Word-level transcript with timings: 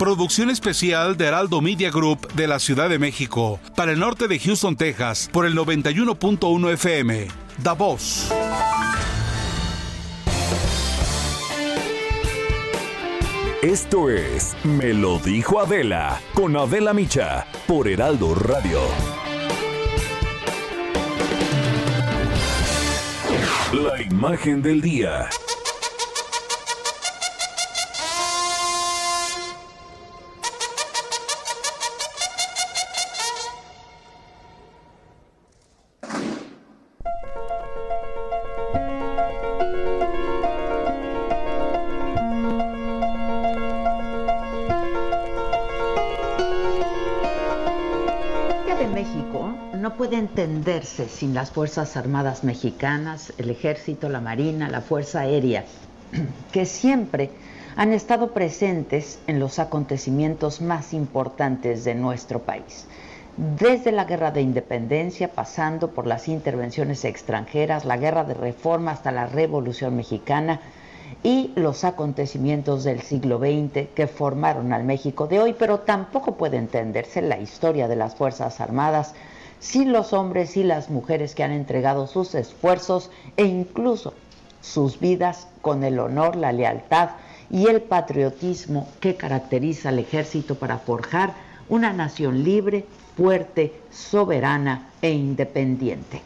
Producción 0.00 0.48
especial 0.48 1.18
de 1.18 1.26
Heraldo 1.26 1.60
Media 1.60 1.90
Group 1.90 2.32
de 2.32 2.46
la 2.46 2.58
Ciudad 2.58 2.88
de 2.88 2.98
México 2.98 3.60
para 3.76 3.92
el 3.92 3.98
norte 3.98 4.28
de 4.28 4.38
Houston, 4.38 4.74
Texas, 4.74 5.28
por 5.30 5.44
el 5.44 5.54
91.1 5.54 6.72
FM. 6.72 7.28
Da 7.58 7.74
Voz. 7.74 8.32
Esto 13.60 14.08
es 14.08 14.56
Me 14.64 14.94
lo 14.94 15.18
dijo 15.18 15.60
Adela 15.60 16.18
con 16.32 16.56
Adela 16.56 16.94
Micha 16.94 17.46
por 17.66 17.86
Heraldo 17.86 18.34
Radio. 18.34 18.80
La 23.74 24.00
imagen 24.00 24.62
del 24.62 24.80
día. 24.80 25.28
Entenderse 50.30 51.08
sin 51.08 51.34
las 51.34 51.50
Fuerzas 51.50 51.96
Armadas 51.96 52.44
mexicanas, 52.44 53.32
el 53.36 53.50
Ejército, 53.50 54.08
la 54.08 54.20
Marina, 54.20 54.68
la 54.68 54.80
Fuerza 54.80 55.22
Aérea, 55.22 55.64
que 56.52 56.66
siempre 56.66 57.30
han 57.74 57.92
estado 57.92 58.32
presentes 58.32 59.18
en 59.26 59.40
los 59.40 59.58
acontecimientos 59.58 60.60
más 60.60 60.94
importantes 60.94 61.82
de 61.82 61.96
nuestro 61.96 62.42
país. 62.42 62.86
Desde 63.58 63.90
la 63.90 64.04
Guerra 64.04 64.30
de 64.30 64.40
Independencia, 64.40 65.32
pasando 65.32 65.90
por 65.90 66.06
las 66.06 66.28
intervenciones 66.28 67.04
extranjeras, 67.04 67.84
la 67.84 67.96
Guerra 67.96 68.22
de 68.22 68.34
Reforma 68.34 68.92
hasta 68.92 69.10
la 69.10 69.26
Revolución 69.26 69.96
Mexicana 69.96 70.60
y 71.24 71.50
los 71.56 71.82
acontecimientos 71.82 72.84
del 72.84 73.00
siglo 73.00 73.38
XX 73.38 73.88
que 73.96 74.06
formaron 74.06 74.72
al 74.72 74.84
México 74.84 75.26
de 75.26 75.40
hoy, 75.40 75.56
pero 75.58 75.80
tampoco 75.80 76.36
puede 76.36 76.56
entenderse 76.56 77.20
la 77.20 77.40
historia 77.40 77.88
de 77.88 77.96
las 77.96 78.14
Fuerzas 78.14 78.60
Armadas 78.60 79.14
sin 79.60 79.92
los 79.92 80.12
hombres 80.12 80.56
y 80.56 80.64
las 80.64 80.90
mujeres 80.90 81.34
que 81.34 81.44
han 81.44 81.52
entregado 81.52 82.06
sus 82.06 82.34
esfuerzos 82.34 83.10
e 83.36 83.44
incluso 83.44 84.14
sus 84.60 84.98
vidas 84.98 85.46
con 85.62 85.84
el 85.84 85.98
honor, 85.98 86.34
la 86.34 86.52
lealtad 86.52 87.10
y 87.50 87.66
el 87.66 87.82
patriotismo 87.82 88.88
que 89.00 89.16
caracteriza 89.16 89.90
al 89.90 89.98
ejército 89.98 90.56
para 90.56 90.78
forjar 90.78 91.34
una 91.68 91.92
nación 91.92 92.42
libre, 92.42 92.84
fuerte, 93.16 93.74
soberana 93.90 94.90
e 95.02 95.10
independiente. 95.10 96.22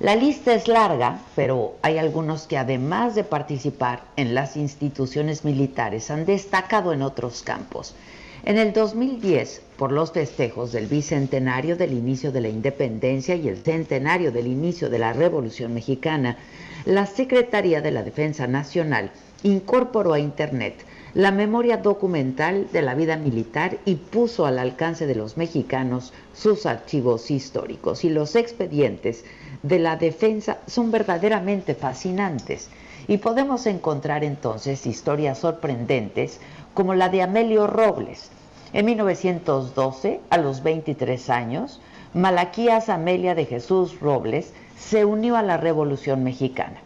La 0.00 0.16
lista 0.16 0.54
es 0.54 0.66
larga, 0.66 1.20
pero 1.36 1.74
hay 1.82 1.98
algunos 1.98 2.46
que 2.46 2.56
además 2.56 3.14
de 3.14 3.24
participar 3.24 4.02
en 4.16 4.34
las 4.34 4.56
instituciones 4.56 5.44
militares 5.44 6.10
han 6.10 6.24
destacado 6.24 6.94
en 6.94 7.02
otros 7.02 7.42
campos. 7.42 7.94
En 8.42 8.56
el 8.56 8.72
2010, 8.72 9.60
por 9.76 9.92
los 9.92 10.12
festejos 10.12 10.72
del 10.72 10.86
bicentenario 10.86 11.76
del 11.76 11.92
inicio 11.92 12.32
de 12.32 12.40
la 12.40 12.48
independencia 12.48 13.34
y 13.34 13.48
el 13.48 13.58
centenario 13.58 14.32
del 14.32 14.46
inicio 14.46 14.88
de 14.88 14.98
la 14.98 15.12
Revolución 15.12 15.74
Mexicana, 15.74 16.38
la 16.86 17.04
Secretaría 17.04 17.82
de 17.82 17.90
la 17.90 18.02
Defensa 18.02 18.46
Nacional 18.46 19.10
incorporó 19.42 20.14
a 20.14 20.18
Internet 20.18 20.86
la 21.12 21.32
memoria 21.32 21.76
documental 21.76 22.68
de 22.72 22.80
la 22.80 22.94
vida 22.94 23.16
militar 23.16 23.76
y 23.84 23.96
puso 23.96 24.46
al 24.46 24.58
alcance 24.58 25.06
de 25.06 25.16
los 25.16 25.36
mexicanos 25.36 26.14
sus 26.32 26.64
archivos 26.64 27.30
históricos. 27.30 28.04
Y 28.04 28.08
los 28.08 28.36
expedientes 28.36 29.24
de 29.62 29.80
la 29.80 29.96
defensa 29.96 30.58
son 30.66 30.90
verdaderamente 30.90 31.74
fascinantes. 31.74 32.70
Y 33.08 33.18
podemos 33.18 33.66
encontrar 33.66 34.24
entonces 34.24 34.86
historias 34.86 35.38
sorprendentes 35.38 36.38
como 36.74 36.94
la 36.94 37.08
de 37.08 37.22
Amelio 37.22 37.66
Robles. 37.66 38.30
En 38.72 38.86
1912, 38.86 40.20
a 40.30 40.38
los 40.38 40.62
23 40.62 41.30
años, 41.30 41.80
Malaquías 42.14 42.88
Amelia 42.88 43.34
de 43.34 43.46
Jesús 43.46 44.00
Robles 44.00 44.52
se 44.78 45.04
unió 45.04 45.36
a 45.36 45.42
la 45.42 45.56
Revolución 45.56 46.24
Mexicana 46.24 46.80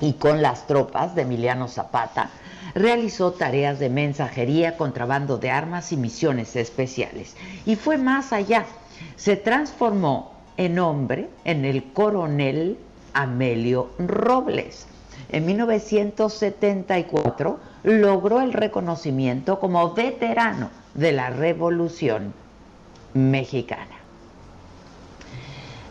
y 0.00 0.14
con 0.14 0.42
las 0.42 0.66
tropas 0.66 1.14
de 1.14 1.22
Emiliano 1.22 1.68
Zapata 1.68 2.30
realizó 2.74 3.32
tareas 3.32 3.78
de 3.78 3.88
mensajería, 3.88 4.76
contrabando 4.76 5.38
de 5.38 5.50
armas 5.50 5.92
y 5.92 5.96
misiones 5.96 6.56
especiales. 6.56 7.34
Y 7.64 7.76
fue 7.76 7.96
más 7.96 8.32
allá, 8.32 8.66
se 9.16 9.36
transformó 9.36 10.32
en 10.56 10.78
hombre 10.78 11.28
en 11.44 11.64
el 11.64 11.92
coronel 11.92 12.78
Amelio 13.14 13.90
Robles. 13.98 14.86
En 15.30 15.46
1974 15.46 17.58
logró 17.82 18.40
el 18.40 18.52
reconocimiento 18.52 19.58
como 19.58 19.94
veterano 19.94 20.70
de 20.94 21.10
la 21.12 21.30
Revolución 21.30 22.32
Mexicana. 23.14 23.96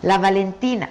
La 0.02 0.18
Valentina, 0.18 0.90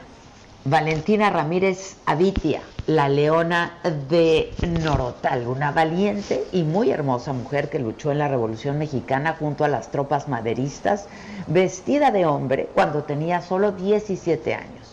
Valentina 0.65 1.31
Ramírez 1.31 1.97
Avitia, 2.05 2.60
la 2.87 3.09
leona 3.09 3.78
de 4.09 4.53
Norotal, 4.82 5.47
una 5.47 5.72
valiente 5.72 6.44
y 6.53 6.65
muy 6.65 6.91
hermosa 6.91 7.32
mujer 7.32 7.71
que 7.71 7.78
luchó 7.78 8.12
en 8.12 8.19
la 8.19 8.28
Revolución 8.28 8.78
Mexicana 8.78 9.37
junto 9.38 9.65
a 9.65 9.69
las 9.69 9.91
tropas 9.91 10.28
maderistas, 10.28 11.06
vestida 11.47 12.11
de 12.11 12.26
hombre 12.26 12.69
cuando 12.75 13.05
tenía 13.05 13.41
solo 13.41 13.72
17 13.72 14.55
años. 14.55 14.84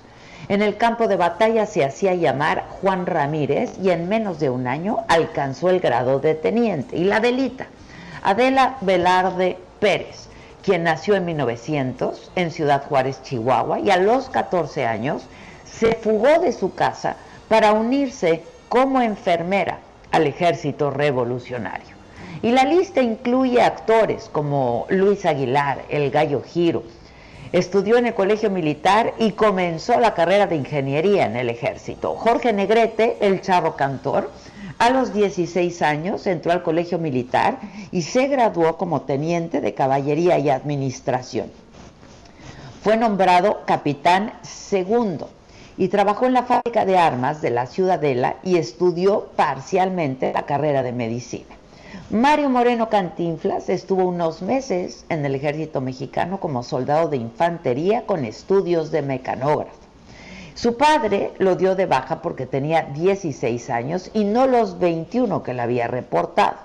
En 0.52 0.62
el 0.62 0.76
campo 0.76 1.08
de 1.08 1.16
batalla 1.16 1.66
se 1.66 1.86
hacía 1.86 2.14
llamar 2.14 2.66
Juan 2.82 3.06
Ramírez 3.06 3.72
y 3.82 3.90
en 3.90 4.10
menos 4.10 4.38
de 4.38 4.50
un 4.50 4.68
año 4.68 4.98
alcanzó 5.08 5.70
el 5.70 5.80
grado 5.80 6.20
de 6.20 6.36
teniente. 6.36 6.98
Y 6.98 7.06
la 7.06 7.22
delita, 7.22 7.68
Adela 8.22 8.76
Velarde 8.82 9.58
Pérez, 9.80 10.28
quien 10.62 10.84
nació 10.84 11.16
en 11.16 11.24
1900 11.24 12.32
en 12.36 12.52
Ciudad 12.52 12.84
Juárez, 12.84 13.24
Chihuahua, 13.24 13.80
y 13.80 13.92
a 13.92 13.96
los 13.96 14.28
14 14.28 14.86
años 14.86 15.24
se 15.64 15.96
fugó 15.96 16.40
de 16.42 16.52
su 16.52 16.76
casa 16.76 17.16
para 17.48 17.72
unirse 17.72 18.44
como 18.68 19.00
enfermera 19.02 19.78
al 20.12 20.28
ejército 20.28 20.92
revolucionario. 20.92 21.96
Y 22.42 22.52
la 22.52 22.66
lista 22.66 23.02
incluye 23.02 23.62
actores 23.62 24.28
como 24.30 24.86
Luis 24.90 25.26
Aguilar, 25.26 25.84
El 25.88 26.12
Gallo 26.12 26.42
Giro, 26.44 26.84
Estudió 27.54 27.98
en 27.98 28.06
el 28.06 28.14
Colegio 28.14 28.50
Militar 28.50 29.14
y 29.20 29.32
comenzó 29.32 30.00
la 30.00 30.14
carrera 30.14 30.48
de 30.48 30.56
ingeniería 30.56 31.26
en 31.26 31.36
el 31.36 31.50
ejército. 31.50 32.16
Jorge 32.16 32.54
Negrete, 32.54 33.18
el 33.20 33.42
charro 33.42 33.76
cantor, 33.76 34.32
a 34.80 34.90
los 34.90 35.14
16 35.14 35.82
años 35.82 36.26
entró 36.28 36.54
al 36.54 36.64
Colegio 36.64 36.98
Militar 36.98 37.60
y 37.92 38.04
se 38.04 38.28
graduó 38.28 38.78
como 38.78 39.02
teniente 39.02 39.60
de 39.60 39.74
caballería 39.74 40.40
y 40.40 40.50
administración. 40.50 41.52
Fue 42.82 42.96
nombrado 42.96 43.64
capitán 43.66 44.32
segundo 44.44 45.30
y 45.78 45.90
trabajó 45.90 46.28
en 46.28 46.34
la 46.34 46.44
fábrica 46.44 46.86
de 46.86 46.98
armas 46.98 47.42
de 47.42 47.50
la 47.50 47.66
Ciudadela 47.66 48.38
y 48.44 48.56
estudió 48.56 49.30
parcialmente 49.36 50.32
la 50.34 50.46
carrera 50.46 50.84
de 50.84 50.94
medicina. 50.94 51.61
Mario 52.12 52.50
Moreno 52.50 52.90
Cantinflas 52.90 53.70
estuvo 53.70 54.04
unos 54.04 54.42
meses 54.42 55.06
en 55.08 55.26
el 55.26 55.34
ejército 55.34 55.80
mexicano 55.80 56.42
como 56.42 56.62
soldado 56.62 57.08
de 57.08 57.16
infantería 57.16 58.06
con 58.06 58.26
estudios 58.26 58.92
de 58.92 59.02
mecanógrafo. 59.02 59.78
Su 60.54 60.76
padre 60.76 61.32
lo 61.38 61.56
dio 61.56 61.74
de 61.74 61.86
baja 61.86 62.22
porque 62.22 62.46
tenía 62.46 62.82
16 62.82 63.70
años 63.70 64.12
y 64.14 64.26
no 64.26 64.46
los 64.46 64.78
21 64.78 65.42
que 65.42 65.54
le 65.54 65.62
había 65.62 65.88
reportado. 65.88 66.58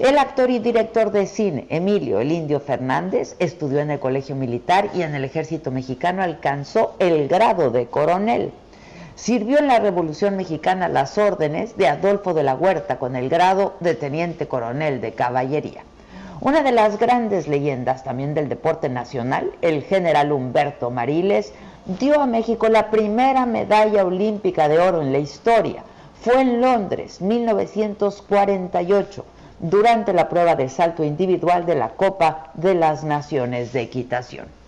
El 0.00 0.18
actor 0.18 0.50
y 0.50 0.58
director 0.58 1.12
de 1.12 1.28
cine 1.28 1.66
Emilio 1.68 2.18
El 2.18 2.32
Indio 2.32 2.58
Fernández 2.58 3.36
estudió 3.38 3.78
en 3.78 3.92
el 3.92 4.00
Colegio 4.00 4.34
Militar 4.34 4.90
y 4.92 5.02
en 5.02 5.14
el 5.14 5.24
Ejército 5.24 5.70
Mexicano 5.70 6.20
alcanzó 6.20 6.96
el 6.98 7.28
grado 7.28 7.70
de 7.70 7.86
coronel. 7.86 8.50
Sirvió 9.16 9.58
en 9.58 9.68
la 9.68 9.78
Revolución 9.78 10.36
Mexicana 10.36 10.88
las 10.88 11.18
órdenes 11.18 11.76
de 11.76 11.86
Adolfo 11.86 12.34
de 12.34 12.42
la 12.42 12.56
Huerta 12.56 12.98
con 12.98 13.14
el 13.14 13.28
grado 13.28 13.74
de 13.78 13.94
teniente 13.94 14.48
coronel 14.48 15.00
de 15.00 15.12
caballería. 15.12 15.82
Una 16.40 16.62
de 16.62 16.72
las 16.72 16.98
grandes 16.98 17.46
leyendas 17.46 18.02
también 18.02 18.34
del 18.34 18.48
deporte 18.48 18.88
nacional, 18.88 19.52
el 19.62 19.84
general 19.84 20.32
Humberto 20.32 20.90
Mariles, 20.90 21.52
dio 21.86 22.20
a 22.20 22.26
México 22.26 22.68
la 22.68 22.90
primera 22.90 23.46
medalla 23.46 24.04
olímpica 24.04 24.68
de 24.68 24.80
oro 24.80 25.00
en 25.00 25.12
la 25.12 25.18
historia. 25.18 25.84
Fue 26.20 26.40
en 26.40 26.60
Londres, 26.60 27.20
1948, 27.20 29.24
durante 29.60 30.12
la 30.12 30.28
prueba 30.28 30.56
de 30.56 30.68
salto 30.68 31.04
individual 31.04 31.66
de 31.66 31.76
la 31.76 31.90
Copa 31.90 32.50
de 32.54 32.74
las 32.74 33.04
Naciones 33.04 33.72
de 33.72 33.82
Equitación. 33.82 34.63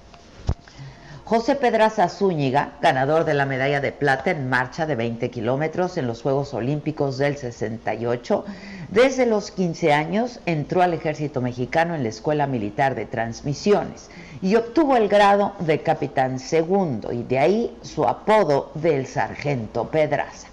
José 1.26 1.56
Pedraza 1.56 2.08
Zúñiga, 2.08 2.75
ganador 2.81 3.25
de 3.25 3.34
la 3.34 3.46
medalla 3.46 3.81
de 3.81 3.90
plata 3.90 4.31
en 4.31 4.49
marcha 4.49 4.87
de 4.87 4.94
20 4.94 5.28
kilómetros 5.28 5.96
en 5.96 6.06
los 6.06 6.23
Juegos 6.23 6.55
Olímpicos 6.55 7.19
del 7.19 7.37
68, 7.37 8.44
desde 8.90 9.26
los 9.26 9.50
15 9.50 9.93
años 9.93 10.38
entró 10.46 10.82
al 10.82 10.94
ejército 10.94 11.40
mexicano 11.40 11.96
en 11.96 12.05
la 12.05 12.11
Escuela 12.11 12.46
Militar 12.46 12.94
de 12.94 13.06
Transmisiones 13.06 14.08
y 14.40 14.55
obtuvo 14.55 14.96
el 14.96 15.08
grado 15.08 15.55
de 15.58 15.82
capitán 15.82 16.38
segundo 16.38 17.11
y 17.11 17.25
de 17.25 17.40
ahí 17.40 17.76
su 17.82 18.06
apodo 18.06 18.70
del 18.75 19.08
sargento 19.08 19.88
Pedraza. 19.88 20.46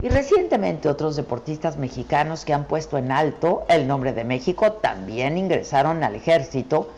Y 0.00 0.10
recientemente 0.10 0.88
otros 0.88 1.16
deportistas 1.16 1.76
mexicanos 1.76 2.44
que 2.44 2.54
han 2.54 2.66
puesto 2.66 2.98
en 2.98 3.10
alto 3.10 3.64
el 3.68 3.88
nombre 3.88 4.12
de 4.12 4.22
México 4.22 4.74
también 4.74 5.36
ingresaron 5.36 6.04
al 6.04 6.14
ejército 6.14 6.88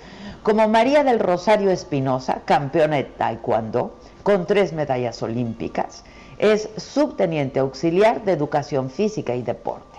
como 0.42 0.68
María 0.68 1.04
del 1.04 1.18
Rosario 1.18 1.70
Espinosa, 1.70 2.40
campeona 2.44 2.96
de 2.96 3.04
taekwondo, 3.04 3.94
con 4.22 4.46
tres 4.46 4.72
medallas 4.72 5.22
olímpicas, 5.22 6.04
es 6.38 6.70
subteniente 6.76 7.60
auxiliar 7.60 8.24
de 8.24 8.32
educación 8.32 8.88
física 8.88 9.34
y 9.34 9.42
deporte. 9.42 9.98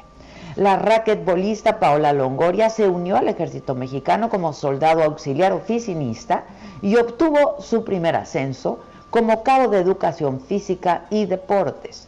La 0.56 0.78
raquetbolista 0.78 1.80
Paola 1.80 2.12
Longoria 2.12 2.70
se 2.70 2.90
unió 2.90 3.18
al 3.18 3.30
ejército 3.30 3.76
mexicano 3.76 4.30
como 4.30 4.52
soldado 4.52 5.04
auxiliar 5.04 5.54
oficinista 5.54 6.44
y 6.82 6.96
obtuvo 6.98 7.62
su 7.62 7.86
primer 7.86 8.16
ascenso 8.16 8.80
como 9.12 9.44
cabo 9.44 9.70
de 9.70 9.80
educación 9.80 10.42
física 10.42 11.06
y 11.10 11.26
deportes. 11.26 12.08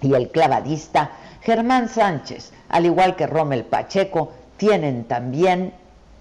Y 0.00 0.14
el 0.14 0.30
clavadista 0.30 1.12
Germán 1.42 1.88
Sánchez, 1.88 2.52
al 2.70 2.86
igual 2.86 3.14
que 3.16 3.26
Rommel 3.26 3.64
Pacheco, 3.64 4.32
tienen 4.56 5.04
también 5.04 5.74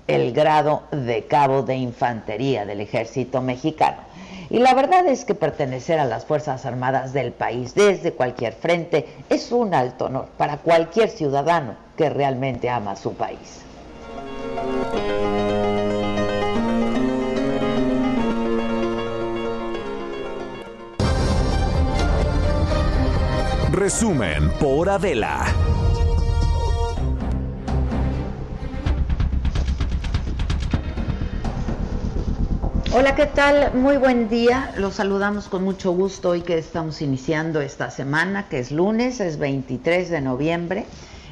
el 0.10 0.34
grado 0.34 0.84
de 0.92 1.26
cabo 1.26 1.62
de 1.62 1.76
infantería 1.76 2.66
del 2.66 2.82
ejército 2.82 3.42
mexicano. 3.42 3.98
Y 4.50 4.58
la 4.58 4.74
verdad 4.74 5.06
es 5.06 5.26
que 5.26 5.36
pertenecer 5.36 6.00
a 6.00 6.06
las 6.06 6.26
Fuerzas 6.26 6.66
Armadas 6.66 7.14
del 7.14 7.32
país 7.32 7.76
desde 7.76 8.14
cualquier 8.14 8.54
frente 8.54 9.08
es 9.30 9.52
un 9.52 9.76
alto 9.76 10.06
honor 10.06 10.28
para 10.38 10.58
cualquier 10.58 11.10
ciudadano 11.10 11.76
que 11.96 12.10
realmente 12.10 12.70
ama 12.70 12.96
su 12.96 13.14
país. 13.14 13.62
Resumen 23.72 24.50
por 24.60 24.90
Adela. 24.90 25.69
Hola, 32.92 33.14
¿qué 33.14 33.28
tal? 33.28 33.76
Muy 33.76 33.98
buen 33.98 34.30
día. 34.30 34.74
Los 34.76 34.96
saludamos 34.96 35.48
con 35.48 35.64
mucho 35.64 35.92
gusto 35.92 36.30
hoy 36.30 36.42
que 36.42 36.58
estamos 36.58 37.04
iniciando 37.04 37.62
esta 37.62 37.92
semana, 37.92 38.50
que 38.50 38.58
es 38.58 38.72
lunes, 38.72 39.20
es 39.20 39.38
23 39.38 40.10
de 40.10 40.22
noviembre 40.22 40.88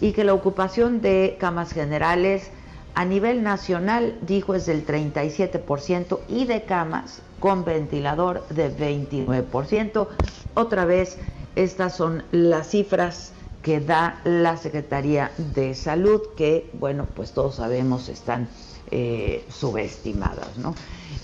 y 0.01 0.13
que 0.13 0.25
la 0.25 0.35
ocupación 0.35 1.01
de 1.01 1.37
camas 1.41 1.73
generales 1.73 2.51
a 2.95 3.05
nivel 3.05 3.43
nacional, 3.43 4.19
dijo, 4.23 4.55
es 4.55 4.67
del 4.67 4.85
37% 4.85 6.19
y 6.29 6.45
de 6.45 6.65
camas 6.65 7.23
con 7.39 7.65
ventilador 7.65 8.47
de 8.49 8.77
29%. 8.77 10.09
Otra 10.55 10.85
vez, 10.85 11.17
estas 11.57 11.97
son 11.97 12.25
las 12.33 12.69
cifras 12.69 13.33
que 13.63 13.81
da 13.81 14.21
la 14.25 14.57
Secretaría 14.57 15.31
de 15.39 15.75
Salud, 15.75 16.21
que, 16.37 16.71
bueno, 16.75 17.07
pues 17.15 17.33
todos 17.33 17.57
sabemos 17.57 18.09
están 18.09 18.49
eh, 18.91 19.45
subestimadas, 19.51 20.57
¿no? 20.57 20.75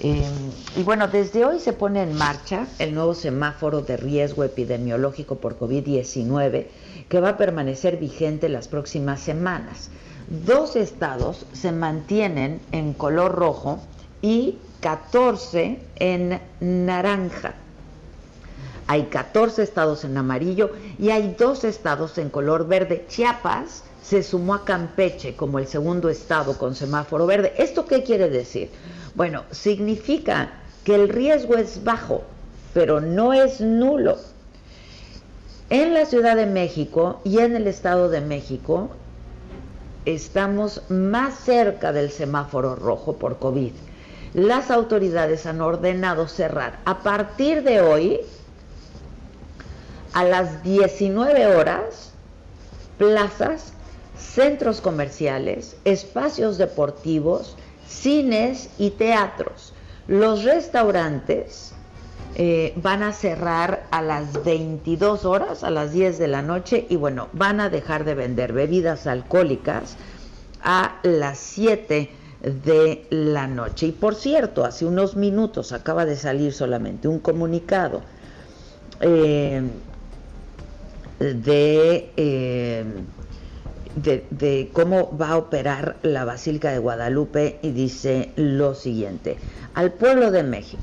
Eh, 0.01 0.23
y 0.77 0.83
bueno, 0.83 1.09
desde 1.09 1.45
hoy 1.45 1.59
se 1.59 1.73
pone 1.73 2.03
en 2.03 2.13
marcha 2.15 2.67
el 2.79 2.95
nuevo 2.95 3.15
semáforo 3.15 3.81
de 3.81 3.97
riesgo 3.97 4.45
epidemiológico 4.45 5.37
por 5.37 5.59
COVID-19 5.59 6.67
que 7.09 7.21
va 7.21 7.31
a 7.31 7.37
permanecer 7.37 7.97
vigente 7.97 8.49
las 8.49 8.69
próximas 8.69 9.21
semanas. 9.21 9.91
Dos 10.45 10.77
estados 10.77 11.47
se 11.53 11.73
mantienen 11.73 12.61
en 12.73 12.93
color 12.93 13.33
rojo 13.33 13.81
y 14.21 14.59
14 14.81 15.79
en 15.97 16.41
naranja. 16.61 17.55
Hay 18.89 19.05
14 19.05 19.63
estados 19.63 20.05
en 20.05 20.17
amarillo 20.17 20.73
y 20.99 21.11
hay 21.11 21.35
dos 21.39 21.65
estados 21.65 22.19
en 22.19 22.29
color 22.29 22.69
verde. 22.69 23.05
Chiapas 23.09 23.83
se 24.03 24.23
sumó 24.23 24.55
a 24.55 24.65
Campeche 24.65 25.35
como 25.35 25.59
el 25.59 25.67
segundo 25.67 26.09
estado 26.09 26.59
con 26.59 26.75
semáforo 26.75 27.27
verde. 27.27 27.55
¿Esto 27.57 27.87
qué 27.87 28.03
quiere 28.03 28.29
decir? 28.29 28.71
Bueno, 29.17 29.45
significa 29.51 30.51
que 30.85 30.95
el 30.95 31.09
riesgo 31.09 31.57
es 31.57 31.83
bajo, 31.83 32.23
pero 32.75 33.01
no 33.01 33.33
es 33.33 33.63
nulo. 33.63 34.19
En 35.71 35.95
la 35.95 36.05
Ciudad 36.05 36.37
de 36.37 36.45
México 36.45 37.23
y 37.25 37.39
en 37.39 37.57
el 37.57 37.67
Estado 37.67 38.11
de 38.11 38.21
México 38.21 38.91
estamos 40.05 40.83
más 40.91 41.35
cerca 41.35 41.93
del 41.93 42.11
semáforo 42.11 42.77
rojo 42.77 43.17
por 43.17 43.39
COVID. 43.39 43.73
Las 44.35 44.71
autoridades 44.71 45.47
han 45.47 45.63
ordenado 45.63 46.29
cerrar 46.29 46.79
a 46.85 46.99
partir 46.99 47.63
de 47.63 47.81
hoy 47.81 48.21
a 50.13 50.25
las 50.25 50.63
19 50.63 51.57
horas 51.57 52.13
plazas, 52.99 53.73
centros 54.19 54.83
comerciales, 54.83 55.77
espacios 55.87 56.59
deportivos, 56.59 57.57
cines 57.89 58.71
y 58.79 58.91
teatros. 58.91 59.73
Los 60.09 60.45
restaurantes 60.45 61.75
eh, 62.37 62.75
van 62.77 63.03
a 63.03 63.13
cerrar 63.13 63.87
a 63.91 64.03
las 64.03 64.45
22 64.45 65.25
horas, 65.25 65.65
a 65.65 65.71
las 65.71 65.93
10 65.93 66.19
de 66.19 66.29
la 66.29 66.43
noche, 66.43 66.87
y 66.89 66.97
bueno, 66.97 67.29
van 67.33 67.61
a 67.61 67.71
dejar 67.71 68.05
de 68.05 68.15
vender 68.15 68.53
bebidas 68.53 69.07
alcohólicas 69.07 69.97
a 70.63 70.97
las 71.03 71.39
7 71.39 72.11
de 72.43 73.07
la 73.11 73.47
noche. 73.47 73.87
Y 73.87 73.93
por 73.93 74.15
cierto, 74.15 74.65
hace 74.65 74.85
unos 74.85 75.17
minutos 75.17 75.73
acaba 75.73 76.05
de 76.05 76.17
salir 76.17 76.53
solamente 76.53 77.09
un 77.09 77.21
comunicado 77.21 78.03
eh, 79.01 79.63
de... 81.19 82.13
Eh, 82.17 82.85
de, 83.97 84.71
cómo 84.73 85.17
va 85.17 85.31
a 85.31 85.39
operar 85.39 85.97
la 86.03 86.25
Basílica 86.25 86.71
de 86.71 86.79
Guadalupe 86.79 87.59
y 87.63 87.71
dice 87.71 88.31
lo 88.37 88.75
siguiente, 88.75 89.37
al 89.75 89.93
pueblo 89.93 90.31
de 90.31 90.43
México. 90.43 90.83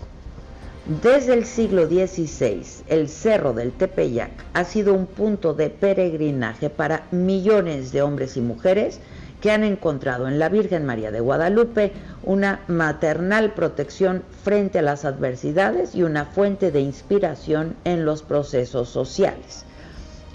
Desde 1.02 1.34
el 1.34 1.46
siglo 1.46 1.88
XVI, 1.88 2.66
el 2.88 3.08
Cerro 3.08 3.54
del 3.54 3.72
Tepeyac 3.72 4.32
ha 4.54 4.66
sido 4.66 4.94
un 4.94 5.06
punto 5.06 5.54
de 5.54 5.70
peregrinaje 5.70 6.70
para 6.70 7.04
millones 7.12 7.94
de 7.94 8.02
hombres 8.02 8.36
y 8.36 8.42
mujeres 8.42 9.00
que 9.40 9.52
han 9.52 9.64
encontrado 9.64 10.28
en 10.28 10.40
la 10.40 10.50
Virgen 10.50 10.86
María 10.86 11.12
de 11.12 11.20
Guadalupe 11.20 11.94
una 12.24 12.62
maternal 12.68 13.54
protección 13.54 14.24
frente 14.44 14.80
a 14.80 14.82
las 14.82 15.06
adversidades 15.06 15.96
y 15.96 16.04
una 16.04 16.26
fuente 16.26 16.72
de 16.72 16.82
inspiración 16.82 17.76
en 17.86 18.04
los 18.04 18.24
procesos 18.24 18.90
sociales. 18.90 19.66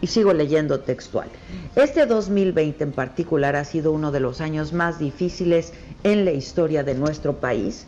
Y 0.00 0.06
sigo 0.06 0.32
leyendo 0.32 0.80
textual. 0.80 1.28
Este 1.74 2.06
2020 2.06 2.84
en 2.84 2.92
particular 2.92 3.56
ha 3.56 3.64
sido 3.64 3.92
uno 3.92 4.12
de 4.12 4.20
los 4.20 4.40
años 4.40 4.72
más 4.72 4.98
difíciles 4.98 5.72
en 6.04 6.24
la 6.24 6.32
historia 6.32 6.84
de 6.84 6.94
nuestro 6.94 7.40
país, 7.40 7.86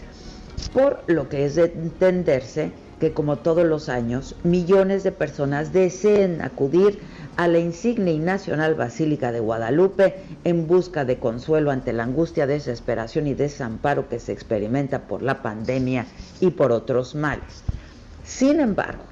por 0.72 1.02
lo 1.06 1.28
que 1.28 1.44
es 1.44 1.54
de 1.54 1.66
entenderse 1.66 2.72
que 3.00 3.12
como 3.12 3.38
todos 3.38 3.64
los 3.64 3.88
años, 3.88 4.36
millones 4.44 5.02
de 5.02 5.10
personas 5.10 5.72
deseen 5.72 6.42
acudir 6.42 7.00
a 7.36 7.48
la 7.48 7.58
insigne 7.58 8.12
y 8.12 8.18
nacional 8.18 8.74
Basílica 8.74 9.32
de 9.32 9.40
Guadalupe 9.40 10.16
en 10.44 10.66
busca 10.66 11.06
de 11.06 11.18
consuelo 11.18 11.70
ante 11.70 11.94
la 11.94 12.02
angustia, 12.02 12.46
desesperación 12.46 13.26
y 13.26 13.34
desamparo 13.34 14.08
que 14.08 14.20
se 14.20 14.32
experimenta 14.32 15.08
por 15.08 15.22
la 15.22 15.42
pandemia 15.42 16.06
y 16.40 16.50
por 16.50 16.72
otros 16.72 17.14
males. 17.14 17.64
Sin 18.22 18.60
embargo, 18.60 19.04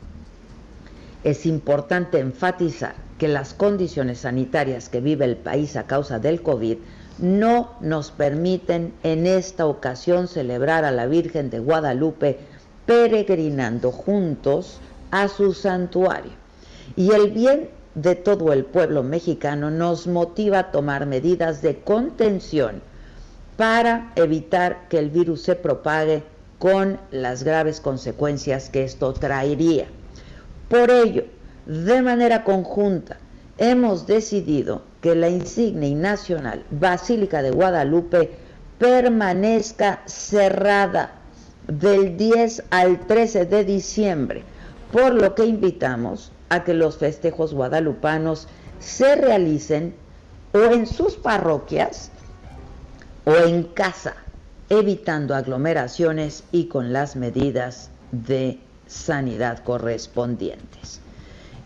es 1.25 1.47
importante 1.47 2.19
enfatizar 2.19 2.95
que 3.19 3.29
las 3.29 3.53
condiciones 3.53 4.21
sanitarias 4.21 4.89
que 4.89 5.01
vive 5.01 5.25
el 5.25 5.37
país 5.37 5.77
a 5.77 5.87
causa 5.87 6.19
del 6.19 6.43
COVID 6.43 6.79
no 7.19 7.73
nos 7.81 8.13
permiten 8.13 8.93
en 9.03 9.27
esta 9.27 9.67
ocasión 9.67 10.29
celebrar 10.29 10.85
a 10.85 10.93
la 10.93 11.07
Virgen 11.07 11.51
de 11.51 11.59
Guadalupe 11.59 12.39
peregrinando 12.87 13.91
juntos 13.91 14.79
a 15.11 15.29
su 15.29 15.53
santuario. 15.53 16.33
Y 16.97 17.13
el 17.13 17.31
bien 17.33 17.71
de 17.95 18.15
todo 18.15 18.53
el 18.53 18.65
pueblo 18.65 19.03
mexicano 19.03 19.71
nos 19.71 20.07
motiva 20.07 20.61
a 20.61 20.71
tomar 20.71 21.07
medidas 21.07 21.61
de 21.63 21.81
contención 21.81 22.81
para 23.57 24.13
evitar 24.15 24.87
que 24.89 24.99
el 24.99 25.11
virus 25.11 25.43
se 25.43 25.57
propague 25.57 26.23
con 26.61 26.99
las 27.11 27.43
graves 27.43 27.81
consecuencias 27.81 28.69
que 28.71 28.85
esto 28.85 29.13
traería. 29.13 29.87
Por 30.69 30.91
ello, 30.91 31.25
de 31.67 32.03
manera 32.03 32.45
conjunta, 32.45 33.19
hemos 33.57 34.07
decidido 34.07 34.83
que 35.01 35.15
la 35.15 35.29
insignia 35.29 35.89
y 35.89 35.95
nacional 35.95 36.65
Basílica 36.71 37.43
de 37.43 37.51
Guadalupe 37.51 38.33
permanezca 38.79 40.03
cerrada 40.07 41.13
del 41.67 42.17
10 42.17 42.65
al 42.71 43.07
13 43.07 43.47
de 43.47 43.65
diciembre, 43.65 44.43
por 44.93 45.15
lo 45.15 45.35
que 45.35 45.45
invitamos 45.45 46.33
a 46.49 46.65
que 46.65 46.75
los 46.75 46.99
festejos 46.99 47.53
guadalupanos 47.53 48.49
se 48.79 49.17
realicen 49.17 49.95
o 50.53 50.59
en 50.59 50.87
sus 50.87 51.17
parroquias 51.17 52.11
o 53.25 53.35
en 53.35 53.65
casa, 53.65 54.15
evitando 54.71 55.35
aglomeraciones 55.35 56.45
y 56.53 56.67
con 56.67 56.93
las 56.93 57.17
medidas 57.17 57.91
de 58.13 58.61
sanidad 58.89 59.61
correspondientes. 59.61 61.01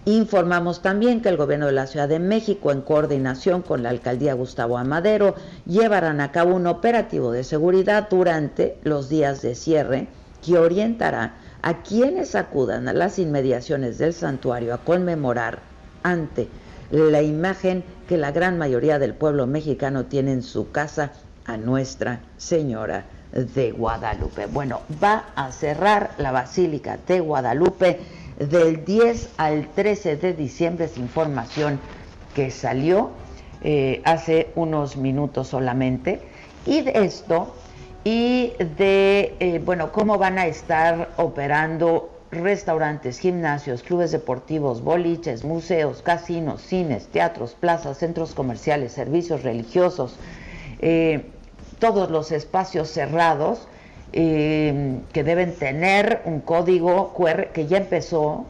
Informamos 0.04 0.82
también 0.82 1.20
que 1.22 1.28
el 1.28 1.36
gobierno 1.36 1.66
de 1.66 1.72
la 1.72 1.86
Ciudad 1.86 2.08
de 2.08 2.18
México, 2.18 2.72
en 2.72 2.82
coordinación 2.82 3.62
con 3.62 3.84
la 3.84 3.90
alcaldía 3.90 4.34
Gustavo 4.34 4.76
Amadero, 4.76 5.36
llevarán 5.64 6.20
a 6.20 6.32
cabo 6.32 6.56
un 6.56 6.66
operativo 6.66 7.30
de 7.30 7.44
seguridad 7.44 8.08
durante 8.10 8.78
los 8.82 9.08
días 9.08 9.42
de 9.42 9.54
cierre 9.54 10.08
que 10.44 10.58
orientará 10.58 11.36
a 11.62 11.82
quienes 11.84 12.34
acudan 12.34 12.88
a 12.88 12.92
las 12.92 13.20
inmediaciones 13.20 13.98
del 13.98 14.12
santuario 14.12 14.74
a 14.74 14.78
conmemorar 14.78 15.60
ante 16.02 16.48
la 16.90 17.22
imagen 17.22 17.84
que 18.08 18.16
la 18.16 18.32
gran 18.32 18.58
mayoría 18.58 18.98
del 18.98 19.14
pueblo 19.14 19.46
mexicano 19.46 20.06
tiene 20.06 20.32
en 20.32 20.42
su 20.42 20.72
casa 20.72 21.12
a 21.44 21.56
Nuestra 21.56 22.20
Señora 22.36 23.04
de 23.32 23.72
Guadalupe. 23.72 24.46
Bueno, 24.46 24.80
va 25.02 25.26
a 25.34 25.50
cerrar 25.52 26.12
la 26.18 26.32
Basílica 26.32 26.98
de 27.06 27.20
Guadalupe 27.20 28.00
del 28.38 28.84
10 28.84 29.30
al 29.36 29.68
13 29.68 30.16
de 30.16 30.32
diciembre, 30.34 30.86
es 30.86 30.98
información 30.98 31.80
que 32.34 32.50
salió 32.50 33.10
eh, 33.62 34.02
hace 34.04 34.50
unos 34.54 34.96
minutos 34.96 35.48
solamente. 35.48 36.20
Y 36.66 36.82
de 36.82 37.04
esto 37.04 37.54
y 38.04 38.52
de, 38.78 39.36
eh, 39.38 39.60
bueno, 39.64 39.92
cómo 39.92 40.18
van 40.18 40.38
a 40.38 40.46
estar 40.46 41.10
operando 41.16 42.10
restaurantes, 42.32 43.18
gimnasios, 43.18 43.82
clubes 43.82 44.10
deportivos, 44.10 44.82
boliches, 44.82 45.44
museos, 45.44 46.02
casinos, 46.02 46.62
cines, 46.62 47.06
teatros, 47.08 47.54
plazas, 47.54 47.98
centros 47.98 48.34
comerciales, 48.34 48.92
servicios 48.92 49.42
religiosos, 49.42 50.16
eh, 50.80 51.26
todos 51.82 52.12
los 52.12 52.30
espacios 52.30 52.90
cerrados 52.90 53.66
eh, 54.12 55.00
que 55.12 55.24
deben 55.24 55.52
tener 55.56 56.22
un 56.26 56.40
código 56.40 57.12
QR 57.12 57.48
que 57.48 57.66
ya 57.66 57.78
empezó 57.78 58.46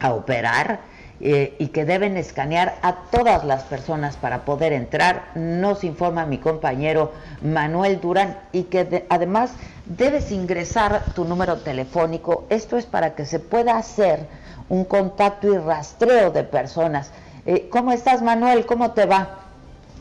a 0.00 0.12
operar 0.14 0.80
eh, 1.20 1.54
y 1.60 1.68
que 1.68 1.84
deben 1.84 2.16
escanear 2.16 2.74
a 2.82 3.04
todas 3.12 3.44
las 3.44 3.62
personas 3.62 4.16
para 4.16 4.44
poder 4.44 4.72
entrar, 4.72 5.26
nos 5.36 5.84
informa 5.84 6.26
mi 6.26 6.38
compañero 6.38 7.12
Manuel 7.40 8.00
Durán, 8.00 8.36
y 8.50 8.64
que 8.64 9.06
además 9.10 9.52
debes 9.86 10.32
ingresar 10.32 11.04
tu 11.14 11.24
número 11.24 11.58
telefónico. 11.58 12.46
Esto 12.50 12.78
es 12.78 12.84
para 12.84 13.14
que 13.14 13.26
se 13.26 13.38
pueda 13.38 13.78
hacer 13.78 14.26
un 14.68 14.84
contacto 14.84 15.54
y 15.54 15.56
rastreo 15.56 16.32
de 16.32 16.42
personas. 16.42 17.12
Eh, 17.46 17.68
¿Cómo 17.70 17.92
estás, 17.92 18.22
Manuel? 18.22 18.66
¿Cómo 18.66 18.90
te 18.90 19.06
va? 19.06 19.38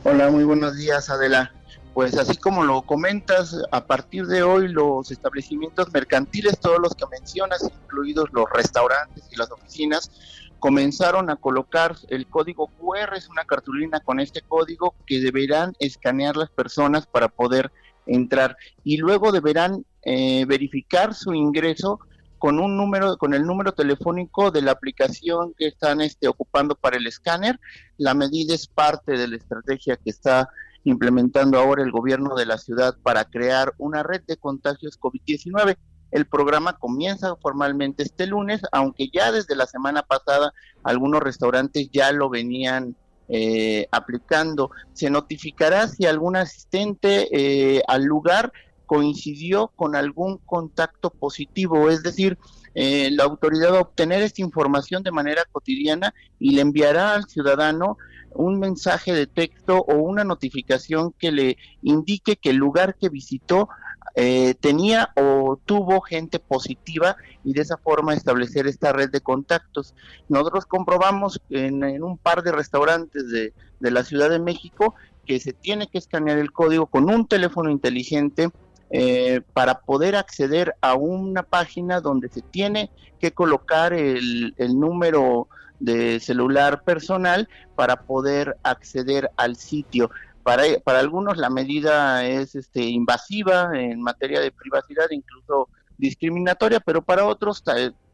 Hola, 0.03 0.31
muy 0.31 0.45
buenos 0.45 0.77
días, 0.77 1.11
Adela. 1.11 1.51
Pues 1.93 2.17
así 2.17 2.37
como 2.37 2.63
lo 2.63 2.83
comentas, 2.83 3.55
a 3.71 3.85
partir 3.85 4.27
de 4.27 4.43
hoy 4.43 4.67
los 4.67 5.11
establecimientos 5.11 5.91
mercantiles, 5.91 6.59
todos 6.59 6.79
los 6.79 6.95
que 6.95 7.05
mencionas, 7.07 7.63
incluidos 7.63 8.29
los 8.31 8.45
restaurantes 8.53 9.27
y 9.31 9.35
las 9.35 9.51
oficinas, 9.51 10.11
comenzaron 10.59 11.29
a 11.29 11.35
colocar 11.35 11.95
el 12.09 12.27
código 12.27 12.67
QR, 12.67 13.15
es 13.15 13.29
una 13.29 13.45
cartulina 13.45 13.99
con 14.01 14.19
este 14.19 14.41
código 14.41 14.93
que 15.05 15.19
deberán 15.19 15.73
escanear 15.79 16.37
las 16.37 16.49
personas 16.49 17.07
para 17.07 17.27
poder 17.27 17.71
entrar 18.05 18.57
y 18.83 18.97
luego 18.97 19.31
deberán 19.31 19.85
eh, 20.03 20.45
verificar 20.45 21.13
su 21.13 21.33
ingreso 21.33 21.99
con 22.37 22.59
un 22.59 22.77
número, 22.77 23.17
con 23.17 23.33
el 23.33 23.45
número 23.45 23.73
telefónico 23.73 24.51
de 24.51 24.61
la 24.61 24.71
aplicación 24.71 25.53
que 25.57 25.67
están 25.67 26.01
este, 26.01 26.27
ocupando 26.27 26.75
para 26.75 26.97
el 26.97 27.05
escáner. 27.05 27.59
La 27.97 28.13
medida 28.13 28.55
es 28.55 28.67
parte 28.67 29.17
de 29.17 29.27
la 29.27 29.35
estrategia 29.35 29.97
que 29.97 30.09
está 30.09 30.49
implementando 30.83 31.59
ahora 31.59 31.83
el 31.83 31.91
gobierno 31.91 32.35
de 32.35 32.45
la 32.45 32.57
ciudad 32.57 32.95
para 33.03 33.25
crear 33.25 33.73
una 33.77 34.03
red 34.03 34.21
de 34.27 34.37
contagios 34.37 34.99
COVID-19. 34.99 35.77
El 36.11 36.25
programa 36.25 36.77
comienza 36.77 37.35
formalmente 37.35 38.03
este 38.03 38.25
lunes, 38.25 38.61
aunque 38.71 39.09
ya 39.13 39.31
desde 39.31 39.55
la 39.55 39.67
semana 39.67 40.01
pasada 40.01 40.53
algunos 40.83 41.21
restaurantes 41.21 41.89
ya 41.91 42.11
lo 42.11 42.29
venían 42.29 42.95
eh, 43.27 43.87
aplicando. 43.91 44.71
Se 44.93 45.09
notificará 45.09 45.87
si 45.87 46.07
algún 46.07 46.35
asistente 46.35 47.27
eh, 47.31 47.83
al 47.87 48.03
lugar 48.05 48.51
coincidió 48.89 49.67
con 49.75 49.95
algún 49.95 50.39
contacto 50.39 51.11
positivo, 51.11 51.91
es 51.91 52.01
decir, 52.01 52.39
eh, 52.73 53.11
la 53.11 53.25
autoridad 53.25 53.73
va 53.73 53.77
a 53.77 53.81
obtener 53.81 54.23
esta 54.23 54.41
información 54.41 55.03
de 55.03 55.11
manera 55.11 55.43
cotidiana 55.51 56.15
y 56.39 56.55
le 56.55 56.61
enviará 56.61 57.13
al 57.13 57.25
ciudadano 57.25 57.99
un 58.31 58.57
mensaje 58.57 59.13
de 59.13 59.27
texto 59.27 59.77
o 59.77 59.93
una 59.97 60.23
notificación 60.23 61.13
que 61.19 61.31
le 61.31 61.57
indique 61.83 62.37
que 62.37 62.49
el 62.49 62.55
lugar 62.55 62.95
que 62.95 63.09
visitó 63.09 63.69
eh, 64.15 64.55
tenía 64.55 65.11
o 65.15 65.59
tuvo 65.65 66.01
gente 66.01 66.39
positiva 66.39 67.15
y 67.43 67.53
de 67.53 67.61
esa 67.61 67.77
forma 67.77 68.15
establecer 68.15 68.65
esta 68.65 68.91
red 68.91 69.11
de 69.11 69.21
contactos. 69.21 69.93
Nosotros 70.29 70.65
comprobamos 70.65 71.39
en, 71.51 72.01
un 72.01 72.17
par 72.17 72.41
de 72.41 72.51
restaurantes 72.51 73.29
de, 73.29 73.53
la 73.79 74.03
Ciudad 74.03 74.31
de 74.31 74.39
México 74.39 74.95
que 75.27 75.39
se 75.39 75.53
tiene 75.53 75.87
que 75.87 75.99
escanear 75.99 76.39
el 76.39 76.51
código 76.51 76.87
con 76.87 77.07
un 77.13 77.27
teléfono 77.27 77.69
inteligente 77.69 78.49
eh, 78.91 79.41
para 79.53 79.81
poder 79.81 80.15
acceder 80.15 80.75
a 80.81 80.95
una 80.95 81.43
página 81.43 82.01
donde 82.01 82.29
se 82.29 82.41
tiene 82.41 82.89
que 83.19 83.31
colocar 83.31 83.93
el, 83.93 84.53
el 84.57 84.79
número 84.79 85.47
de 85.79 86.19
celular 86.19 86.83
personal 86.83 87.47
para 87.75 88.01
poder 88.01 88.57
acceder 88.63 89.29
al 89.37 89.55
sitio. 89.55 90.11
Para, 90.43 90.63
para 90.83 90.99
algunos 90.99 91.37
la 91.37 91.49
medida 91.49 92.25
es 92.25 92.55
este, 92.55 92.81
invasiva 92.83 93.71
en 93.73 94.01
materia 94.01 94.39
de 94.39 94.51
privacidad, 94.51 95.05
incluso 95.11 95.69
discriminatoria, 95.97 96.79
pero 96.79 97.01
para 97.01 97.25
otros 97.25 97.63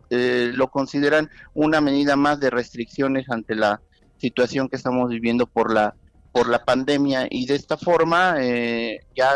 eh, 0.09 0.51
lo 0.53 0.69
consideran 0.69 1.29
una 1.53 1.81
medida 1.81 2.15
más 2.15 2.39
de 2.39 2.49
restricciones 2.49 3.29
ante 3.29 3.55
la 3.55 3.81
situación 4.17 4.69
que 4.69 4.75
estamos 4.75 5.09
viviendo 5.09 5.45
por 5.45 5.73
la 5.73 5.95
por 6.31 6.49
la 6.49 6.65
pandemia 6.65 7.27
y 7.29 7.45
de 7.45 7.55
esta 7.55 7.77
forma 7.77 8.35
eh, 8.39 8.99
ya 9.15 9.31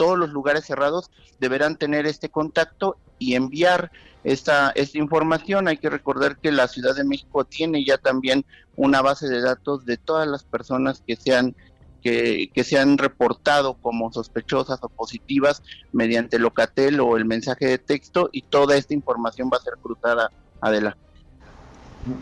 todos 0.00 0.18
los 0.18 0.30
lugares 0.30 0.64
cerrados 0.64 1.10
deberán 1.40 1.76
tener 1.76 2.06
este 2.06 2.30
contacto 2.30 2.96
y 3.18 3.34
enviar 3.34 3.92
esta, 4.24 4.70
esta 4.70 4.96
información. 4.96 5.68
Hay 5.68 5.76
que 5.76 5.90
recordar 5.90 6.38
que 6.38 6.50
la 6.50 6.68
Ciudad 6.68 6.96
de 6.96 7.04
México 7.04 7.44
tiene 7.44 7.84
ya 7.84 7.98
también 7.98 8.46
una 8.76 9.02
base 9.02 9.28
de 9.28 9.42
datos 9.42 9.84
de 9.84 9.98
todas 9.98 10.26
las 10.26 10.42
personas 10.42 11.02
que 11.06 11.16
sean 11.16 11.54
que, 12.02 12.48
que 12.54 12.64
se 12.64 12.78
han 12.78 12.96
reportado 12.96 13.74
como 13.74 14.10
sospechosas 14.10 14.78
o 14.80 14.88
positivas 14.88 15.62
mediante 15.92 16.38
Locatel 16.38 16.98
o 16.98 17.18
el 17.18 17.26
mensaje 17.26 17.66
de 17.66 17.76
texto 17.76 18.30
y 18.32 18.40
toda 18.40 18.78
esta 18.78 18.94
información 18.94 19.50
va 19.52 19.58
a 19.58 19.60
ser 19.60 19.74
cruzada 19.82 20.32
Adela. 20.62 20.96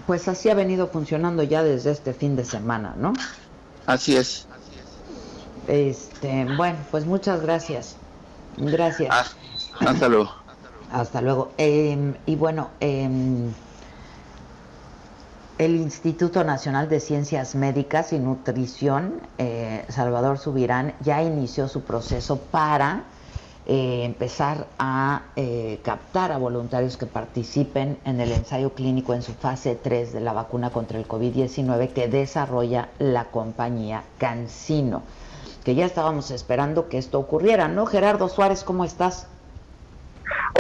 Pues 0.09 0.27
así 0.27 0.49
ha 0.49 0.55
venido 0.55 0.89
funcionando 0.89 1.45
ya 1.45 1.63
desde 1.63 1.93
este 1.93 2.13
fin 2.13 2.35
de 2.35 2.45
semana, 2.45 2.97
¿no? 2.99 3.13
Así 3.87 4.17
es. 4.17 4.49
Este, 5.69 6.47
bueno, 6.57 6.79
pues 6.91 7.07
muchas 7.07 7.41
gracias. 7.43 7.97
Gracias. 8.57 9.11
Ah, 9.13 9.25
hasta 9.89 10.09
luego. 10.09 10.31
Hasta 10.91 11.21
luego. 11.21 11.53
Em, 11.59 12.15
y 12.27 12.35
bueno, 12.35 12.71
eh, 12.81 13.09
el 15.59 15.75
Instituto 15.75 16.45
Nacional 16.45 16.89
de 16.89 17.01
Ciencias 17.01 17.55
Médicas 17.55 18.13
y 18.13 18.19
Nutrición, 18.19 19.21
eh, 19.39 19.85
Salvador 19.89 20.39
Subirán, 20.39 20.95
ya 21.01 21.23
inició 21.23 21.67
su 21.67 21.83
proceso 21.83 22.37
para 22.37 23.03
eh, 23.67 24.05
empezar 24.05 24.67
a 24.79 25.25
eh, 25.37 25.81
captar 25.83 26.33
a 26.33 26.39
voluntarios 26.39 26.97
que 26.97 27.07
participen 27.07 27.99
en 28.05 28.21
el 28.21 28.33
ensayo 28.33 28.73
clínico 28.73 29.15
en 29.15 29.23
su 29.23 29.35
fase 29.35 29.75
3 29.75 30.13
de 30.13 30.21
la 30.21 30.33
vacuna 30.33 30.71
contra 30.71 30.97
el 30.99 31.07
COVID-19 31.07 31.93
que 31.93 32.09
desarrolla 32.09 32.89
la 32.99 33.25
compañía 33.25 34.05
Cancino, 34.17 35.03
que 35.69 35.75
ya 35.75 35.85
estábamos 35.85 36.31
esperando 36.31 36.89
que 36.89 36.97
esto 36.97 37.19
ocurriera, 37.19 37.69
¿no? 37.69 37.85
Gerardo 37.85 38.31
Suárez, 38.31 38.65
¿cómo 38.65 38.87
estás? 38.87 39.29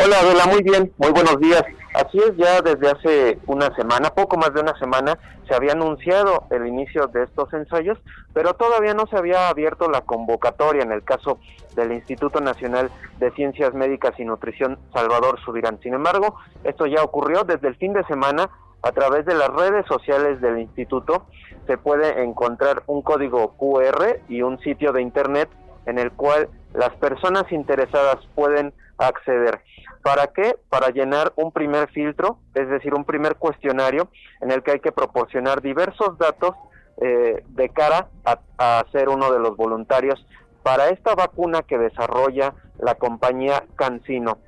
Hola, 0.04 0.18
hola, 0.30 0.44
muy 0.52 0.62
bien, 0.62 0.92
muy 0.98 1.12
buenos 1.12 1.40
días. 1.40 1.62
Así 1.94 2.18
es, 2.18 2.36
ya 2.36 2.60
desde 2.60 2.90
hace 2.90 3.38
una 3.46 3.74
semana, 3.74 4.10
poco 4.10 4.36
más 4.36 4.52
de 4.52 4.60
una 4.60 4.78
semana, 4.78 5.18
se 5.48 5.54
había 5.54 5.72
anunciado 5.72 6.44
el 6.50 6.66
inicio 6.66 7.06
de 7.06 7.22
estos 7.22 7.50
ensayos, 7.54 7.96
pero 8.34 8.52
todavía 8.52 8.92
no 8.92 9.06
se 9.06 9.16
había 9.16 9.48
abierto 9.48 9.88
la 9.88 10.02
convocatoria 10.02 10.82
en 10.82 10.92
el 10.92 11.02
caso 11.02 11.38
del 11.74 11.92
Instituto 11.92 12.42
Nacional 12.42 12.90
de 13.18 13.30
Ciencias 13.30 13.72
Médicas 13.72 14.12
y 14.18 14.26
Nutrición 14.26 14.78
Salvador 14.92 15.40
Subirán. 15.42 15.80
Sin 15.80 15.94
embargo, 15.94 16.36
esto 16.64 16.84
ya 16.84 17.02
ocurrió 17.02 17.44
desde 17.44 17.68
el 17.68 17.76
fin 17.76 17.94
de 17.94 18.04
semana 18.04 18.50
a 18.82 18.92
través 18.92 19.26
de 19.26 19.34
las 19.34 19.48
redes 19.48 19.86
sociales 19.86 20.40
del 20.40 20.58
instituto. 20.58 21.26
Se 21.66 21.78
puede 21.78 22.22
encontrar 22.22 22.82
un 22.86 23.02
código 23.02 23.54
QR 23.56 24.20
y 24.28 24.42
un 24.42 24.58
sitio 24.60 24.92
de 24.92 25.02
internet 25.02 25.48
en 25.86 25.98
el 25.98 26.12
cual 26.12 26.48
las 26.74 26.90
personas 26.96 27.50
interesadas 27.50 28.16
pueden 28.34 28.72
acceder. 28.98 29.60
¿Para 30.02 30.28
qué? 30.28 30.56
Para 30.68 30.90
llenar 30.90 31.32
un 31.36 31.50
primer 31.52 31.88
filtro, 31.90 32.38
es 32.54 32.68
decir, 32.68 32.94
un 32.94 33.04
primer 33.04 33.36
cuestionario 33.36 34.08
en 34.40 34.50
el 34.50 34.62
que 34.62 34.72
hay 34.72 34.80
que 34.80 34.92
proporcionar 34.92 35.60
diversos 35.60 36.18
datos 36.18 36.54
eh, 37.00 37.44
de 37.48 37.68
cara 37.68 38.08
a, 38.24 38.84
ser 38.90 39.08
uno 39.08 39.32
de 39.32 39.38
los 39.38 39.56
voluntarios 39.56 40.24
para 40.62 40.88
esta 40.88 41.14
vacuna 41.14 41.62
que 41.62 41.78
desarrolla 41.78 42.54
la 42.78 42.96
compañía 42.96 43.64
Cancino. 43.76 44.38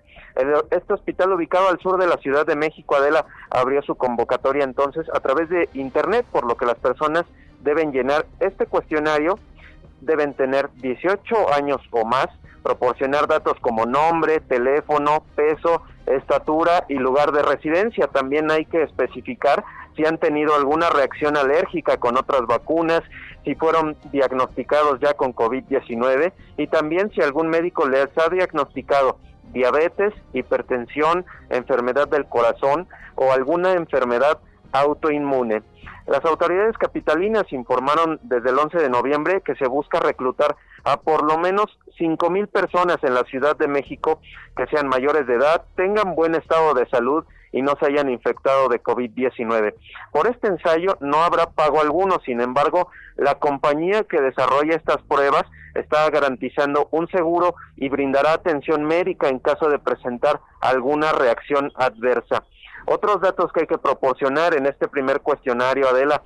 Este 0.70 0.92
hospital 0.92 1.32
ubicado 1.32 1.68
al 1.68 1.78
sur 1.80 1.98
de 1.98 2.06
la 2.06 2.16
Ciudad 2.18 2.46
de 2.46 2.56
México, 2.56 2.96
Adela, 2.96 3.26
abrió 3.50 3.82
su 3.82 3.94
convocatoria 3.94 4.64
entonces 4.64 5.06
a 5.12 5.20
través 5.20 5.48
de 5.48 5.68
Internet, 5.74 6.26
por 6.30 6.44
lo 6.44 6.56
que 6.56 6.66
las 6.66 6.78
personas 6.78 7.24
deben 7.60 7.92
llenar 7.92 8.26
este 8.40 8.66
cuestionario, 8.66 9.38
deben 10.00 10.34
tener 10.34 10.70
18 10.76 11.52
años 11.54 11.80
o 11.90 12.04
más, 12.04 12.28
proporcionar 12.62 13.26
datos 13.26 13.54
como 13.60 13.86
nombre, 13.86 14.40
teléfono, 14.40 15.22
peso, 15.34 15.82
estatura 16.06 16.84
y 16.88 16.94
lugar 16.94 17.32
de 17.32 17.42
residencia. 17.42 18.06
También 18.08 18.50
hay 18.50 18.64
que 18.66 18.82
especificar 18.82 19.64
si 19.96 20.04
han 20.04 20.18
tenido 20.18 20.54
alguna 20.54 20.90
reacción 20.90 21.36
alérgica 21.36 21.98
con 21.98 22.16
otras 22.16 22.42
vacunas, 22.46 23.02
si 23.44 23.54
fueron 23.54 23.96
diagnosticados 24.12 25.00
ya 25.00 25.14
con 25.14 25.34
COVID-19 25.34 26.32
y 26.56 26.66
también 26.66 27.10
si 27.12 27.22
algún 27.22 27.48
médico 27.48 27.88
les 27.88 28.06
ha 28.18 28.28
diagnosticado 28.28 29.18
diabetes, 29.52 30.12
hipertensión, 30.32 31.24
enfermedad 31.48 32.08
del 32.08 32.26
corazón 32.26 32.88
o 33.14 33.32
alguna 33.32 33.72
enfermedad 33.72 34.38
autoinmune. 34.72 35.62
Las 36.06 36.24
autoridades 36.24 36.76
capitalinas 36.76 37.52
informaron 37.52 38.18
desde 38.22 38.50
el 38.50 38.58
11 38.58 38.78
de 38.78 38.90
noviembre 38.90 39.42
que 39.42 39.54
se 39.56 39.68
busca 39.68 40.00
reclutar 40.00 40.56
a 40.84 40.96
por 40.96 41.24
lo 41.24 41.38
menos 41.38 41.78
cinco 41.96 42.30
mil 42.30 42.48
personas 42.48 42.96
en 43.02 43.14
la 43.14 43.24
Ciudad 43.24 43.56
de 43.56 43.68
México 43.68 44.20
que 44.56 44.66
sean 44.66 44.88
mayores 44.88 45.26
de 45.26 45.34
edad, 45.34 45.62
tengan 45.76 46.14
buen 46.14 46.34
estado 46.34 46.74
de 46.74 46.88
salud 46.88 47.24
y 47.52 47.62
no 47.62 47.74
se 47.78 47.86
hayan 47.86 48.10
infectado 48.10 48.68
de 48.68 48.82
COVID-19. 48.82 49.74
Por 50.12 50.26
este 50.26 50.48
ensayo 50.48 50.96
no 51.00 51.22
habrá 51.22 51.46
pago 51.46 51.80
alguno, 51.80 52.20
sin 52.24 52.40
embargo, 52.40 52.90
la 53.16 53.36
compañía 53.36 54.04
que 54.04 54.20
desarrolla 54.20 54.76
estas 54.76 55.02
pruebas 55.02 55.44
está 55.74 56.08
garantizando 56.10 56.88
un 56.90 57.08
seguro 57.08 57.54
y 57.76 57.88
brindará 57.88 58.32
atención 58.32 58.84
médica 58.84 59.28
en 59.28 59.38
caso 59.38 59.68
de 59.68 59.78
presentar 59.78 60.40
alguna 60.60 61.12
reacción 61.12 61.72
adversa. 61.76 62.44
Otros 62.86 63.20
datos 63.20 63.52
que 63.52 63.60
hay 63.60 63.66
que 63.66 63.78
proporcionar 63.78 64.54
en 64.54 64.66
este 64.66 64.88
primer 64.88 65.20
cuestionario, 65.20 65.88
Adela, 65.88 66.22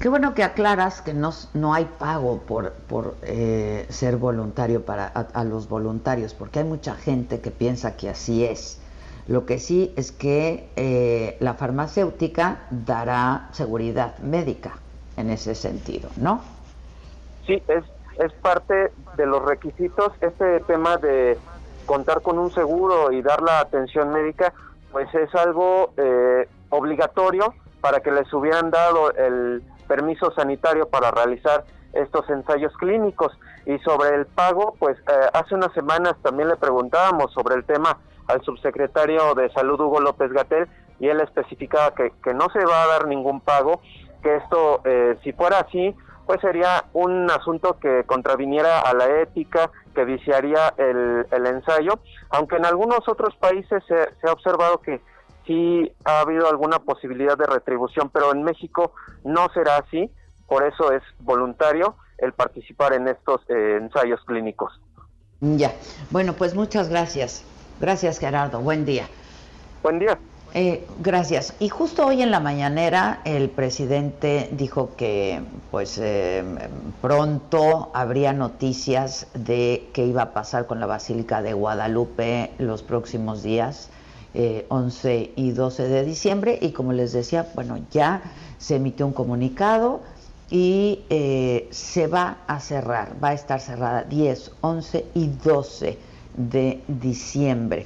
Qué 0.00 0.10
bueno 0.10 0.34
que 0.34 0.44
aclaras 0.44 1.00
que 1.00 1.14
no, 1.14 1.30
no 1.54 1.72
hay 1.72 1.86
pago 1.86 2.40
por, 2.40 2.72
por 2.72 3.14
eh, 3.22 3.86
ser 3.88 4.16
voluntario 4.16 4.84
para 4.84 5.06
a, 5.06 5.44
los 5.44 5.68
voluntarios, 5.68 6.34
porque 6.34 6.58
hay 6.58 6.66
mucha 6.66 6.94
gente 6.96 7.40
que 7.40 7.50
piensa 7.50 7.96
que 7.96 8.10
así 8.10 8.44
es. 8.44 8.82
Lo 9.26 9.46
que 9.46 9.58
sí 9.58 9.94
es 9.96 10.12
que 10.12 10.68
eh, 10.76 11.36
la 11.40 11.54
farmacéutica 11.54 12.58
dará 12.70 13.48
seguridad 13.52 14.18
médica 14.18 14.74
en 15.16 15.30
ese 15.30 15.54
sentido, 15.54 16.10
¿no? 16.16 16.42
Sí, 17.46 17.62
es, 17.66 17.84
es 18.18 18.32
parte 18.34 18.92
de 19.16 19.26
los 19.26 19.42
requisitos. 19.44 20.12
Este 20.20 20.60
tema 20.60 20.98
de 20.98 21.38
contar 21.86 22.22
con 22.22 22.38
un 22.38 22.50
seguro 22.50 23.12
y 23.12 23.22
dar 23.22 23.42
la 23.42 23.60
atención 23.60 24.10
médica, 24.10 24.52
pues 24.92 25.12
es 25.14 25.34
algo 25.34 25.92
eh, 25.96 26.48
obligatorio 26.70 27.54
para 27.80 28.00
que 28.00 28.10
les 28.10 28.32
hubieran 28.32 28.70
dado 28.70 29.12
el 29.12 29.62
permiso 29.86 30.30
sanitario 30.32 30.88
para 30.88 31.10
realizar 31.10 31.64
estos 31.92 32.28
ensayos 32.28 32.76
clínicos. 32.76 33.32
Y 33.64 33.78
sobre 33.78 34.14
el 34.14 34.26
pago, 34.26 34.74
pues 34.78 34.98
eh, 34.98 35.30
hace 35.32 35.54
unas 35.54 35.72
semanas 35.72 36.14
también 36.22 36.48
le 36.48 36.56
preguntábamos 36.56 37.32
sobre 37.32 37.54
el 37.54 37.64
tema 37.64 37.98
al 38.26 38.42
subsecretario 38.42 39.34
de 39.34 39.50
Salud 39.50 39.80
Hugo 39.80 40.00
López 40.00 40.32
Gatel 40.32 40.68
y 40.98 41.08
él 41.08 41.20
especificaba 41.20 41.94
que, 41.94 42.12
que 42.22 42.34
no 42.34 42.48
se 42.50 42.64
va 42.64 42.82
a 42.82 42.86
dar 42.86 43.06
ningún 43.06 43.40
pago, 43.40 43.80
que 44.22 44.36
esto, 44.36 44.80
eh, 44.84 45.16
si 45.22 45.32
fuera 45.32 45.60
así, 45.60 45.94
pues 46.26 46.40
sería 46.40 46.84
un 46.92 47.30
asunto 47.30 47.78
que 47.78 48.04
contraviniera 48.04 48.80
a 48.80 48.92
la 48.94 49.20
ética, 49.22 49.70
que 49.94 50.04
viciaría 50.04 50.74
el, 50.76 51.26
el 51.30 51.46
ensayo, 51.46 52.00
aunque 52.30 52.56
en 52.56 52.66
algunos 52.66 53.08
otros 53.08 53.34
países 53.36 53.82
se, 53.86 53.94
se 54.20 54.28
ha 54.28 54.32
observado 54.32 54.78
que 54.80 55.00
sí 55.46 55.90
ha 56.04 56.20
habido 56.20 56.48
alguna 56.48 56.80
posibilidad 56.80 57.38
de 57.38 57.46
retribución, 57.46 58.10
pero 58.10 58.32
en 58.32 58.42
México 58.42 58.92
no 59.24 59.48
será 59.54 59.76
así, 59.76 60.10
por 60.46 60.64
eso 60.66 60.92
es 60.92 61.02
voluntario 61.20 61.96
el 62.18 62.32
participar 62.32 62.94
en 62.94 63.08
estos 63.08 63.40
eh, 63.48 63.78
ensayos 63.80 64.20
clínicos. 64.26 64.80
Ya, 65.40 65.72
bueno, 66.10 66.32
pues 66.32 66.54
muchas 66.54 66.88
gracias. 66.88 67.44
Gracias 67.80 68.18
Gerardo, 68.18 68.60
buen 68.60 68.84
día. 68.84 69.06
Buen 69.82 69.98
día. 69.98 70.18
Eh, 70.54 70.86
gracias. 71.02 71.54
Y 71.58 71.68
justo 71.68 72.06
hoy 72.06 72.22
en 72.22 72.30
la 72.30 72.40
mañanera 72.40 73.20
el 73.24 73.50
presidente 73.50 74.48
dijo 74.52 74.90
que 74.96 75.42
pues 75.70 75.98
eh, 75.98 76.42
pronto 77.02 77.90
habría 77.92 78.32
noticias 78.32 79.26
de 79.34 79.90
qué 79.92 80.06
iba 80.06 80.22
a 80.22 80.32
pasar 80.32 80.66
con 80.66 80.80
la 80.80 80.86
Basílica 80.86 81.42
de 81.42 81.52
Guadalupe 81.52 82.52
los 82.58 82.82
próximos 82.82 83.42
días, 83.42 83.90
11 84.68 85.14
eh, 85.14 85.32
y 85.36 85.50
12 85.50 85.88
de 85.88 86.04
diciembre. 86.04 86.58
Y 86.62 86.70
como 86.70 86.92
les 86.92 87.12
decía, 87.12 87.46
bueno, 87.54 87.78
ya 87.90 88.22
se 88.58 88.76
emitió 88.76 89.06
un 89.06 89.12
comunicado 89.12 90.00
y 90.48 91.00
se 91.70 92.06
va 92.06 92.38
a 92.46 92.60
cerrar, 92.60 93.16
va 93.22 93.30
a 93.30 93.34
estar 93.34 93.60
cerrada 93.60 94.04
10, 94.04 94.52
11 94.60 95.06
y 95.14 95.26
12 95.26 95.98
de 96.36 96.82
diciembre. 96.86 97.84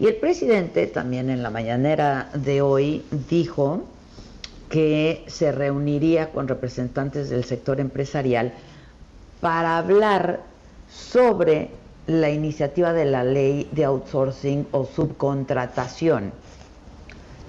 Y 0.00 0.06
el 0.06 0.16
presidente 0.16 0.86
también 0.86 1.28
en 1.28 1.42
la 1.42 1.50
mañanera 1.50 2.30
de 2.32 2.62
hoy 2.62 3.04
dijo 3.28 3.82
que 4.70 5.22
se 5.26 5.52
reuniría 5.52 6.32
con 6.32 6.48
representantes 6.48 7.28
del 7.28 7.44
sector 7.44 7.80
empresarial 7.80 8.54
para 9.42 9.76
hablar 9.76 10.40
sobre 10.88 11.68
la 12.06 12.30
iniciativa 12.30 12.94
de 12.94 13.04
la 13.04 13.24
ley 13.24 13.68
de 13.72 13.84
outsourcing 13.84 14.68
o 14.72 14.86
subcontratación 14.86 16.32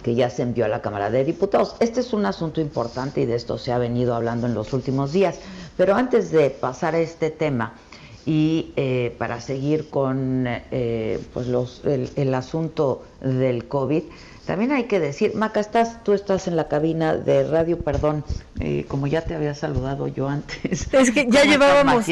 que 0.04 0.16
ya 0.16 0.30
se 0.30 0.42
envió 0.42 0.66
a 0.66 0.68
la 0.68 0.82
Cámara 0.82 1.10
de 1.10 1.24
Diputados. 1.24 1.78
Este 1.80 2.02
es 2.02 2.12
un 2.12 2.26
asunto 2.26 2.60
importante 2.60 3.22
y 3.22 3.26
de 3.26 3.36
esto 3.36 3.58
se 3.58 3.72
ha 3.72 3.78
venido 3.78 4.14
hablando 4.14 4.48
en 4.48 4.56
los 4.56 4.74
últimos 4.74 5.14
días. 5.14 5.40
Pero 5.78 5.96
antes 5.96 6.32
de 6.32 6.50
pasar 6.50 6.96
a 6.96 7.00
este 7.00 7.30
tema, 7.30 7.76
y 8.26 8.72
eh, 8.76 9.16
para 9.18 9.42
seguir 9.42 9.90
con 9.90 10.46
eh, 10.48 11.20
pues 11.34 11.48
los, 11.48 11.82
el, 11.86 12.34
asunto 12.34 13.04
del 13.22 13.68
COVID, 13.68 14.04
también 14.46 14.72
hay 14.72 14.84
que 14.86 15.00
decir, 15.00 15.36
Maca, 15.36 15.60
estás, 15.60 16.04
tú 16.04 16.14
estás 16.14 16.48
en 16.48 16.56
la 16.56 16.68
cabina 16.68 17.16
de 17.16 17.48
radio, 17.48 17.80
perdón, 17.80 18.24
eh, 18.60 18.86
como 18.88 19.08
ya 19.08 19.22
te 19.22 19.36
había 19.36 19.56
saludado 19.56 20.08
yo 20.08 20.28
antes. 20.28 20.88
Es 20.94 21.12
que 21.12 21.28
ya 21.30 21.44
llevábamos, 21.44 22.06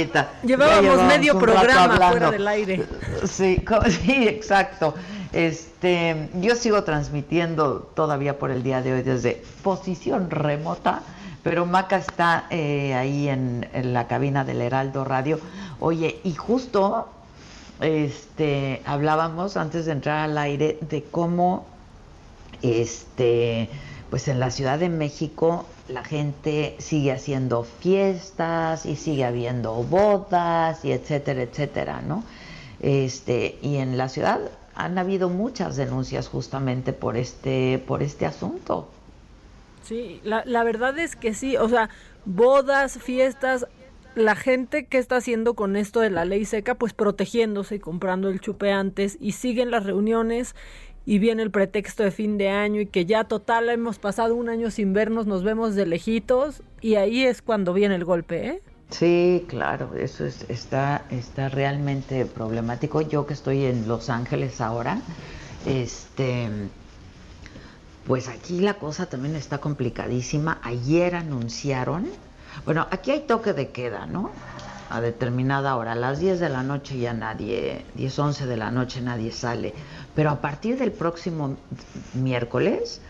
llevábamos, 0.43 1.03
medio 1.03 1.37
programa 1.37 2.09
fuera 2.09 2.31
del 2.31 2.47
aire. 2.47 2.85
Sí, 3.25 3.63
sí, 4.05 4.27
exacto. 4.27 4.95
Este, 5.31 6.29
yo 6.41 6.55
sigo 6.55 6.83
transmitiendo 6.83 7.91
todavía 7.93 8.39
por 8.39 8.51
el 8.51 8.63
día 8.63 8.81
de 8.81 8.93
hoy 8.93 9.01
desde 9.03 9.43
posición 9.63 10.31
remota, 10.31 11.03
pero 11.43 11.65
Maca 11.65 11.97
está 11.97 12.47
ahí 12.49 13.29
en, 13.29 13.67
en 13.73 13.93
la 13.93 14.07
cabina 14.07 14.43
del 14.43 14.61
Heraldo 14.61 15.05
Radio 15.05 15.39
Oye, 15.81 16.19
y 16.25 16.33
justo 16.33 17.07
este 17.79 18.81
hablábamos 18.85 19.55
antes 19.55 19.85
de 19.85 19.93
entrar 19.93 20.29
al 20.29 20.37
aire 20.37 20.77
de 20.81 21.03
cómo 21.03 21.65
este 22.61 23.69
pues 24.09 24.27
en 24.27 24.41
la 24.41 24.51
Ciudad 24.51 24.77
de 24.77 24.89
México 24.89 25.65
la 25.87 26.03
gente 26.03 26.75
sigue 26.79 27.13
haciendo 27.13 27.63
fiestas 27.63 28.85
y 28.85 28.97
sigue 28.97 29.23
habiendo 29.23 29.73
bodas 29.83 30.83
y 30.83 30.91
etcétera, 30.91 31.43
etcétera, 31.43 32.01
¿no? 32.01 32.23
Este, 32.81 33.57
y 33.61 33.77
en 33.77 33.97
la 33.97 34.09
ciudad 34.09 34.39
han 34.75 34.97
habido 34.97 35.29
muchas 35.29 35.75
denuncias 35.77 36.27
justamente 36.27 36.91
por 36.91 37.17
este, 37.17 37.81
por 37.87 38.03
este 38.03 38.25
asunto. 38.25 38.89
Sí, 39.83 40.19
la, 40.23 40.43
la 40.45 40.63
verdad 40.63 40.97
es 40.99 41.15
que 41.15 41.33
sí, 41.33 41.57
o 41.57 41.67
sea, 41.69 41.89
bodas, 42.25 42.99
fiestas, 42.99 43.65
la 44.15 44.35
gente 44.35 44.85
que 44.85 44.97
está 44.97 45.17
haciendo 45.17 45.53
con 45.53 45.75
esto 45.75 45.99
de 45.99 46.09
la 46.09 46.25
ley 46.25 46.45
seca, 46.45 46.75
pues 46.75 46.93
protegiéndose 46.93 47.75
y 47.75 47.79
comprando 47.79 48.29
el 48.29 48.39
chupe 48.39 48.71
antes 48.71 49.17
y 49.19 49.33
siguen 49.33 49.71
las 49.71 49.85
reuniones 49.85 50.55
y 51.05 51.19
viene 51.19 51.41
el 51.41 51.51
pretexto 51.51 52.03
de 52.03 52.11
fin 52.11 52.37
de 52.37 52.49
año 52.49 52.81
y 52.81 52.85
que 52.85 53.05
ya 53.05 53.23
total 53.23 53.69
hemos 53.69 53.97
pasado 53.97 54.35
un 54.35 54.49
año 54.49 54.69
sin 54.69 54.93
vernos, 54.93 55.25
nos 55.25 55.43
vemos 55.43 55.75
de 55.75 55.85
lejitos 55.85 56.61
y 56.81 56.95
ahí 56.95 57.25
es 57.25 57.41
cuando 57.41 57.73
viene 57.73 57.95
el 57.95 58.05
golpe, 58.05 58.47
¿eh? 58.47 58.61
Sí, 58.89 59.45
claro, 59.47 59.95
eso 59.95 60.25
está, 60.25 61.05
está 61.11 61.49
realmente 61.49 62.25
problemático. 62.25 63.01
Yo 63.01 63.27
que 63.27 63.33
estoy 63.33 63.65
en 63.65 63.87
Los 63.87 64.09
Ángeles 64.09 64.61
ahora, 64.61 64.99
este, 65.65 66.49
pues 68.09 68.27
aquí 68.27 68.59
la 68.59 68.73
cosa 68.73 69.05
también 69.05 69.37
está 69.37 69.59
complicadísima. 69.59 70.59
Ayer 70.63 71.15
anunciaron 71.15 72.09
bueno, 72.65 72.87
aquí 72.91 73.11
hay 73.11 73.21
toque 73.21 73.53
de 73.53 73.69
queda, 73.69 74.05
¿no? 74.05 74.31
A 74.89 75.01
determinada 75.01 75.75
hora. 75.75 75.93
A 75.93 75.95
las 75.95 76.19
10 76.19 76.39
de 76.39 76.49
la 76.49 76.63
noche 76.63 76.97
ya 76.97 77.13
nadie, 77.13 77.85
10, 77.95 78.19
11 78.19 78.45
de 78.47 78.57
la 78.57 78.71
noche 78.71 79.01
nadie 79.01 79.31
sale. 79.31 79.73
Pero 80.15 80.31
a 80.31 80.41
partir 80.41 80.77
del 80.77 80.91
próximo 80.91 81.57
miércoles 82.13 83.01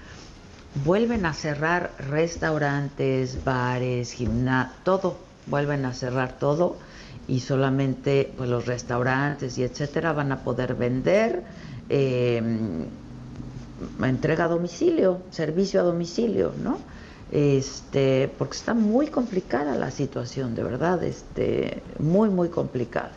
vuelven 0.84 1.26
a 1.26 1.34
cerrar 1.34 1.92
restaurantes, 1.98 3.44
bares, 3.44 4.12
gimnasios, 4.12 4.84
todo. 4.84 5.18
Vuelven 5.48 5.86
a 5.86 5.94
cerrar 5.94 6.38
todo 6.38 6.78
y 7.28 7.40
solamente 7.40 8.32
pues, 8.38 8.50
los 8.50 8.66
restaurantes 8.66 9.58
y 9.58 9.64
etcétera 9.64 10.14
van 10.14 10.32
a 10.32 10.44
poder 10.44 10.76
vender 10.76 11.44
eh, 11.88 12.42
entrega 14.04 14.46
a 14.46 14.48
domicilio, 14.48 15.22
servicio 15.32 15.80
a 15.82 15.84
domicilio, 15.84 16.54
¿no? 16.64 16.80
este, 17.32 18.32
porque 18.38 18.58
está 18.58 18.74
muy 18.74 19.08
complicada 19.08 19.76
la 19.76 19.92
situación, 19.92 20.56
de 20.56 20.64
verdad, 20.64 21.04
este, 21.04 21.82
muy, 22.00 22.30
muy 22.30 22.50
complicada. 22.50 23.12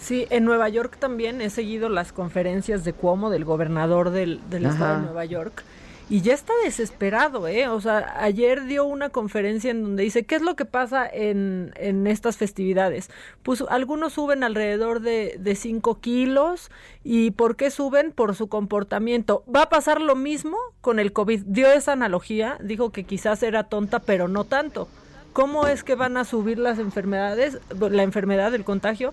Sí, 0.00 0.26
en 0.30 0.44
Nueva 0.44 0.68
York 0.68 0.96
también 0.98 1.40
he 1.40 1.50
seguido 1.50 1.88
las 1.88 2.12
conferencias 2.12 2.84
de 2.84 2.92
Cuomo, 2.92 3.30
del 3.30 3.44
gobernador 3.44 4.10
del, 4.10 4.40
del 4.48 4.66
estado 4.66 5.00
de 5.00 5.06
Nueva 5.06 5.24
York, 5.24 5.64
y 6.10 6.22
ya 6.22 6.32
está 6.32 6.54
desesperado, 6.64 7.48
¿eh? 7.48 7.68
O 7.68 7.80
sea, 7.80 8.14
ayer 8.22 8.64
dio 8.64 8.86
una 8.86 9.10
conferencia 9.10 9.70
en 9.70 9.82
donde 9.82 10.04
dice, 10.04 10.24
¿qué 10.24 10.36
es 10.36 10.42
lo 10.42 10.56
que 10.56 10.64
pasa 10.64 11.06
en, 11.06 11.72
en 11.76 12.06
estas 12.06 12.38
festividades? 12.38 13.10
Pues 13.42 13.62
algunos 13.68 14.14
suben 14.14 14.42
alrededor 14.42 15.00
de, 15.00 15.36
de 15.38 15.54
5 15.54 16.00
kilos 16.00 16.70
y 17.04 17.32
¿por 17.32 17.56
qué 17.56 17.70
suben? 17.70 18.12
Por 18.12 18.34
su 18.34 18.48
comportamiento. 18.48 19.44
Va 19.54 19.62
a 19.62 19.68
pasar 19.68 20.00
lo 20.00 20.16
mismo 20.16 20.56
con 20.80 20.98
el 20.98 21.12
COVID. 21.12 21.42
Dio 21.44 21.70
esa 21.70 21.92
analogía, 21.92 22.56
dijo 22.62 22.90
que 22.90 23.04
quizás 23.04 23.42
era 23.42 23.64
tonta, 23.64 23.98
pero 23.98 24.28
no 24.28 24.44
tanto. 24.44 24.88
¿Cómo 25.34 25.66
es 25.66 25.84
que 25.84 25.94
van 25.94 26.16
a 26.16 26.24
subir 26.24 26.58
las 26.58 26.78
enfermedades, 26.78 27.58
la 27.78 28.02
enfermedad, 28.02 28.50
del 28.50 28.64
contagio? 28.64 29.12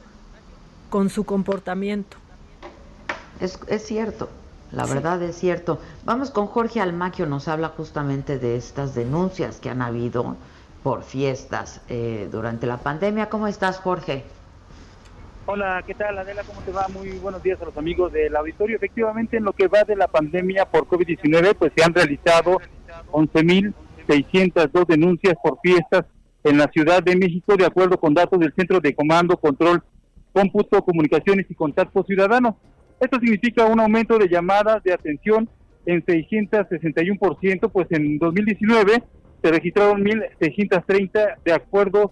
Con 0.89 1.09
su 1.09 1.25
comportamiento. 1.25 2.17
Es, 3.41 3.59
es 3.67 3.85
cierto, 3.85 4.29
la 4.71 4.85
verdad 4.85 5.21
es 5.23 5.35
cierto. 5.35 5.79
Vamos 6.03 6.31
con 6.31 6.47
Jorge 6.47 6.81
Almaquio, 6.81 7.25
nos 7.25 7.47
habla 7.47 7.69
justamente 7.69 8.39
de 8.39 8.55
estas 8.57 8.95
denuncias 8.95 9.59
que 9.59 9.69
han 9.69 9.81
habido 9.81 10.35
por 10.83 11.03
fiestas 11.03 11.81
eh, 11.89 12.27
durante 12.31 12.67
la 12.67 12.77
pandemia. 12.77 13.29
¿Cómo 13.29 13.47
estás, 13.47 13.79
Jorge? 13.79 14.23
Hola, 15.47 15.83
¿qué 15.85 15.93
tal 15.93 16.17
Adela? 16.17 16.43
¿Cómo 16.43 16.61
te 16.61 16.71
va? 16.71 16.87
Muy 16.87 17.19
buenos 17.19 17.41
días 17.43 17.61
a 17.61 17.65
los 17.65 17.77
amigos 17.77 18.11
del 18.11 18.35
auditorio. 18.35 18.75
Efectivamente, 18.77 19.37
en 19.37 19.43
lo 19.43 19.53
que 19.53 19.67
va 19.67 19.83
de 19.83 19.95
la 19.95 20.07
pandemia 20.07 20.65
por 20.65 20.87
COVID-19, 20.87 21.55
pues 21.55 21.71
se 21.75 21.83
han 21.83 21.93
realizado 21.93 22.59
11.602 23.11 24.87
denuncias 24.87 25.35
por 25.43 25.59
fiestas 25.61 26.05
en 26.43 26.57
la 26.57 26.67
Ciudad 26.67 27.03
de 27.03 27.15
México, 27.15 27.55
de 27.55 27.65
acuerdo 27.65 27.99
con 27.99 28.13
datos 28.13 28.39
del 28.39 28.53
Centro 28.53 28.79
de 28.79 28.95
Comando, 28.95 29.37
Control, 29.37 29.83
Cómputo, 30.33 30.83
Comunicaciones 30.83 31.45
y 31.49 31.55
Contacto 31.55 32.03
Ciudadano. 32.03 32.57
Esto 32.99 33.19
significa 33.19 33.65
un 33.65 33.79
aumento 33.79 34.17
de 34.17 34.29
llamadas 34.29 34.83
de 34.83 34.93
atención 34.93 35.49
en 35.85 36.03
661%, 36.05 37.71
pues 37.71 37.87
en 37.91 38.17
2019 38.17 39.03
se 39.41 39.51
registraron 39.51 40.03
1.630 40.03 41.35
de 41.43 41.53
acuerdo 41.53 42.11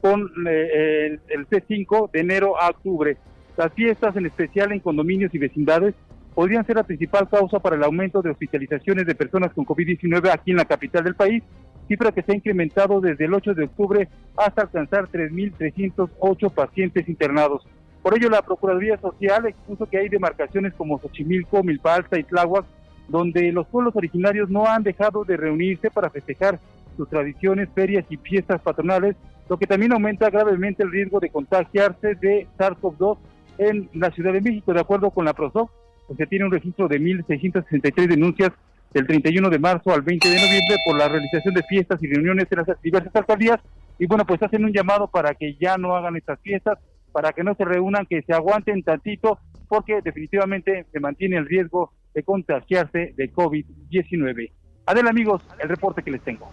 con 0.00 0.28
eh, 0.46 1.18
el, 1.28 1.48
C5 1.48 2.10
de 2.10 2.20
enero 2.20 2.60
a 2.60 2.68
octubre. 2.68 3.16
Las 3.56 3.72
fiestas, 3.72 4.14
en 4.16 4.26
especial 4.26 4.72
en 4.72 4.80
condominios 4.80 5.34
y 5.34 5.38
vecindades, 5.38 5.94
podrían 6.34 6.66
ser 6.66 6.76
la 6.76 6.82
principal 6.82 7.28
causa 7.30 7.60
para 7.60 7.76
el 7.76 7.84
aumento 7.84 8.20
de 8.20 8.30
hospitalizaciones 8.30 9.06
de 9.06 9.14
personas 9.14 9.54
con 9.54 9.64
COVID-19 9.64 10.30
aquí 10.30 10.50
en 10.50 10.58
la 10.58 10.66
capital 10.66 11.04
del 11.04 11.14
país, 11.14 11.42
cifra 11.88 12.12
que 12.12 12.22
se 12.22 12.32
ha 12.32 12.36
incrementado 12.36 13.00
desde 13.00 13.24
el 13.24 13.32
8 13.32 13.54
de 13.54 13.64
octubre 13.64 14.08
hasta 14.36 14.62
alcanzar 14.62 15.08
3.308 15.10 16.52
pacientes 16.52 17.08
internados. 17.08 17.66
Por 18.04 18.18
ello, 18.18 18.28
la 18.28 18.42
Procuraduría 18.42 18.98
Social 18.98 19.46
expuso 19.46 19.86
que 19.86 19.96
hay 19.96 20.10
demarcaciones 20.10 20.74
como 20.74 21.00
Xochimilco, 21.00 21.62
Milpalta 21.62 22.18
y 22.18 22.24
Tláhuac, 22.24 22.66
donde 23.08 23.50
los 23.50 23.66
pueblos 23.66 23.96
originarios 23.96 24.50
no 24.50 24.66
han 24.66 24.82
dejado 24.82 25.24
de 25.24 25.38
reunirse 25.38 25.90
para 25.90 26.10
festejar 26.10 26.60
sus 26.98 27.08
tradiciones, 27.08 27.70
ferias 27.74 28.04
y 28.10 28.18
fiestas 28.18 28.60
patronales, 28.60 29.16
lo 29.48 29.56
que 29.56 29.66
también 29.66 29.94
aumenta 29.94 30.28
gravemente 30.28 30.82
el 30.82 30.90
riesgo 30.90 31.18
de 31.18 31.30
contagiarse 31.30 32.14
de 32.16 32.46
SARS-CoV-2 32.58 33.16
en 33.56 33.88
la 33.94 34.10
Ciudad 34.10 34.34
de 34.34 34.42
México. 34.42 34.74
De 34.74 34.80
acuerdo 34.80 35.10
con 35.10 35.24
la 35.24 35.32
PROSOC, 35.32 35.70
pues 36.06 36.18
se 36.18 36.26
tiene 36.26 36.44
un 36.44 36.52
registro 36.52 36.88
de 36.88 37.00
1.663 37.00 38.06
denuncias 38.06 38.50
del 38.92 39.06
31 39.06 39.48
de 39.48 39.58
marzo 39.58 39.94
al 39.94 40.02
20 40.02 40.28
de 40.28 40.36
noviembre 40.36 40.76
por 40.84 40.98
la 40.98 41.08
realización 41.08 41.54
de 41.54 41.62
fiestas 41.62 42.02
y 42.02 42.08
reuniones 42.08 42.48
en 42.50 42.58
las 42.58 42.82
diversas 42.82 43.16
alcaldías. 43.16 43.60
Y 43.98 44.04
bueno, 44.04 44.26
pues 44.26 44.42
hacen 44.42 44.62
un 44.62 44.74
llamado 44.74 45.06
para 45.06 45.34
que 45.34 45.56
ya 45.58 45.78
no 45.78 45.96
hagan 45.96 46.16
estas 46.16 46.38
fiestas, 46.40 46.78
para 47.14 47.32
que 47.32 47.44
no 47.44 47.54
se 47.54 47.64
reúnan, 47.64 48.06
que 48.06 48.22
se 48.22 48.32
aguanten 48.34 48.82
tantito, 48.82 49.38
porque 49.68 50.00
definitivamente 50.02 50.84
se 50.92 50.98
mantiene 50.98 51.36
el 51.36 51.46
riesgo 51.46 51.92
de 52.12 52.24
contagiarse 52.24 53.14
de 53.16 53.32
COVID-19. 53.32 54.50
Adel 54.86 55.06
amigos, 55.06 55.40
el 55.60 55.68
reporte 55.68 56.02
que 56.02 56.10
les 56.10 56.22
tengo. 56.22 56.50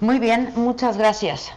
Muy 0.00 0.18
bien, 0.18 0.52
muchas 0.56 0.96
gracias. 0.96 1.52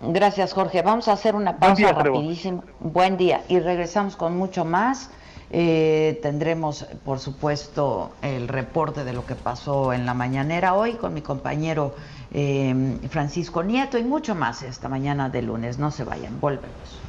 Gracias, 0.00 0.52
Jorge. 0.54 0.82
Vamos 0.82 1.06
a 1.06 1.12
hacer 1.12 1.36
una 1.36 1.56
pausa 1.58 1.92
rapidísima. 1.92 2.64
Buen 2.80 3.16
día. 3.16 3.42
Y 3.48 3.60
regresamos 3.60 4.16
con 4.16 4.36
mucho 4.36 4.64
más. 4.64 5.12
Eh, 5.52 6.18
tendremos, 6.22 6.84
por 7.04 7.20
supuesto, 7.20 8.10
el 8.22 8.48
reporte 8.48 9.04
de 9.04 9.12
lo 9.12 9.24
que 9.24 9.36
pasó 9.36 9.92
en 9.92 10.04
la 10.04 10.14
mañanera 10.14 10.74
hoy 10.74 10.94
con 10.94 11.14
mi 11.14 11.22
compañero 11.22 11.94
eh, 12.32 12.98
Francisco 13.08 13.62
Nieto 13.62 13.98
y 13.98 14.04
mucho 14.04 14.34
más 14.34 14.62
esta 14.62 14.88
mañana 14.88 15.28
de 15.28 15.42
lunes. 15.42 15.78
No 15.78 15.90
se 15.90 16.04
vayan, 16.04 16.40
volvemos. 16.40 17.00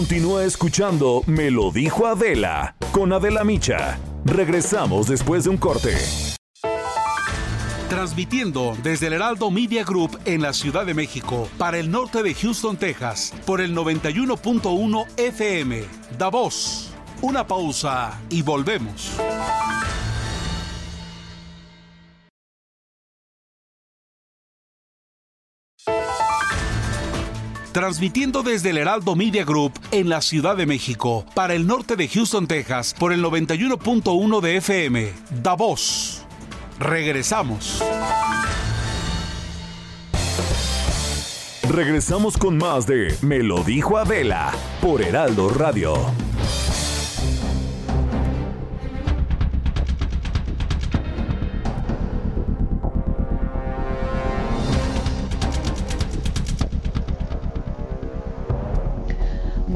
Continúa 0.00 0.44
escuchando 0.44 1.22
Me 1.26 1.50
lo 1.50 1.70
dijo 1.70 2.06
Adela 2.06 2.74
con 2.90 3.12
Adela 3.12 3.44
Micha. 3.44 3.98
Regresamos 4.24 5.08
después 5.08 5.44
de 5.44 5.50
un 5.50 5.58
corte. 5.58 5.94
Transmitiendo 7.90 8.78
desde 8.82 9.08
el 9.08 9.12
Heraldo 9.12 9.50
Media 9.50 9.84
Group 9.84 10.18
en 10.24 10.40
la 10.40 10.54
Ciudad 10.54 10.86
de 10.86 10.94
México 10.94 11.46
para 11.58 11.76
el 11.76 11.90
norte 11.90 12.22
de 12.22 12.32
Houston, 12.32 12.78
Texas, 12.78 13.34
por 13.44 13.60
el 13.60 13.76
91.1 13.76 15.06
FM. 15.18 15.84
Voz. 16.32 16.94
Una 17.20 17.46
pausa 17.46 18.18
y 18.30 18.40
volvemos. 18.40 19.20
Transmitiendo 27.80 28.42
desde 28.42 28.68
el 28.68 28.76
Heraldo 28.76 29.16
Media 29.16 29.42
Group 29.42 29.72
en 29.90 30.10
la 30.10 30.20
Ciudad 30.20 30.54
de 30.54 30.66
México, 30.66 31.24
para 31.34 31.54
el 31.54 31.66
norte 31.66 31.96
de 31.96 32.08
Houston, 32.08 32.46
Texas, 32.46 32.94
por 32.98 33.10
el 33.10 33.24
91.1 33.24 34.40
de 34.42 34.56
FM. 34.58 35.12
Voz. 35.56 36.26
Regresamos. 36.78 37.82
Regresamos 41.70 42.36
con 42.36 42.58
más 42.58 42.86
de 42.86 43.16
Me 43.22 43.38
lo 43.38 43.64
dijo 43.64 43.96
Adela 43.96 44.52
por 44.82 45.00
Heraldo 45.00 45.48
Radio. 45.48 46.29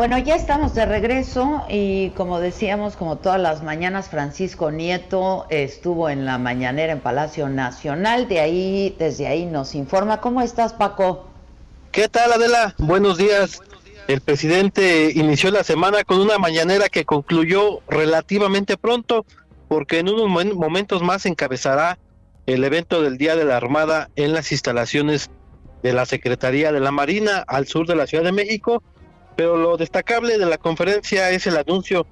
Bueno, 0.06 0.18
ya 0.18 0.36
estamos 0.36 0.74
de 0.74 0.84
regreso 0.84 1.64
y 1.66 2.10
como 2.10 2.38
decíamos, 2.38 2.94
como 2.94 3.16
todas 3.16 3.40
las 3.40 3.62
mañanas, 3.62 4.10
Francisco 4.10 4.70
Nieto 4.70 5.46
estuvo 5.48 6.10
en 6.10 6.26
la 6.26 6.36
mañanera 6.36 6.92
en 6.92 7.00
Palacio 7.00 7.48
Nacional, 7.48 8.28
de 8.28 8.38
ahí, 8.38 8.94
desde 8.98 9.26
ahí 9.26 9.46
nos 9.46 9.74
informa. 9.74 10.20
¿Cómo 10.20 10.42
estás, 10.42 10.74
Paco? 10.74 11.26
¿Qué 11.90 12.10
tal, 12.10 12.34
Adela? 12.34 12.74
Buenos 12.76 13.16
días. 13.16 13.62
El 14.06 14.20
presidente 14.20 15.10
inició 15.14 15.50
la 15.50 15.64
semana 15.64 16.04
con 16.04 16.20
una 16.20 16.36
mañanera 16.36 16.90
que 16.90 17.06
concluyó 17.06 17.80
relativamente 17.88 18.76
pronto, 18.76 19.24
porque 19.68 20.00
en 20.00 20.10
unos 20.10 20.54
momentos 20.54 21.00
más 21.00 21.24
encabezará 21.24 21.98
el 22.44 22.62
evento 22.64 23.00
del 23.00 23.16
Día 23.16 23.36
de 23.36 23.46
la 23.46 23.56
Armada 23.56 24.10
en 24.16 24.34
las 24.34 24.52
instalaciones 24.52 25.30
de 25.82 25.94
la 25.94 26.04
Secretaría 26.04 26.72
de 26.72 26.80
la 26.80 26.90
Marina 26.90 27.42
al 27.46 27.66
sur 27.66 27.86
de 27.86 27.96
la 27.96 28.06
Ciudad 28.06 28.24
de 28.24 28.32
México 28.32 28.82
pero 29.36 29.56
lo 29.56 29.76
destacable 29.76 30.38
de 30.38 30.46
la 30.46 30.58
conferencia 30.58 31.30
es 31.30 31.46
el 31.46 31.56
anuncio 31.56 32.06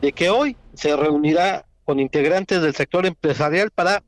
de 0.00 0.12
que 0.12 0.30
hoy 0.30 0.56
se 0.74 0.96
reunirá 0.96 1.66
con 1.84 2.00
integrantes 2.00 2.62
del 2.62 2.74
sector 2.74 3.06
empresarial 3.06 3.70
para 3.70 4.02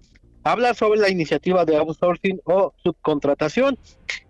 hablar 0.45 0.75
sobre 0.75 1.01
la 1.01 1.11
iniciativa 1.11 1.65
de 1.65 1.77
outsourcing 1.77 2.41
o 2.45 2.73
subcontratación. 2.83 3.79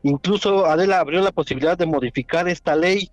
Incluso 0.02 0.66
Adela 0.66 1.00
abrió 1.00 1.20
la 1.20 1.32
posibilidad 1.32 1.76
de 1.76 1.86
modificar 1.86 2.48
esta 2.48 2.76
ley, 2.76 3.10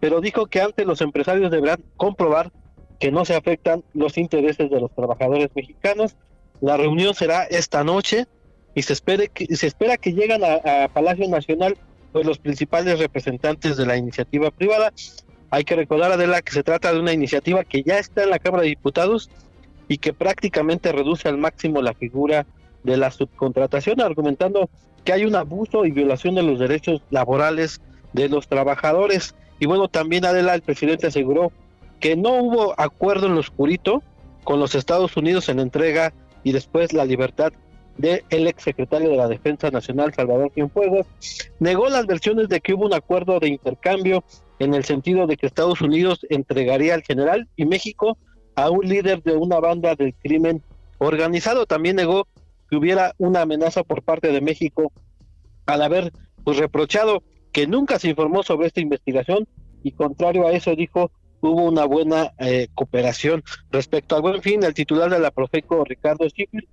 pero 0.00 0.20
dijo 0.20 0.46
que 0.46 0.60
antes 0.60 0.86
los 0.86 1.00
empresarios 1.00 1.50
deberán 1.50 1.82
comprobar 1.96 2.52
que 2.98 3.10
no 3.10 3.24
se 3.24 3.34
afectan 3.34 3.84
los 3.92 4.18
intereses 4.18 4.70
de 4.70 4.80
los 4.80 4.94
trabajadores 4.94 5.50
mexicanos. 5.54 6.16
La 6.60 6.76
reunión 6.76 7.14
será 7.14 7.44
esta 7.44 7.84
noche 7.84 8.26
y 8.74 8.82
se, 8.82 8.92
espere 8.92 9.28
que, 9.28 9.54
se 9.54 9.66
espera 9.66 9.96
que 9.96 10.12
lleguen 10.12 10.42
a 10.44 10.88
Palacio 10.88 11.28
Nacional 11.28 11.76
pues 12.14 12.26
los 12.26 12.38
principales 12.38 13.00
representantes 13.00 13.76
de 13.76 13.86
la 13.86 13.96
iniciativa 13.96 14.52
privada. 14.52 14.92
Hay 15.50 15.64
que 15.64 15.74
recordar, 15.74 16.12
Adela, 16.12 16.42
que 16.42 16.52
se 16.52 16.62
trata 16.62 16.92
de 16.92 17.00
una 17.00 17.12
iniciativa 17.12 17.64
que 17.64 17.82
ya 17.82 17.98
está 17.98 18.22
en 18.22 18.30
la 18.30 18.38
Cámara 18.38 18.62
de 18.62 18.68
Diputados 18.68 19.30
y 19.88 19.98
que 19.98 20.12
prácticamente 20.12 20.92
reduce 20.92 21.28
al 21.28 21.38
máximo 21.38 21.82
la 21.82 21.92
figura 21.92 22.46
de 22.84 22.96
la 22.98 23.10
subcontratación, 23.10 24.00
argumentando 24.00 24.70
que 25.02 25.12
hay 25.12 25.24
un 25.24 25.34
abuso 25.34 25.86
y 25.86 25.90
violación 25.90 26.36
de 26.36 26.44
los 26.44 26.60
derechos 26.60 27.02
laborales 27.10 27.80
de 28.12 28.28
los 28.28 28.46
trabajadores. 28.46 29.34
Y 29.58 29.66
bueno, 29.66 29.88
también 29.88 30.24
Adela, 30.24 30.54
el 30.54 30.62
presidente 30.62 31.08
aseguró 31.08 31.50
que 31.98 32.14
no 32.14 32.34
hubo 32.34 32.80
acuerdo 32.80 33.26
en 33.26 33.34
lo 33.34 33.40
oscurito 33.40 34.04
con 34.44 34.60
los 34.60 34.76
Estados 34.76 35.16
Unidos 35.16 35.48
en 35.48 35.56
la 35.56 35.64
entrega 35.64 36.12
y 36.44 36.52
después 36.52 36.92
la 36.92 37.06
libertad 37.06 37.52
del 37.96 38.22
ex 38.30 38.48
exsecretario 38.48 39.10
de 39.10 39.16
la 39.16 39.28
Defensa 39.28 39.70
Nacional, 39.70 40.12
Salvador 40.14 40.50
Cienfuegos, 40.52 41.06
negó 41.60 41.88
las 41.88 42.06
versiones 42.06 42.48
de 42.48 42.60
que 42.60 42.74
hubo 42.74 42.86
un 42.86 42.94
acuerdo 42.94 43.38
de 43.40 43.48
intercambio 43.48 44.24
en 44.58 44.74
el 44.74 44.84
sentido 44.84 45.26
de 45.26 45.36
que 45.36 45.46
Estados 45.46 45.80
Unidos 45.80 46.26
entregaría 46.30 46.94
al 46.94 47.02
general 47.02 47.48
y 47.56 47.66
México 47.66 48.18
a 48.56 48.70
un 48.70 48.88
líder 48.88 49.22
de 49.22 49.36
una 49.36 49.60
banda 49.60 49.94
del 49.94 50.14
crimen 50.14 50.62
organizado. 50.98 51.66
También 51.66 51.96
negó 51.96 52.26
que 52.68 52.76
hubiera 52.76 53.14
una 53.18 53.42
amenaza 53.42 53.82
por 53.82 54.02
parte 54.02 54.28
de 54.28 54.40
México 54.40 54.92
al 55.66 55.82
haber 55.82 56.12
pues, 56.44 56.58
reprochado 56.58 57.22
que 57.52 57.66
nunca 57.66 57.98
se 57.98 58.08
informó 58.08 58.42
sobre 58.42 58.66
esta 58.66 58.80
investigación 58.80 59.46
y 59.82 59.92
contrario 59.92 60.46
a 60.46 60.52
eso 60.52 60.74
dijo 60.74 61.10
hubo 61.40 61.64
una 61.64 61.84
buena 61.84 62.32
eh, 62.38 62.68
cooperación 62.74 63.42
respecto 63.70 64.16
al 64.16 64.22
buen 64.22 64.40
fin 64.40 64.64
el 64.64 64.72
titular 64.72 65.10
de 65.10 65.18
la 65.18 65.30
Profeco 65.30 65.84
Ricardo 65.84 66.28
Schiffel 66.28 66.66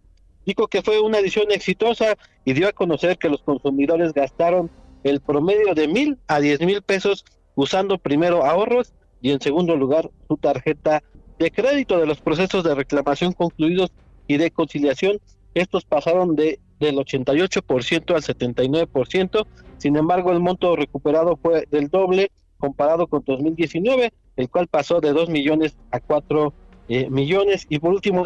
Dijo 0.46 0.68
que 0.68 0.82
fue 0.82 1.00
una 1.00 1.20
edición 1.20 1.52
exitosa 1.52 2.18
y 2.46 2.54
dio 2.54 2.68
a 2.68 2.74
conocer 2.74 3.18
que 3.18 3.30
los 3.30 3.42
consumidores 3.42 4.14
gastaron 4.14 4.72
el 5.04 5.20
promedio 5.20 5.74
de 5.74 5.88
mil 5.88 6.18
a 6.28 6.40
diez 6.40 6.60
mil 6.62 6.82
pesos 6.82 7.26
usando 7.56 7.98
primero 7.98 8.46
ahorros 8.46 8.94
y 9.22 9.32
en 9.32 9.42
segundo 9.42 9.76
lugar 9.76 10.10
su 10.28 10.38
tarjeta 10.38 11.04
de 11.38 11.52
crédito 11.52 12.00
de 12.00 12.06
los 12.06 12.22
procesos 12.22 12.64
de 12.64 12.76
reclamación 12.76 13.34
concluidos 13.34 13.92
y 14.28 14.38
de 14.38 14.52
conciliación. 14.52 15.20
Estos 15.54 15.86
pasaron 15.86 16.36
de 16.36 16.60
del 16.82 16.98
88% 16.98 18.16
al 18.16 18.24
79%, 18.24 19.46
sin 19.78 19.96
embargo 19.96 20.32
el 20.32 20.40
monto 20.40 20.76
recuperado 20.76 21.38
fue 21.38 21.66
del 21.70 21.90
doble 21.90 22.32
comparado 22.58 23.08
con 23.08 23.24
2019, 23.26 24.12
el 24.36 24.50
cual 24.50 24.68
pasó 24.68 25.00
de 25.00 25.14
2 25.14 25.30
millones 25.30 25.78
a 25.92 26.00
4 26.00 26.54
eh, 26.90 27.10
millones. 27.10 27.66
Y 27.70 27.80
por 27.80 27.92
último, 27.92 28.24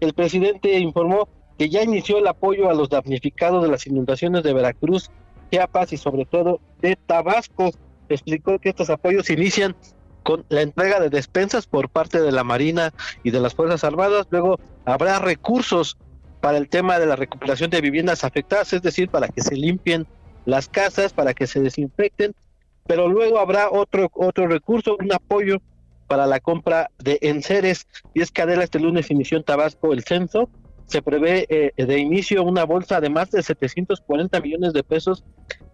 el 0.00 0.12
presidente 0.14 0.78
informó 0.78 1.28
que 1.58 1.68
ya 1.68 1.82
inició 1.82 2.18
el 2.18 2.26
apoyo 2.28 2.70
a 2.70 2.74
los 2.74 2.88
damnificados 2.88 3.62
de 3.62 3.68
las 3.68 3.86
inundaciones 3.86 4.44
de 4.44 4.54
Veracruz, 4.54 5.10
Chiapas 5.50 5.92
y 5.92 5.96
sobre 5.96 6.24
todo 6.24 6.60
de 6.80 6.96
Tabasco. 7.06 7.70
Explicó 8.08 8.58
que 8.58 8.68
estos 8.70 8.88
apoyos 8.90 9.28
inician 9.28 9.74
con 10.22 10.44
la 10.48 10.62
entrega 10.62 11.00
de 11.00 11.10
despensas 11.10 11.66
por 11.66 11.88
parte 11.88 12.20
de 12.22 12.30
la 12.30 12.44
Marina 12.44 12.94
y 13.24 13.32
de 13.32 13.40
las 13.40 13.54
Fuerzas 13.54 13.82
Armadas. 13.82 14.28
Luego 14.30 14.60
habrá 14.84 15.18
recursos 15.18 15.98
para 16.40 16.58
el 16.58 16.68
tema 16.68 17.00
de 17.00 17.06
la 17.06 17.16
recuperación 17.16 17.70
de 17.70 17.80
viviendas 17.80 18.22
afectadas, 18.22 18.72
es 18.72 18.82
decir, 18.82 19.08
para 19.08 19.28
que 19.28 19.42
se 19.42 19.56
limpien 19.56 20.06
las 20.44 20.68
casas, 20.68 21.12
para 21.12 21.34
que 21.34 21.48
se 21.48 21.60
desinfecten, 21.60 22.34
pero 22.86 23.08
luego 23.08 23.38
habrá 23.38 23.68
otro, 23.70 24.10
otro 24.14 24.46
recurso, 24.46 24.96
un 24.98 25.12
apoyo 25.12 25.60
para 26.06 26.26
la 26.26 26.38
compra 26.38 26.90
de 26.98 27.18
enseres. 27.20 27.86
Y 28.14 28.22
es 28.22 28.30
que 28.30 28.42
Adela 28.42 28.64
este 28.64 28.78
lunes 28.78 29.10
inició 29.10 29.36
en 29.36 29.44
Tabasco 29.44 29.92
el 29.92 30.04
censo 30.04 30.48
se 30.88 31.02
prevé 31.02 31.46
eh, 31.48 31.72
de 31.76 31.98
inicio 31.98 32.42
una 32.42 32.64
bolsa 32.64 33.00
de 33.00 33.10
más 33.10 33.30
de 33.30 33.42
740 33.42 34.40
millones 34.40 34.72
de 34.72 34.82
pesos 34.82 35.22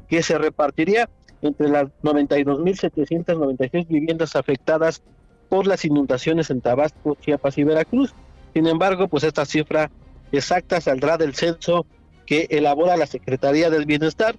que 0.09 0.23
se 0.23 0.37
repartiría 0.37 1.09
entre 1.41 1.69
las 1.69 1.85
92.796 2.03 3.87
viviendas 3.89 4.35
afectadas 4.37 5.03
por 5.49 5.67
las 5.67 5.85
inundaciones 5.85 6.51
en 6.51 6.61
Tabasco, 6.61 7.17
Chiapas 7.21 7.57
y 7.59 7.65
Veracruz. 7.65 8.13
Sin 8.55 8.67
embargo, 8.67 9.09
pues 9.09 9.25
esta 9.25 9.45
cifra 9.45 9.91
exacta 10.33 10.81
saldrá 10.81 11.17
del 11.17 11.35
censo 11.35 11.87
que 12.27 12.49
elabora 12.51 12.97
la 12.97 13.07
Secretaría 13.07 13.71
del 13.71 13.87
Bienestar 13.87 14.37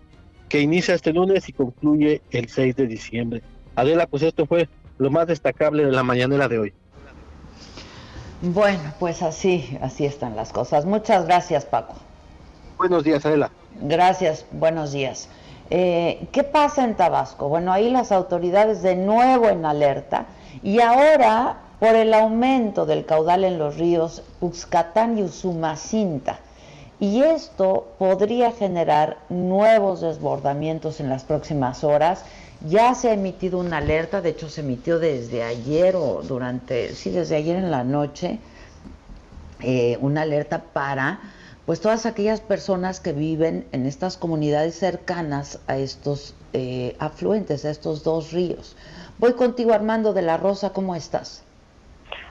que 0.49 0.59
inicia 0.59 0.93
este 0.93 1.13
lunes 1.13 1.47
y 1.47 1.53
concluye 1.53 2.21
el 2.31 2.49
6 2.49 2.75
de 2.75 2.87
diciembre. 2.87 3.41
Adela, 3.75 4.07
pues 4.07 4.23
esto 4.23 4.45
fue 4.45 4.67
lo 4.97 5.09
más 5.09 5.27
destacable 5.27 5.85
de 5.85 5.91
la 5.91 6.03
mañanera 6.03 6.47
de 6.47 6.59
hoy. 6.59 6.73
Bueno, 8.41 8.93
pues 8.99 9.21
así, 9.21 9.77
así 9.81 10.05
están 10.05 10.35
las 10.35 10.51
cosas. 10.51 10.85
Muchas 10.85 11.25
gracias, 11.25 11.65
Paco. 11.65 11.95
Buenos 12.77 13.03
días, 13.03 13.25
Adela. 13.25 13.49
Gracias, 13.81 14.45
buenos 14.51 14.91
días. 14.91 15.29
Eh, 15.69 16.27
¿Qué 16.31 16.43
pasa 16.43 16.83
en 16.83 16.95
Tabasco? 16.95 17.49
Bueno, 17.49 17.71
ahí 17.71 17.89
las 17.89 18.11
autoridades 18.11 18.81
de 18.83 18.95
nuevo 18.95 19.49
en 19.49 19.65
alerta 19.65 20.25
y 20.61 20.79
ahora 20.79 21.57
por 21.79 21.95
el 21.95 22.13
aumento 22.13 22.85
del 22.85 23.05
caudal 23.05 23.43
en 23.43 23.57
los 23.57 23.77
ríos 23.77 24.23
Uxcatán 24.41 25.17
y 25.17 25.23
Usumacinta. 25.23 26.39
Y 26.99 27.23
esto 27.23 27.87
podría 27.97 28.51
generar 28.51 29.17
nuevos 29.29 30.01
desbordamientos 30.01 30.99
en 30.99 31.09
las 31.09 31.23
próximas 31.23 31.83
horas. 31.83 32.23
Ya 32.67 32.95
se 32.95 33.09
ha 33.09 33.13
emitido 33.13 33.59
una 33.59 33.77
alerta, 33.77 34.21
de 34.21 34.29
hecho 34.29 34.49
se 34.49 34.61
emitió 34.61 34.97
desde 34.97 35.43
ayer 35.43 35.95
o 35.95 36.23
durante, 36.23 36.95
sí, 36.95 37.11
desde 37.11 37.35
ayer 37.35 37.57
en 37.57 37.69
la 37.69 37.83
noche, 37.83 38.39
eh, 39.61 39.97
una 40.01 40.23
alerta 40.23 40.73
para 40.73 41.19
pues 41.67 41.79
todas 41.79 42.07
aquellas 42.07 42.41
personas 42.41 42.99
que 42.99 43.13
viven 43.13 43.67
en 43.71 43.85
estas 43.85 44.17
comunidades 44.17 44.75
cercanas 44.75 45.59
a 45.67 45.77
estos 45.77 46.35
eh, 46.53 46.95
afluentes, 46.99 47.65
a 47.65 47.69
estos 47.69 48.03
dos 48.03 48.31
ríos. 48.31 48.75
Voy 49.19 49.33
contigo 49.33 49.71
Armando 49.71 50.13
de 50.13 50.23
la 50.23 50.37
Rosa, 50.37 50.71
¿cómo 50.71 50.95
estás? 50.95 51.44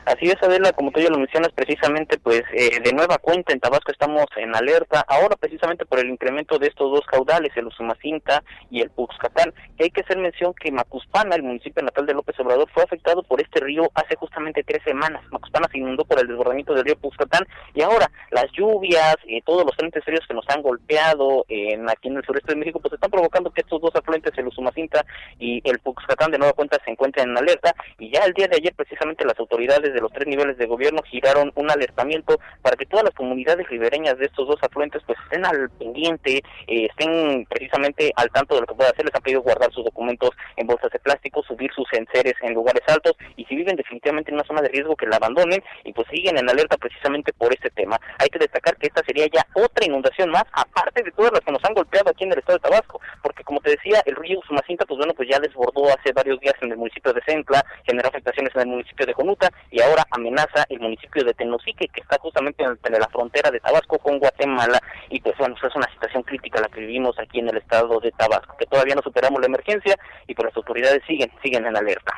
Así 0.07 0.27
es, 0.27 0.37
Adela, 0.43 0.73
como 0.73 0.91
tú 0.91 1.01
ya 1.01 1.09
lo 1.09 1.17
mencionas, 1.17 1.51
precisamente, 1.53 2.19
pues 2.19 2.43
eh, 2.53 2.79
de 2.79 2.93
nueva 2.93 3.17
cuenta 3.17 3.55
en 3.55 3.61
Tabasco 3.61 3.91
estamos 3.91 4.27
en 4.37 4.55
alerta, 4.55 5.03
ahora 5.09 5.35
precisamente 5.35 5.87
por 5.87 5.99
el 5.99 6.11
incremento 6.11 6.59
de 6.59 6.67
estos 6.67 6.91
dos 6.91 7.07
caudales, 7.07 7.57
el 7.57 7.69
Usumacinta 7.69 8.43
y 8.71 8.83
el 8.83 8.91
Puxcatán, 8.91 9.55
que 9.79 9.85
hay 9.85 9.91
que 9.91 10.03
hacer 10.03 10.19
mención 10.19 10.53
que 10.53 10.71
Macuspana, 10.71 11.37
el 11.37 11.43
municipio 11.43 11.83
natal 11.83 12.05
de 12.05 12.13
López 12.13 12.39
Obrador, 12.39 12.69
fue 12.75 12.83
afectado 12.83 13.23
por 13.23 13.41
este 13.41 13.61
río 13.61 13.91
hace 13.95 14.15
justamente 14.17 14.63
tres 14.63 14.83
semanas. 14.85 15.23
Macuspana 15.31 15.69
se 15.73 15.79
inundó 15.79 16.05
por 16.05 16.21
el 16.21 16.29
desbordamiento 16.29 16.75
del 16.75 16.85
río 16.85 16.97
Puxcatán 16.97 17.47
y 17.73 17.81
ahora 17.81 18.11
las 18.31 18.53
lluvias, 18.53 19.17
y 19.25 19.41
todos 19.41 19.65
los 19.65 19.75
frentes 19.75 20.05
fríos 20.05 20.27
que 20.29 20.35
nos 20.35 20.45
han 20.51 20.61
golpeado 20.61 21.47
en, 21.49 21.89
aquí 21.89 22.09
en 22.09 22.19
el 22.19 22.25
sureste 22.25 22.53
de 22.53 22.59
México, 22.59 22.79
pues 22.79 22.93
están 22.93 23.11
provocando 23.11 23.51
que 23.51 23.63
estos 23.63 23.81
dos 23.81 23.97
afluentes, 23.97 24.37
el 24.37 24.49
Usumacinta 24.49 25.07
y 25.39 25.63
el 25.65 25.79
Puxcatán, 25.79 26.31
de 26.31 26.39
nueva 26.39 26.53
cuenta 26.53 26.79
se 26.85 26.91
encuentren 26.91 27.31
en 27.31 27.39
alerta 27.39 27.75
y 27.99 28.11
ya 28.13 28.21
el 28.25 28.35
día 28.35 28.49
de 28.49 28.57
ayer 28.57 28.75
precisamente 28.75 29.25
las 29.25 29.39
autoridades 29.39 29.94
de 29.95 30.01
los 30.01 30.13
tres 30.13 30.27
niveles 30.27 30.59
de 30.59 30.67
gobierno 30.67 31.03
giraron 31.03 31.53
un 31.55 31.71
alertamiento 31.71 32.39
para 32.61 32.77
que 32.77 32.87
todas 32.87 33.05
las 33.05 33.15
comunidades 33.15 33.69
ribereñas 33.69 34.19
de 34.19 34.27
estos 34.27 34.47
dos 34.47 34.59
afluentes 34.63 35.03
pues 35.07 35.19
estén 35.25 35.47
al 35.47 35.71
pendiente, 35.71 36.43
eh, 36.67 36.89
estén 36.91 37.47
precisamente 37.47 38.13
al 38.17 38.31
tanto 38.31 38.55
de 38.55 38.63
lo 38.63 38.67
que 38.67 38.75
puede 38.75 38.91
hacer. 38.91 39.05
Les 39.05 39.15
han 39.15 39.23
pedido 39.23 39.43
guardar 39.43 39.73
sus 39.73 39.85
documentos 39.85 40.31
en 40.57 40.67
bolsas 40.67 40.91
de 40.91 40.99
plástico, 40.99 41.43
subir 41.43 41.71
sus 41.73 41.91
enseres 41.93 42.35
en 42.43 42.55
lugares 42.55 42.83
altos 42.89 43.13
y 43.37 43.45
si 43.45 43.57
viven 43.57 43.77
definitivamente 43.77 44.31
en 44.31 44.37
una 44.37 44.45
zona 44.45 44.63
de 44.63 44.69
riesgo 44.69 44.97
que 44.97 45.07
la 45.07 45.17
abandonen 45.17 45.63
y 45.85 45.93
pues 45.93 46.07
siguen 46.09 46.39
en 46.39 46.49
alerta 46.49 46.77
precisamente 46.77 47.33
por 47.33 47.53
este 47.53 47.71
tema. 47.71 47.99
Hay 48.19 48.29
que 48.29 48.39
destacar 48.39 48.77
que 48.77 48.89
esta 48.89 49.03
sería 49.05 49.27
ya 49.33 49.47
otra 49.55 49.87
inundación 49.87 50.31
más, 50.31 50.45
aparte 50.53 51.03
de 51.03 51.13
todas 51.13 51.33
las 51.33 51.41
que 51.41 51.53
nos 51.53 51.65
han 51.65 51.75
golpeado 51.75 52.11
aquí 52.11 52.25
en 52.25 52.33
el 52.33 52.39
estado 52.39 52.59
de 52.59 52.69
Tabasco, 52.69 53.01
porque 53.23 53.45
como 53.45 53.61
te 53.61 53.71
decía, 53.71 54.03
el 54.05 54.17
río 54.17 54.41
Sumacinta 54.47 54.85
pues 54.85 54.99
bueno 54.99 55.15
pues 55.15 55.29
ya 55.29 55.39
desbordó 55.39 55.87
hace 55.89 56.13
varios 56.13 56.41
días 56.41 56.55
en 56.61 56.73
el 56.73 56.79
municipio 56.79 57.13
de 57.13 57.23
Centla, 57.27 57.65
generó 57.85 58.09
afectaciones 58.09 58.55
en 58.55 58.63
el 58.63 58.67
municipio 58.69 59.07
de 59.07 59.15
Conuta 59.15 59.51
y 59.71 59.81
ahora 59.85 60.07
amenaza 60.11 60.65
el 60.69 60.81
municipio 60.81 61.25
de 61.25 61.35
Tenosique, 61.35 61.89
que 61.89 62.01
está 62.01 62.19
justamente 62.19 62.65
entre 62.65 62.99
la 62.99 63.09
frontera 63.09 63.51
de 63.51 63.61
Tabasco 63.61 63.99
con 63.99 64.19
Guatemala, 64.19 64.81
y 65.11 65.21
pues 65.21 65.37
bueno, 65.39 65.55
es 65.55 65.77
una 65.77 65.91
situación 65.93 66.23
crítica 66.23 66.61
la 66.61 66.69
que 66.69 66.81
vivimos 66.81 67.19
aquí 67.19 67.39
en 67.39 67.49
el 67.49 67.57
estado 67.57 68.01
de 68.01 68.13
Tabasco, 68.13 68.57
que 68.57 68.67
todavía 68.67 68.95
no 68.95 69.03
superamos 69.03 69.41
la 69.41 69.47
emergencia 69.47 69.97
y 70.27 70.35
pues 70.35 70.47
las 70.47 70.57
autoridades 70.57 71.03
siguen, 71.07 71.31
siguen 71.43 71.67
en 71.67 71.77
alerta. 71.77 72.13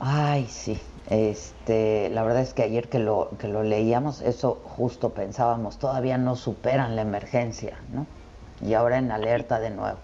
Ay, 0.00 0.46
sí. 0.46 0.80
Este, 1.08 2.08
la 2.10 2.22
verdad 2.22 2.42
es 2.42 2.54
que 2.54 2.62
ayer 2.62 2.88
que 2.88 3.00
lo 3.00 3.30
que 3.40 3.48
lo 3.48 3.64
leíamos, 3.64 4.20
eso 4.20 4.60
justo 4.64 5.10
pensábamos, 5.10 5.78
todavía 5.78 6.18
no 6.18 6.36
superan 6.36 6.94
la 6.94 7.02
emergencia, 7.02 7.78
¿no? 7.92 8.06
Y 8.64 8.74
ahora 8.74 8.98
en 8.98 9.10
alerta 9.10 9.58
de 9.58 9.70
nuevo. 9.70 9.98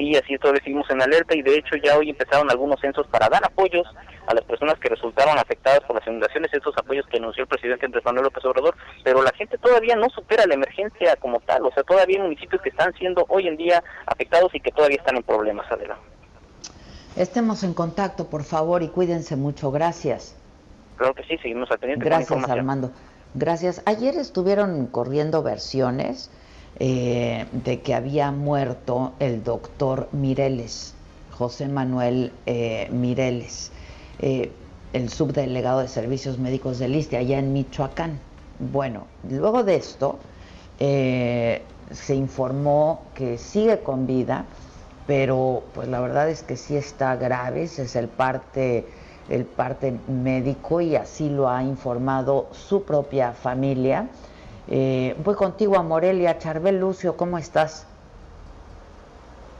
Sí, 0.00 0.16
así 0.16 0.32
es, 0.32 0.40
todavía 0.40 0.62
seguimos 0.64 0.88
en 0.88 1.02
alerta 1.02 1.36
y 1.36 1.42
de 1.42 1.56
hecho 1.56 1.76
ya 1.76 1.98
hoy 1.98 2.08
empezaron 2.08 2.50
algunos 2.50 2.80
censos 2.80 3.06
para 3.08 3.28
dar 3.28 3.44
apoyos 3.44 3.86
a 4.26 4.32
las 4.32 4.42
personas 4.44 4.78
que 4.78 4.88
resultaron 4.88 5.36
afectadas 5.36 5.80
por 5.80 5.94
las 5.94 6.06
inundaciones, 6.06 6.50
estos 6.54 6.74
apoyos 6.78 7.04
que 7.08 7.18
anunció 7.18 7.42
el 7.42 7.48
presidente 7.48 7.84
Andrés 7.84 8.02
Manuel 8.06 8.24
López 8.24 8.42
Obrador, 8.46 8.74
pero 9.04 9.22
la 9.22 9.30
gente 9.32 9.58
todavía 9.58 9.96
no 9.96 10.08
supera 10.08 10.46
la 10.46 10.54
emergencia 10.54 11.16
como 11.16 11.38
tal, 11.40 11.66
o 11.66 11.70
sea, 11.72 11.82
todavía 11.82 12.16
hay 12.16 12.22
municipios 12.22 12.62
que 12.62 12.70
están 12.70 12.94
siendo 12.94 13.26
hoy 13.28 13.46
en 13.46 13.58
día 13.58 13.84
afectados 14.06 14.54
y 14.54 14.60
que 14.60 14.72
todavía 14.72 14.96
están 14.96 15.18
en 15.18 15.22
problemas, 15.22 15.70
Adela. 15.70 15.98
Estemos 17.14 17.62
en 17.62 17.74
contacto, 17.74 18.30
por 18.30 18.44
favor, 18.44 18.82
y 18.82 18.88
cuídense 18.88 19.36
mucho. 19.36 19.70
Gracias. 19.70 20.34
Claro 20.96 21.12
que 21.12 21.24
sí, 21.24 21.36
seguimos 21.42 21.70
atendiendo. 21.70 22.06
Gracias, 22.06 22.48
Armando. 22.48 22.90
Gracias. 23.34 23.82
Ayer 23.84 24.16
estuvieron 24.16 24.86
corriendo 24.86 25.42
versiones 25.42 26.30
eh, 26.78 27.46
de 27.52 27.80
que 27.80 27.94
había 27.94 28.30
muerto 28.30 29.12
el 29.18 29.42
doctor 29.42 30.08
Mireles, 30.12 30.94
José 31.32 31.68
Manuel 31.68 32.32
eh, 32.46 32.88
Mireles. 32.90 33.72
Eh, 34.20 34.52
el 34.92 35.08
subdelegado 35.08 35.80
de 35.80 35.88
Servicios 35.88 36.38
Médicos 36.38 36.78
del 36.78 36.96
ISTE 36.96 37.16
allá 37.16 37.38
en 37.38 37.52
Michoacán. 37.52 38.18
Bueno, 38.72 39.06
luego 39.28 39.62
de 39.62 39.76
esto 39.76 40.18
se 40.78 42.14
informó 42.14 43.02
que 43.14 43.38
sigue 43.38 43.80
con 43.80 44.06
vida, 44.06 44.46
pero 45.06 45.62
pues 45.74 45.86
la 45.88 46.00
verdad 46.00 46.28
es 46.28 46.42
que 46.42 46.56
sí 46.56 46.76
está 46.76 47.14
grave, 47.16 47.64
es 47.64 47.94
el 47.94 48.08
parte, 48.08 48.86
el 49.28 49.44
parte 49.44 49.94
médico 50.08 50.80
y 50.80 50.96
así 50.96 51.28
lo 51.28 51.48
ha 51.48 51.62
informado 51.62 52.48
su 52.52 52.82
propia 52.82 53.32
familia. 53.32 54.08
Eh, 54.68 55.16
voy 55.24 55.34
contigo 55.34 55.76
a 55.76 55.82
Morelia, 55.82 56.38
Charbel 56.38 56.78
Lucio, 56.78 57.16
¿cómo 57.16 57.38
estás? 57.38 57.86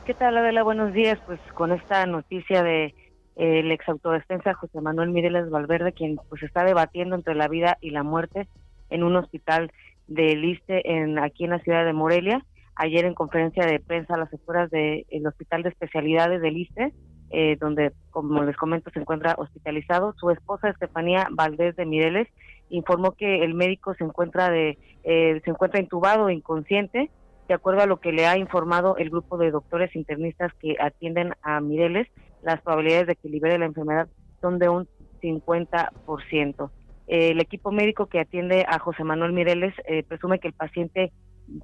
¿Qué 0.04 0.14
tal, 0.14 0.36
Adela? 0.36 0.62
Buenos 0.62 0.92
días. 0.92 1.18
Pues 1.26 1.40
con 1.54 1.72
esta 1.72 2.04
noticia 2.06 2.62
de 2.62 2.94
el 3.36 3.70
ex 3.70 3.88
autodefensa 3.88 4.54
José 4.54 4.80
Manuel 4.80 5.10
Mireles 5.10 5.50
Valverde, 5.50 5.92
quien 5.92 6.18
pues 6.28 6.42
está 6.42 6.64
debatiendo 6.64 7.14
entre 7.14 7.34
la 7.34 7.48
vida 7.48 7.78
y 7.80 7.90
la 7.90 8.02
muerte 8.02 8.48
en 8.90 9.02
un 9.02 9.16
hospital 9.16 9.72
de 10.08 10.36
Liste 10.36 10.82
en 10.92 11.18
aquí 11.18 11.44
en 11.44 11.50
la 11.50 11.60
ciudad 11.60 11.84
de 11.84 11.92
Morelia. 11.92 12.44
Ayer 12.74 13.04
en 13.04 13.14
conferencia 13.14 13.64
de 13.64 13.78
prensa 13.78 14.14
a 14.14 14.18
las 14.18 14.32
afueras 14.32 14.70
del 14.70 15.26
Hospital 15.26 15.62
de 15.62 15.68
Especialidades 15.68 16.42
de 16.42 16.50
Liste, 16.50 16.92
eh, 17.30 17.56
donde, 17.60 17.92
como 18.10 18.42
les 18.42 18.56
comento, 18.56 18.90
se 18.90 19.00
encuentra 19.00 19.36
hospitalizado. 19.38 20.14
Su 20.18 20.30
esposa, 20.30 20.68
Estefanía 20.68 21.28
Valdés 21.30 21.76
de 21.76 21.86
Mireles, 21.86 22.28
informó 22.70 23.12
que 23.12 23.44
el 23.44 23.54
médico 23.54 23.94
se 23.94 24.04
encuentra, 24.04 24.50
de, 24.50 24.78
eh, 25.04 25.40
se 25.44 25.50
encuentra 25.50 25.80
intubado 25.80 26.30
inconsciente. 26.30 27.10
De 27.48 27.54
acuerdo 27.54 27.82
a 27.82 27.86
lo 27.86 28.00
que 28.00 28.12
le 28.12 28.26
ha 28.26 28.38
informado 28.38 28.96
el 28.96 29.10
grupo 29.10 29.36
de 29.36 29.50
doctores 29.50 29.94
internistas 29.96 30.52
que 30.60 30.76
atienden 30.80 31.34
a 31.42 31.60
Mireles, 31.60 32.06
las 32.42 32.60
probabilidades 32.62 33.08
de 33.08 33.16
que 33.16 33.28
libere 33.28 33.58
la 33.58 33.66
enfermedad 33.66 34.08
son 34.40 34.58
de 34.58 34.68
un 34.68 34.88
50%. 35.20 36.70
el 37.08 37.40
equipo 37.40 37.72
médico 37.72 38.06
que 38.06 38.20
atiende 38.20 38.64
a 38.68 38.78
José 38.78 39.02
Manuel 39.02 39.32
Mireles 39.32 39.74
eh, 39.84 40.04
presume 40.04 40.38
que 40.38 40.46
el 40.46 40.54
paciente 40.54 41.12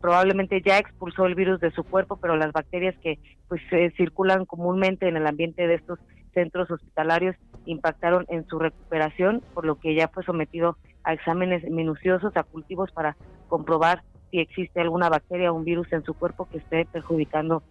probablemente 0.00 0.60
ya 0.60 0.78
expulsó 0.78 1.26
el 1.26 1.36
virus 1.36 1.60
de 1.60 1.70
su 1.70 1.84
cuerpo, 1.84 2.16
pero 2.16 2.36
las 2.36 2.52
bacterias 2.52 2.96
que 2.98 3.20
pues 3.48 3.62
circulan 3.96 4.44
comúnmente 4.44 5.08
en 5.08 5.16
el 5.16 5.26
ambiente 5.26 5.66
de 5.68 5.74
estos 5.74 6.00
centros 6.36 6.70
hospitalarios 6.70 7.34
impactaron 7.64 8.26
en 8.28 8.46
su 8.46 8.58
recuperación, 8.58 9.42
por 9.54 9.64
lo 9.64 9.76
que 9.80 9.94
ya 9.94 10.08
fue 10.08 10.22
sometido 10.22 10.76
a 11.02 11.14
exámenes 11.14 11.64
minuciosos, 11.64 12.36
a 12.36 12.42
cultivos 12.42 12.92
para 12.92 13.16
comprobar 13.48 14.02
si 14.30 14.40
existe 14.40 14.80
alguna 14.80 15.08
bacteria 15.08 15.50
o 15.50 15.54
un 15.54 15.64
virus 15.64 15.90
en 15.92 16.04
su 16.04 16.12
cuerpo 16.12 16.46
que 16.46 16.58
esté 16.58 16.84
perjudicando 16.84 17.62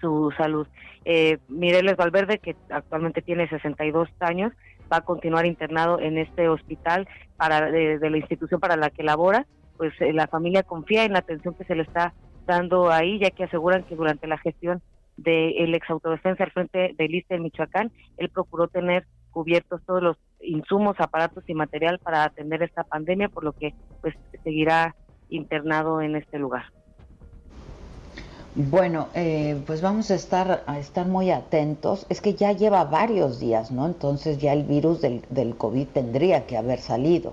su 0.00 0.32
salud. 0.36 0.66
Eh, 1.04 1.38
Mireles 1.48 1.96
Valverde, 1.96 2.38
que 2.38 2.56
actualmente 2.70 3.22
tiene 3.22 3.48
62 3.48 4.08
años, 4.18 4.52
va 4.92 4.96
a 4.96 5.02
continuar 5.02 5.46
internado 5.46 6.00
en 6.00 6.18
este 6.18 6.48
hospital 6.48 7.06
para 7.36 7.70
de, 7.70 7.98
la 8.10 8.16
institución 8.16 8.58
para 8.58 8.76
la 8.76 8.90
que 8.90 9.04
labora. 9.04 9.46
Pues 9.76 9.92
eh, 10.00 10.12
la 10.12 10.26
familia 10.26 10.64
confía 10.64 11.04
en 11.04 11.12
la 11.12 11.20
atención 11.20 11.54
que 11.54 11.64
se 11.64 11.76
le 11.76 11.82
está 11.82 12.14
dando 12.46 12.90
ahí, 12.90 13.20
ya 13.20 13.30
que 13.30 13.44
aseguran 13.44 13.84
que 13.84 13.94
durante 13.94 14.26
la 14.26 14.38
gestión 14.38 14.82
del 15.16 15.74
ex 15.74 15.88
autodefensa 15.90 16.44
al 16.44 16.50
frente 16.50 16.94
del 16.96 17.14
ISTE 17.14 17.34
en 17.34 17.42
Michoacán, 17.42 17.92
él 18.16 18.28
procuró 18.28 18.68
tener 18.68 19.06
cubiertos 19.30 19.80
todos 19.86 20.02
los 20.02 20.16
insumos, 20.40 20.96
aparatos 20.98 21.44
y 21.48 21.54
material 21.54 21.98
para 21.98 22.24
atender 22.24 22.62
esta 22.62 22.84
pandemia, 22.84 23.28
por 23.28 23.44
lo 23.44 23.52
que 23.52 23.74
pues 24.00 24.14
seguirá 24.44 24.94
internado 25.28 26.02
en 26.02 26.16
este 26.16 26.38
lugar. 26.38 26.64
Bueno, 28.54 29.08
eh, 29.14 29.62
pues 29.66 29.80
vamos 29.80 30.10
a 30.10 30.14
estar, 30.14 30.62
a 30.66 30.78
estar 30.78 31.06
muy 31.06 31.30
atentos. 31.30 32.06
Es 32.10 32.20
que 32.20 32.34
ya 32.34 32.52
lleva 32.52 32.84
varios 32.84 33.40
días, 33.40 33.70
¿no? 33.70 33.86
Entonces 33.86 34.38
ya 34.38 34.52
el 34.52 34.64
virus 34.64 35.00
del, 35.00 35.22
del 35.30 35.56
COVID 35.56 35.86
tendría 35.86 36.46
que 36.46 36.58
haber 36.58 36.78
salido. 36.78 37.32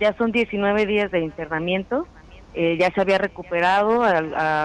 Ya 0.00 0.12
son 0.14 0.32
19 0.32 0.86
días 0.86 1.12
de 1.12 1.20
internamiento 1.20 2.08
eh, 2.54 2.76
ya 2.78 2.90
se 2.90 3.00
había 3.00 3.18
recuperado 3.18 4.02
a, 4.02 4.20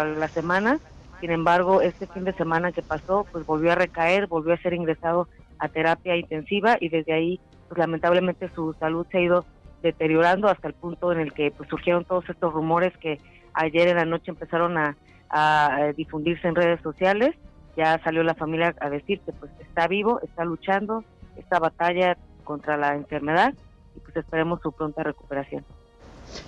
la 0.06 0.28
semana, 0.30 0.80
sin 1.20 1.32
embargo, 1.32 1.82
este 1.82 2.08
fin 2.08 2.24
de 2.24 2.34
semana 2.34 2.72
que 2.72 2.82
pasó, 2.82 3.26
pues 3.32 3.46
volvió 3.46 3.72
a 3.72 3.76
recaer, 3.76 4.28
volvió 4.28 4.54
a 4.54 4.58
ser 4.58 4.74
ingresado 4.74 5.28
a 5.60 5.70
terapia 5.70 6.16
intensiva 6.16 6.78
y 6.80 6.90
desde 6.90 7.14
ahí, 7.14 7.40
pues 7.68 7.78
lamentablemente 7.78 8.50
su 8.54 8.74
salud 8.74 9.06
se 9.12 9.18
ha 9.18 9.22
ido 9.22 9.46
deteriorando 9.82 10.48
hasta 10.48 10.68
el 10.68 10.74
punto 10.74 11.12
en 11.12 11.20
el 11.20 11.34
que 11.34 11.52
pues, 11.52 11.70
surgieron 11.70 12.06
todos 12.06 12.28
estos 12.30 12.54
rumores 12.54 12.96
que 12.98 13.20
ayer 13.54 13.88
en 13.88 13.98
la 13.98 14.06
noche 14.06 14.32
empezaron 14.32 14.78
a, 14.78 14.98
a 15.30 15.94
difundirse 15.96 16.48
en 16.48 16.56
redes 16.56 16.82
sociales. 16.82 17.36
Ya 17.78 18.00
salió 18.04 18.24
la 18.24 18.36
familia 18.36 18.74
a 18.80 18.90
decir 18.90 19.20
que 19.22 19.34
pues 19.34 19.52
está 19.60 19.88
vivo, 19.88 20.20
está 20.22 20.46
luchando 20.46 21.04
esta 21.36 21.60
batalla 21.60 22.18
contra 22.44 22.78
la 22.78 22.96
enfermedad 22.96 23.54
y 23.96 24.00
pues 24.00 24.16
esperemos 24.16 24.62
su 24.62 24.72
pronta 24.72 25.04
recuperación. 25.04 25.66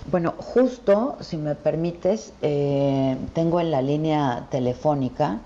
Bueno, 0.06 0.34
justo, 0.38 1.16
si 1.20 1.36
me 1.36 1.54
permites, 1.54 2.32
eh, 2.42 3.16
tengo 3.34 3.60
en 3.60 3.70
la 3.70 3.82
línea 3.82 4.46
telefónica 4.50 5.38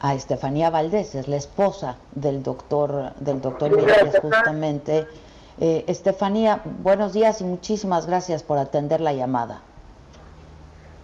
a 0.00 0.14
Estefanía 0.14 0.70
Valdés, 0.70 1.14
es 1.14 1.28
la 1.28 1.36
esposa 1.36 1.96
del 2.12 2.42
doctor, 2.42 3.14
del 3.20 3.40
doctor 3.40 3.70
justamente. 4.20 5.06
Eh, 5.60 5.84
Estefanía, 5.86 6.60
buenos 6.64 7.12
días 7.12 7.40
y 7.40 7.44
muchísimas 7.44 8.06
gracias 8.06 8.42
por 8.42 8.58
atender 8.58 9.00
la 9.00 9.12
llamada. 9.12 9.60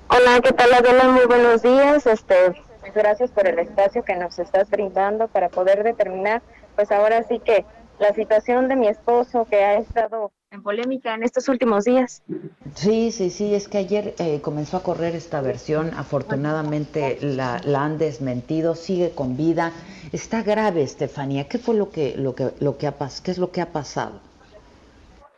Hola, 0.08 0.40
¿qué 0.42 0.52
tal 0.52 0.72
Adela? 0.72 1.08
Muy 1.08 1.26
buenos 1.26 1.62
días. 1.62 2.06
Este, 2.06 2.34
gracias 2.94 3.30
por 3.30 3.46
el 3.46 3.58
espacio 3.58 4.02
que 4.02 4.14
nos 4.14 4.38
estás 4.38 4.70
brindando 4.70 5.28
para 5.28 5.48
poder 5.50 5.82
determinar, 5.82 6.42
pues 6.74 6.90
ahora 6.90 7.22
sí 7.24 7.38
que 7.40 7.66
la 7.98 8.14
situación 8.14 8.68
de 8.68 8.76
mi 8.76 8.88
esposo 8.88 9.44
que 9.44 9.62
ha 9.64 9.74
estado 9.74 10.32
polémica 10.66 11.14
en 11.14 11.22
estos 11.22 11.48
últimos 11.48 11.84
días. 11.84 12.24
Sí, 12.74 13.12
sí, 13.12 13.30
sí, 13.30 13.54
es 13.54 13.68
que 13.68 13.78
ayer 13.78 14.14
eh, 14.18 14.40
comenzó 14.42 14.78
a 14.78 14.82
correr 14.82 15.14
esta 15.14 15.40
versión, 15.40 15.92
afortunadamente 15.96 17.18
la, 17.22 17.60
han 17.84 17.98
desmentido, 17.98 18.74
sigue 18.74 19.12
con 19.12 19.36
vida. 19.36 19.72
Está 20.12 20.42
grave, 20.42 20.82
Estefanía. 20.82 21.46
¿Qué 21.48 21.58
fue 21.58 21.76
lo 21.76 21.90
que, 21.90 22.16
lo 22.16 22.34
que, 22.34 22.50
lo 22.58 22.78
que 22.78 22.88
ha? 22.88 22.94
¿Qué 23.22 23.30
es 23.30 23.38
lo 23.38 23.52
que 23.52 23.60
ha 23.60 23.70
pasado? 23.72 24.20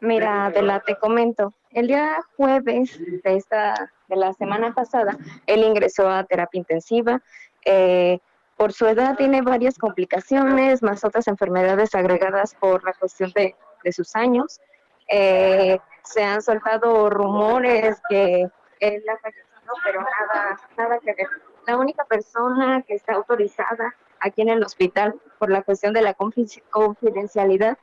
Mira, 0.00 0.46
Adela, 0.46 0.80
te 0.80 0.96
comento. 0.96 1.52
El 1.72 1.88
día 1.88 2.20
jueves 2.36 2.98
de 2.98 3.36
esta 3.36 3.92
de 4.08 4.16
la 4.16 4.32
semana 4.32 4.72
pasada, 4.72 5.18
él 5.46 5.62
ingresó 5.62 6.08
a 6.08 6.24
terapia 6.24 6.58
intensiva. 6.58 7.20
Eh, 7.66 8.18
por 8.56 8.72
su 8.72 8.86
edad 8.86 9.16
tiene 9.16 9.42
varias 9.42 9.76
complicaciones, 9.76 10.82
más 10.82 11.04
otras 11.04 11.28
enfermedades 11.28 11.94
agregadas 11.94 12.54
por 12.54 12.82
la 12.84 12.92
cuestión 12.94 13.30
de, 13.34 13.54
sus 13.92 14.16
años. 14.16 14.60
Eh, 15.08 15.78
se 16.02 16.24
han 16.24 16.42
soltado 16.42 17.10
rumores 17.10 18.00
que 18.08 18.48
él 18.80 19.04
ha 19.08 19.16
fallecido, 19.18 19.74
pero 19.84 20.00
nada, 20.00 20.60
nada 20.76 20.98
que 21.00 21.14
ver. 21.14 21.28
La 21.66 21.76
única 21.76 22.04
persona 22.04 22.82
que 22.86 22.94
está 22.94 23.14
autorizada 23.14 23.94
aquí 24.20 24.42
en 24.42 24.48
el 24.48 24.62
hospital 24.62 25.14
por 25.38 25.50
la 25.50 25.62
cuestión 25.62 25.92
de 25.92 26.02
la 26.02 26.14
confidencialidad 26.14 27.78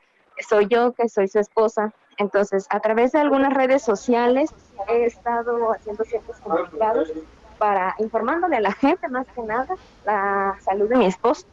soy 0.47 0.67
yo, 0.67 0.93
que 0.93 1.07
soy 1.09 1.27
su 1.27 1.39
esposa. 1.39 1.93
Entonces, 2.17 2.65
a 2.69 2.79
través 2.79 3.11
de 3.11 3.19
algunas 3.19 3.53
redes 3.53 3.83
sociales 3.83 4.53
he 4.87 5.05
estado 5.05 5.71
haciendo 5.71 6.03
ciertos 6.03 6.37
comunicados 6.37 7.11
para 7.57 7.95
informándole 7.99 8.57
a 8.57 8.61
la 8.61 8.71
gente 8.71 9.07
más 9.07 9.27
que 9.27 9.41
nada 9.41 9.75
la 10.05 10.57
salud 10.61 10.89
de 10.89 10.97
mi 10.97 11.05
esposo. 11.05 11.45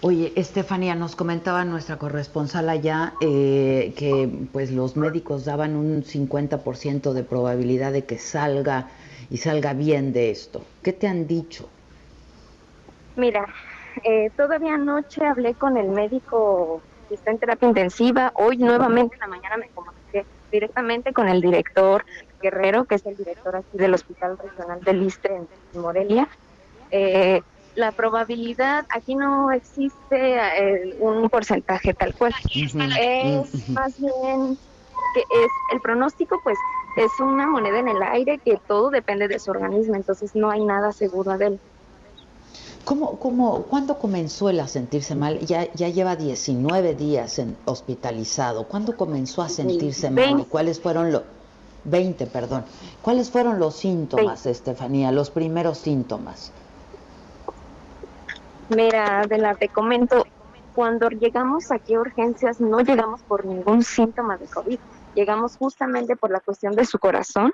Oye, 0.00 0.32
Estefanía, 0.36 0.94
nos 0.94 1.16
comentaba 1.16 1.64
nuestra 1.64 1.96
corresponsal 1.96 2.68
allá 2.68 3.14
eh, 3.20 3.92
que 3.96 4.30
pues 4.52 4.70
los 4.70 4.96
médicos 4.96 5.44
daban 5.44 5.74
un 5.74 6.04
50% 6.04 7.12
de 7.12 7.24
probabilidad 7.24 7.92
de 7.92 8.04
que 8.04 8.16
salga 8.16 8.86
y 9.28 9.38
salga 9.38 9.72
bien 9.72 10.12
de 10.12 10.30
esto. 10.30 10.62
¿Qué 10.84 10.92
te 10.92 11.08
han 11.08 11.26
dicho? 11.26 11.68
Mira, 13.16 13.44
eh, 14.04 14.30
todavía 14.36 14.74
anoche 14.74 15.26
hablé 15.26 15.54
con 15.54 15.76
el 15.76 15.88
médico 15.88 16.80
que 17.08 17.16
está 17.16 17.32
en 17.32 17.38
terapia 17.38 17.68
intensiva. 17.68 18.32
Hoy 18.36 18.56
nuevamente 18.56 19.16
en 19.16 19.20
la 19.20 19.26
mañana 19.26 19.56
me 19.56 19.68
comuniqué 19.70 20.24
directamente 20.52 21.12
con 21.12 21.28
el 21.28 21.40
director 21.40 22.04
Guerrero, 22.40 22.84
que 22.84 22.94
es 22.94 23.06
el 23.06 23.16
director 23.16 23.56
aquí 23.56 23.76
del 23.76 23.94
Hospital 23.94 24.38
Regional 24.38 24.80
del 24.84 25.02
Istre 25.02 25.34
en 25.34 25.80
Morelia. 25.80 26.28
Eh, 26.92 27.42
la 27.78 27.92
probabilidad, 27.92 28.86
aquí 28.90 29.14
no 29.14 29.52
existe 29.52 30.36
eh, 30.36 30.96
un 30.98 31.30
porcentaje 31.30 31.94
tal 31.94 32.12
cual. 32.12 32.34
Es 32.52 32.74
más 32.74 34.00
bien 34.00 34.58
que 35.14 35.20
es 35.20 35.50
el 35.72 35.80
pronóstico, 35.80 36.40
pues 36.42 36.58
es 36.96 37.10
una 37.20 37.46
moneda 37.46 37.78
en 37.78 37.86
el 37.86 38.02
aire 38.02 38.38
que 38.38 38.60
todo 38.66 38.90
depende 38.90 39.28
de 39.28 39.38
su 39.38 39.52
organismo, 39.52 39.94
entonces 39.94 40.34
no 40.34 40.50
hay 40.50 40.64
nada 40.64 40.90
seguro 40.92 41.38
de 41.38 41.46
él. 41.46 41.60
¿Cómo, 42.84 43.20
cómo, 43.20 43.62
¿Cuándo 43.62 43.98
comenzó 43.98 44.48
él 44.48 44.58
a 44.58 44.66
sentirse 44.66 45.14
mal? 45.14 45.38
Ya, 45.40 45.72
ya 45.74 45.88
lleva 45.88 46.16
19 46.16 46.94
días 46.94 47.38
en, 47.38 47.56
hospitalizado. 47.64 48.66
¿Cuándo 48.66 48.96
comenzó 48.96 49.42
a 49.42 49.48
sentirse 49.48 50.10
mal? 50.10 50.40
¿Y 50.40 50.44
cuáles 50.44 50.80
fueron 50.80 51.12
los... 51.12 51.22
20, 51.84 52.26
perdón. 52.26 52.64
¿Cuáles 53.02 53.30
fueron 53.30 53.60
los 53.60 53.76
síntomas, 53.76 54.46
Estefanía, 54.46 55.12
los 55.12 55.30
primeros 55.30 55.78
síntomas? 55.78 56.50
Mira, 58.68 59.20
Adela, 59.20 59.54
te 59.54 59.68
comento, 59.68 60.26
cuando 60.74 61.08
llegamos 61.08 61.70
aquí 61.70 61.94
a 61.94 62.00
urgencias 62.00 62.60
no 62.60 62.80
llegamos 62.80 63.22
por 63.22 63.44
ningún 63.44 63.82
síntoma 63.82 64.36
de 64.36 64.46
COVID, 64.46 64.78
llegamos 65.14 65.56
justamente 65.56 66.16
por 66.16 66.30
la 66.30 66.40
cuestión 66.40 66.74
de 66.74 66.84
su 66.84 66.98
corazón, 66.98 67.52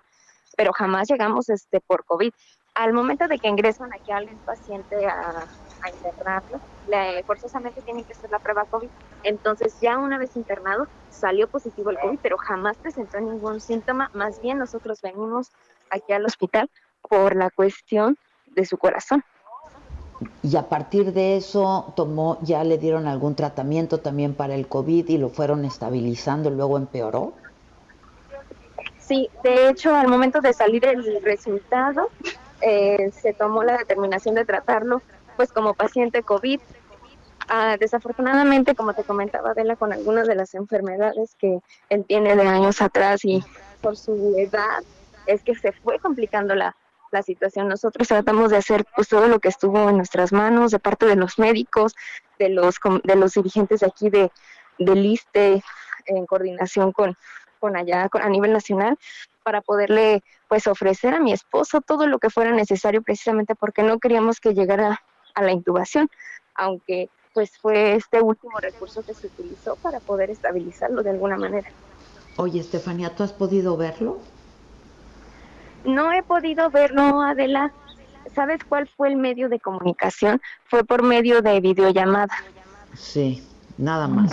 pero 0.56 0.72
jamás 0.72 1.08
llegamos 1.08 1.48
este, 1.48 1.80
por 1.80 2.04
COVID 2.04 2.32
al 2.74 2.92
momento 2.92 3.28
de 3.28 3.38
que 3.38 3.48
ingresan 3.48 3.92
aquí 3.92 4.10
a 4.10 4.16
alguien 4.16 4.36
paciente 4.38 5.06
a, 5.06 5.46
a 5.82 5.90
internarlo, 5.90 6.60
le, 6.88 7.22
forzosamente 7.22 7.80
tienen 7.82 8.04
que 8.04 8.12
hacer 8.12 8.30
la 8.30 8.40
prueba 8.40 8.64
COVID. 8.64 8.88
Entonces, 9.22 9.80
ya 9.80 9.96
una 9.96 10.18
vez 10.18 10.34
internado, 10.36 10.88
salió 11.10 11.48
positivo 11.48 11.90
el 11.90 11.98
COVID, 11.98 12.18
pero 12.20 12.36
jamás 12.36 12.76
presentó 12.78 13.20
ningún 13.20 13.60
síntoma. 13.60 14.10
Más 14.12 14.42
bien, 14.42 14.58
nosotros 14.58 15.00
venimos 15.02 15.52
aquí 15.90 16.12
al 16.12 16.24
hospital 16.24 16.68
por 17.08 17.36
la 17.36 17.50
cuestión 17.50 18.18
de 18.46 18.64
su 18.64 18.76
corazón. 18.76 19.22
Y 20.42 20.56
a 20.56 20.68
partir 20.68 21.12
de 21.12 21.36
eso 21.36 21.92
tomó, 21.96 22.38
ya 22.42 22.64
le 22.64 22.78
dieron 22.78 23.06
algún 23.06 23.34
tratamiento 23.34 23.98
también 23.98 24.34
para 24.34 24.54
el 24.54 24.66
COVID 24.66 25.08
y 25.08 25.18
lo 25.18 25.28
fueron 25.28 25.64
estabilizando, 25.64 26.50
luego 26.50 26.76
empeoró. 26.76 27.32
Sí, 28.98 29.28
de 29.42 29.68
hecho, 29.68 29.94
al 29.94 30.08
momento 30.08 30.40
de 30.40 30.52
salir 30.52 30.84
el 30.86 31.22
resultado, 31.22 32.08
eh, 32.60 33.10
se 33.12 33.34
tomó 33.34 33.62
la 33.62 33.76
determinación 33.76 34.34
de 34.34 34.44
tratarlo 34.44 35.02
pues 35.36 35.52
como 35.52 35.74
paciente 35.74 36.22
COVID. 36.22 36.60
Ah, 37.48 37.76
desafortunadamente, 37.78 38.74
como 38.74 38.94
te 38.94 39.04
comentaba 39.04 39.50
Adela, 39.50 39.76
con 39.76 39.92
algunas 39.92 40.26
de 40.26 40.34
las 40.34 40.54
enfermedades 40.54 41.34
que 41.38 41.58
él 41.90 42.04
tiene 42.06 42.36
de 42.36 42.46
años 42.46 42.80
atrás 42.80 43.24
y 43.24 43.44
por 43.82 43.96
su 43.96 44.34
edad, 44.38 44.82
es 45.26 45.42
que 45.42 45.54
se 45.54 45.72
fue 45.72 45.98
complicando 45.98 46.54
la, 46.54 46.74
la 47.14 47.22
situación. 47.22 47.68
Nosotros 47.68 48.06
tratamos 48.06 48.50
de 48.50 48.58
hacer 48.58 48.84
pues 48.94 49.08
todo 49.08 49.28
lo 49.28 49.38
que 49.38 49.48
estuvo 49.48 49.88
en 49.88 49.96
nuestras 49.96 50.32
manos, 50.32 50.72
de 50.72 50.78
parte 50.78 51.06
de 51.06 51.16
los 51.16 51.38
médicos, 51.38 51.94
de 52.38 52.50
los, 52.50 52.76
de 53.04 53.16
los 53.16 53.32
dirigentes 53.32 53.80
de 53.80 53.86
aquí 53.86 54.10
de, 54.10 54.30
del 54.78 55.06
ISTE, 55.06 55.62
en 56.06 56.26
coordinación 56.26 56.92
con, 56.92 57.16
con 57.58 57.76
allá 57.76 58.10
a 58.12 58.28
nivel 58.28 58.52
nacional, 58.52 58.98
para 59.42 59.62
poderle 59.62 60.22
pues 60.48 60.66
ofrecer 60.66 61.14
a 61.14 61.20
mi 61.20 61.32
esposo 61.32 61.80
todo 61.80 62.06
lo 62.06 62.18
que 62.18 62.30
fuera 62.30 62.50
necesario 62.50 63.00
precisamente 63.00 63.54
porque 63.54 63.82
no 63.82 63.98
queríamos 63.98 64.40
que 64.40 64.52
llegara 64.52 65.00
a 65.34 65.42
la 65.42 65.52
intubación, 65.52 66.10
aunque 66.54 67.08
pues 67.32 67.56
fue 67.58 67.94
este 67.94 68.20
último 68.20 68.58
recurso 68.58 69.02
que 69.02 69.14
se 69.14 69.26
utilizó 69.26 69.76
para 69.76 70.00
poder 70.00 70.30
estabilizarlo 70.30 71.02
de 71.02 71.10
alguna 71.10 71.36
manera. 71.36 71.68
Oye, 72.36 72.60
Estefanía, 72.60 73.14
¿tú 73.14 73.22
has 73.22 73.32
podido 73.32 73.76
verlo? 73.76 74.18
No 75.84 76.12
he 76.12 76.22
podido 76.22 76.70
verlo, 76.70 77.20
Adela. 77.20 77.72
¿Sabes 78.34 78.58
cuál 78.68 78.88
fue 78.96 79.08
el 79.08 79.16
medio 79.16 79.48
de 79.48 79.60
comunicación? 79.60 80.40
Fue 80.68 80.84
por 80.84 81.02
medio 81.02 81.42
de 81.42 81.60
videollamada. 81.60 82.34
Sí, 82.94 83.42
nada 83.76 84.08
más. 84.08 84.32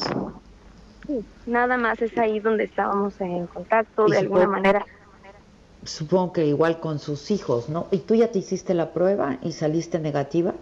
Sí, 1.08 1.26
nada 1.46 1.78
más 1.78 2.02
es 2.02 2.18
ahí 2.18 2.40
donde 2.40 2.66
estábamos 2.66 3.20
en 3.20 3.48
contacto 3.48 4.06
de 4.06 4.20
alguna 4.20 4.48
manera 4.48 4.86
supongo 5.84 6.34
que 6.34 6.46
igual 6.46 6.80
con 6.80 7.00
sus 7.00 7.32
hijos, 7.32 7.70
¿no? 7.70 7.88
¿Y 7.92 8.00
tú 8.00 8.16
ya 8.16 8.32
te 8.32 8.40
hiciste 8.40 8.74
la 8.74 8.94
prueba 8.94 9.38
y 9.42 9.52
saliste 9.52 10.00
negativa? 10.00 10.54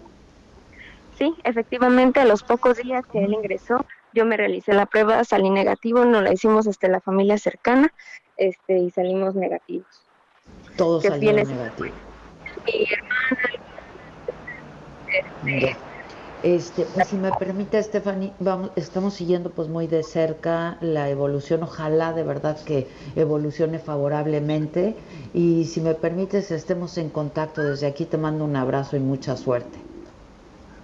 Sí, 1.17 1.35
efectivamente, 1.43 2.21
a 2.21 2.25
los 2.25 2.43
pocos 2.43 2.77
días 2.77 3.03
que 3.11 3.23
él 3.23 3.33
ingresó, 3.33 3.85
yo 4.13 4.25
me 4.25 4.37
realicé 4.37 4.73
la 4.73 4.85
prueba, 4.85 5.23
salí 5.25 5.49
negativo, 5.49 6.05
nos 6.05 6.23
la 6.23 6.31
hicimos 6.31 6.67
hasta 6.67 6.87
la 6.87 7.01
familia 7.01 7.37
cercana, 7.37 7.89
este, 8.37 8.77
y 8.77 8.89
salimos 8.89 9.35
negativos. 9.35 10.08
Todos 10.79 11.03
salieron 11.03 11.47
negativos. 11.47 11.91
Mi 12.65 12.87
hermana, 12.91 13.49
este, 15.07 15.77
Este, 16.41 16.85
pues 16.85 17.07
si 17.09 17.17
me 17.17 17.31
permite, 17.31 17.83
Stephanie, 17.83 18.31
vamos, 18.39 18.71
estamos 18.77 19.13
siguiendo 19.13 19.49
pues 19.49 19.67
muy 19.67 19.87
de 19.87 20.03
cerca 20.03 20.77
la 20.79 21.09
evolución, 21.09 21.63
ojalá 21.63 22.13
de 22.13 22.23
verdad 22.23 22.57
que 22.63 22.87
evolucione 23.17 23.77
favorablemente. 23.77 24.95
Y 25.33 25.65
si 25.65 25.81
me 25.81 25.95
permites 25.95 26.49
estemos 26.51 26.97
en 26.97 27.09
contacto 27.09 27.61
desde 27.61 27.87
aquí, 27.87 28.05
te 28.05 28.17
mando 28.17 28.45
un 28.45 28.55
abrazo 28.55 28.95
y 28.95 29.01
mucha 29.01 29.35
suerte. 29.35 29.77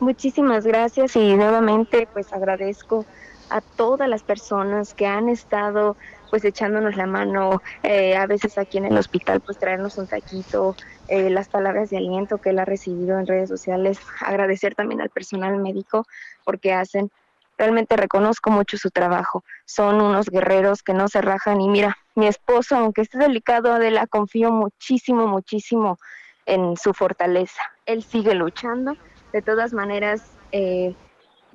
Muchísimas 0.01 0.65
gracias 0.65 1.15
y 1.15 1.35
nuevamente 1.35 2.05
pues 2.11 2.33
agradezco 2.33 3.05
a 3.49 3.61
todas 3.61 4.09
las 4.09 4.23
personas 4.23 4.93
que 4.93 5.05
han 5.05 5.29
estado 5.29 5.95
pues 6.29 6.43
echándonos 6.45 6.95
la 6.95 7.05
mano, 7.05 7.61
eh, 7.83 8.15
a 8.15 8.27
veces 8.27 8.57
aquí 8.57 8.77
en 8.77 8.85
el 8.85 8.97
hospital 8.97 9.41
pues 9.41 9.57
traernos 9.57 9.97
un 9.97 10.07
taquito, 10.07 10.75
eh, 11.07 11.29
las 11.29 11.49
palabras 11.49 11.89
de 11.89 11.97
aliento 11.97 12.39
que 12.39 12.49
él 12.49 12.59
ha 12.59 12.65
recibido 12.65 13.19
en 13.19 13.27
redes 13.27 13.49
sociales, 13.49 13.99
agradecer 14.21 14.75
también 14.75 15.01
al 15.01 15.09
personal 15.09 15.57
médico 15.57 16.05
porque 16.43 16.73
hacen, 16.73 17.09
realmente 17.57 17.95
reconozco 17.95 18.51
mucho 18.51 18.77
su 18.77 18.89
trabajo, 18.89 19.43
son 19.65 20.01
unos 20.01 20.29
guerreros 20.29 20.83
que 20.83 20.93
no 20.93 21.07
se 21.07 21.21
rajan 21.21 21.61
y 21.61 21.69
mira, 21.69 21.97
mi 22.15 22.27
esposo, 22.27 22.75
aunque 22.75 23.01
esté 23.01 23.17
delicado, 23.17 23.73
Adela, 23.73 24.07
confío 24.07 24.51
muchísimo, 24.51 25.27
muchísimo 25.27 25.97
en 26.45 26.77
su 26.77 26.93
fortaleza, 26.93 27.61
él 27.85 28.03
sigue 28.03 28.35
luchando, 28.35 28.93
de 29.33 29.41
todas 29.41 29.73
maneras, 29.73 30.21
eh, 30.51 30.95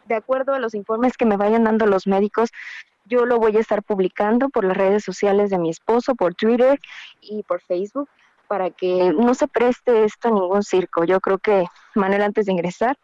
de 0.07 0.15
acuerdo 0.15 0.55
a 0.55 0.59
los 0.59 0.75
informes 0.75 1.17
que 1.17 1.25
me 1.25 1.37
vayan 1.37 1.65
dando 1.65 1.87
los 1.87 2.07
médicos, 2.07 2.51
yo 3.11 3.27
lo 3.27 3.39
voy 3.39 3.57
a 3.57 3.61
estar 3.61 3.83
publicando 3.83 4.49
por 4.49 4.65
las 4.65 4.77
redes 4.77 5.05
sociales 5.05 5.51
de 5.51 5.59
mi 5.59 5.69
esposo, 5.69 6.15
por 6.15 6.35
Twitter 6.35 6.79
y 7.21 7.43
por 7.43 7.61
Facebook, 7.61 8.09
para 8.49 8.71
que 8.71 9.13
no 9.13 9.35
se 9.35 9.49
preste 9.49 10.05
esto 10.05 10.29
a 10.29 10.31
ningún 10.31 10.63
circo. 10.63 11.05
Yo 11.05 11.21
creo 11.21 11.39
que 11.39 11.67
Manuel 11.95 12.23
antes 12.23 12.47
de 12.47 12.53
ingresar, 12.53 12.97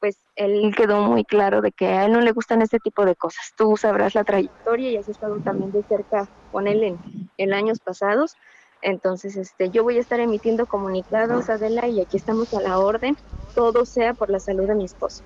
pues 0.00 0.18
él 0.34 0.74
quedó 0.76 1.02
muy 1.02 1.24
claro 1.24 1.60
de 1.60 1.70
que 1.70 1.86
a 1.86 2.06
él 2.06 2.12
no 2.12 2.20
le 2.20 2.32
gustan 2.32 2.60
este 2.60 2.80
tipo 2.80 3.04
de 3.04 3.14
cosas. 3.14 3.52
Tú 3.56 3.76
sabrás 3.76 4.16
la 4.16 4.24
trayectoria 4.24 4.90
y 4.90 4.96
has 4.96 5.08
estado 5.08 5.38
también 5.38 5.70
de 5.70 5.84
cerca 5.84 6.28
con 6.50 6.66
él 6.66 6.98
en, 7.38 7.54
años 7.54 7.78
pasados. 7.78 8.34
Entonces, 8.80 9.36
este, 9.36 9.70
yo 9.70 9.84
voy 9.84 9.98
a 9.98 10.00
estar 10.00 10.18
emitiendo 10.18 10.66
comunicados, 10.66 11.48
Adela, 11.48 11.86
y 11.86 12.00
aquí 12.00 12.16
estamos 12.16 12.52
a 12.52 12.60
la 12.60 12.80
orden. 12.80 13.16
Todo 13.54 13.86
sea 13.86 14.12
por 14.12 14.28
la 14.28 14.40
salud 14.40 14.66
de 14.66 14.74
mi 14.74 14.86
esposo. 14.86 15.22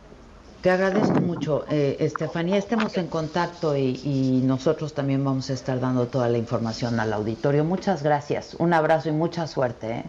Te 0.67 0.73
agradezco 0.73 1.21
mucho, 1.21 1.65
eh, 1.71 1.97
Estefanía. 2.01 2.57
Estemos 2.57 2.99
en 2.99 3.07
contacto 3.07 3.77
y, 3.77 4.43
nosotros 4.45 4.95
también 4.95 5.25
vamos 5.25 5.49
a 5.49 5.53
estar 5.53 5.79
dando 5.79 6.09
toda 6.09 6.29
la 6.29 6.39
información 6.39 6.99
al 6.99 7.13
auditorio. 7.13 7.63
Muchas 7.63 8.03
gracias. 8.03 8.55
Un 8.59 8.73
abrazo 8.73 9.09
y 9.09 9.13
mucha 9.13 9.47
suerte. 9.47 9.99
¿eh? 9.99 10.05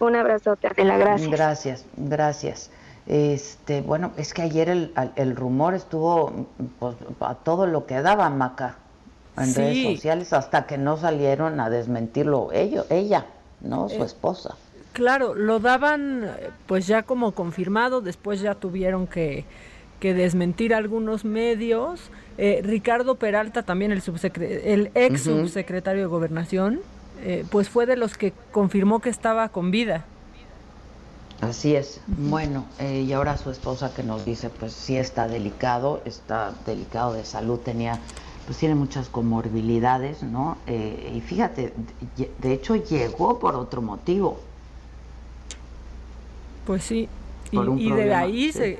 Un 0.00 0.16
abrazo, 0.16 0.56
la 0.78 0.96
gracias. 0.96 1.30
Gracias, 1.30 1.84
gracias. 1.94 2.70
Este, 3.06 3.82
bueno, 3.82 4.12
es 4.16 4.32
que 4.32 4.40
ayer 4.40 4.70
el, 4.70 5.36
rumor 5.36 5.74
estuvo 5.74 6.46
pues, 6.78 6.96
a 7.20 7.34
todo 7.34 7.66
lo 7.66 7.84
que 7.84 8.00
daba 8.00 8.30
Maca 8.30 8.76
en 9.36 9.54
redes 9.54 9.96
sociales 9.96 10.32
hasta 10.32 10.64
que 10.64 10.78
no 10.78 10.96
salieron 10.96 11.60
a 11.60 11.68
desmentirlo 11.68 12.50
ellos, 12.52 12.86
ella, 12.88 13.26
no 13.60 13.90
su 13.90 13.96
eh, 13.96 14.06
esposa. 14.06 14.54
Claro, 14.94 15.34
lo 15.34 15.58
daban 15.58 16.30
pues 16.66 16.86
ya 16.86 17.02
como 17.02 17.32
confirmado, 17.32 18.00
después 18.00 18.40
ya 18.40 18.54
tuvieron 18.54 19.06
que 19.06 19.44
que 20.02 20.14
desmentir 20.14 20.74
algunos 20.74 21.24
medios. 21.24 22.00
Eh, 22.36 22.60
Ricardo 22.64 23.14
Peralta, 23.14 23.62
también 23.62 23.92
el, 23.92 24.02
el 24.64 24.90
ex 24.96 25.22
subsecretario 25.22 26.02
de 26.02 26.06
Gobernación, 26.08 26.80
eh, 27.22 27.44
pues 27.48 27.68
fue 27.68 27.86
de 27.86 27.96
los 27.96 28.16
que 28.16 28.32
confirmó 28.50 28.98
que 28.98 29.10
estaba 29.10 29.48
con 29.50 29.70
vida. 29.70 30.04
Así 31.40 31.76
es. 31.76 32.00
Bueno, 32.08 32.64
eh, 32.80 33.02
y 33.02 33.12
ahora 33.12 33.36
su 33.36 33.52
esposa 33.52 33.94
que 33.94 34.02
nos 34.02 34.24
dice, 34.24 34.50
pues 34.50 34.72
sí 34.72 34.96
está 34.96 35.28
delicado, 35.28 36.02
está 36.04 36.52
delicado 36.66 37.12
de 37.12 37.24
salud, 37.24 37.60
tenía, 37.60 38.00
pues 38.46 38.58
tiene 38.58 38.74
muchas 38.74 39.08
comorbilidades, 39.08 40.24
¿no? 40.24 40.58
y 40.66 41.20
fíjate, 41.20 41.72
de 42.40 42.52
hecho 42.52 42.74
llegó 42.74 43.38
por 43.38 43.54
otro 43.54 43.82
motivo. 43.82 44.40
Pues 46.66 46.82
sí, 46.82 47.08
y, 47.52 47.92
de 47.92 48.14
ahí 48.14 48.50
se 48.50 48.78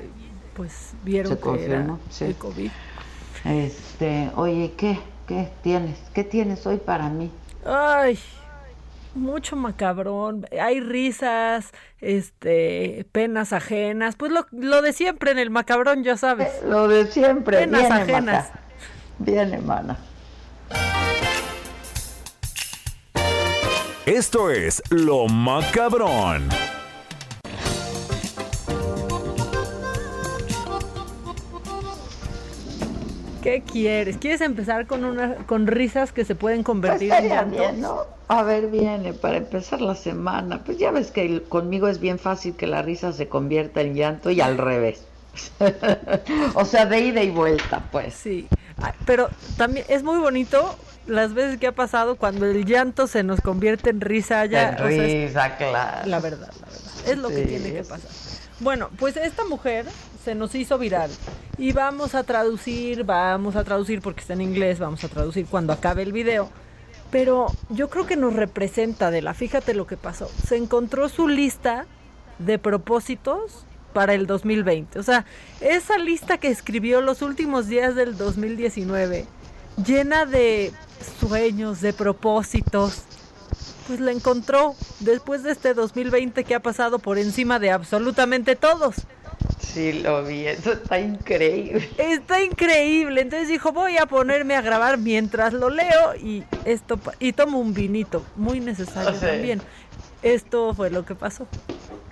pues 0.55 0.93
vieron 1.05 1.37
que 1.37 1.65
era 1.65 1.87
el 2.21 2.35
COVID. 2.37 2.71
Este, 3.45 4.31
oye, 4.37 4.73
¿qué? 4.77 4.99
¿Qué 5.27 5.49
tienes? 5.63 5.99
¿Qué 6.15 6.25
tienes 6.25 6.67
hoy 6.67 6.79
para 6.79 7.09
mí? 7.09 7.31
Ay, 7.65 8.19
mucho 9.15 9.57
macabrón. 9.57 10.47
Hay 10.61 10.81
risas, 10.81 11.71
este, 12.01 13.07
penas 13.13 13.53
ajenas. 13.53 14.17
Pues 14.17 14.33
lo, 14.33 14.47
lo 14.53 14.83
de 14.83 14.93
siempre 14.93 15.31
en 15.31 15.39
el 15.39 15.51
macabrón, 15.51 16.05
ya 16.05 16.17
sabes. 16.17 16.49
Eh, 16.49 16.67
lo 16.67 16.89
de 16.89 17.07
siempre. 17.07 17.59
Penas 17.59 17.91
ajenas. 17.91 18.51
Bien, 19.19 19.53
hermana. 19.53 19.99
Esto 24.07 24.51
es 24.51 24.83
Lo 24.91 25.29
Macabrón. 25.29 26.49
¿Qué 33.43 33.63
quieres? 33.63 34.17
¿Quieres 34.19 34.41
empezar 34.41 34.87
con 34.87 35.05
una, 35.05 35.35
con 35.47 35.67
risas 35.67 36.13
que 36.13 36.25
se 36.25 36.35
pueden 36.35 36.63
convertir 36.63 37.09
pues 37.09 37.23
en 37.23 37.29
llanto? 37.29 37.59
Bien, 37.59 37.81
¿no? 37.81 38.07
A 38.29 38.43
ver, 38.43 38.69
viene, 38.69 39.13
para 39.13 39.37
empezar 39.37 39.81
la 39.81 39.95
semana. 39.95 40.63
Pues 40.65 40.79
ya 40.79 40.91
ves 40.91 41.11
que 41.11 41.43
conmigo 41.43 41.89
es 41.89 41.99
bien 42.01 42.19
fácil 42.19 42.55
que 42.55 42.67
la 42.67 42.83
risa 42.83 43.13
se 43.13 43.29
convierta 43.29 43.81
en 43.81 43.95
llanto 43.95 44.31
y 44.31 44.41
al 44.41 44.59
revés. 44.59 45.05
o 46.55 46.65
sea, 46.65 46.87
de 46.87 47.01
ida 47.01 47.23
y 47.23 47.31
vuelta, 47.31 47.83
pues. 47.91 48.15
Sí, 48.15 48.47
pero 49.07 49.29
también 49.57 49.87
es 49.89 50.03
muy 50.03 50.19
bonito 50.19 50.77
las 51.07 51.35
veces 51.35 51.59
que 51.59 51.67
ha 51.67 51.73
pasado 51.73 52.17
cuando 52.17 52.47
el 52.47 52.65
llanto 52.65 53.07
se 53.07 53.23
nos 53.23 53.41
convierte 53.41 53.91
en 53.91 54.01
risa 54.01 54.47
ya. 54.47 54.71
En 54.71 54.79
risa, 54.79 55.57
claro. 55.57 56.07
La 56.07 56.21
verdad, 56.21 56.53
la 56.61 56.67
verdad. 56.67 56.93
Es 57.07 57.19
lo 57.19 57.29
que 57.29 57.45
tiene 57.45 57.73
que 57.73 57.83
pasar. 57.83 58.11
Bueno, 58.61 58.91
pues 58.99 59.17
esta 59.17 59.45
mujer 59.45 59.87
se 60.25 60.35
nos 60.35 60.55
hizo 60.55 60.79
viral. 60.79 61.11
Y 61.59 61.73
vamos 61.73 62.15
a 62.15 62.23
traducir, 62.23 63.05
vamos 63.05 63.57
a 63.57 63.65
traducir 63.65 64.01
porque 64.01 64.21
está 64.21 64.33
en 64.33 64.41
inglés, 64.41 64.79
vamos 64.79 65.03
a 65.05 65.09
traducir 65.09 65.47
cuando 65.47 65.73
acabe 65.73 66.03
el 66.03 66.13
video. 66.13 66.51
Pero 67.11 67.47
yo 67.69 67.91
creo 67.91 68.07
que 68.07 68.17
nos 68.17 68.35
representa 68.35 69.11
de 69.11 69.21
la, 69.21 69.35
fíjate 69.35 69.75
lo 69.75 69.87
que 69.87 69.97
pasó. 69.97 70.31
Se 70.47 70.57
encontró 70.57 71.09
su 71.09 71.29
lista 71.29 71.87
de 72.39 72.59
propósitos 72.59 73.67
para 73.93 74.15
el 74.15 74.27
2020. 74.27 74.99
O 74.99 75.03
sea, 75.03 75.27
esa 75.61 75.99
lista 75.99 76.39
que 76.39 76.49
escribió 76.49 77.01
los 77.03 77.21
últimos 77.21 77.69
días 77.69 77.95
del 77.95 78.17
2019, 78.17 79.27
llena 79.85 80.25
de 80.25 80.73
sueños, 81.21 81.81
de 81.81 81.93
propósitos, 81.93 83.03
pues 83.87 84.01
la 84.01 84.13
encontró 84.13 84.75
después 85.01 85.43
de 85.43 85.53
este 85.53 85.75
2020 85.75 86.45
que 86.45 86.55
ha 86.55 86.61
pasado 86.61 86.99
por 86.99 87.19
encima 87.19 87.59
de 87.59 87.71
absolutamente 87.71 88.57
todos. 88.57 88.97
Sí, 89.59 89.93
lo 90.03 90.25
vi, 90.25 90.47
eso 90.47 90.73
está 90.73 91.01
increíble. 91.01 91.89
Está 91.97 92.43
increíble, 92.43 93.23
entonces 93.23 93.49
dijo, 93.49 93.73
voy 93.73 93.97
a 93.97 94.07
ponerme 94.07 94.55
a 94.55 94.61
grabar 94.61 94.99
mientras 94.99 95.53
lo 95.55 95.71
leo 95.71 96.15
y 96.17 96.45
esto 96.65 97.01
y 97.19 97.33
tomo 97.33 97.59
un 97.59 97.73
vinito, 97.73 98.25
muy 98.37 98.61
necesario 98.61 99.19
también. 99.19 99.63
Esto 100.23 100.73
fue 100.73 100.91
lo 100.91 101.03
que 101.05 101.15
pasó. 101.15 101.47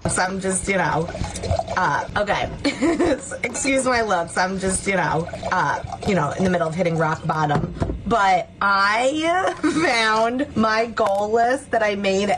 So 0.08 0.22
I'm 0.22 0.40
just, 0.40 0.66
you 0.66 0.76
know, 0.76 1.06
uh, 1.76 2.08
okay. 2.16 2.50
Excuse 3.44 3.84
my 3.84 4.02
looks. 4.02 4.36
I'm 4.36 4.58
just, 4.58 4.86
you 4.86 4.96
know, 4.96 5.28
uh, 5.52 5.82
you 6.08 6.14
know, 6.14 6.30
in 6.32 6.44
the 6.44 6.50
middle 6.50 6.66
of 6.66 6.74
hitting 6.74 6.96
rock 6.96 7.24
bottom. 7.26 7.74
But 8.06 8.50
I 8.60 9.54
found 9.84 10.56
my 10.56 10.86
goal 10.86 11.30
list 11.30 11.70
that 11.70 11.84
I 11.84 11.94
made 11.94 12.30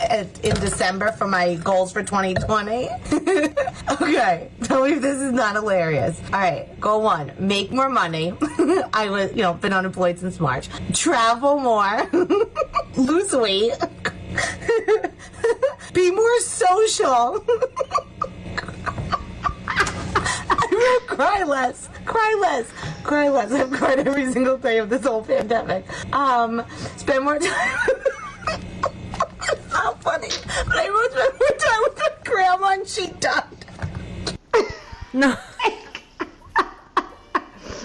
in 0.42 0.54
December 0.56 1.12
for 1.12 1.26
my 1.26 1.54
goals 1.54 1.92
for 1.92 2.02
2020. 2.02 2.90
okay, 3.90 4.50
tell 4.64 4.84
me 4.84 4.92
if 4.92 5.00
this 5.00 5.18
is 5.18 5.32
not 5.32 5.54
hilarious. 5.54 6.20
All 6.26 6.40
right, 6.40 6.78
goal 6.78 7.02
one: 7.02 7.32
make 7.38 7.72
more 7.72 7.88
money. 7.88 8.34
I 8.92 9.08
was, 9.08 9.30
you 9.30 9.40
know, 9.40 9.54
been 9.54 9.72
unemployed 9.72 10.18
since 10.18 10.38
March. 10.38 10.68
Travel 10.92 11.58
more. 11.58 12.06
Lose 12.96 13.32
weight. 13.32 13.72
Be 15.92 16.10
more 16.10 16.40
social. 16.40 17.44
I 20.50 20.68
wrote 20.72 21.06
cry 21.06 21.44
less, 21.44 21.88
cry 22.04 22.38
less, 22.40 22.70
cry 23.02 23.28
less. 23.28 23.52
I've 23.52 23.70
cried 23.70 23.98
every 24.00 24.32
single 24.32 24.58
day 24.58 24.78
of 24.78 24.88
this 24.88 25.04
whole 25.04 25.22
pandemic. 25.22 25.84
Um, 26.14 26.64
spend 26.96 27.24
more 27.24 27.38
time. 27.38 27.78
it's 29.42 29.72
not 29.72 30.02
funny, 30.02 30.28
but 30.66 30.76
I 30.76 30.88
wrote 30.88 31.12
spend 31.12 31.38
more 31.38 31.58
time 31.58 31.80
with 31.82 31.98
my 31.98 32.10
grandma 32.24 32.68
and 32.68 32.86
she 32.86 33.08
died. 33.20 33.44
No. 35.12 35.36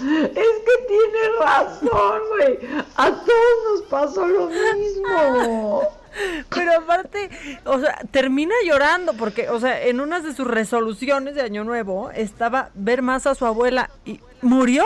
Es 0.00 0.62
que 0.64 0.76
tiene 0.86 1.22
razón, 1.40 2.20
güey. 2.30 2.58
A 2.96 3.10
todos 3.10 3.58
nos 3.66 3.82
pasó 3.90 4.26
lo 4.26 4.48
mismo. 4.48 5.97
Pero 6.48 6.72
aparte, 6.78 7.30
o 7.64 7.78
sea, 7.80 7.98
termina 8.10 8.54
llorando 8.64 9.14
porque, 9.14 9.48
o 9.48 9.60
sea, 9.60 9.82
en 9.82 10.00
una 10.00 10.20
de 10.20 10.34
sus 10.34 10.46
resoluciones 10.46 11.34
de 11.34 11.42
Año 11.42 11.64
Nuevo 11.64 12.10
estaba 12.10 12.70
ver 12.74 13.02
más 13.02 13.26
a 13.26 13.34
su 13.34 13.46
abuela 13.46 13.90
y 14.04 14.20
murió. 14.42 14.84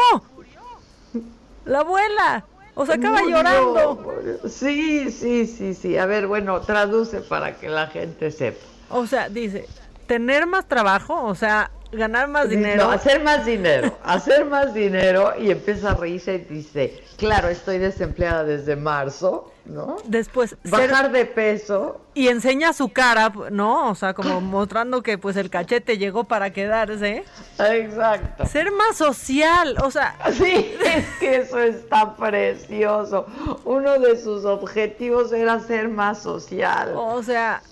La 1.64 1.80
abuela. 1.80 2.44
O 2.74 2.86
sea, 2.86 2.94
acaba 2.94 3.20
llorando. 3.22 4.40
Sí, 4.48 5.10
sí, 5.10 5.46
sí, 5.46 5.74
sí. 5.74 5.98
A 5.98 6.06
ver, 6.06 6.26
bueno, 6.26 6.60
traduce 6.62 7.20
para 7.20 7.56
que 7.56 7.68
la 7.68 7.88
gente 7.88 8.30
sepa. 8.30 8.64
O 8.88 9.06
sea, 9.06 9.28
dice, 9.28 9.66
tener 10.06 10.46
más 10.46 10.66
trabajo, 10.66 11.22
o 11.24 11.34
sea, 11.34 11.70
ganar 11.92 12.28
más 12.28 12.48
dinero. 12.48 12.84
No, 12.84 12.90
hacer 12.90 13.22
más 13.22 13.44
dinero, 13.44 13.96
hacer 14.02 14.44
más 14.46 14.74
dinero 14.74 15.34
y 15.38 15.50
empieza 15.50 15.90
a 15.90 15.94
reírse 15.94 16.34
y 16.34 16.38
dice, 16.38 17.04
claro, 17.16 17.48
estoy 17.48 17.78
desempleada 17.78 18.44
desde 18.44 18.76
marzo, 18.76 19.52
¿no? 19.66 19.96
Después 20.04 20.56
bajar 20.64 21.12
de 21.12 21.26
peso 21.26 22.00
y 22.14 22.28
enseña 22.28 22.72
su 22.72 22.88
cara, 22.88 23.32
¿no? 23.50 23.90
O 23.90 23.94
sea, 23.94 24.14
como 24.14 24.40
mostrando 24.40 25.02
que 25.02 25.18
pues 25.18 25.36
el 25.36 25.50
cachete 25.50 25.98
llegó 25.98 26.24
para 26.24 26.50
quedarse. 26.50 27.24
Exacto. 27.58 28.46
Ser 28.46 28.72
más 28.72 28.96
social, 28.96 29.76
o 29.82 29.90
sea, 29.90 30.16
sí, 30.32 30.74
es 30.84 31.06
que 31.20 31.36
eso 31.36 31.60
está 31.60 32.16
precioso. 32.16 33.26
Uno 33.64 33.98
de 33.98 34.16
sus 34.16 34.44
objetivos 34.44 35.32
era 35.32 35.60
ser 35.60 35.88
más 35.88 36.22
social. 36.22 36.94
O 36.96 37.22
sea, 37.22 37.62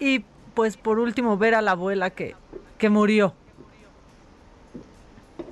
y 0.00 0.24
pues 0.54 0.76
por 0.76 0.98
último 0.98 1.38
ver 1.38 1.54
a 1.54 1.62
la 1.62 1.70
abuela 1.70 2.10
que 2.10 2.34
que 2.78 2.88
murió. 2.88 3.34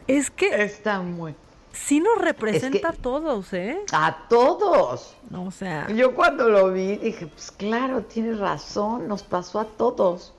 Es 0.06 0.30
que... 0.30 0.62
Está 0.62 1.00
muy... 1.00 1.34
Sí 1.72 2.00
nos 2.00 2.18
representa 2.18 2.88
a 2.88 2.92
todos, 2.92 3.52
¿eh? 3.52 3.78
A 3.92 4.26
todos. 4.28 5.14
O 5.34 5.50
sea... 5.50 5.88
Yo 5.88 6.14
cuando 6.14 6.48
lo 6.48 6.72
vi 6.72 6.96
dije, 6.96 7.26
pues 7.26 7.50
claro, 7.50 8.02
tienes 8.02 8.38
razón, 8.38 9.08
nos 9.08 9.22
pasó 9.22 9.60
a 9.60 9.66
todos. 9.66 10.32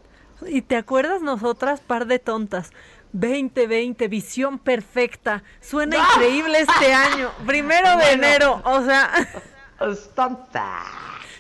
Y 0.46 0.62
te 0.64 0.76
acuerdas 0.76 1.22
nosotras, 1.22 1.80
par 1.80 2.08
de 2.08 2.20
tontas. 2.20 2.72
2020, 3.14 4.08
visión 4.08 4.58
perfecta. 4.58 5.44
Suena 5.62 5.98
increíble 6.14 6.62
este 6.62 6.94
año. 6.94 7.32
Primero 7.46 7.98
de 7.98 8.12
enero, 8.12 8.62
o 8.66 8.84
sea... 8.84 9.12
Tonta. 10.16 10.84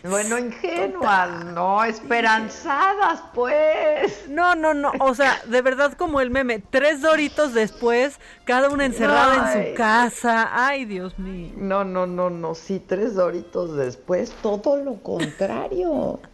Bueno, 0.10 0.38
ingenuas, 0.38 1.45
no, 1.45 1.84
esperanzadas, 1.84 3.24
pues. 3.34 4.28
No, 4.30 4.55
no, 4.55 4.74
no, 4.74 4.91
o 4.99 5.14
sea, 5.14 5.41
de 5.45 5.62
verdad 5.62 5.93
como 5.93 6.22
el 6.22 6.30
meme, 6.30 6.60
tres 6.60 7.01
doritos 7.01 7.53
después, 7.53 8.20
cada 8.45 8.70
una 8.70 8.86
encerrada 8.86 9.53
en 9.53 9.70
su 9.70 9.74
casa, 9.76 10.49
ay, 10.53 10.86
Dios 10.86 11.18
mío. 11.20 11.53
No, 11.58 11.84
no, 11.84 12.08
no, 12.08 12.30
no, 12.30 12.55
sí, 12.55 12.84
tres 12.86 13.16
doritos 13.16 13.76
después, 13.76 14.32
todo 14.41 14.78
lo 14.78 15.01
contrario. 15.01 16.20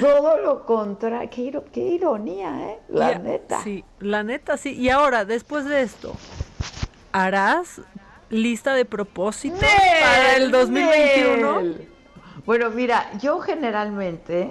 Todo 0.00 0.38
lo 0.38 0.64
contrario, 0.64 1.64
qué, 1.70 1.80
ironía, 1.80 2.70
¿eh? 2.70 2.78
La 2.88 3.18
neta. 3.18 3.62
Sí, 3.62 3.84
la 4.00 4.22
neta, 4.22 4.56
sí. 4.56 4.72
Y 4.72 4.88
ahora, 4.88 5.26
después 5.26 5.66
de 5.66 5.82
esto, 5.82 6.16
¿harás 7.12 7.82
lista 8.30 8.72
de 8.72 8.86
propósitos 8.86 9.60
para 9.60 10.36
el 10.36 10.50
2021? 10.50 11.93
Bueno, 12.46 12.68
mira, 12.70 13.10
yo 13.18 13.40
generalmente 13.40 14.50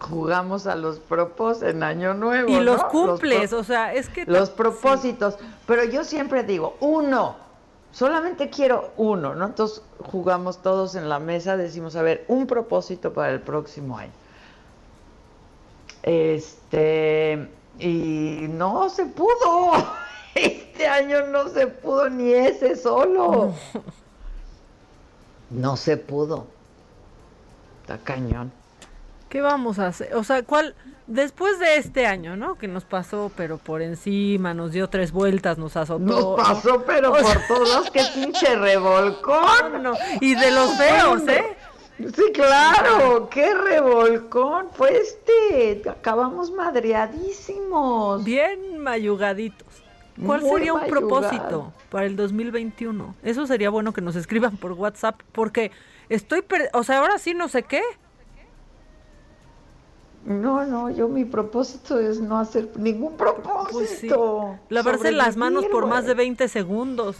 jugamos 0.00 0.66
a 0.66 0.74
los 0.74 0.98
propósitos 0.98 1.68
en 1.68 1.82
Año 1.82 2.14
Nuevo. 2.14 2.48
Y 2.48 2.60
los 2.60 2.82
cumples, 2.84 3.52
o 3.52 3.62
sea, 3.62 3.92
es 3.92 4.08
que... 4.08 4.24
Los 4.24 4.50
propósitos, 4.50 5.36
pero 5.66 5.84
yo 5.84 6.02
siempre 6.02 6.44
digo, 6.44 6.76
uno, 6.80 7.36
solamente 7.92 8.48
quiero 8.48 8.90
uno, 8.96 9.34
¿no? 9.34 9.46
Entonces 9.46 9.82
jugamos 10.10 10.62
todos 10.62 10.94
en 10.94 11.10
la 11.10 11.18
mesa, 11.18 11.58
decimos, 11.58 11.94
a 11.94 12.02
ver, 12.02 12.24
un 12.28 12.46
propósito 12.46 13.12
para 13.12 13.32
el 13.32 13.40
próximo 13.40 13.98
año. 13.98 14.12
Este, 16.02 17.48
y 17.78 18.46
no 18.48 18.88
se 18.88 19.06
pudo. 19.06 19.72
Este 20.34 20.86
año 20.86 21.26
no 21.26 21.48
se 21.48 21.66
pudo 21.66 22.08
ni 22.08 22.32
ese 22.32 22.76
solo. 22.76 23.52
No 25.50 25.76
se 25.76 25.98
pudo 25.98 26.46
cañón. 28.04 28.52
¿Qué 29.28 29.40
vamos 29.40 29.78
a 29.78 29.86
hacer? 29.86 30.14
O 30.14 30.24
sea, 30.24 30.42
¿cuál? 30.42 30.74
Después 31.06 31.58
de 31.58 31.76
este 31.76 32.06
año, 32.06 32.36
¿no? 32.36 32.56
Que 32.58 32.68
nos 32.68 32.84
pasó, 32.84 33.32
pero 33.34 33.56
por 33.58 33.80
encima, 33.80 34.52
nos 34.52 34.72
dio 34.72 34.88
tres 34.88 35.10
vueltas, 35.10 35.56
nos 35.56 35.76
azotó. 35.76 36.00
Nos 36.00 36.36
pasó, 36.36 36.84
pero 36.86 37.12
por 37.12 37.46
todos, 37.48 37.90
qué 37.90 38.02
pinche 38.14 38.54
revolcón. 38.56 39.82
No, 39.82 39.94
y 40.20 40.34
de 40.34 40.50
los 40.50 40.76
feos, 40.76 41.22
¿eh? 41.28 41.56
Sí, 41.98 42.24
claro, 42.34 43.28
qué 43.30 43.54
revolcón 43.54 44.66
fue 44.72 44.98
este. 44.98 45.88
Acabamos 45.88 46.50
madreadísimos. 46.50 48.22
Bien 48.24 48.78
mayugaditos. 48.78 49.82
¿Cuál 50.24 50.42
sería 50.42 50.74
un 50.74 50.86
propósito 50.86 51.72
para 51.90 52.06
el 52.06 52.16
2021? 52.16 53.14
Eso 53.22 53.46
sería 53.46 53.70
bueno 53.70 53.92
que 53.92 54.00
nos 54.00 54.14
escriban 54.16 54.56
por 54.56 54.72
WhatsApp, 54.72 55.20
porque 55.32 55.70
Estoy, 56.12 56.44
o 56.74 56.84
sea, 56.84 56.98
ahora 56.98 57.18
sí 57.18 57.32
no 57.32 57.48
sé 57.48 57.62
qué. 57.62 57.82
No, 60.26 60.66
no, 60.66 60.90
yo 60.90 61.08
mi 61.08 61.24
propósito 61.24 61.98
es 61.98 62.20
no 62.20 62.38
hacer 62.38 62.68
ningún 62.76 63.16
propósito. 63.16 64.58
Pues 64.68 64.70
Lavarse 64.70 65.10
las 65.10 65.36
manos 65.36 65.64
por 65.66 65.86
más 65.86 66.04
de 66.04 66.14
20 66.14 66.48
segundos. 66.48 67.16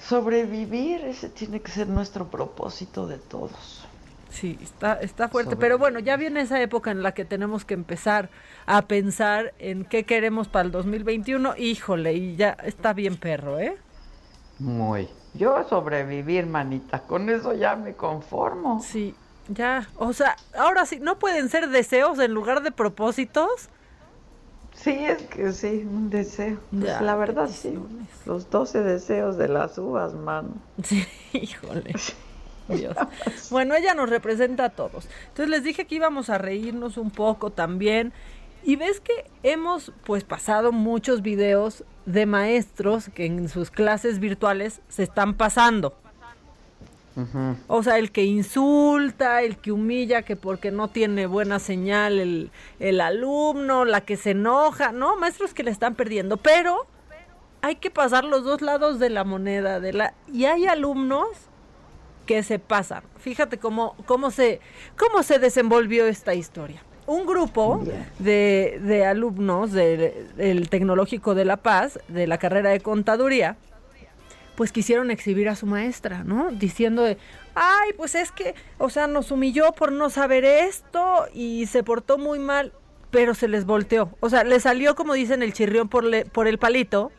Sobrevivir, 0.00 1.02
ese 1.04 1.28
tiene 1.28 1.60
que 1.60 1.72
ser 1.72 1.88
nuestro 1.88 2.30
propósito 2.30 3.06
de 3.06 3.18
todos. 3.18 3.86
Sí, 4.30 4.56
está, 4.62 4.94
está 4.94 5.28
fuerte, 5.28 5.56
pero 5.56 5.76
bueno, 5.76 5.98
ya 5.98 6.16
viene 6.16 6.40
esa 6.40 6.62
época 6.62 6.90
en 6.90 7.02
la 7.02 7.12
que 7.12 7.24
tenemos 7.24 7.64
que 7.64 7.74
empezar 7.74 8.30
a 8.66 8.82
pensar 8.82 9.52
en 9.58 9.84
qué 9.84 10.04
queremos 10.04 10.48
para 10.48 10.64
el 10.66 10.70
2021. 10.70 11.56
Híjole, 11.58 12.14
y 12.14 12.36
ya 12.36 12.56
está 12.64 12.94
bien 12.94 13.16
perro, 13.16 13.58
¿eh? 13.58 13.76
Muy. 14.58 15.08
Yo 15.34 15.66
sobrevivir, 15.68 16.46
manita, 16.46 17.00
con 17.00 17.30
eso 17.30 17.54
ya 17.54 17.74
me 17.76 17.94
conformo. 17.94 18.82
Sí, 18.82 19.14
ya, 19.48 19.88
o 19.96 20.12
sea, 20.12 20.36
ahora 20.58 20.84
sí, 20.86 20.98
¿no 21.00 21.18
pueden 21.18 21.48
ser 21.48 21.68
deseos 21.70 22.18
en 22.18 22.32
lugar 22.32 22.62
de 22.62 22.70
propósitos? 22.70 23.68
Sí, 24.74 24.90
es 24.90 25.22
que 25.22 25.52
sí, 25.52 25.86
un 25.88 26.10
deseo. 26.10 26.58
Pues 26.70 27.00
la 27.00 27.14
verdad 27.14 27.48
sí, 27.50 27.78
los 28.26 28.50
12 28.50 28.82
deseos 28.82 29.36
de 29.36 29.48
las 29.48 29.78
uvas, 29.78 30.14
man. 30.14 30.48
Sí, 30.82 31.06
híjole. 31.32 31.94
Dios. 32.68 32.96
Bueno, 33.50 33.74
ella 33.74 33.94
nos 33.94 34.08
representa 34.08 34.66
a 34.66 34.70
todos. 34.70 35.08
Entonces 35.28 35.48
les 35.48 35.64
dije 35.64 35.86
que 35.86 35.96
íbamos 35.96 36.30
a 36.30 36.38
reírnos 36.38 36.96
un 36.96 37.10
poco 37.10 37.50
también. 37.50 38.12
Y 38.64 38.76
ves 38.76 39.00
que 39.00 39.24
hemos 39.42 39.92
pues 40.04 40.24
pasado 40.24 40.70
muchos 40.70 41.22
videos 41.22 41.84
de 42.06 42.26
maestros 42.26 43.10
que 43.14 43.26
en 43.26 43.48
sus 43.48 43.70
clases 43.70 44.20
virtuales 44.20 44.80
se 44.88 45.02
están 45.02 45.34
pasando. 45.34 45.96
O 47.68 47.82
sea, 47.82 47.98
el 47.98 48.10
que 48.10 48.24
insulta, 48.24 49.42
el 49.42 49.58
que 49.58 49.70
humilla, 49.70 50.22
que 50.22 50.34
porque 50.34 50.70
no 50.70 50.88
tiene 50.88 51.26
buena 51.26 51.58
señal 51.58 52.18
el, 52.18 52.50
el, 52.80 53.02
alumno, 53.02 53.84
la 53.84 54.00
que 54.00 54.16
se 54.16 54.30
enoja, 54.30 54.92
no, 54.92 55.16
maestros 55.16 55.52
que 55.52 55.62
le 55.62 55.70
están 55.70 55.94
perdiendo, 55.94 56.38
pero 56.38 56.86
hay 57.60 57.76
que 57.76 57.90
pasar 57.90 58.24
los 58.24 58.44
dos 58.44 58.62
lados 58.62 58.98
de 58.98 59.10
la 59.10 59.24
moneda, 59.24 59.78
de 59.78 59.92
la, 59.92 60.14
y 60.32 60.46
hay 60.46 60.66
alumnos 60.66 61.28
que 62.24 62.42
se 62.42 62.58
pasan. 62.58 63.02
Fíjate 63.18 63.58
cómo, 63.58 63.94
cómo 64.06 64.30
se, 64.30 64.60
cómo 64.96 65.22
se 65.22 65.38
desenvolvió 65.38 66.06
esta 66.06 66.32
historia 66.32 66.82
un 67.12 67.26
grupo 67.26 67.82
de, 68.18 69.04
alumnos 69.06 69.72
del 69.72 70.68
Tecnológico 70.68 71.34
de 71.34 71.44
La 71.44 71.58
Paz, 71.58 71.98
de 72.08 72.26
la 72.26 72.38
carrera 72.38 72.70
de 72.70 72.80
contaduría, 72.80 73.56
pues 74.54 74.72
quisieron 74.72 75.10
exhibir 75.10 75.48
a 75.48 75.56
su 75.56 75.66
maestra, 75.66 76.24
¿no? 76.24 76.50
Diciendo 76.50 77.02
de, 77.02 77.18
ay, 77.54 77.92
pues 77.96 78.14
es 78.14 78.32
que, 78.32 78.54
o 78.78 78.90
sea, 78.90 79.06
nos 79.06 79.30
humilló 79.30 79.72
por 79.72 79.92
no 79.92 80.10
saber 80.10 80.44
esto 80.44 81.26
y 81.32 81.66
se 81.66 81.82
portó 81.82 82.18
muy 82.18 82.38
mal, 82.38 82.72
pero 83.10 83.34
se 83.34 83.48
les 83.48 83.64
volteó. 83.64 84.10
O 84.20 84.28
sea, 84.28 84.44
le 84.44 84.60
salió, 84.60 84.94
como 84.94 85.14
dicen, 85.14 85.42
el 85.42 85.52
chirrión 85.52 85.88
por, 85.88 86.04
por 86.30 86.46
el 86.46 86.58
palito, 86.58 87.12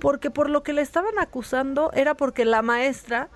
porque 0.00 0.30
por 0.30 0.48
lo 0.48 0.62
que 0.62 0.72
le 0.72 0.82
estaban 0.82 1.18
acusando 1.18 1.90
era 1.92 2.14
porque 2.14 2.44
la 2.44 2.62
maestra, 2.62 3.28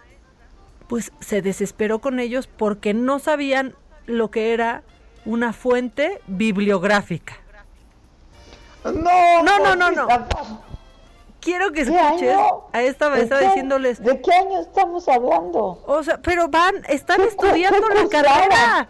pues 0.89 1.13
se 1.21 1.43
desesperó 1.43 1.99
con 1.99 2.21
ellos 2.21 2.47
porque 2.47 2.95
no 2.95 3.19
sabían 3.19 3.75
lo 4.07 4.31
que 4.31 4.53
era 4.53 4.83
una 5.25 5.53
fuente 5.53 6.21
bibliográfica. 6.27 7.35
No, 8.85 9.43
no, 9.43 9.77
no, 9.77 9.91
no, 9.91 10.09
Quiero 11.41 11.73
que 11.73 11.83
escuches 11.83 12.37
a 12.73 12.83
esta 12.83 13.09
maestra 13.09 13.41
diciéndoles. 13.41 14.03
¿De 14.03 14.21
qué 14.21 14.31
año 14.33 14.61
estamos 14.61 15.09
hablando? 15.09 15.83
O 15.87 16.03
sea, 16.03 16.19
pero 16.19 16.49
van, 16.49 16.75
están 16.87 17.23
estudiando 17.23 17.89
la 17.89 18.09
carrera. 18.09 18.89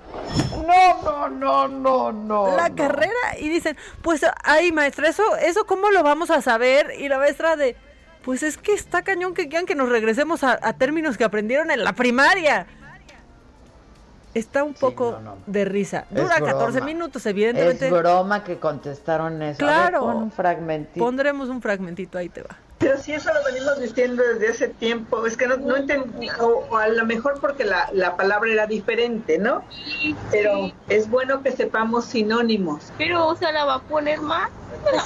No, 0.66 1.28
no, 1.28 1.28
no, 1.28 1.68
no, 1.68 2.12
no. 2.12 2.56
La 2.56 2.74
carrera 2.74 3.38
y 3.38 3.48
dicen, 3.48 3.76
pues, 4.02 4.26
ay, 4.42 4.72
maestra, 4.72 5.08
eso, 5.08 5.36
eso 5.36 5.64
cómo 5.64 5.90
lo 5.90 6.02
vamos 6.02 6.30
a 6.30 6.42
saber 6.42 6.92
y 6.98 7.08
la 7.08 7.18
maestra 7.18 7.54
de, 7.54 7.76
pues 8.24 8.42
es 8.42 8.58
que 8.58 8.72
está 8.72 9.02
cañón 9.02 9.32
que 9.32 9.48
quieran 9.48 9.66
que 9.66 9.76
nos 9.76 9.88
regresemos 9.88 10.42
a 10.42 10.72
términos 10.72 11.16
que 11.16 11.24
aprendieron 11.24 11.70
en 11.70 11.84
la 11.84 11.92
primaria. 11.92 12.66
Está 14.34 14.62
un 14.62 14.74
poco 14.74 15.18
de 15.46 15.64
risa. 15.64 16.06
Dura 16.10 16.40
14 16.40 16.80
minutos, 16.82 17.24
evidentemente. 17.26 17.86
Es 17.86 17.92
broma 17.92 18.44
que 18.44 18.58
contestaron 18.58 19.42
eso. 19.42 19.58
Claro. 19.58 20.04
un 20.04 20.30
fragmentito. 20.30 21.04
Pondremos 21.04 21.48
un 21.48 21.60
fragmentito, 21.60 22.18
ahí 22.18 22.28
te 22.28 22.42
va. 22.42 22.56
Pero 22.78 22.96
si 22.96 23.12
eso 23.12 23.30
lo 23.34 23.44
venimos 23.44 23.78
diciendo 23.78 24.22
desde 24.22 24.48
hace 24.48 24.68
tiempo, 24.68 25.26
es 25.26 25.36
que 25.36 25.46
no, 25.46 25.58
no 25.58 25.76
entendí, 25.76 26.28
o, 26.40 26.74
a 26.74 26.88
lo 26.88 27.04
mejor 27.04 27.38
porque 27.38 27.64
la, 27.64 27.90
la 27.92 28.16
palabra 28.16 28.50
era 28.50 28.66
diferente, 28.66 29.38
¿no? 29.38 29.62
Pero 30.30 30.72
es 30.88 31.10
bueno 31.10 31.42
que 31.42 31.52
sepamos 31.52 32.06
sinónimos. 32.06 32.90
Pero 32.96 33.36
se 33.36 33.52
la 33.52 33.66
va 33.66 33.74
a 33.74 33.82
poner 33.82 34.22
más. 34.22 34.48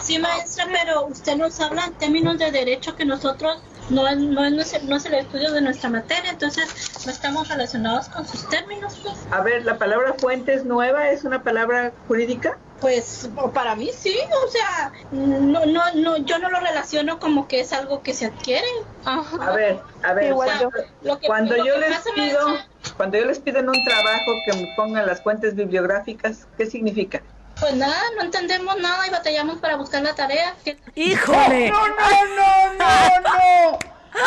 Sí, 0.03 0.21
maestra, 0.21 0.67
pero 0.71 1.07
usted 1.07 1.37
nos 1.37 1.59
habla 1.61 1.87
en 1.87 1.95
términos 1.95 2.39
de 2.39 2.53
derecho 2.53 2.95
que 2.95 3.05
nosotros 3.05 3.61
no, 3.91 4.15
no, 4.15 4.51
no, 4.51 4.63
es, 4.63 4.83
no 4.85 4.97
es 4.97 5.05
el 5.07 5.15
estudio 5.15 5.53
de 5.53 5.61
nuestra 5.61 5.91
materia, 5.91 6.31
entonces 6.31 6.69
no 7.05 7.13
estamos 7.13 7.49
relacionados 7.49 8.09
con 8.09 8.27
sus 8.27 8.49
términos. 8.49 8.99
Pues. 9.03 9.15
A 9.31 9.41
ver, 9.41 9.65
¿la 9.65 9.79
palabra 9.79 10.15
fuente 10.15 10.55
es 10.55 10.65
nueva? 10.65 11.11
¿Es 11.11 11.25
una 11.25 11.43
palabra 11.43 11.93
jurídica? 12.09 12.59
Pues 12.81 13.31
para 13.55 13.77
mí 13.77 13.91
sí, 13.97 14.15
o 14.45 14.51
sea, 14.51 14.93
no, 15.11 15.65
no, 15.65 15.83
no, 15.95 16.17
yo 16.19 16.39
no 16.39 16.51
lo 16.51 16.61
relaciono 16.61 17.19
como 17.19 17.49
que 17.49 17.61
es 17.61 17.73
algo 17.73 18.03
que 18.03 18.13
se 18.13 18.27
adquiere. 18.27 18.67
A 19.05 19.53
ver, 19.53 19.79
a 20.03 20.13
ver, 20.13 20.35
cuando, 20.35 21.57
yo 21.57 21.79
les 21.79 21.99
pido, 22.15 22.59
cuando 22.97 23.19
yo 23.19 23.25
les 23.25 23.39
pido 23.39 23.61
en 23.61 23.69
un 23.69 23.85
trabajo 23.85 24.33
que 24.45 24.57
me 24.59 24.73
pongan 24.77 25.07
las 25.07 25.23
fuentes 25.23 25.55
bibliográficas, 25.55 26.47
¿qué 26.59 26.67
significa? 26.67 27.23
Pues 27.65 27.77
nada, 27.77 28.03
no 28.15 28.25
entendemos 28.25 28.79
nada 28.79 29.07
y 29.07 29.11
batallamos 29.11 29.57
para 29.57 29.77
buscar 29.77 30.03
la 30.03 30.15
tarea. 30.15 30.55
¡Híjole! 30.95 31.71
¡No, 31.71 31.89
no, 31.89 31.95
no, 32.37 32.75
no, 32.75 33.21
no! 33.23 33.79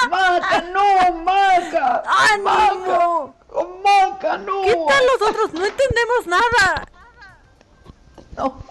¡Maca, 0.10 0.62
no, 0.74 1.14
Maca! 1.22 2.04
¡Ánimo! 2.34 3.36
¡Maca, 3.84 4.40
no! 4.40 4.64
¿Qué 4.64 4.76
tal 4.88 5.04
los 5.06 5.30
otros? 5.30 5.54
No 5.54 5.64
entendemos 5.64 6.26
nada. 6.26 6.88
No. 8.36 8.64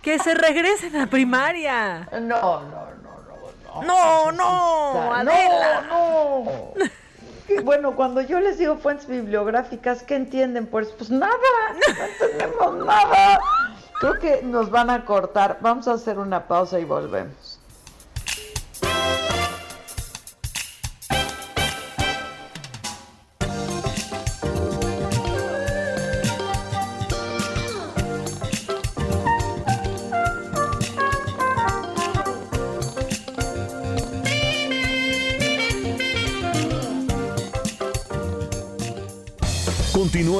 Que 0.00 0.18
se 0.18 0.32
regresen 0.32 0.96
a 0.96 1.06
primaria. 1.06 2.08
No, 2.10 2.62
no, 2.62 2.62
no, 3.02 3.82
no. 3.82 3.82
No, 3.82 4.32
no, 4.32 5.12
Adela. 5.12 5.82
No, 5.82 6.44
no. 6.74 7.62
bueno, 7.64 7.94
cuando 7.94 8.22
yo 8.22 8.40
les 8.40 8.56
digo 8.56 8.78
fuentes 8.78 9.06
bibliográficas, 9.06 10.02
¿qué 10.04 10.16
entienden? 10.16 10.66
Pues, 10.68 10.88
pues 10.88 11.10
nada, 11.10 11.36
no 11.98 12.04
entendemos 12.06 12.86
nada. 12.86 13.38
Creo 13.98 14.18
que 14.18 14.42
nos 14.42 14.70
van 14.70 14.90
a 14.90 15.04
cortar. 15.04 15.58
Vamos 15.60 15.88
a 15.88 15.94
hacer 15.94 16.18
una 16.18 16.46
pausa 16.46 16.78
y 16.80 16.84
volvemos. 16.84 17.53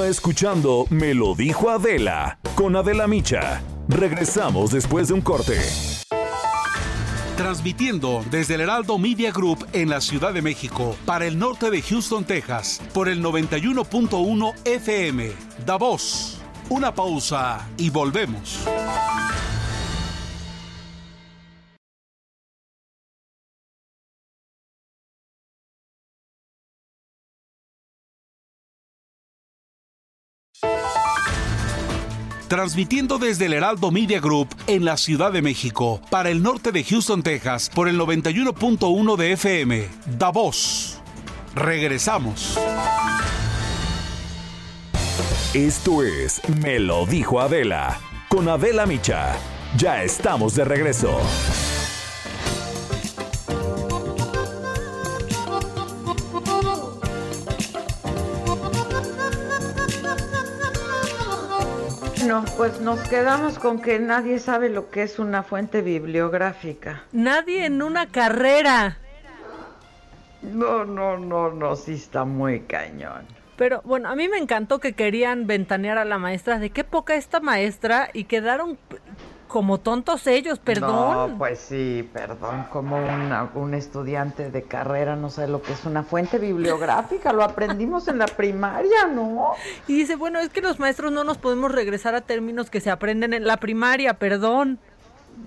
Escuchando 0.09 0.87
Me 0.91 1.15
lo 1.15 1.35
dijo 1.35 1.71
Adela 1.71 2.39
con 2.57 2.77
Adela 2.77 3.07
Micha. 3.07 3.63
Regresamos 3.89 4.71
después 4.71 5.09
de 5.09 5.15
un 5.15 5.23
corte. 5.23 5.59
Transmitiendo 7.39 8.23
desde 8.31 8.57
el 8.57 8.61
Heraldo 8.61 8.99
Media 8.99 9.33
Group 9.33 9.67
en 9.73 9.89
la 9.89 10.01
Ciudad 10.03 10.35
de 10.35 10.43
México 10.43 10.95
para 11.07 11.27
el 11.27 11.39
norte 11.39 11.71
de 11.71 11.81
Houston, 11.81 12.25
Texas, 12.25 12.83
por 12.93 13.09
el 13.09 13.23
91.1 13.23 14.53
FM. 14.67 15.33
Davos. 15.65 16.39
Una 16.69 16.95
pausa 16.95 17.67
y 17.79 17.89
volvemos. 17.89 18.61
Transmitiendo 32.49 33.19
desde 33.19 33.47
el 33.47 33.53
Heraldo 33.55 33.91
Media 33.91 34.21
Group 34.21 34.49
en 34.67 34.85
la 34.85 34.97
Ciudad 34.97 35.33
de 35.33 35.43
México, 35.43 36.01
para 36.11 36.31
el 36.31 36.43
norte 36.43 36.73
de 36.73 36.85
Houston, 36.85 37.23
Texas, 37.23 37.71
por 37.75 37.89
el 37.89 37.99
91.1 37.99 39.17
de 39.17 39.33
FM. 39.33 39.89
Davos. 40.19 40.99
Regresamos. 41.55 42.59
Esto 45.55 46.03
es 46.03 46.41
Me 46.61 46.81
lo 46.81 47.07
dijo 47.07 47.41
Adela, 47.41 48.01
con 48.29 48.49
Adela 48.49 48.87
Micha. 48.87 49.37
Ya 49.77 50.03
estamos 50.03 50.57
de 50.57 50.65
regreso. 50.65 51.21
Pues 62.65 62.81
nos 62.81 62.99
quedamos 63.11 63.59
con 63.59 63.83
que 63.83 63.99
nadie 63.99 64.39
sabe 64.39 64.71
lo 64.71 64.89
que 64.89 65.03
es 65.03 65.19
una 65.19 65.43
fuente 65.43 65.83
bibliográfica. 65.83 67.03
Nadie 67.12 67.67
en 67.67 67.83
una 67.83 68.07
carrera. 68.07 68.97
No, 70.41 70.87
no, 70.87 71.19
no, 71.19 71.51
no, 71.51 71.77
sí 71.77 71.93
está 71.93 72.25
muy 72.25 72.61
cañón. 72.61 73.27
Pero 73.57 73.83
bueno, 73.85 74.09
a 74.09 74.17
mí 74.17 74.29
me 74.29 74.39
encantó 74.39 74.79
que 74.79 74.95
querían 74.95 75.47
ventanear 75.47 75.99
a 75.99 76.07
la 76.07 76.17
maestra 76.17 76.59
de 76.59 76.71
qué 76.71 76.85
poca 76.85 77.17
esta 77.17 77.39
maestra 77.39 78.09
y 78.15 78.25
quedaron 78.25 78.79
como 79.55 79.79
tontos 79.79 80.27
ellos, 80.27 80.59
perdón. 80.59 80.91
No, 81.31 81.39
pues 81.39 81.61
sí, 81.61 82.11
perdón, 82.13 82.67
como 82.73 82.97
un 83.55 83.75
estudiante 83.75 84.51
de 84.51 84.65
carrera 84.65 85.15
no 85.15 85.31
sabe 85.31 85.47
lo 85.47 85.63
que 85.63 85.75
es 85.75 85.85
una 85.85 86.03
fuente 86.03 86.41
bibliográfica, 86.41 87.33
lo 87.33 87.45
aprendimos 87.45 88.09
en 88.09 88.19
la 88.19 88.27
primaria, 88.27 89.07
¿no? 89.07 89.53
Y 89.87 89.97
dice, 89.97 90.17
bueno, 90.17 90.41
es 90.41 90.49
que 90.49 90.61
los 90.61 90.81
maestros 90.81 91.13
no 91.13 91.23
nos 91.23 91.39
podemos 91.39 91.71
regresar 91.71 92.17
a 92.17 92.23
términos 92.23 92.69
que 92.69 92.81
se 92.81 92.91
aprenden 92.91 93.33
en 93.33 93.47
la 93.47 93.59
primaria, 93.59 94.15
perdón. 94.15 94.81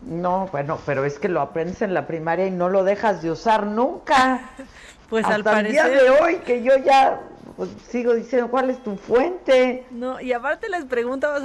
No, 0.04 0.48
bueno, 0.54 0.80
pero 0.86 1.04
es 1.04 1.20
que 1.20 1.28
lo 1.28 1.42
aprendes 1.42 1.82
en 1.82 1.94
la 1.94 2.08
primaria 2.08 2.48
y 2.48 2.52
no 2.52 2.70
lo 2.70 2.86
dejas 2.86 3.22
de 3.22 3.32
usar 3.32 3.66
nunca. 3.66 4.40
Pues 5.10 5.24
Hasta 5.24 5.36
al 5.36 5.44
parecer... 5.46 5.86
el 5.86 5.92
día 5.92 6.04
de 6.04 6.10
hoy 6.10 6.36
que 6.46 6.64
yo 6.64 6.74
ya 6.84 7.22
pues, 7.56 7.70
sigo 7.90 8.14
diciendo, 8.14 8.50
¿cuál 8.50 8.70
es 8.70 8.84
tu 8.84 8.98
fuente? 8.98 9.86
No, 9.90 10.20
y 10.20 10.34
aparte 10.34 10.68
les 10.68 10.84
preguntaba, 10.84 11.40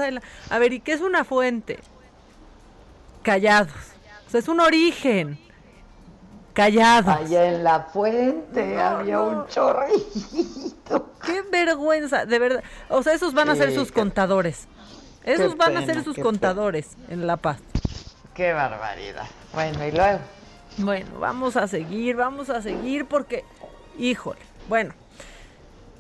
a 0.51 0.59
ver, 0.59 0.73
¿y 0.73 0.81
qué 0.81 0.93
es 0.93 1.01
una 1.01 1.23
fuente? 1.23 1.79
Callados. 3.23 3.73
O 4.27 4.31
sea, 4.31 4.41
es 4.41 4.49
un 4.49 4.61
origen. 4.61 5.39
Callados. 6.53 7.17
Allá 7.17 7.49
en 7.49 7.65
la 7.65 7.81
fuente 7.85 8.79
había 8.79 9.21
un 9.21 9.47
chorrito. 9.47 11.13
Qué 11.25 11.43
vergüenza, 11.51 12.27
de 12.27 12.39
verdad. 12.39 12.63
O 12.91 13.03
sea, 13.03 13.15
esos 13.15 13.33
van 13.33 13.49
a 13.49 13.57
ser 13.57 13.73
sus 13.75 13.91
contadores. 13.91 14.69
Esos 15.25 15.57
van 15.57 15.77
a 15.77 15.87
ser 15.87 16.03
sus 16.05 16.19
contadores 16.19 16.97
en 17.09 17.27
La 17.27 17.37
Paz. 17.37 17.59
Qué 18.35 18.53
barbaridad. 18.53 19.27
Bueno, 19.55 19.87
y 19.87 19.93
luego. 19.93 20.19
Bueno, 20.79 21.19
vamos 21.19 21.57
a 21.57 21.69
seguir, 21.69 22.17
vamos 22.17 22.51
a 22.51 22.63
seguir 22.63 23.05
porque, 23.07 23.45
híjole, 23.99 24.41
bueno, 24.69 24.95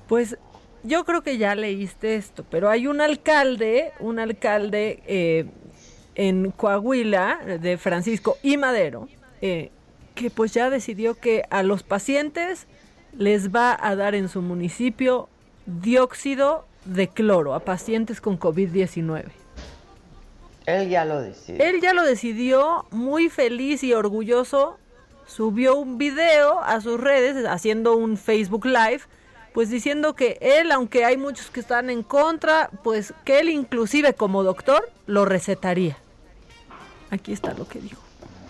pues 0.09 0.39
yo 0.83 1.05
creo 1.05 1.23
que 1.23 1.37
ya 1.39 1.55
leíste 1.55 2.17
esto, 2.17 2.45
pero 2.51 2.71
hay 2.71 2.87
un 2.87 3.01
alcalde, 3.01 3.93
un 4.01 4.19
alcalde 4.19 5.03
eh, 5.07 5.47
en 6.15 6.51
Coahuila 6.51 7.41
de 7.61 7.79
Francisco 7.79 8.37
y 8.43 8.57
Madero, 8.57 9.09
eh, 9.41 9.71
que 10.15 10.31
pues 10.31 10.53
ya 10.53 10.71
decidió 10.71 11.15
que 11.15 11.45
a 11.51 11.63
los 11.63 11.83
pacientes 11.83 12.67
les 13.17 13.55
va 13.55 13.77
a 13.81 13.97
dar 13.97 14.15
en 14.15 14.29
su 14.29 14.43
municipio 14.43 15.29
dióxido 15.67 16.67
de 16.85 17.09
cloro 17.09 17.55
a 17.55 17.61
pacientes 17.61 18.21
con 18.21 18.39
COVID-19. 18.39 19.25
Él 20.67 20.89
ya 20.89 21.05
lo 21.05 21.21
decidió. 21.21 21.65
Él 21.65 21.81
ya 21.81 21.93
lo 21.93 22.03
decidió, 22.03 22.87
muy 22.91 23.29
feliz 23.29 23.83
y 23.83 23.95
orgulloso, 23.95 24.79
subió 25.27 25.77
un 25.77 25.99
video 25.99 26.61
a 26.61 26.81
sus 26.81 27.01
redes 27.01 27.45
haciendo 27.47 27.97
un 27.97 28.17
Facebook 28.17 28.67
Live, 28.67 29.03
pues 29.55 29.71
diciendo 29.71 30.15
que 30.15 30.39
él, 30.41 30.73
aunque 30.73 31.05
hay 31.05 31.17
muchos 31.17 31.51
que 31.51 31.61
están 31.61 31.91
en 31.91 32.03
contra, 32.03 32.71
pues 32.83 33.15
que 33.25 33.41
él 33.41 33.49
inclusive 33.49 34.15
como 34.15 34.43
doctor 34.43 34.91
lo 35.07 35.25
recetaría. 35.25 35.97
Aquí 37.11 37.33
está 37.33 37.55
lo 37.55 37.69
que 37.69 37.79
dijo. 37.81 38.02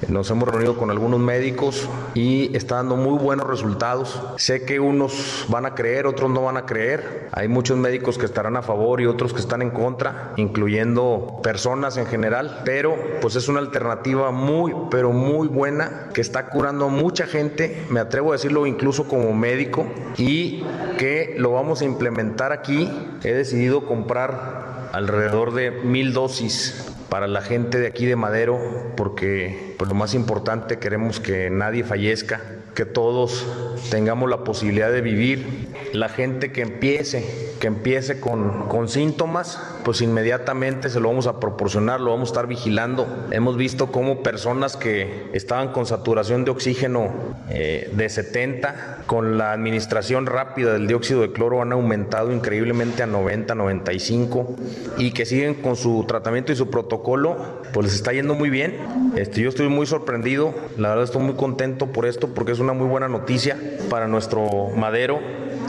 Nos 0.09 0.31
hemos 0.31 0.49
reunido 0.49 0.77
con 0.77 0.91
algunos 0.91 1.21
médicos 1.21 1.89
y 2.15 2.55
está 2.57 2.77
dando 2.77 2.97
muy 2.97 3.19
buenos 3.19 3.47
resultados. 3.47 4.21
Sé 4.37 4.65
que 4.65 4.81
unos 4.81 5.47
van 5.49 5.65
a 5.65 5.75
creer, 5.75 6.07
otros 6.07 6.29
no 6.31 6.43
van 6.43 6.57
a 6.57 6.67
creer. 6.67 7.29
Hay 7.33 7.47
muchos 7.49 7.79
médicos 7.79 8.19
que 8.19 8.27
estarán 8.27 8.57
a 8.57 8.63
favor 8.63 9.01
y 9.01 9.07
otros 9.07 9.33
que 9.33 9.41
están 9.41 9.63
en 9.63 9.71
contra, 9.71 10.33
incluyendo 10.37 11.41
personas 11.43 11.97
en 11.97 12.07
general, 12.07 12.63
pero 12.65 12.97
pues 13.21 13.37
es 13.37 13.49
una 13.49 13.61
alternativa 13.61 14.33
muy, 14.33 14.75
pero 14.91 15.13
muy 15.13 15.47
buena 15.47 16.09
que 16.13 16.21
está 16.21 16.49
curando 16.49 16.87
a 16.87 16.89
mucha 16.89 17.27
gente, 17.27 17.87
me 17.89 18.01
atrevo 18.01 18.31
a 18.31 18.33
decirlo 18.35 18.67
incluso 18.67 19.07
como 19.07 19.33
médico, 19.33 19.87
y 20.17 20.65
que 20.99 21.37
lo 21.39 21.53
vamos 21.53 21.81
a 21.81 21.85
implementar 21.85 22.53
aquí. 22.53 22.91
He 23.23 23.33
decidido 23.33 23.87
comprar 23.87 24.72
alrededor 24.93 25.55
de 25.55 25.71
mil 25.71 26.13
dosis 26.13 26.87
para 27.09 27.27
la 27.27 27.41
gente 27.41 27.79
de 27.79 27.87
aquí 27.87 28.07
de 28.07 28.17
Madero, 28.17 28.59
porque 28.97 29.75
pues, 29.79 29.89
lo 29.89 29.95
más 29.95 30.15
importante 30.15 30.79
queremos 30.79 31.19
que 31.19 31.51
nadie 31.51 31.83
fallezca, 31.83 32.41
que 32.75 32.85
todos 32.85 33.47
tengamos 33.91 34.31
la 34.31 34.45
posibilidad 34.45 34.91
de 34.91 35.01
vivir. 35.01 35.69
La 35.93 36.09
gente 36.09 36.53
que 36.53 36.63
empiece, 36.63 37.53
que 37.61 37.67
empiece 37.67 38.19
con, 38.19 38.69
con 38.69 38.89
síntomas, 38.89 39.61
pues 39.85 40.01
inmediatamente 40.01 40.89
se 40.89 41.01
lo 41.01 41.09
vamos 41.09 41.27
a 41.27 41.39
proporcionar, 41.39 42.01
lo 42.01 42.11
vamos 42.11 42.31
a 42.31 42.33
estar 42.33 42.47
vigilando. 42.47 43.07
Hemos 43.31 43.57
visto 43.57 43.93
cómo 43.93 44.23
personas 44.23 44.77
que 44.77 45.29
estaban 45.33 45.73
con 45.73 45.87
saturación 45.87 46.45
de 46.45 46.51
oxígeno 46.51 47.11
eh, 47.51 47.91
de 47.93 48.09
70, 48.09 49.03
con 49.07 49.37
la 49.37 49.53
administración 49.53 50.27
rápida 50.27 50.73
del 50.73 50.87
dióxido 50.87 51.21
de 51.21 51.33
cloro 51.33 51.61
han 51.61 51.73
aumentado 51.73 52.33
increíblemente 52.33 53.03
a 53.03 53.07
90, 53.07 53.55
95 53.55 54.57
y 54.97 55.13
que 55.13 55.27
siguen 55.27 55.55
con 55.55 55.77
su 55.77 56.05
tratamiento 56.09 56.53
y 56.53 56.57
su 56.57 56.71
protocolo, 56.71 57.37
pues 57.73 57.87
les 57.87 57.95
está 57.95 58.13
yendo 58.13 58.35
muy 58.35 58.49
bien. 58.49 58.79
Este, 59.17 59.43
yo 59.43 59.49
estoy 59.49 59.69
muy 59.69 59.87
sorprendido, 59.87 60.55
la 60.79 60.91
verdad 60.91 61.05
estoy 61.05 61.23
muy 61.23 61.35
contento 61.35 61.89
por 61.89 62.07
esto 62.07 62.29
porque 62.29 62.53
es 62.53 62.61
una 62.63 62.73
muy 62.73 62.87
buena 62.87 63.09
noticia 63.09 63.59
para 63.91 64.07
nuestro 64.07 64.69
madero 64.77 65.21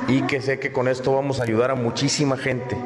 y 0.08 0.22
que 0.24 0.41
sé 0.41 0.60
que 0.60 0.72
con 0.72 0.88
esto 0.88 1.14
vamos 1.14 1.39
a 1.39 1.44
ayudar 1.44 1.72
a 1.72 1.76
muchísima 1.76 2.38
gente. 2.38 2.78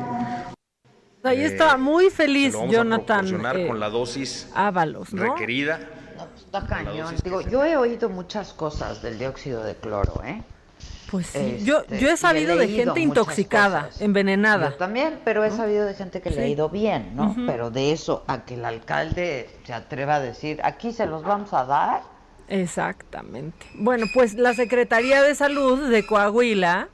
Ahí 1.23 1.43
está 1.43 1.75
muy 1.77 2.09
feliz 2.09 2.53
Lo 2.53 2.59
vamos 2.59 2.73
a 2.73 2.77
Jonathan 2.77 3.05
proporcionar 3.19 3.57
eh, 3.57 3.67
con 3.67 3.79
la 3.81 3.89
dosis 3.89 4.49
Ábalos, 4.55 5.13
¿no? 5.13 5.23
requerida. 5.23 5.79
Está 6.37 6.65
cañón. 6.65 7.13
Digo, 7.23 7.41
yo 7.41 7.65
he 7.65 7.75
oído 7.75 8.09
muchas 8.09 8.53
cosas 8.53 9.01
del 9.01 9.19
dióxido 9.19 9.61
de 9.63 9.75
cloro, 9.75 10.21
¿eh? 10.23 10.41
Pues 11.11 11.27
sí, 11.27 11.37
Este, 11.39 11.63
yo, 11.65 11.85
yo 11.87 12.09
he 12.09 12.17
sabido 12.17 12.55
de 12.55 12.65
leído 12.67 12.85
gente 12.93 12.99
intoxicada, 13.01 13.85
cosas. 13.87 14.01
envenenada. 14.01 14.69
Yo 14.71 14.75
también, 14.75 15.19
pero 15.25 15.43
he 15.43 15.51
sabido 15.51 15.85
de 15.85 15.93
gente 15.95 16.21
que 16.21 16.29
le 16.29 16.41
ha 16.41 16.45
Sí. 16.45 16.51
ido 16.51 16.69
bien, 16.69 17.15
¿no? 17.15 17.31
Ujú. 17.31 17.45
Pero 17.45 17.71
de 17.71 17.91
eso 17.91 18.23
a 18.27 18.43
que 18.45 18.55
el 18.55 18.63
alcalde 18.65 19.49
se 19.65 19.73
atreva 19.73 20.15
a 20.15 20.19
decir, 20.19 20.59
aquí 20.63 20.91
se 20.93 21.05
los 21.05 21.23
vamos 21.23 21.53
a 21.53 21.65
dar. 21.65 22.01
Exactamente. 22.49 23.65
Bueno, 23.75 24.05
pues 24.13 24.35
la 24.35 24.53
Secretaría 24.53 25.21
de 25.21 25.35
Salud 25.35 25.89
de 25.89 26.05
Coahuila 26.05 26.89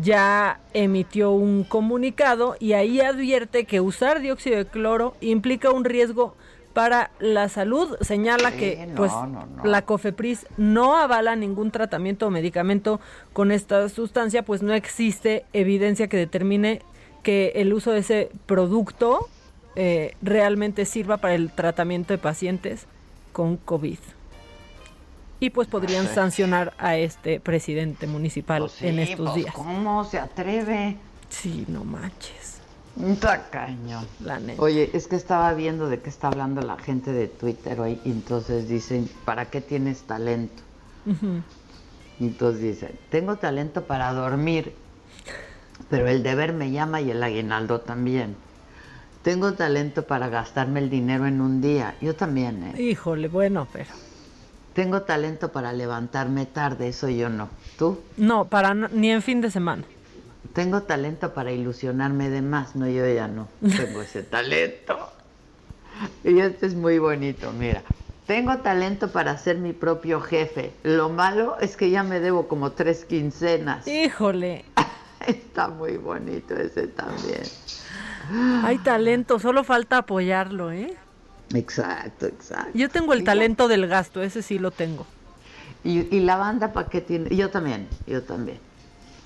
ya 0.00 0.60
emitió 0.72 1.32
un 1.32 1.64
comunicado 1.64 2.56
y 2.58 2.72
ahí 2.72 3.00
advierte 3.00 3.64
que 3.64 3.80
usar 3.80 4.20
dióxido 4.20 4.56
de 4.56 4.66
cloro 4.66 5.14
implica 5.20 5.70
un 5.70 5.84
riesgo 5.84 6.34
para 6.72 7.10
la 7.20 7.48
salud. 7.48 7.96
Señala 8.00 8.50
Sí, 8.52 8.56
que 8.56 8.86
no, 8.86 8.94
pues 8.94 9.12
no, 9.12 9.46
no. 9.46 9.64
la 9.64 9.82
COFEPRIS 9.82 10.46
no 10.56 10.96
avala 10.96 11.36
ningún 11.36 11.70
tratamiento 11.70 12.26
o 12.26 12.30
medicamento 12.30 13.00
con 13.32 13.52
esta 13.52 13.88
sustancia, 13.88 14.42
pues 14.44 14.62
no 14.62 14.72
existe 14.72 15.44
evidencia 15.52 16.08
que 16.08 16.16
determine 16.16 16.80
que 17.22 17.52
el 17.56 17.72
uso 17.74 17.92
de 17.92 17.98
ese 18.00 18.30
producto 18.46 19.28
eh, 19.76 20.16
realmente 20.22 20.86
sirva 20.86 21.18
para 21.18 21.34
el 21.34 21.50
tratamiento 21.52 22.14
de 22.14 22.18
pacientes 22.18 22.86
con 23.32 23.58
COVID. 23.58 23.98
Y 25.42 25.50
pues 25.50 25.66
podrían 25.66 26.06
Sí. 26.06 26.14
sancionar 26.14 26.72
a 26.78 26.96
este 26.96 27.40
presidente 27.40 28.06
municipal 28.06 28.60
Pues 28.60 28.72
sí, 28.74 28.86
en 28.86 29.00
estos 29.00 29.30
pues, 29.30 29.34
días. 29.34 29.52
¿Cómo 29.52 30.04
se 30.04 30.20
atreve? 30.20 30.96
Sí, 31.30 31.64
no 31.66 31.82
manches. 31.82 32.60
Está 33.04 33.50
cañón. 33.50 34.06
La 34.20 34.38
neta. 34.38 34.62
Oye, 34.62 34.90
es 34.92 35.08
que 35.08 35.16
estaba 35.16 35.52
viendo 35.54 35.88
de 35.88 35.98
qué 35.98 36.10
está 36.10 36.28
hablando 36.28 36.62
la 36.62 36.78
gente 36.78 37.12
de 37.12 37.26
Twitter 37.26 37.80
hoy, 37.80 38.00
y 38.04 38.12
entonces 38.12 38.68
dicen, 38.68 39.10
¿para 39.24 39.46
qué 39.46 39.60
tienes 39.60 40.02
talento? 40.02 40.62
Y 42.20 42.26
Entonces 42.26 42.62
dicen, 42.62 42.92
tengo 43.10 43.34
talento 43.34 43.82
para 43.82 44.12
dormir, 44.12 44.72
pero 45.90 46.06
el 46.06 46.22
deber 46.22 46.52
me 46.52 46.70
llama 46.70 47.00
y 47.00 47.10
el 47.10 47.20
aguinaldo 47.20 47.80
también. 47.80 48.36
Tengo 49.24 49.54
talento 49.54 50.06
para 50.06 50.28
gastarme 50.28 50.78
el 50.78 50.88
dinero 50.88 51.26
en 51.26 51.40
un 51.40 51.60
día, 51.60 51.96
yo 52.00 52.14
también, 52.14 52.62
¿eh? 52.62 52.80
Híjole, 52.80 53.26
bueno, 53.26 53.66
pero 53.72 53.90
Tengo 54.74 55.02
talento 55.02 55.52
para 55.52 55.72
levantarme 55.72 56.46
tarde, 56.46 56.88
eso 56.88 57.08
yo 57.08 57.28
no. 57.28 57.48
¿Tú? 57.78 58.00
no, 58.16 58.46
para 58.46 58.70
n- 58.72 58.88
ni 58.92 59.10
en 59.10 59.22
fin 59.22 59.40
de 59.40 59.50
semana. 59.50 59.82
Tengo 60.54 60.82
talento 60.82 61.32
para 61.34 61.50
ilusionarme 61.52 62.28
de 62.30 62.42
más, 62.42 62.76
no, 62.76 62.86
yo 62.88 63.06
ya 63.08 63.26
no 63.28 63.48
tengo 63.60 64.02
ese 64.02 64.22
talento. 64.36 64.98
Y 66.24 66.38
este 66.40 66.66
es 66.66 66.74
muy 66.74 66.98
bonito, 66.98 67.52
mira. 67.52 67.82
Tengo 68.26 68.58
talento 68.58 69.10
para 69.10 69.36
ser 69.36 69.58
mi 69.58 69.72
propio 69.72 70.20
jefe. 70.20 70.72
Lo 70.84 71.08
malo 71.08 71.58
es 71.60 71.76
que 71.76 71.90
ya 71.90 72.02
me 72.02 72.20
debo 72.20 72.48
como 72.48 72.72
tres 72.72 73.04
quincenas. 73.04 73.86
Híjole, 73.86 74.64
Está 75.26 75.68
muy 75.68 75.96
bonito 75.98 76.54
ese 76.56 76.88
también. 76.88 77.42
hay 78.64 78.78
talento, 78.78 79.38
solo 79.38 79.64
falta 79.64 79.98
apoyarlo, 79.98 80.72
¿eh? 80.72 80.96
Exacto, 81.54 82.26
exacto. 82.26 82.70
Yo 82.74 82.88
tengo 82.88 83.12
el 83.12 83.24
talento 83.24 83.68
del 83.68 83.86
gasto, 83.86 84.22
ese 84.22 84.42
sí 84.42 84.58
lo 84.58 84.70
tengo. 84.70 85.06
Y, 85.84 86.14
y 86.14 86.20
la 86.20 86.36
banda 86.36 86.72
para 86.72 86.88
qué 86.88 87.00
tiene, 87.00 87.34
yo 87.34 87.50
también, 87.50 87.88
yo 88.06 88.22
también. 88.22 88.58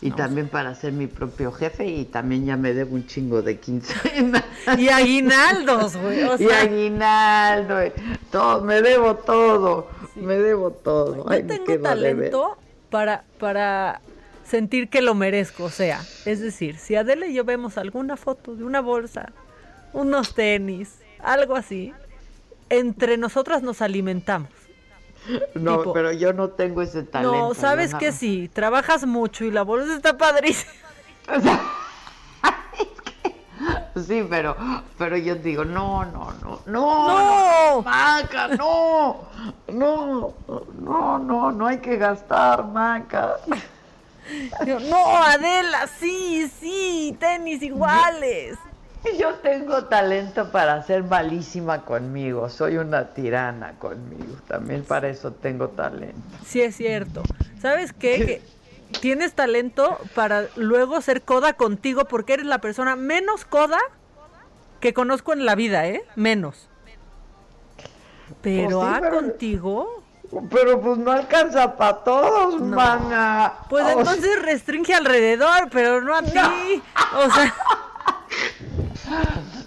Y 0.03 0.11
también 0.11 0.49
para 0.49 0.74
ser 0.74 0.93
mi 0.93 1.07
propio 1.07 1.51
jefe 1.53 1.87
y 1.87 2.05
también 2.05 2.45
ya 2.45 2.57
me 2.57 2.74
debo 2.74 2.95
un 2.95 3.07
chingo 3.07 3.41
de 3.43 3.59
quincena. 3.59 4.45
Y 4.79 4.89
aguinaldos, 4.89 5.97
güey. 5.97 6.22
O 6.24 6.37
y 6.39 6.51
aguinaldo, 6.51 7.85
y 7.85 7.93
todo, 8.31 8.62
me 8.62 8.83
debo 8.83 9.16
todo, 9.16 9.89
me 10.16 10.35
debo 10.35 10.70
todo. 10.70 11.29
Yo 11.31 11.47
tengo 11.47 11.79
talento 11.81 12.59
para, 12.91 13.24
para 13.39 14.01
sentir 14.45 14.89
que 14.89 15.01
lo 15.01 15.14
merezco. 15.14 15.64
O 15.64 15.70
sea, 15.70 16.01
es 16.24 16.41
decir, 16.41 16.77
si 16.77 16.95
Adela 16.95 17.27
y 17.27 17.35
yo 17.35 17.45
vemos 17.45 17.79
alguna 17.79 18.16
foto 18.16 18.55
de 18.55 18.64
una 18.64 18.81
bolsa, 18.81 19.33
unos 19.93 20.35
tenis, 20.35 20.99
algo 21.20 21.57
así, 21.57 21.93
entre 22.71 23.17
nosotras 23.17 23.62
nos 23.62 23.83
alimentamos. 23.83 24.51
No, 25.55 25.79
tipo- 25.79 25.93
pero 25.93 26.12
yo 26.12 26.33
no 26.33 26.51
tengo 26.51 26.83
ese 26.83 27.03
talento. 27.03 27.37
no, 27.37 27.55
sabes 27.55 27.93
que 27.97 28.12
sí, 28.12 28.49
trabajas 28.53 29.07
mucho 29.07 29.45
y 29.45 29.51
la 29.51 29.62
bolsa 29.62 29.97
está 29.97 30.17
padrísima. 30.17 30.73
Sí, 34.07 34.27
pero, 34.29 34.55
pero 34.99 35.17
yo 35.17 35.35
digo, 35.37 35.64
no, 35.64 36.05
no, 36.05 36.31
no, 36.43 36.61
no, 36.67 36.67
¡No! 36.67 37.77
no, 37.77 37.83
Maca, 37.83 38.49
no, 38.49 39.23
no, 39.69 40.35
no, 40.79 41.19
no, 41.19 41.51
no 41.53 41.67
hay 41.67 41.79
que 41.79 41.97
gastar, 41.97 42.64
Maca. 42.67 43.37
Yo, 44.67 44.79
no, 44.81 45.17
Adela, 45.17 45.87
sí, 45.99 46.51
sí, 46.61 47.17
tenis 47.19 47.62
iguales. 47.62 48.59
Yo 49.19 49.35
tengo 49.37 49.85
talento 49.85 50.51
para 50.51 50.83
ser 50.83 51.05
malísima 51.05 51.85
conmigo, 51.85 52.49
soy 52.49 52.77
una 52.79 53.09
tirana 53.15 53.73
conmigo, 53.79 54.37
también 54.49 54.85
para 54.85 55.09
eso 55.09 55.33
tengo 55.33 55.69
talento. 55.69 56.21
Sí, 56.45 56.61
es 56.63 56.77
cierto. 56.77 57.23
¿Sabes 57.61 57.93
qué? 57.93 58.17
Que 58.91 58.99
tienes 59.01 59.35
talento 59.35 59.99
para 60.15 60.47
luego 60.57 61.01
ser 61.01 61.23
coda 61.23 61.53
contigo 61.55 62.05
porque 62.07 62.35
eres 62.35 62.47
la 62.47 62.61
persona 62.61 62.97
menos 62.97 63.45
coda 63.45 63.79
que 64.81 64.93
conozco 64.95 65.33
en 65.33 65.45
la 65.47 65.55
vida, 65.55 65.87
¿eh? 65.87 66.05
Menos. 66.17 66.69
Pero 68.43 68.81
Pues 68.81 68.89
sí, 68.91 68.95
ah, 68.95 68.99
pero- 69.01 69.17
contigo. 69.17 70.03
Pero 70.51 70.81
pues 70.81 70.99
no 70.99 71.13
alcanza 71.13 71.77
para 71.77 71.99
todos, 71.99 72.61
No. 72.61 72.75
mana. 72.77 73.55
Pues 73.71 73.87
entonces 73.89 74.43
restringe 74.43 74.93
alrededor, 74.93 75.69
pero 75.71 76.01
no 76.01 76.17
a 76.17 76.23
ti. 76.23 76.83
O 77.17 77.31
sea, 77.31 77.55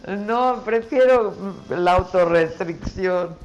No, 0.07 0.61
prefiero 0.63 1.35
la 1.69 1.93
autorrestricción. 1.93 3.35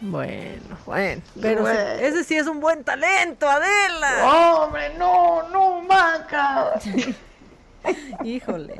bueno, 0.00 0.76
bueno. 0.84 1.22
Pero 1.40 1.62
Bueno. 1.62 1.78
ese 2.00 2.24
sí 2.24 2.36
es 2.36 2.46
un 2.46 2.60
buen 2.60 2.84
talento, 2.84 3.48
Adela. 3.48 4.62
Hombre, 4.64 4.94
no, 4.98 5.48
no, 5.48 5.80
Maca. 5.82 6.72
Híjole. 8.24 8.74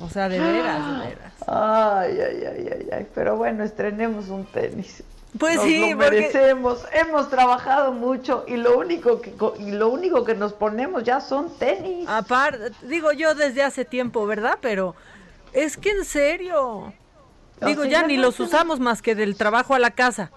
O 0.00 0.08
sea, 0.10 0.28
de 0.28 0.38
veras, 0.38 0.86
de 1.00 1.06
veras. 1.06 1.32
Ay, 1.46 2.18
ay, 2.20 2.44
ay, 2.44 2.68
ay, 2.72 2.88
ay. 2.92 3.06
Pero 3.14 3.36
bueno, 3.36 3.64
estrenemos 3.64 4.28
un 4.28 4.44
tenis. 4.46 5.02
Pues 5.38 5.56
Nos 5.56 5.64
sí, 5.66 5.90
lo 5.92 5.98
porque-. 5.98 6.50
Hemos 6.92 7.30
trabajado 7.30 7.92
mucho 7.92 8.44
y 8.46 8.56
lo 8.56 8.78
único 8.78 9.20
que 9.20 9.34
y 9.58 9.70
lo 9.70 9.88
único 9.88 10.24
que 10.24 10.34
nos 10.34 10.52
ponemos 10.52 11.04
ya 11.04 11.20
son 11.20 11.50
tenis. 11.58 12.08
Aparte, 12.08 12.72
digo 12.82 13.12
yo 13.12 13.34
desde 13.34 13.62
hace 13.62 13.84
tiempo, 13.84 14.26
¿verdad? 14.26 14.58
Pero 14.60 14.94
es 15.56 15.76
que 15.76 15.90
en 15.90 16.04
serio. 16.04 16.92
Digo, 17.62 17.84
ya 17.86 18.06
ni 18.06 18.16
no 18.16 18.22
los 18.22 18.38
usamos 18.40 18.78
más 18.78 19.00
que 19.00 19.14
del 19.14 19.36
trabajo 19.36 19.74
a 19.74 19.78
la 19.78 19.90
casa. 19.90 20.30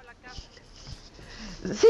Sí, 1.74 1.90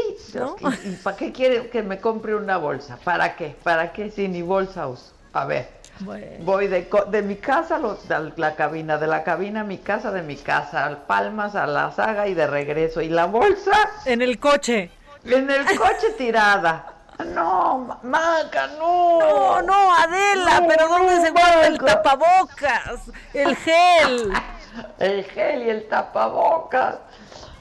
¿y, 0.84 0.96
para 0.96 1.16
qué 1.16 1.30
quiere 1.30 1.70
que 1.70 1.82
me 1.82 2.00
compre 2.00 2.34
una 2.34 2.56
bolsa? 2.56 2.98
¿Para 3.04 3.36
qué? 3.36 3.54
¿Para 3.62 3.92
qué 3.92 4.10
si 4.10 4.26
ni 4.26 4.42
bolsa 4.42 4.88
uso? 4.88 5.12
A 5.32 5.44
ver, 5.44 5.68
voy 6.40 6.66
de, 6.66 6.88
de, 7.08 7.22
mi 7.22 7.36
casa 7.36 7.76
a 7.76 8.20
la 8.36 8.56
cabina, 8.56 8.98
de 8.98 9.06
la 9.06 9.22
cabina 9.22 9.60
a 9.60 9.64
mi 9.64 9.78
casa, 9.78 10.10
de 10.10 10.22
mi 10.22 10.34
casa, 10.34 10.84
al 10.84 11.02
Palmas, 11.02 11.54
a 11.54 11.68
la 11.68 11.92
saga 11.92 12.26
y 12.26 12.34
de 12.34 12.48
regreso. 12.48 13.00
¿Y 13.00 13.10
la 13.10 13.26
bolsa? 13.26 13.90
En 14.06 14.22
el 14.22 14.40
coche. 14.40 14.90
En 15.24 15.48
el 15.48 15.64
coche 15.66 16.14
tirada. 16.18 16.99
No, 17.24 17.98
Maca, 18.02 18.68
no. 18.78 19.18
No, 19.20 19.62
no, 19.62 19.94
Adela, 19.94 20.64
pero 20.66 20.88
¿dónde 20.88 21.20
se 21.20 21.30
guarda 21.30 21.66
el 21.66 21.78
tapabocas? 21.78 23.10
El 23.34 23.56
gel. 23.56 24.32
el 24.98 25.24
gel 25.24 25.62
y 25.62 25.70
el 25.70 25.88
tapabocas. 25.88 26.96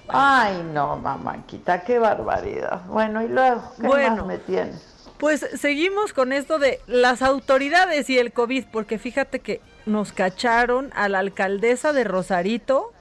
Ay, 0.08 0.64
no, 0.74 0.98
mamáquita, 0.98 1.84
qué 1.84 2.00
barbaridad. 2.00 2.82
Bueno, 2.88 3.22
y 3.22 3.28
luego, 3.28 3.62
¿qué 3.80 3.88
bueno, 3.88 4.16
más 4.18 4.26
me 4.26 4.38
tienes? 4.40 4.86
Pues 5.20 5.46
seguimos 5.56 6.14
con 6.14 6.34
esto 6.34 6.60
de 6.60 6.80
las 6.88 7.22
autoridades 7.22 8.10
y 8.10 8.18
el 8.18 8.34
COVID, 8.34 8.66
porque 8.72 8.98
fíjate 8.98 9.40
que 9.40 9.62
nos 9.86 10.14
cacharon 10.14 10.92
a 10.96 11.10
la 11.10 11.20
alcaldesa 11.20 11.94
de 11.94 12.06
Rosarito 12.06 12.94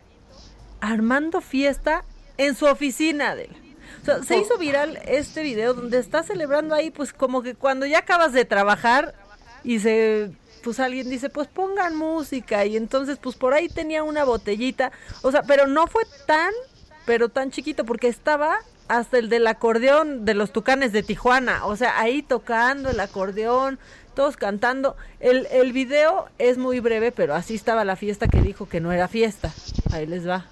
armando 0.81 1.41
fiesta 1.41 2.05
en 2.37 2.55
su 2.55 2.67
oficina, 2.67 3.31
Adela. 3.31 3.55
Se 4.25 4.39
hizo 4.39 4.59
viral 4.59 4.99
este 5.07 5.43
video 5.43 5.75
donde 5.75 5.99
está 5.99 6.23
celebrando 6.23 6.75
ahí, 6.75 6.91
pues 6.91 7.13
como 7.13 7.43
que 7.43 7.55
cuando 7.55 7.87
ya 7.87 7.99
acabas 7.99 8.33
de 8.33 8.45
trabajar 8.45 9.15
y 9.65 9.81
se, 9.81 10.31
pues 10.63 10.81
alguien 10.81 11.09
dice, 11.09 11.31
pues 11.31 11.49
pongan 11.49 11.95
música 11.97 12.65
y 12.65 12.77
entonces 12.77 13.19
pues 13.21 13.37
por 13.37 13.55
ahí 13.55 13.69
tenía 13.69 14.03
una 14.03 14.25
botellita, 14.25 14.93
o 15.23 15.31
sea, 15.31 15.43
pero 15.43 15.67
no 15.67 15.87
fue 15.87 16.05
tan, 16.27 16.53
pero 17.07 17.29
tan 17.29 17.51
chiquito 17.51 17.85
porque 17.85 18.09
estaba 18.09 18.59
hasta 18.89 19.19
el 19.19 19.29
del 19.29 19.47
acordeón 19.47 20.25
de 20.25 20.35
los 20.35 20.53
Tucanes 20.53 20.93
de 20.93 21.03
Tijuana, 21.03 21.67
o 21.67 21.77
sea, 21.77 22.01
ahí 22.01 22.23
tocando 22.23 22.91
el 22.91 23.01
acordeón, 23.01 23.79
todos 24.15 24.37
cantando. 24.37 24.97
El, 25.21 25.47
el 25.53 25.73
video 25.73 26.29
es 26.39 26.59
muy 26.59 26.81
breve, 26.81 27.13
pero 27.13 27.35
así 27.35 27.55
estaba 27.55 27.85
la 27.85 27.95
fiesta 27.95 28.27
que 28.27 28.41
dijo 28.41 28.69
que 28.69 28.81
no 28.81 28.91
era 28.91 29.07
fiesta. 29.07 29.53
Ahí 29.93 30.07
les 30.07 30.29
va. 30.29 30.47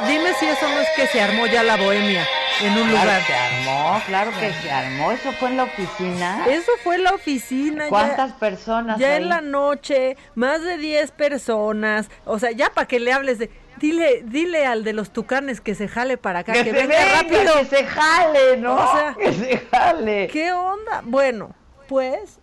Dime 0.00 0.32
si 0.34 0.46
eso 0.46 0.68
no 0.68 0.80
es 0.80 0.88
que 0.96 1.06
se 1.06 1.20
armó 1.20 1.46
ya 1.46 1.62
la 1.62 1.76
bohemia 1.76 2.26
en 2.60 2.72
un 2.72 2.88
claro 2.88 3.04
lugar. 3.04 3.22
Se 3.22 3.34
armó, 3.34 4.02
claro 4.06 4.30
que 4.38 4.52
se 4.52 4.70
armó. 4.70 5.12
¿Eso 5.12 5.32
fue 5.32 5.50
en 5.50 5.56
la 5.56 5.64
oficina? 5.64 6.46
Eso 6.48 6.72
fue 6.82 6.96
en 6.96 7.04
la 7.04 7.14
oficina. 7.14 7.88
¿Cuántas 7.88 8.32
personas? 8.32 8.98
Ya 8.98 9.16
en 9.16 9.28
la 9.28 9.40
noche, 9.40 10.16
más 10.34 10.62
de 10.62 10.78
10 10.78 11.10
personas. 11.12 12.08
O 12.24 12.38
sea, 12.38 12.50
ya 12.52 12.70
para 12.70 12.86
que 12.86 13.00
le 13.00 13.12
hables 13.12 13.38
de. 13.38 13.50
Dile, 13.78 14.22
dile 14.24 14.66
al 14.66 14.84
de 14.84 14.92
los 14.92 15.12
tucanes 15.12 15.60
que 15.60 15.74
se 15.74 15.88
jale 15.88 16.16
para 16.16 16.40
acá, 16.40 16.52
que, 16.52 16.72
venga, 16.72 16.94
rápido. 17.20 17.58
Que 17.58 17.64
se 17.64 17.84
jale, 17.84 18.56
¿no? 18.58 18.74
O 18.76 18.92
sea, 18.92 19.14
que 19.18 19.32
se 19.32 19.58
jale. 19.58 20.28
¿Qué 20.28 20.52
onda? 20.52 21.02
Bueno, 21.04 21.54
pues 21.88 22.38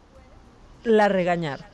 la 0.83 1.07
regañaron 1.07 1.68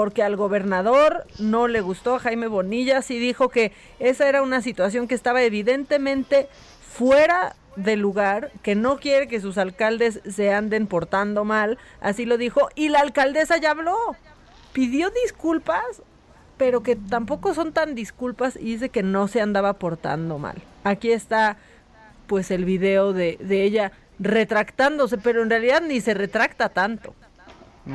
porque 0.00 0.22
al 0.22 0.34
gobernador 0.34 1.26
no 1.38 1.68
le 1.68 1.82
gustó 1.82 2.18
Jaime 2.18 2.46
Bonillas 2.46 3.10
y 3.10 3.18
dijo 3.18 3.50
que 3.50 3.72
esa 3.98 4.30
era 4.30 4.40
una 4.40 4.62
situación 4.62 5.06
que 5.06 5.14
estaba 5.14 5.42
evidentemente 5.42 6.48
fuera 6.80 7.54
de 7.76 7.96
lugar, 7.96 8.50
que 8.62 8.74
no 8.74 8.96
quiere 8.96 9.28
que 9.28 9.42
sus 9.42 9.58
alcaldes 9.58 10.22
se 10.26 10.54
anden 10.54 10.86
portando 10.86 11.44
mal, 11.44 11.76
así 12.00 12.24
lo 12.24 12.38
dijo, 12.38 12.70
y 12.74 12.88
la 12.88 13.00
alcaldesa 13.00 13.58
ya 13.58 13.72
habló, 13.72 14.16
pidió 14.72 15.10
disculpas, 15.22 16.02
pero 16.56 16.82
que 16.82 16.96
tampoco 16.96 17.52
son 17.52 17.74
tan 17.74 17.94
disculpas 17.94 18.56
y 18.56 18.72
dice 18.72 18.88
que 18.88 19.02
no 19.02 19.28
se 19.28 19.42
andaba 19.42 19.74
portando 19.74 20.38
mal. 20.38 20.62
Aquí 20.82 21.12
está 21.12 21.58
pues 22.26 22.50
el 22.50 22.64
video 22.64 23.12
de, 23.12 23.36
de 23.38 23.64
ella 23.64 23.92
retractándose, 24.18 25.18
pero 25.18 25.42
en 25.42 25.50
realidad 25.50 25.82
ni 25.86 26.00
se 26.00 26.14
retracta 26.14 26.70
tanto. 26.70 27.14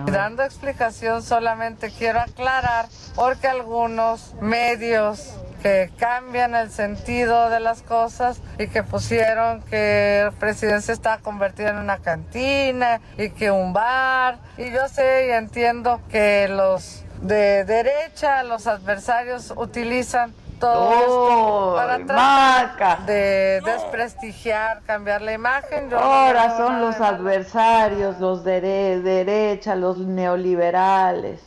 Dando 0.05 0.43
explicación 0.43 1.23
solamente 1.23 1.91
quiero 1.91 2.19
aclarar 2.19 2.87
porque 3.15 3.47
algunos 3.47 4.33
medios 4.41 5.33
que 5.61 5.89
cambian 5.97 6.53
el 6.53 6.69
sentido 6.69 7.49
de 7.49 7.59
las 7.59 7.81
cosas 7.81 8.39
y 8.59 8.67
que 8.67 8.83
pusieron 8.83 9.61
que 9.63 10.29
se 10.55 10.91
está 10.91 11.17
convirtiendo 11.19 11.73
en 11.73 11.79
una 11.79 11.97
cantina 11.97 13.01
y 13.17 13.31
que 13.31 13.49
un 13.49 13.73
bar. 13.73 14.37
Y 14.57 14.69
yo 14.71 14.87
sé 14.87 15.27
y 15.27 15.31
entiendo 15.31 16.01
que 16.11 16.47
los 16.49 17.03
de 17.21 17.65
derecha, 17.65 18.43
los 18.43 18.67
adversarios 18.67 19.53
utilizan 19.55 20.33
todo 20.59 20.93
esto 20.93 21.73
para 21.75 22.05
tratar 22.05 23.05
de 23.05 23.61
desprestigiar, 23.63 24.81
cambiar 24.83 25.21
la 25.21 25.33
imagen. 25.33 25.93
Ahora 25.93 26.57
son 26.57 26.81
los 26.81 26.95
adversarios, 27.01 28.19
los 28.19 28.43
de 28.43 28.61
derecha, 29.01 29.75
los 29.75 29.97
neoliberales. 29.97 31.41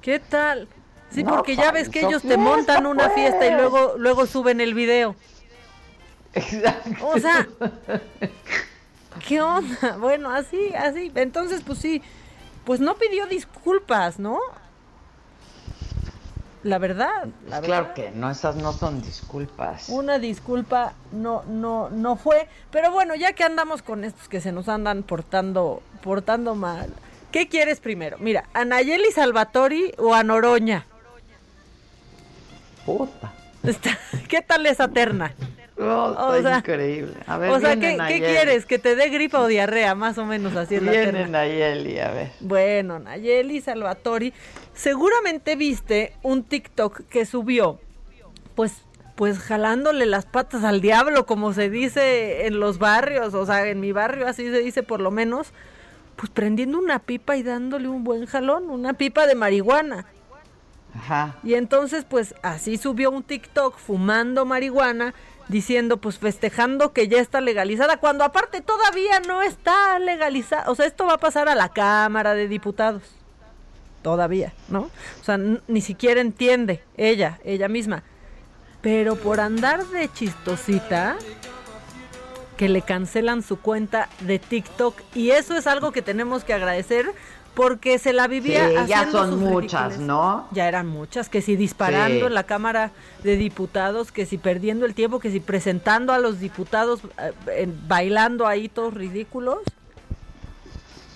¿Qué 0.00 0.18
tal? 0.18 0.68
Sí, 1.10 1.24
porque 1.24 1.56
ya 1.56 1.72
ves 1.72 1.88
que 1.88 2.00
ellos 2.00 2.22
te 2.22 2.36
montan 2.36 2.86
una 2.86 3.10
fiesta 3.10 3.46
y 3.46 3.52
luego 3.52 3.94
luego 3.98 4.26
suben 4.26 4.60
el 4.60 4.74
video. 4.74 5.14
Exacto. 6.32 7.06
O 7.06 7.18
sea, 7.18 7.46
¿qué 9.28 9.42
onda? 9.42 9.96
Bueno, 9.98 10.30
así, 10.30 10.72
así. 10.74 11.12
Entonces, 11.14 11.62
pues 11.66 11.78
sí, 11.78 12.02
pues 12.64 12.80
no 12.80 12.94
pidió 12.94 13.26
disculpas, 13.26 14.18
¿no? 14.18 14.38
La 16.62 16.78
verdad, 16.78 17.26
la 17.48 17.60
claro 17.60 17.92
que 17.92 18.12
no, 18.12 18.30
esas 18.30 18.54
no 18.54 18.72
son 18.72 19.02
disculpas. 19.02 19.88
Una 19.88 20.20
disculpa 20.20 20.92
no, 21.10 21.42
no, 21.48 21.90
no 21.90 22.14
fue. 22.16 22.48
Pero 22.70 22.92
bueno, 22.92 23.16
ya 23.16 23.32
que 23.32 23.42
andamos 23.42 23.82
con 23.82 24.04
estos 24.04 24.28
que 24.28 24.40
se 24.40 24.52
nos 24.52 24.68
andan 24.68 25.02
portando, 25.02 25.82
portando 26.02 26.54
mal, 26.54 26.92
¿qué 27.32 27.48
quieres 27.48 27.80
primero? 27.80 28.16
Mira, 28.20 28.44
¿a 28.54 28.64
Nayeli 28.64 29.10
Salvatori 29.10 29.92
o 29.98 30.14
a 30.14 30.22
Noroña? 30.22 30.86
Puta. 32.86 33.32
¿Qué 34.28 34.40
tal 34.42 34.66
esa 34.66 34.88
terna? 34.88 35.34
Oh, 35.84 36.36
increíble. 36.38 37.14
A 37.26 37.38
ver, 37.38 37.50
o 37.50 37.60
sea, 37.60 37.76
¿qué, 37.76 37.96
quieres? 37.96 38.66
¿Que 38.66 38.78
te 38.78 38.94
dé 38.96 39.08
gripa 39.08 39.40
o 39.40 39.46
diarrea? 39.46 39.94
Más 39.94 40.18
o 40.18 40.24
menos 40.24 40.54
así 40.56 40.76
es 40.76 40.82
Viene 40.82 41.28
Nayeli, 41.28 41.98
a 41.98 42.10
ver. 42.10 42.32
Bueno, 42.40 42.98
Nayeli 42.98 43.60
Salvatori. 43.60 44.32
Seguramente 44.74 45.56
viste 45.56 46.14
un 46.22 46.44
TikTok 46.44 47.02
que 47.08 47.26
subió, 47.26 47.78
pues, 48.54 48.82
pues 49.16 49.38
jalándole 49.38 50.06
las 50.06 50.24
patas 50.24 50.64
al 50.64 50.80
diablo, 50.80 51.26
como 51.26 51.52
se 51.52 51.70
dice 51.70 52.46
en 52.46 52.60
los 52.60 52.78
barrios, 52.78 53.34
o 53.34 53.44
sea, 53.46 53.66
en 53.68 53.80
mi 53.80 53.92
barrio 53.92 54.26
así 54.26 54.44
se 54.44 54.58
dice 54.58 54.82
por 54.82 55.00
lo 55.00 55.10
menos, 55.10 55.52
pues 56.16 56.30
prendiendo 56.30 56.78
una 56.78 56.98
pipa 56.98 57.36
y 57.36 57.42
dándole 57.42 57.88
un 57.88 58.04
buen 58.04 58.26
jalón, 58.26 58.70
una 58.70 58.94
pipa 58.94 59.26
de 59.26 59.34
marihuana. 59.34 60.06
Ajá. 60.94 61.36
Y 61.42 61.54
entonces, 61.54 62.04
pues 62.04 62.34
así 62.42 62.76
subió 62.76 63.10
un 63.10 63.22
TikTok 63.22 63.78
fumando 63.78 64.44
marihuana 64.44 65.14
diciendo, 65.52 65.98
pues 65.98 66.18
festejando 66.18 66.92
que 66.92 67.06
ya 67.06 67.20
está 67.20 67.40
legalizada, 67.40 67.98
cuando 67.98 68.24
aparte 68.24 68.60
todavía 68.60 69.20
no 69.20 69.42
está 69.42 70.00
legalizada. 70.00 70.68
O 70.68 70.74
sea, 70.74 70.86
esto 70.86 71.06
va 71.06 71.14
a 71.14 71.18
pasar 71.18 71.48
a 71.48 71.54
la 71.54 71.68
Cámara 71.68 72.34
de 72.34 72.48
Diputados. 72.48 73.02
Todavía, 74.02 74.52
¿no? 74.68 74.90
O 75.20 75.24
sea, 75.24 75.38
ni 75.38 75.80
siquiera 75.80 76.20
entiende 76.20 76.82
ella, 76.96 77.38
ella 77.44 77.68
misma. 77.68 78.02
Pero 78.80 79.14
por 79.14 79.38
andar 79.38 79.86
de 79.86 80.12
chistosita, 80.12 81.16
que 82.56 82.68
le 82.68 82.82
cancelan 82.82 83.42
su 83.42 83.58
cuenta 83.60 84.08
de 84.20 84.38
TikTok. 84.38 85.00
Y 85.14 85.30
eso 85.30 85.56
es 85.56 85.66
algo 85.66 85.92
que 85.92 86.02
tenemos 86.02 86.44
que 86.44 86.54
agradecer 86.54 87.12
porque 87.54 87.98
se 87.98 88.12
la 88.12 88.28
vivía 88.28 88.68
sí, 88.68 88.88
ya 88.88 89.10
son 89.10 89.38
muchas, 89.38 89.98
¿no? 89.98 90.48
Ya 90.52 90.68
eran 90.68 90.86
muchas, 90.86 91.28
que 91.28 91.42
si 91.42 91.56
disparando 91.56 92.26
en 92.26 92.34
la 92.34 92.44
Cámara 92.44 92.92
de 93.22 93.36
Diputados, 93.36 94.12
que 94.12 94.26
si 94.26 94.38
perdiendo 94.38 94.86
el 94.86 94.94
tiempo, 94.94 95.20
que 95.20 95.30
si 95.30 95.40
presentando 95.40 96.12
a 96.12 96.18
los 96.18 96.40
diputados 96.40 97.00
eh, 97.48 97.68
bailando 97.86 98.46
ahí 98.46 98.68
todos 98.68 98.94
ridículos. 98.94 99.58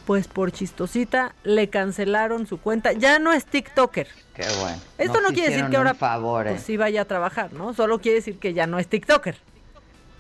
Pues 0.05 0.29
por 0.29 0.53
chistosita 0.53 1.35
le 1.43 1.69
cancelaron 1.69 2.47
su 2.47 2.61
cuenta. 2.61 2.93
Ya 2.93 3.19
no 3.19 3.33
es 3.33 3.45
TikToker. 3.45 4.07
Qué 4.35 4.45
bueno. 4.61 4.79
Esto 4.99 5.21
no 5.21 5.31
quiere 5.31 5.51
decir 5.51 5.69
que 5.69 5.77
ahora 5.77 5.95
favor, 5.95 6.47
pues, 6.47 6.63
sí 6.63 6.77
vaya 6.77 7.03
a 7.03 7.05
trabajar, 7.07 7.53
¿no? 7.53 7.75
Solo 7.75 7.99
quiere 7.99 8.17
decir 8.17 8.39
que 8.39 8.55
ya 8.55 8.69
no 8.69 8.79
es 8.79 8.87
TikToker. 8.87 9.37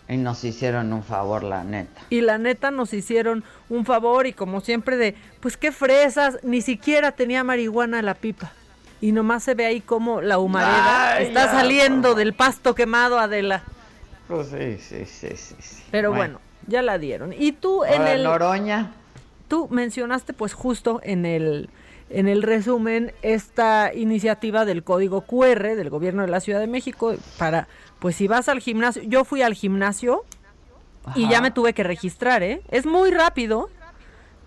Y 0.08 0.16
nos 0.16 0.44
hicieron 0.44 0.92
un 0.92 1.02
favor, 1.02 1.42
la 1.42 1.64
neta. 1.64 2.02
Y 2.10 2.20
la 2.20 2.38
neta 2.38 2.70
nos 2.70 2.92
hicieron 2.92 3.42
un 3.68 3.84
favor 3.84 4.26
y 4.26 4.32
como 4.32 4.60
siempre 4.60 4.96
de, 4.96 5.14
pues 5.40 5.56
qué 5.56 5.72
fresas, 5.72 6.38
ni 6.42 6.62
siquiera 6.62 7.12
tenía 7.12 7.42
marihuana 7.42 8.02
la 8.02 8.14
pipa. 8.14 8.52
Y 9.00 9.12
nomás 9.12 9.42
se 9.42 9.54
ve 9.54 9.66
ahí 9.66 9.80
como 9.80 10.22
la 10.22 10.38
humareda 10.38 11.20
está 11.20 11.50
saliendo 11.50 12.14
del 12.14 12.34
pasto 12.34 12.74
quemado, 12.74 13.18
Adela. 13.18 13.62
Pues 14.28 14.48
sí, 14.48 14.78
sí, 14.78 15.04
sí, 15.04 15.36
sí. 15.36 15.82
Pero 15.90 16.12
bueno. 16.12 16.40
ya 16.66 16.82
la 16.82 16.98
dieron. 16.98 17.32
¿Y 17.32 17.52
tú 17.52 17.84
en 17.84 18.06
el... 18.06 18.24
Noroña? 18.24 18.92
tú 19.48 19.68
mencionaste 19.70 20.32
pues 20.32 20.54
justo 20.54 21.00
en 21.02 21.26
el 21.26 21.68
en 22.08 22.28
el 22.28 22.42
resumen 22.42 23.12
esta 23.22 23.92
iniciativa 23.92 24.64
del 24.64 24.84
código 24.84 25.22
QR 25.22 25.74
del 25.74 25.90
gobierno 25.90 26.22
de 26.22 26.28
la 26.28 26.38
Ciudad 26.38 26.60
de 26.60 26.68
México 26.68 27.16
para 27.36 27.66
pues 27.98 28.16
si 28.16 28.28
vas 28.28 28.48
al 28.48 28.60
gimnasio, 28.60 29.02
yo 29.02 29.24
fui 29.24 29.42
al 29.42 29.54
gimnasio 29.54 30.24
y 31.14 31.28
ya 31.28 31.40
me 31.40 31.50
tuve 31.50 31.72
que 31.72 31.82
registrar, 31.82 32.42
¿eh? 32.42 32.62
Es 32.70 32.86
muy 32.86 33.10
rápido. 33.10 33.70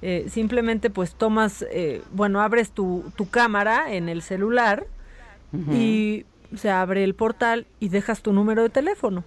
Eh, 0.01 0.27
simplemente 0.29 0.89
pues 0.89 1.13
tomas, 1.15 1.65
eh, 1.71 2.01
bueno, 2.11 2.41
abres 2.41 2.71
tu, 2.71 3.11
tu 3.17 3.29
cámara 3.29 3.91
en 3.93 4.07
el 4.07 4.21
celular 4.21 4.87
y 5.71 6.25
se 6.55 6.69
abre 6.69 7.03
el 7.03 7.15
portal 7.15 7.65
y 7.79 7.89
dejas 7.89 8.21
tu 8.21 8.31
número 8.31 8.63
de 8.63 8.69
teléfono. 8.69 9.23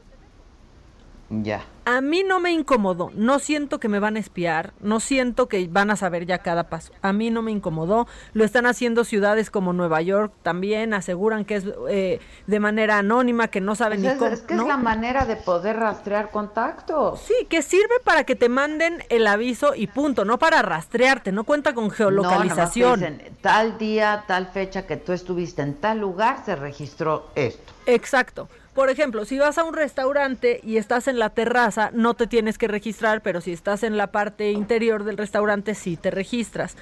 Ya. 1.41 1.65
A 1.87 2.01
mí 2.03 2.23
no 2.23 2.39
me 2.41 2.53
incomodó, 2.53 3.11
no 3.15 3.39
siento 3.39 3.81
que 3.81 3.89
me 3.89 3.99
van 3.99 4.17
a 4.17 4.21
espiar, 4.21 4.73
no 4.81 5.01
siento 5.01 5.49
que 5.49 5.67
van 5.67 5.91
a 5.91 5.97
saber 5.97 6.27
ya 6.27 6.39
cada 6.39 6.69
paso. 6.69 6.93
A 7.01 7.13
mí 7.13 7.31
no 7.31 7.41
me 7.43 7.51
incomodó, 7.51 8.07
lo 8.35 8.45
están 8.45 8.67
haciendo 8.67 9.03
ciudades 9.03 9.51
como 9.51 9.73
Nueva 9.73 10.03
York 10.03 10.33
también, 10.43 10.95
aseguran 10.95 11.45
que 11.45 11.57
es 11.57 11.65
eh, 11.89 12.21
de 12.47 12.61
manera 12.61 12.99
anónima, 12.99 13.49
que 13.49 13.61
no 13.63 13.75
saben 13.75 14.03
Pues 14.03 14.13
ni 14.13 14.19
cómo. 14.19 14.31
es, 14.31 14.41
es 14.41 14.47
que 14.47 14.55
¿no? 14.55 14.63
es 14.63 14.69
la 14.69 14.77
manera 14.77 15.25
de 15.25 15.37
poder 15.37 15.77
rastrear 15.77 16.31
contactos. 16.31 17.19
Sí, 17.21 17.47
que 17.49 17.63
sirve 17.63 17.95
para 18.05 18.25
que 18.25 18.37
te 18.37 18.49
manden 18.51 19.03
el 19.09 19.27
aviso 19.27 19.75
y 19.75 19.87
punto, 19.87 20.25
no 20.27 20.39
para 20.39 20.61
rastrearte, 20.63 21.33
no 21.33 21.45
cuenta 21.45 21.73
con 21.73 21.91
geolocalización. 21.91 23.01
No, 23.01 23.07
dicen, 23.09 23.37
tal 23.41 23.79
día, 23.79 24.25
tal 24.29 24.47
fecha 24.49 24.87
que 24.87 24.99
tú 24.99 25.13
estuviste 25.13 25.63
en 25.63 25.75
tal 25.75 25.99
lugar, 25.99 26.45
se 26.45 26.55
registró 26.57 27.31
esto. 27.35 27.73
Exacto. 27.87 28.49
Por 28.75 28.89
ejemplo, 28.89 29.25
si 29.27 29.39
vas 29.39 29.59
a 29.59 29.65
un 29.65 29.75
restaurante 29.75 30.61
y 30.63 30.79
estás 30.79 31.07
en 31.07 31.19
la 31.19 31.31
terraza, 31.31 31.91
no 31.93 32.15
te 32.15 32.27
tienes 32.27 32.57
que 32.57 32.69
registrar, 32.69 33.21
pero 33.21 33.41
si 33.43 33.53
estás 33.53 33.83
en 33.83 33.99
la 33.99 34.07
parte 34.09 34.51
interior 34.51 35.05
del 35.05 35.19
restaurante, 35.19 35.75
sí 35.75 35.97
te 35.97 36.11
registras. 36.11 36.77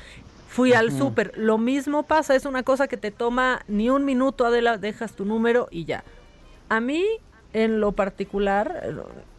Fui 0.48 0.72
al 0.72 0.92
súper, 0.92 1.32
lo 1.36 1.58
mismo 1.58 2.02
pasa, 2.04 2.34
es 2.34 2.44
una 2.44 2.62
cosa 2.62 2.88
que 2.88 2.96
te 2.96 3.10
toma 3.10 3.62
ni 3.68 3.88
un 3.88 4.04
minuto, 4.04 4.46
Adela, 4.46 4.78
dejas 4.78 5.12
tu 5.12 5.24
número 5.24 5.68
y 5.70 5.84
ya. 5.84 6.02
A 6.68 6.80
mí, 6.80 7.04
en 7.52 7.80
lo 7.80 7.92
particular, 7.92 8.92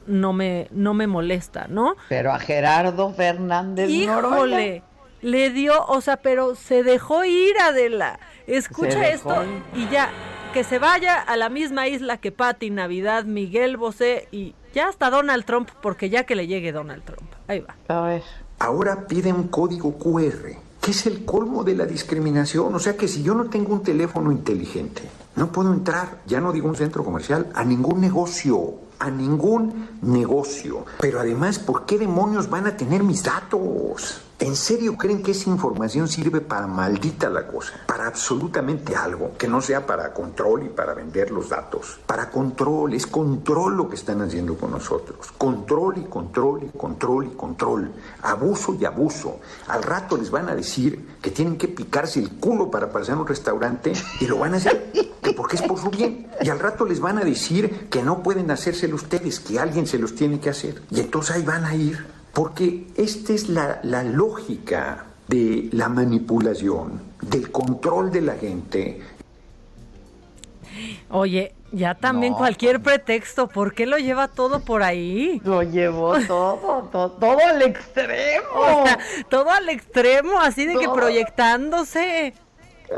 no 0.07 0.33
me, 0.33 0.67
no 0.71 0.93
me 0.93 1.07
molesta, 1.07 1.67
¿no? 1.69 1.95
Pero 2.09 2.31
a 2.31 2.39
Gerardo 2.39 3.13
Fernández 3.13 3.89
Híjole, 3.89 4.83
le 5.21 5.49
dio, 5.51 5.85
o 5.85 6.01
sea, 6.01 6.17
pero 6.17 6.55
se 6.55 6.83
dejó 6.83 7.23
ir 7.23 7.57
Adela. 7.59 8.19
Escucha 8.47 9.09
esto 9.09 9.43
y 9.75 9.87
ya, 9.89 10.09
que 10.51 10.63
se 10.65 10.79
vaya 10.79 11.21
a 11.21 11.37
la 11.37 11.49
misma 11.49 11.87
isla 11.87 12.17
que 12.17 12.31
Patti 12.31 12.69
Navidad, 12.69 13.23
Miguel 13.23 13.77
Bosé 13.77 14.27
y 14.31 14.53
ya 14.73 14.89
hasta 14.89 15.09
Donald 15.09 15.45
Trump, 15.45 15.69
porque 15.81 16.09
ya 16.09 16.25
que 16.25 16.35
le 16.35 16.47
llegue 16.47 16.71
Donald 16.71 17.03
Trump. 17.03 17.31
Ahí 17.47 17.59
va. 17.59 17.75
A 17.87 18.01
ver. 18.07 18.23
Ahora 18.59 19.07
piden 19.07 19.35
un 19.35 19.47
código 19.47 19.97
QR, 19.97 20.57
que 20.81 20.91
es 20.91 21.05
el 21.05 21.23
colmo 21.25 21.63
de 21.63 21.75
la 21.75 21.85
discriminación. 21.85 22.73
O 22.75 22.79
sea 22.79 22.97
que 22.97 23.07
si 23.07 23.23
yo 23.23 23.33
no 23.33 23.45
tengo 23.45 23.73
un 23.73 23.81
teléfono 23.81 24.31
inteligente, 24.31 25.03
no 25.35 25.51
puedo 25.51 25.71
entrar, 25.71 26.21
ya 26.25 26.41
no 26.41 26.51
digo 26.51 26.67
un 26.67 26.75
centro 26.75 27.03
comercial, 27.03 27.47
a 27.53 27.63
ningún 27.63 28.01
negocio, 28.01 28.75
a 28.99 29.09
ningún 29.09 29.99
negocio. 30.01 30.85
Pero 30.99 31.21
además, 31.21 31.59
¿por 31.59 31.85
qué 31.85 31.97
demonios 31.97 32.49
van 32.49 32.67
a 32.67 32.75
tener 32.75 33.03
mis 33.03 33.23
datos? 33.23 34.21
¿En 34.41 34.55
serio 34.55 34.97
creen 34.97 35.21
que 35.21 35.33
esa 35.33 35.51
información 35.51 36.07
sirve 36.07 36.41
para 36.41 36.65
maldita 36.65 37.29
la 37.29 37.45
cosa? 37.45 37.73
Para 37.85 38.07
absolutamente 38.07 38.95
algo, 38.95 39.33
que 39.37 39.47
no 39.47 39.61
sea 39.61 39.85
para 39.85 40.11
control 40.15 40.63
y 40.63 40.69
para 40.69 40.95
vender 40.95 41.29
los 41.29 41.49
datos. 41.49 41.99
Para 42.07 42.31
control, 42.31 42.95
es 42.95 43.05
control 43.05 43.77
lo 43.77 43.87
que 43.87 43.93
están 43.93 44.19
haciendo 44.19 44.57
con 44.57 44.71
nosotros. 44.71 45.31
Control 45.37 45.99
y 45.99 46.05
control 46.05 46.63
y 46.63 46.75
control 46.75 47.27
y 47.27 47.35
control. 47.35 47.91
Abuso 48.23 48.73
y 48.73 48.83
abuso. 48.83 49.39
Al 49.67 49.83
rato 49.83 50.17
les 50.17 50.31
van 50.31 50.49
a 50.49 50.55
decir 50.55 51.17
que 51.21 51.29
tienen 51.29 51.55
que 51.55 51.67
picarse 51.67 52.19
el 52.19 52.31
culo 52.39 52.71
para 52.71 52.91
pasar 52.91 53.17
a 53.17 53.21
un 53.21 53.27
restaurante 53.27 53.93
y 54.19 54.25
lo 54.25 54.39
van 54.39 54.55
a 54.55 54.57
hacer 54.57 54.91
que 55.21 55.33
porque 55.33 55.57
es 55.57 55.61
por 55.61 55.79
su 55.79 55.91
bien. 55.91 56.31
Y 56.41 56.49
al 56.49 56.57
rato 56.57 56.83
les 56.87 56.99
van 56.99 57.19
a 57.19 57.23
decir 57.23 57.89
que 57.91 58.01
no 58.01 58.23
pueden 58.23 58.49
hacérselo 58.49 58.95
ustedes, 58.95 59.39
que 59.39 59.59
alguien 59.59 59.85
se 59.85 59.99
los 59.99 60.15
tiene 60.15 60.39
que 60.39 60.49
hacer. 60.49 60.81
Y 60.89 60.99
entonces 60.99 61.35
ahí 61.35 61.43
van 61.43 61.63
a 61.63 61.75
ir. 61.75 62.20
Porque 62.33 62.87
esta 62.95 63.33
es 63.33 63.49
la, 63.49 63.79
la 63.83 64.03
lógica 64.03 65.05
de 65.27 65.69
la 65.71 65.89
manipulación, 65.89 67.01
del 67.21 67.51
control 67.51 68.11
de 68.11 68.21
la 68.21 68.35
gente. 68.35 69.01
Oye, 71.09 71.53
ya 71.71 71.95
también 71.95 72.33
No. 72.33 72.39
cualquier 72.39 72.81
pretexto, 72.81 73.47
¿por 73.47 73.73
qué 73.73 73.85
lo 73.85 73.97
lleva 73.97 74.27
todo 74.29 74.61
por 74.61 74.83
ahí? 74.83 75.41
Lo 75.43 75.63
llevó 75.63 76.17
todo, 76.27 76.89
todo, 76.91 77.11
todo 77.11 77.37
al 77.47 77.61
extremo. 77.61 78.47
O 78.55 78.85
sea, 78.85 78.99
todo 79.29 79.49
al 79.51 79.69
extremo, 79.69 80.39
así 80.39 80.65
de 80.65 80.75
que 80.77 80.87
proyectándose. 80.89 82.33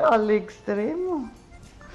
Al 0.09 0.29
extremo. 0.31 1.31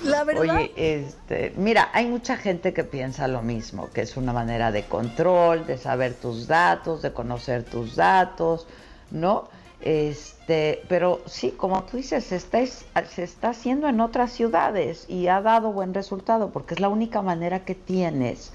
La 0.05 0.25
verdad. 0.25 0.43
Oye, 0.43 0.73
este, 0.77 1.53
mira, 1.57 1.89
hay 1.93 2.07
mucha 2.07 2.37
gente 2.37 2.73
que 2.73 2.85
piensa 2.85 3.27
lo 3.29 3.43
mismo, 3.43 3.91
que 3.93 4.03
es 4.03 4.17
una 4.17 4.33
manera 4.33 4.71
de 4.73 4.85
control, 4.85 5.67
de 5.67 5.77
saber 5.79 6.15
tus 6.15 6.47
datos, 6.47 7.03
de 7.03 7.13
conocer 7.13 7.65
tus 7.65 7.97
datos, 7.97 8.67
¿no? 9.11 9.49
Este, 9.81 10.83
pero 10.89 11.21
sí, 11.27 11.51
como 11.53 11.83
tú 11.85 11.97
dices, 11.97 12.25
se 12.25 12.37
está, 12.37 12.61
es- 12.61 12.85
se 13.11 13.23
está 13.25 13.51
haciendo 13.51 13.89
en 13.89 14.01
otras 14.01 14.33
ciudades 14.33 15.05
y 15.09 15.29
ha 15.29 15.41
dado 15.41 15.73
buen 15.73 15.95
resultado, 15.95 16.51
porque 16.51 16.75
es 16.75 16.81
la 16.81 16.89
única 16.89 17.23
manera 17.23 17.61
que 17.65 17.75
tienes 17.75 18.53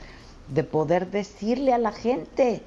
de 0.50 0.64
poder 0.64 1.08
decirle 1.12 1.74
a 1.74 1.78
la 1.78 1.92
gente 1.94 2.62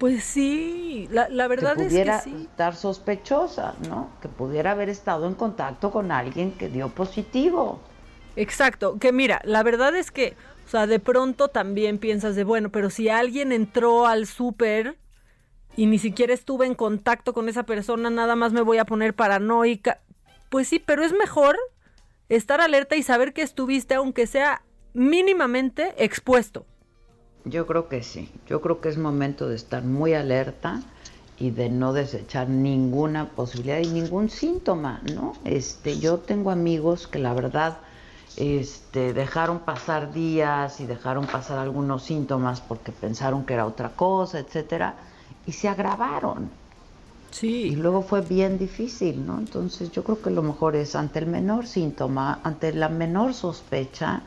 Pues 0.00 0.24
sí, 0.24 1.08
la, 1.10 1.28
la 1.28 1.46
verdad 1.46 1.76
que 1.76 1.84
es 1.84 1.92
que 1.92 2.30
sí. 2.30 2.48
estar 2.50 2.74
sospechosa, 2.74 3.74
¿no? 3.86 4.08
Que 4.22 4.28
pudiera 4.28 4.70
haber 4.70 4.88
estado 4.88 5.26
en 5.26 5.34
contacto 5.34 5.90
con 5.90 6.10
alguien 6.10 6.52
que 6.52 6.70
dio 6.70 6.88
positivo. 6.88 7.80
Exacto, 8.34 8.98
que 8.98 9.12
mira, 9.12 9.42
la 9.44 9.62
verdad 9.62 9.94
es 9.94 10.10
que, 10.10 10.36
o 10.66 10.70
sea, 10.70 10.86
de 10.86 11.00
pronto 11.00 11.48
también 11.48 11.98
piensas 11.98 12.34
de, 12.34 12.44
bueno, 12.44 12.70
pero 12.70 12.88
si 12.88 13.10
alguien 13.10 13.52
entró 13.52 14.06
al 14.06 14.26
súper 14.26 14.96
y 15.76 15.84
ni 15.84 15.98
siquiera 15.98 16.32
estuve 16.32 16.64
en 16.64 16.74
contacto 16.74 17.34
con 17.34 17.50
esa 17.50 17.64
persona, 17.64 18.08
nada 18.08 18.36
más 18.36 18.54
me 18.54 18.62
voy 18.62 18.78
a 18.78 18.86
poner 18.86 19.12
paranoica. 19.12 20.00
Pues 20.48 20.66
sí, 20.66 20.78
pero 20.78 21.04
es 21.04 21.12
mejor 21.12 21.58
estar 22.30 22.62
alerta 22.62 22.96
y 22.96 23.02
saber 23.02 23.34
que 23.34 23.42
estuviste, 23.42 23.96
aunque 23.96 24.26
sea 24.26 24.62
mínimamente 24.94 25.92
expuesto. 26.02 26.64
Yo 27.44 27.66
creo 27.66 27.88
que 27.88 28.02
sí. 28.02 28.30
Yo 28.46 28.60
creo 28.60 28.80
que 28.80 28.88
es 28.88 28.98
momento 28.98 29.48
de 29.48 29.56
estar 29.56 29.82
muy 29.82 30.14
alerta 30.14 30.82
y 31.38 31.50
de 31.50 31.70
no 31.70 31.92
desechar 31.92 32.48
ninguna 32.48 33.30
posibilidad 33.30 33.78
y 33.78 33.86
ningún 33.86 34.28
síntoma, 34.28 35.00
¿no? 35.14 35.34
Este, 35.44 35.98
yo 35.98 36.18
tengo 36.18 36.50
amigos 36.50 37.06
que 37.06 37.18
la 37.18 37.32
verdad 37.32 37.78
este, 38.36 39.14
dejaron 39.14 39.60
pasar 39.60 40.12
días 40.12 40.80
y 40.80 40.86
dejaron 40.86 41.26
pasar 41.26 41.58
algunos 41.58 42.02
síntomas 42.02 42.60
porque 42.60 42.92
pensaron 42.92 43.44
que 43.44 43.54
era 43.54 43.66
otra 43.66 43.90
cosa, 43.96 44.38
etcétera, 44.38 44.96
y 45.46 45.52
se 45.52 45.68
agravaron. 45.68 46.50
Sí. 47.30 47.62
Y 47.68 47.76
luego 47.76 48.02
fue 48.02 48.20
bien 48.20 48.58
difícil, 48.58 49.26
¿no? 49.26 49.38
Entonces 49.38 49.90
yo 49.92 50.04
creo 50.04 50.20
que 50.20 50.30
lo 50.30 50.42
mejor 50.42 50.76
es 50.76 50.94
ante 50.94 51.20
el 51.20 51.26
menor 51.26 51.66
síntoma, 51.66 52.40
ante 52.44 52.72
la 52.74 52.90
menor 52.90 53.32
sospecha, 53.32 54.22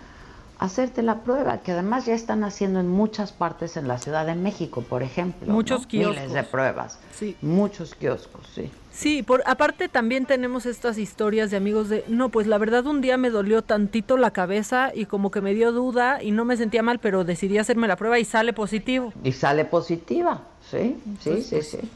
hacerte 0.63 1.01
la 1.03 1.23
prueba, 1.23 1.57
que 1.57 1.73
además 1.73 2.05
ya 2.05 2.13
están 2.13 2.45
haciendo 2.45 2.79
en 2.79 2.87
muchas 2.87 3.33
partes 3.33 3.75
en 3.75 3.89
la 3.89 3.97
Ciudad 3.97 4.25
de 4.25 4.33
México, 4.35 4.81
por 4.81 5.03
ejemplo. 5.03 5.47
¿no? 5.47 5.53
Muchos 5.53 5.85
Miles 5.91 6.13
kioscos. 6.15 6.33
de 6.33 6.43
pruebas. 6.43 6.99
Sí. 7.13 7.35
Muchos 7.41 7.95
kioscos, 7.95 8.47
sí. 8.55 8.71
Sí, 8.93 9.23
por 9.23 9.43
aparte 9.45 9.89
también 9.89 10.25
tenemos 10.25 10.65
estas 10.65 10.97
historias 10.97 11.51
de 11.51 11.57
amigos 11.57 11.89
de, 11.89 12.05
no, 12.07 12.29
pues 12.29 12.47
la 12.47 12.57
verdad 12.59 12.85
un 12.85 13.01
día 13.01 13.17
me 13.17 13.29
dolió 13.29 13.61
tantito 13.61 14.15
la 14.15 14.31
cabeza 14.31 14.91
y 14.95 15.05
como 15.05 15.31
que 15.31 15.41
me 15.41 15.53
dio 15.53 15.73
duda 15.73 16.23
y 16.23 16.31
no 16.31 16.45
me 16.45 16.55
sentía 16.55 16.81
mal, 16.81 16.99
pero 16.99 17.25
decidí 17.25 17.57
hacerme 17.57 17.87
la 17.89 17.97
prueba 17.97 18.17
y 18.19 18.23
sale 18.23 18.53
positivo. 18.53 19.11
Y 19.21 19.33
sale 19.33 19.65
positiva, 19.65 20.43
sí, 20.61 20.95
sí, 21.19 21.29
Entonces, 21.29 21.45
sí, 21.45 21.55
pues, 21.55 21.69
sí. 21.71 21.89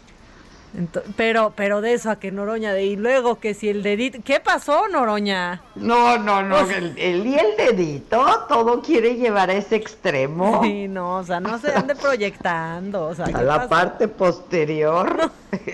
Pero, 1.15 1.53
pero 1.55 1.81
de 1.81 1.93
eso 1.93 2.11
a 2.11 2.19
que 2.19 2.31
Noroña 2.31 2.73
de 2.73 2.85
y 2.85 2.95
luego 2.97 3.39
que 3.39 3.53
si 3.53 3.69
el 3.69 3.81
dedito, 3.81 4.19
¿qué 4.23 4.39
pasó 4.39 4.87
Noroña? 4.89 5.61
No, 5.75 6.17
no, 6.19 6.43
no, 6.43 6.57
Pues- 6.65 6.77
el, 6.77 6.97
el- 6.97 7.25
y 7.25 7.35
el 7.35 7.57
dedito, 7.57 8.23
todo 8.47 8.81
quiere 8.81 9.15
llevar 9.15 9.49
a 9.49 9.53
ese 9.53 9.75
extremo. 9.75 10.61
Sí, 10.63 10.87
no, 10.87 11.15
o 11.17 11.23
sea, 11.23 11.39
no 11.39 11.57
se 11.57 11.71
ande 11.73 11.95
proyectando, 11.95 13.05
o 13.05 13.15
sea, 13.15 13.25
¿qué 13.25 13.35
a 13.35 13.41
la 13.41 13.55
pasó? 13.57 13.69
parte 13.69 14.07
posterior, 14.07 15.31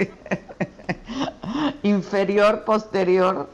inferior, 1.84 2.63
posterior. 2.63 3.49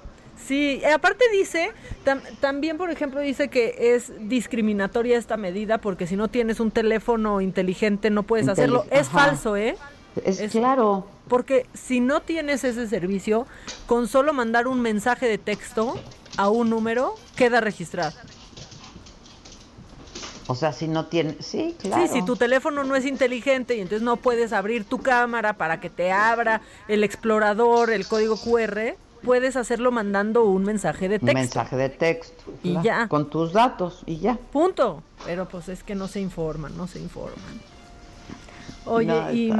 Sí, 0.46 0.82
aparte 0.86 1.26
dice, 1.32 1.72
tam- 2.06 2.22
también 2.40 2.78
por 2.78 2.90
ejemplo 2.90 3.20
dice 3.20 3.50
que 3.50 3.94
es 3.96 4.12
discriminatoria 4.30 5.18
esta 5.18 5.38
medida 5.38 5.78
porque 5.78 6.08
si 6.08 6.16
no 6.16 6.28
tienes 6.28 6.60
un 6.60 6.72
teléfono 6.72 7.42
inteligente 7.42 8.10
no 8.10 8.24
puedes 8.24 8.48
hacerlo. 8.48 8.86
Es 8.90 9.08
ajá. 9.10 9.20
falso, 9.28 9.56
¿eh? 9.56 9.76
Es, 10.26 10.40
claro. 10.52 11.06
Porque 11.30 11.68
si 11.74 12.02
no 12.02 12.22
tienes 12.22 12.64
ese 12.64 12.88
servicio, 12.88 13.48
con 13.86 14.08
solo 14.08 14.34
mandar 14.34 14.68
un 14.68 14.82
mensaje 14.82 15.28
de 15.28 15.38
texto 15.38 15.98
a 16.38 16.50
un 16.50 16.70
número, 16.70 17.16
queda 17.36 17.62
registrado. 17.62 18.14
O 20.48 20.56
sea, 20.56 20.74
si 20.74 20.88
no 20.88 21.06
tiene, 21.06 21.38
sí, 21.40 21.76
claro. 21.80 22.08
Sí, 22.08 22.12
si 22.12 22.26
tu 22.26 22.36
teléfono 22.36 22.84
no 22.84 22.96
es 22.96 23.06
inteligente 23.06 23.78
y 23.78 23.82
entonces 23.82 24.02
no 24.02 24.18
puedes 24.18 24.52
abrir 24.52 24.84
tu 24.84 24.98
cámara 24.98 25.54
para 25.54 25.80
que 25.80 25.92
te 25.92 26.12
abra 26.12 26.62
el 26.88 27.04
explorador, 27.04 27.92
el 27.92 28.08
código 28.08 28.36
QR, 28.36 28.96
puedes 29.22 29.56
hacerlo 29.56 29.92
mandando 29.92 30.46
un 30.46 30.64
mensaje 30.64 31.08
de 31.08 31.20
texto. 31.20 31.32
Un 31.32 31.36
mensaje 31.36 31.76
de 31.76 31.90
texto. 31.90 32.52
Y 32.64 32.72
claro, 32.72 32.84
ya. 32.84 33.08
Con 33.08 33.30
tus 33.30 33.54
datos 33.54 34.02
y 34.08 34.18
ya. 34.18 34.40
Punto. 34.52 35.04
Pero 35.24 35.48
pues 35.48 35.70
es 35.70 35.84
que 35.84 35.94
no 35.94 36.08
se 36.08 36.20
informan, 36.20 36.76
no 36.76 36.88
se 36.88 37.00
informan. 37.00 37.62
Oye, 38.86 39.06
No, 39.06 39.32
y 39.32 39.54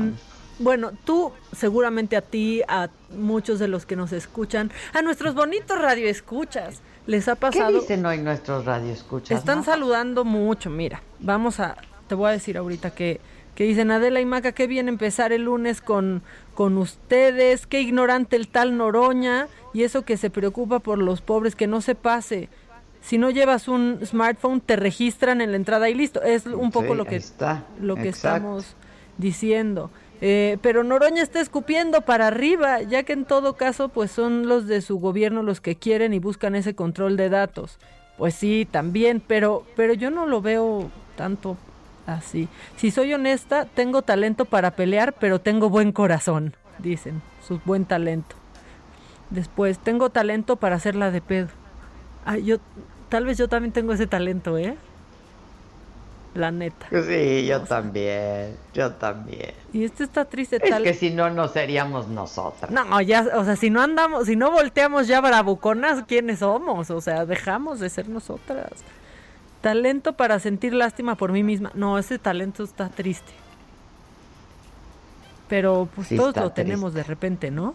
bueno, 0.60 0.92
tú 1.06 1.32
seguramente 1.56 2.16
a 2.16 2.22
ti, 2.22 2.62
a 2.68 2.90
muchos 3.18 3.60
de 3.60 3.68
los 3.68 3.86
que 3.86 3.96
nos 3.96 4.12
escuchan, 4.12 4.72
a 4.94 5.02
nuestros 5.02 5.34
bonitos 5.34 5.80
radioescuchas, 5.82 6.82
les 7.08 7.28
ha 7.28 7.36
¿Qué 7.36 7.42
pasado... 7.42 7.80
dicen 7.80 8.06
hoy 8.06 8.20
nuestros 8.20 8.66
radioescuchas? 8.66 9.40
Están 9.40 9.60
no? 9.60 9.64
saludando 9.64 10.26
mucho, 10.26 10.70
mira, 10.70 11.02
vamos 11.20 11.60
a, 11.60 11.76
te 12.08 12.16
voy 12.16 12.30
a 12.30 12.32
decir 12.34 12.58
ahorita 12.58 12.92
que, 12.92 13.20
que 13.56 13.64
dicen 13.64 13.90
Adela 13.92 14.22
y 14.22 14.26
Maca, 14.26 14.52
qué 14.52 14.68
bien 14.68 14.88
empezar 14.88 15.32
el 15.32 15.44
lunes 15.44 15.82
con, 15.82 16.22
con 16.54 16.78
ustedes, 16.78 17.66
qué 17.66 17.82
ignorante 17.82 18.36
el 18.36 18.48
tal 18.48 18.78
Noroña, 18.78 19.48
y 19.74 19.84
eso 19.84 20.04
que 20.04 20.18
se 20.18 20.30
preocupa 20.30 20.80
por 20.80 20.98
los 20.98 21.22
pobres, 21.22 21.56
que 21.56 21.68
no 21.68 21.82
se 21.82 21.96
pase. 21.96 22.50
Si 23.02 23.18
no 23.18 23.30
llevas 23.30 23.68
un 23.68 24.00
smartphone, 24.06 24.60
te 24.60 24.76
registran 24.76 25.40
en 25.42 25.52
la 25.52 25.58
entrada 25.58 25.90
y 25.90 25.94
listo. 25.94 26.22
Es 26.22 26.46
un 26.46 26.70
poco 26.70 26.90
Sí, 26.92 26.98
lo 26.98 27.06
que, 27.06 27.16
está, 27.16 27.64
lo 27.82 27.96
que 27.96 28.10
exacto. 28.10 28.38
estamos 28.38 28.76
diciendo. 29.18 29.90
Eh, 30.22 30.58
pero 30.62 30.84
Noroña 30.84 31.22
está 31.22 31.40
escupiendo 31.40 32.02
para 32.02 32.28
arriba, 32.28 32.82
ya 32.82 33.04
que 33.04 33.14
en 33.14 33.26
todo 33.26 33.56
caso, 33.56 33.90
pues 33.90 34.12
son 34.12 34.48
los 34.48 34.68
de 34.68 34.82
su 34.82 35.00
gobierno 35.00 35.44
los 35.44 35.62
que 35.62 35.76
quieren 35.76 36.14
y 36.14 36.20
buscan 36.20 36.56
ese 36.56 36.76
control 36.76 37.16
de 37.16 37.30
datos. 37.30 37.80
Pues 38.18 38.36
sí, 38.36 38.68
también, 38.70 39.22
pero, 39.26 39.66
pero 39.76 39.94
yo 39.94 40.12
no 40.12 40.26
lo 40.26 40.42
veo 40.42 40.92
tanto 41.16 41.58
así. 42.06 42.50
Si 42.76 42.92
soy 42.92 43.14
honesta, 43.14 43.66
tengo 43.66 44.02
talento 44.02 44.46
para 44.46 44.72
pelear, 44.72 45.14
pero 45.14 45.40
tengo 45.40 45.70
buen 45.70 45.94
corazón, 45.94 46.54
dicen, 46.80 47.22
su 47.48 47.62
buen 47.64 47.86
talento. 47.86 48.36
Después, 49.30 49.80
tengo 49.80 50.10
talento 50.10 50.58
para 50.58 50.76
hacerla 50.76 51.12
de 51.12 51.22
pedo. 51.22 51.48
Ay, 52.26 52.44
yo, 52.44 52.58
tal 53.08 53.26
vez 53.26 53.38
yo 53.38 53.48
también 53.48 53.72
tengo 53.72 53.94
ese 53.94 54.08
talento, 54.08 54.58
¿eh? 54.58 54.76
La 56.36 56.52
neta. 56.52 56.88
Sí, 56.92 57.48
yo 57.48 57.62
también, 57.62 58.56
yo 58.74 58.92
también. 58.94 59.54
Y 59.74 59.84
este 59.84 60.04
está 60.04 60.26
triste, 60.26 60.58
Es 60.62 60.70
tal. 60.70 60.84
que 60.84 60.94
si 60.94 61.10
no, 61.10 61.30
no 61.32 61.48
seríamos 61.48 62.08
nosotras. 62.08 62.70
No, 62.70 63.02
ya, 63.02 63.26
o 63.36 63.44
sea, 63.44 63.56
si 63.56 63.70
no 63.70 63.82
andamos, 63.82 64.28
si 64.28 64.36
no 64.36 64.52
volteamos 64.52 65.08
ya 65.08 65.22
bravuconas, 65.22 66.04
¿quiénes 66.08 66.40
somos? 66.40 66.92
O 66.92 67.02
sea, 67.02 67.26
dejamos 67.26 67.80
de 67.80 67.90
ser 67.90 68.10
nosotras. 68.10 68.70
Talento 69.62 70.14
para 70.14 70.40
sentir 70.40 70.74
lástima 70.74 71.16
por 71.16 71.32
mí 71.32 71.44
misma. 71.44 71.72
No, 71.74 71.98
ese 71.98 72.20
talento 72.20 72.64
está 72.64 72.90
triste. 72.90 73.32
Pero 75.48 75.90
pues 75.96 76.08
Sí 76.10 76.16
todos 76.16 76.36
lo 76.36 76.52
tenemos 76.52 76.94
de 76.94 77.04
repente, 77.04 77.50
¿no? 77.50 77.74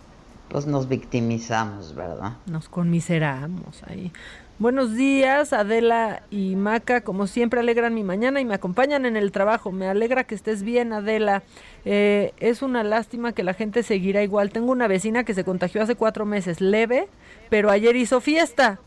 Pues 0.49 0.67
nos 0.67 0.89
victimizamos, 0.89 1.95
¿verdad? 1.95 2.35
Nos 2.47 2.69
conmiseramos 2.69 3.83
ahí. 3.89 4.13
Buenos 4.61 4.95
días, 4.95 5.53
Adela 5.53 6.23
y 6.31 6.55
Maca. 6.55 7.01
Como 7.01 7.27
siempre, 7.27 7.59
alegran 7.59 7.93
mi 7.93 8.05
mañana 8.05 8.41
y 8.41 8.45
me 8.45 8.55
acompañan 8.55 9.05
en 9.05 9.17
el 9.17 9.33
trabajo. 9.33 9.73
Me 9.73 9.89
alegra 9.89 10.25
que 10.25 10.37
estés 10.37 10.63
bien, 10.63 10.93
Adela. 10.93 11.43
Eh, 11.85 12.33
es 12.39 12.63
una 12.63 12.85
lástima 12.85 13.33
que 13.33 13.43
la 13.43 13.55
gente 13.55 13.83
seguirá 13.83 14.23
igual. 14.23 14.51
Tengo 14.51 14.71
una 14.71 14.87
vecina 14.87 15.25
que 15.25 15.35
se 15.35 15.45
contagió 15.45 15.83
hace 15.83 15.97
cuatro 15.97 16.25
meses, 16.25 16.61
leve, 16.61 17.09
pero 17.51 17.69
ayer 17.71 17.97
hizo 17.97 18.21
fiesta. 18.21 18.79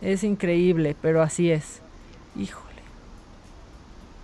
Es 0.00 0.24
increíble, 0.24 0.96
pero 1.02 1.20
así 1.22 1.50
es. 1.50 1.80
Híjole. 2.34 2.64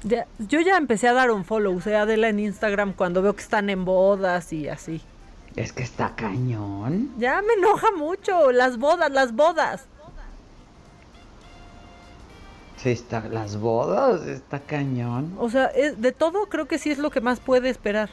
Ya- 0.03 0.27
yo 0.39 0.61
ya 0.61 0.77
empecé 0.79 1.09
a 1.09 1.13
dar 1.13 1.31
un 1.31 1.45
follow, 1.45 1.77
o 1.77 1.81
sea, 1.83 2.03
Adela 2.03 2.29
en 2.31 2.39
Instagram 2.41 2.95
cuando 2.95 3.21
veo 3.23 3.35
que 3.37 3.43
están 3.43 3.69
en 3.69 3.85
bodas 3.85 4.51
y 4.53 4.69
así. 4.69 5.03
Es 5.57 5.73
que 5.75 5.83
está 5.83 6.15
cañón. 6.17 7.11
Ya 7.19 7.43
me 7.43 7.53
enoja 7.55 7.89
mucho. 7.97 8.51
Las 8.51 8.79
bodas, 8.79 9.11
las 9.13 9.35
bodas. 9.35 9.87
Sí, 12.85 12.91
está, 12.91 13.27
las 13.31 13.59
bodas, 13.59 14.27
está 14.27 14.61
cañón. 14.61 15.33
O 15.39 15.49
sea, 15.49 15.69
es- 15.69 16.03
de 16.03 16.13
todo 16.13 16.45
creo 16.51 16.69
que 16.69 16.77
sí 16.79 16.91
es 16.91 16.99
lo 16.99 17.11
que 17.11 17.23
más 17.23 17.41
puede 17.41 17.71
esperar. 17.71 18.11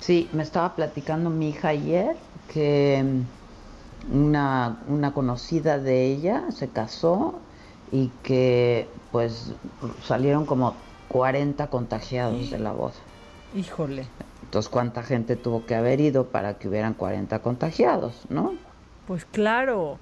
Sí, 0.00 0.28
me 0.32 0.42
estaba 0.42 0.74
platicando 0.74 1.30
mi 1.30 1.50
hija 1.50 1.68
ayer 1.68 2.16
que 2.52 3.22
mm, 4.10 4.16
una, 4.26 4.78
una 4.88 5.12
conocida 5.14 5.78
de 5.78 6.06
ella 6.06 6.50
se 6.50 6.68
casó 6.68 7.38
y 7.92 8.08
que 8.24 8.88
pues 9.12 9.52
salieron 10.02 10.44
como 10.44 10.74
40 11.08 11.68
contagiados 11.68 12.50
de 12.50 12.58
la 12.58 12.72
boda. 12.72 12.94
Híjole. 13.54 14.08
Entonces, 14.42 14.68
¿cuánta 14.68 15.04
gente 15.04 15.36
tuvo 15.36 15.64
que 15.64 15.76
haber 15.76 16.00
ido 16.00 16.24
para 16.24 16.54
que 16.54 16.66
hubieran 16.68 16.94
40 16.94 17.38
contagiados, 17.38 18.26
no? 18.30 18.54
Pues 19.06 19.24
claro. 19.24 20.00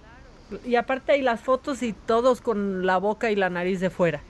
Y 0.64 0.76
aparte 0.76 1.12
hay 1.12 1.22
las 1.22 1.40
fotos 1.40 1.82
y 1.82 1.92
todos 1.92 2.40
con 2.40 2.86
la 2.86 2.98
boca 2.98 3.30
y 3.30 3.36
la 3.36 3.50
nariz 3.50 3.80
de 3.80 3.90
fuera. 3.90 4.20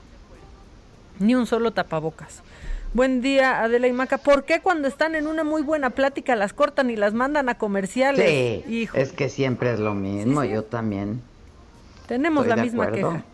Ni 1.18 1.34
un 1.34 1.46
solo 1.46 1.72
tapabocas. 1.72 2.42
Buen 2.92 3.20
día, 3.20 3.60
Adela 3.62 3.88
y 3.88 3.92
Maca. 3.92 4.18
¿Por 4.18 4.44
qué 4.44 4.60
cuando 4.60 4.86
están 4.86 5.16
en 5.16 5.26
una 5.26 5.42
muy 5.42 5.62
buena 5.62 5.90
plática 5.90 6.36
las 6.36 6.52
cortan 6.52 6.90
y 6.90 6.96
las 6.96 7.12
mandan 7.12 7.48
a 7.48 7.56
comerciales? 7.58 8.28
Sí, 8.64 8.72
Hijo, 8.72 8.96
es 8.96 9.12
que 9.12 9.28
siempre 9.28 9.72
es 9.72 9.80
lo 9.80 9.94
mismo, 9.94 10.42
Sí, 10.42 10.48
sí. 10.48 10.54
yo 10.54 10.62
también. 10.64 11.20
tenemos 12.06 12.44
estoy 12.46 12.56
la 12.56 12.62
misma 12.62 12.84
acuerdo. 12.84 13.10
queja. 13.10 13.24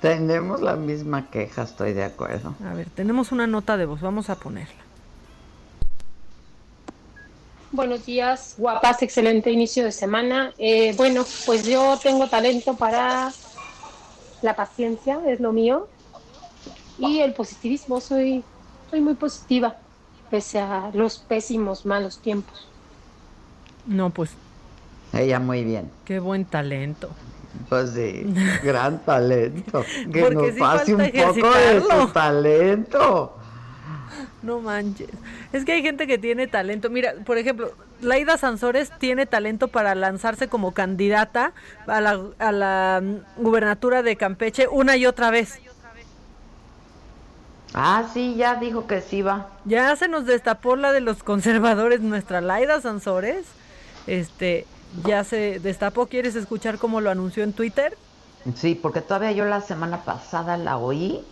Tenemos 0.00 0.60
la 0.62 0.76
misma 0.76 1.30
queja, 1.30 1.62
estoy 1.62 1.92
de 1.92 2.04
acuerdo. 2.04 2.54
A 2.70 2.74
ver, 2.74 2.88
tenemos 2.90 3.30
una 3.32 3.46
nota 3.46 3.76
de 3.76 3.84
voz, 3.86 4.00
vamos 4.00 4.30
a 4.30 4.36
ponerla. 4.36 4.83
Buenos 7.74 8.06
días, 8.06 8.54
guapas, 8.56 9.02
excelente 9.02 9.50
inicio 9.50 9.82
de 9.82 9.90
semana. 9.90 10.52
Eh, 10.58 10.94
bueno, 10.96 11.24
pues 11.44 11.66
yo 11.66 11.98
tengo 12.00 12.28
talento 12.28 12.76
para 12.76 13.32
la 14.42 14.54
paciencia, 14.54 15.18
es 15.26 15.40
lo 15.40 15.52
mío, 15.52 15.88
y 16.98 17.18
el 17.18 17.34
positivismo, 17.34 18.00
soy, 18.00 18.44
soy 18.90 19.00
muy 19.00 19.14
positiva, 19.14 19.74
pese 20.30 20.60
a 20.60 20.92
los 20.94 21.18
pésimos, 21.18 21.84
malos 21.84 22.18
tiempos. 22.18 22.68
No, 23.86 24.10
pues 24.10 24.30
Ella 25.12 25.40
muy 25.40 25.64
bien. 25.64 25.90
qué 26.04 26.20
buen 26.20 26.44
talento. 26.44 27.10
Pues 27.68 27.90
sí, 27.90 28.24
gran 28.62 29.00
talento. 29.00 29.84
Que 30.12 30.20
Porque 30.20 30.34
nos 30.34 30.54
sí 30.54 30.60
pase 30.60 30.94
un 30.94 31.00
falta 31.00 31.26
poco 31.26 31.54
de 31.54 31.80
su 31.80 32.12
talento. 32.12 33.36
No 34.42 34.60
manches. 34.60 35.08
Es 35.52 35.64
que 35.64 35.72
hay 35.72 35.82
gente 35.82 36.06
que 36.06 36.18
tiene 36.18 36.46
talento. 36.46 36.90
Mira, 36.90 37.14
por 37.24 37.38
ejemplo, 37.38 37.72
Laida 38.00 38.36
Sansores 38.36 38.90
tiene 38.98 39.26
talento 39.26 39.68
para 39.68 39.94
lanzarse 39.94 40.48
como 40.48 40.72
candidata 40.72 41.52
a 41.86 42.00
la, 42.00 42.20
a 42.38 42.52
la 42.52 43.00
mm, 43.02 43.42
gubernatura 43.42 44.02
de 44.02 44.16
Campeche 44.16 44.68
una 44.68 44.96
y 44.96 45.06
otra 45.06 45.30
vez. 45.30 45.60
Ah, 47.72 48.08
sí, 48.12 48.36
ya 48.36 48.54
dijo 48.54 48.86
que 48.86 49.00
sí 49.00 49.22
va. 49.22 49.48
Ya 49.64 49.94
se 49.96 50.06
nos 50.06 50.26
destapó 50.26 50.76
la 50.76 50.92
de 50.92 51.00
los 51.00 51.22
conservadores, 51.24 52.00
nuestra 52.00 52.40
Laida 52.40 52.80
Sansores. 52.80 53.46
Este, 54.06 54.66
ya 55.04 55.24
se 55.24 55.58
destapó. 55.58 56.06
¿Quieres 56.06 56.36
escuchar 56.36 56.78
cómo 56.78 57.00
lo 57.00 57.10
anunció 57.10 57.42
en 57.42 57.52
Twitter? 57.52 57.96
Sí, 58.54 58.78
porque 58.80 59.00
todavía 59.00 59.32
yo 59.32 59.44
la 59.44 59.60
semana 59.60 60.04
pasada 60.04 60.56
la 60.56 60.76
oí. 60.76 61.24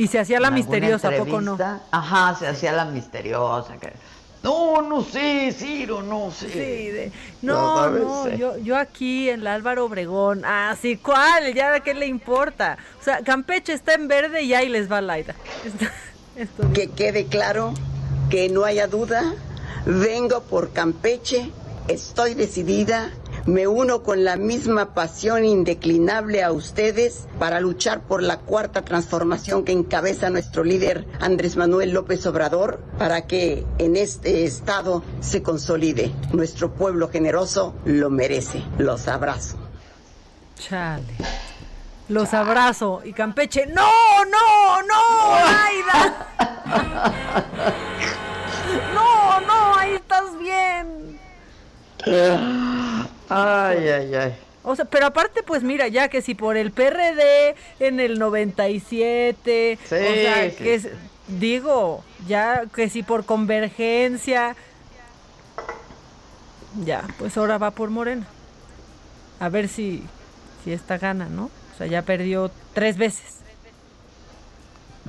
Y 0.00 0.06
se 0.06 0.18
hacía 0.18 0.40
la 0.40 0.50
misteriosa, 0.50 1.08
¿a 1.08 1.10
poco 1.16 1.40
no? 1.42 1.58
Ajá, 1.90 2.34
se 2.38 2.46
hacía 2.46 2.72
la 2.72 2.86
misteriosa. 2.86 3.76
que, 3.76 3.92
no, 4.42 4.80
no 4.80 5.02
sé, 5.02 5.52
Ciro, 5.52 6.00
no 6.02 6.30
sé. 6.30 6.48
Sí, 6.50 6.88
de- 6.88 7.12
no, 7.42 7.90
no, 7.90 8.28
yo, 8.30 8.56
yo 8.56 8.78
aquí 8.78 9.28
en 9.28 9.44
la 9.44 9.52
Álvaro 9.52 9.84
Obregón. 9.84 10.42
Ah, 10.46 10.74
sí, 10.80 10.96
¿cuál? 10.96 11.52
¿Ya 11.52 11.80
qué 11.80 11.92
le 11.92 12.06
importa? 12.06 12.78
O 12.98 13.04
sea, 13.04 13.20
Campeche 13.22 13.74
está 13.74 13.92
en 13.92 14.08
verde 14.08 14.42
y 14.42 14.54
ahí 14.54 14.70
les 14.70 14.90
va 14.90 15.02
Laida. 15.02 15.34
Está- 15.66 15.92
esto- 16.36 16.72
Que 16.72 16.88
quede 16.88 17.26
claro, 17.26 17.74
que 18.30 18.48
no 18.48 18.64
haya 18.64 18.86
duda, 18.86 19.34
vengo 19.84 20.40
por 20.44 20.72
Campeche, 20.72 21.50
estoy 21.88 22.32
decidida, 22.32 23.10
me 23.46 23.66
uno 23.66 24.02
con 24.02 24.24
la 24.24 24.36
misma 24.36 24.94
pasión 24.94 25.44
indeclinable 25.44 26.42
a 26.42 26.52
ustedes 26.52 27.26
para 27.38 27.60
luchar 27.60 28.02
por 28.02 28.22
la 28.22 28.38
cuarta 28.38 28.82
transformación 28.82 29.64
que 29.64 29.72
encabeza 29.72 30.30
nuestro 30.30 30.64
líder 30.64 31.06
Andrés 31.20 31.56
Manuel 31.56 31.90
López 31.90 32.26
Obrador, 32.26 32.80
para 32.98 33.26
que 33.26 33.64
en 33.78 33.96
este 33.96 34.44
estado 34.44 35.02
se 35.20 35.42
consolide. 35.42 36.12
Nuestro 36.32 36.74
pueblo 36.74 37.08
generoso 37.08 37.74
lo 37.84 38.10
merece. 38.10 38.62
Los 38.78 39.08
abrazo. 39.08 39.56
Chale. 40.58 41.16
Los 42.08 42.34
abrazo. 42.34 43.02
Y 43.04 43.12
Campeche, 43.12 43.66
¡no, 43.66 43.88
no, 44.24 44.82
no, 44.82 45.34
Laida! 45.44 46.26
No, 48.94 49.40
no, 49.40 49.74
ahí 49.76 49.94
estás 49.94 50.38
bien. 50.38 51.18
Ay, 53.30 53.88
ay, 53.88 54.14
ay. 54.14 54.36
O 54.62 54.76
sea, 54.76 54.84
pero 54.84 55.06
aparte, 55.06 55.42
pues 55.42 55.62
mira, 55.62 55.88
ya 55.88 56.08
que 56.08 56.20
si 56.20 56.34
por 56.34 56.56
el 56.56 56.70
PRD 56.70 57.54
en 57.78 57.98
el 57.98 58.18
97, 58.18 59.78
o 59.82 59.88
sea, 59.88 60.50
que 60.50 60.74
es, 60.74 60.88
digo, 61.28 62.04
ya 62.28 62.64
que 62.74 62.90
si 62.90 63.02
por 63.02 63.24
convergencia, 63.24 64.54
ya, 66.84 67.04
pues 67.18 67.36
ahora 67.38 67.56
va 67.56 67.70
por 67.70 67.88
Morena. 67.88 68.26
A 69.38 69.48
ver 69.48 69.68
si, 69.68 70.02
si 70.62 70.72
esta 70.72 70.98
gana, 70.98 71.26
¿no? 71.26 71.44
O 71.44 71.78
sea, 71.78 71.86
ya 71.86 72.02
perdió 72.02 72.50
tres 72.74 72.98
veces. 72.98 73.38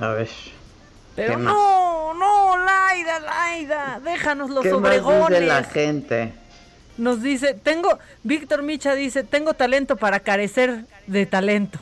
A 0.00 0.08
ver. 0.08 0.30
Pero 1.14 1.38
no, 1.38 2.14
no, 2.14 2.56
Laida, 2.56 3.20
Laida, 3.20 4.00
déjanos 4.02 4.48
los 4.48 4.62
¿Qué 4.62 4.72
obregones. 4.72 5.20
Más 5.20 5.28
dice 5.28 5.46
la 5.46 5.64
gente? 5.64 6.32
Nos 6.98 7.22
dice, 7.22 7.54
tengo, 7.54 7.98
Víctor 8.22 8.62
Micha 8.62 8.94
dice, 8.94 9.24
tengo 9.24 9.54
talento 9.54 9.96
para 9.96 10.20
carecer 10.20 10.84
de 11.06 11.26
talento. 11.26 11.78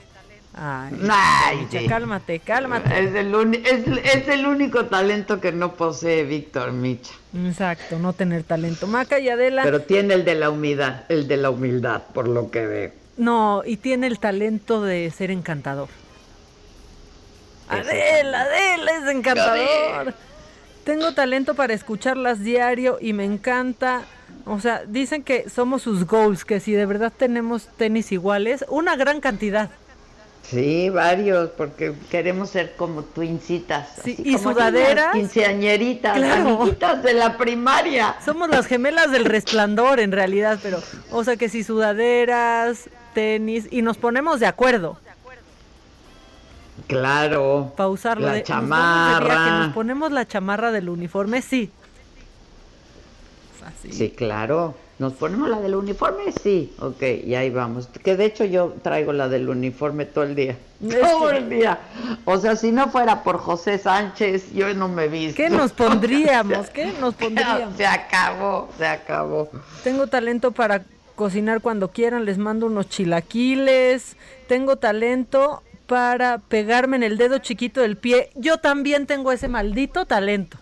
Ay, 0.55 0.95
Ay 1.09 1.57
Micha, 1.59 1.81
cálmate, 1.89 2.41
cálmate. 2.41 2.89
Es 2.99 3.15
el, 3.15 3.35
es, 3.65 3.87
es 4.15 4.29
el, 4.29 4.47
único 4.47 4.87
talento 4.87 5.41
que 5.41 5.53
no 5.53 5.75
posee 5.75 6.25
Víctor 6.25 6.73
Micha. 6.73 7.13
Exacto, 7.47 7.99
no 7.99 8.13
tener 8.13 8.43
talento. 8.43 8.87
Maca 8.87 9.19
y 9.19 9.29
Adela. 9.29 9.63
Pero 9.63 9.83
tiene 9.83 10.15
el 10.15 10.25
de 10.25 10.35
la 10.35 10.51
humildad, 10.51 11.05
el 11.09 11.29
de 11.29 11.37
la 11.37 11.51
humildad, 11.51 12.03
por 12.13 12.29
lo 12.29 12.51
que 12.51 12.67
veo. 12.67 12.91
No, 13.17 13.63
y 13.65 13.77
tiene 13.77 14.07
el 14.07 14.19
talento 14.19 14.83
de 14.83 15.11
ser 15.11 15.31
encantador. 15.31 15.89
Adela, 17.69 18.43
Adela 18.43 18.93
es 18.93 19.15
encantador. 19.15 20.15
Tengo 20.85 21.13
talento 21.13 21.55
para 21.55 21.73
escucharlas 21.75 22.41
diario 22.41 22.99
y 23.01 23.13
me 23.13 23.25
encanta. 23.25 24.03
O 24.51 24.59
sea, 24.59 24.83
dicen 24.85 25.23
que 25.23 25.49
somos 25.49 25.83
sus 25.83 26.05
goals, 26.09 26.45
que 26.45 26.59
si 26.59 26.73
de 26.73 26.85
verdad 26.85 27.13
tenemos 27.17 27.69
tenis 27.77 28.11
iguales, 28.11 28.65
una 28.69 28.97
gran 28.97 29.21
cantidad. 29.21 29.71
Sí, 30.43 30.91
varios, 30.91 31.51
porque 31.51 31.95
queremos 32.11 32.51
ser 32.51 32.75
como 32.75 33.05
twincitas. 33.05 33.91
Sí, 34.03 34.17
y 34.19 34.39
sudaderas. 34.39 35.13
Quinceañeritas, 35.13 36.21
amiguitas 36.21 37.01
de 37.01 37.15
la 37.15 37.37
primaria. 37.39 38.17
Somos 38.25 38.49
las 38.49 38.67
gemelas 38.67 39.13
del 39.13 39.25
resplandor 39.25 40.01
en 40.01 40.11
realidad, 40.11 40.59
pero, 40.61 40.83
o 41.13 41.23
sea 41.23 41.37
que 41.37 41.49
si 41.49 41.63
sudaderas, 41.63 42.91
tenis, 43.15 43.69
y 43.71 43.83
nos 43.83 43.99
ponemos 43.99 44.41
de 44.41 44.47
acuerdo. 44.47 44.99
Claro. 46.89 47.73
Pausarlo. 47.77 48.27
La 48.27 48.43
chamarra. 48.43 49.45
que 49.45 49.51
nos 49.67 49.75
ponemos 49.75 50.11
la 50.11 50.27
chamarra 50.27 50.73
del 50.73 50.89
uniforme, 50.89 51.41
sí. 51.41 51.71
Sí, 53.89 54.11
claro. 54.11 54.75
¿Nos 55.01 55.15
ponemos 55.15 55.49
la 55.49 55.61
del 55.61 55.77
uniforme? 55.77 56.25
Sí, 56.43 56.75
ok, 56.79 57.03
y 57.25 57.35
ahí 57.35 57.49
vamos. 57.49 57.87
Que 57.87 58.17
de 58.19 58.27
hecho 58.27 58.45
yo 58.45 58.75
traigo 58.83 59.15
la 59.15 59.31
del 59.31 59.49
uniforme 59.49 60.05
todo 60.05 60.25
el 60.25 60.35
día. 60.35 60.59
Todo 60.81 61.31
el 61.31 61.49
día. 61.49 61.79
O 62.27 62.39
sea, 62.39 62.55
si 62.57 62.71
no 62.71 62.91
fuera 62.91 63.23
por 63.23 63.39
José 63.39 63.79
Sánchez, 63.79 64.53
yo 64.53 64.73
no 64.75 64.89
me 64.89 65.09
visto. 65.09 65.37
¿Qué 65.37 65.49
nos 65.49 65.73
pondríamos? 65.85 66.69
¿Qué 66.69 66.93
nos 67.01 67.15
pondríamos? 67.15 67.77
Se 67.79 67.87
acabó, 67.87 68.69
se 68.77 68.87
acabó. 68.87 69.51
Tengo 69.83 70.07
talento 70.07 70.53
para 70.53 70.85
cocinar 71.17 71.63
cuando 71.63 71.89
quieran, 71.89 72.27
les 72.27 72.37
mando 72.37 72.67
unos 72.67 72.89
chilaquiles. 72.91 74.17
Tengo 74.49 74.77
talento 74.77 75.63
para 75.87 76.39
pegarme 76.39 76.97
en 76.97 77.05
el 77.05 77.17
dedo 77.17 77.39
chiquito 77.39 77.81
del 77.81 77.97
pie. 77.97 78.31
Yo 78.35 78.59
también 78.59 79.07
tengo 79.07 79.33
ese 79.33 79.49
maldito 79.49 80.05
talento. 80.05 80.59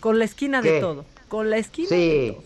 Con 0.00 0.18
la 0.18 0.24
esquina 0.26 0.60
de 0.62 0.80
todo. 0.80 1.04
Con 1.30 1.48
la 1.48 1.58
esquina 1.58 1.88
sí. 1.88 1.94
de. 1.94 2.40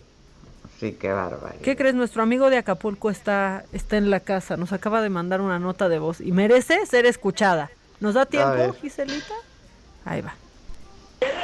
Sí, 0.79 0.93
qué 0.93 1.11
bárbaro. 1.11 1.57
¿Qué 1.63 1.75
crees? 1.75 1.95
Nuestro 1.95 2.23
amigo 2.23 2.51
de 2.51 2.59
Acapulco 2.59 3.09
está, 3.09 3.65
está 3.73 3.97
en 3.97 4.11
la 4.11 4.21
casa. 4.21 4.59
Nos 4.59 4.75
acaba 4.75 5.01
de 5.01 5.09
mandar 5.09 5.41
una 5.41 5.59
nota 5.59 5.89
de 5.89 5.99
voz 5.99 6.21
y 6.21 6.33
merece 6.33 6.85
ser 6.85 7.07
escuchada. 7.07 7.71
¿Nos 8.01 8.13
da 8.13 8.27
tiempo, 8.27 8.75
Giselita? 8.83 9.35
Ahí 10.05 10.21
va. 10.21 10.35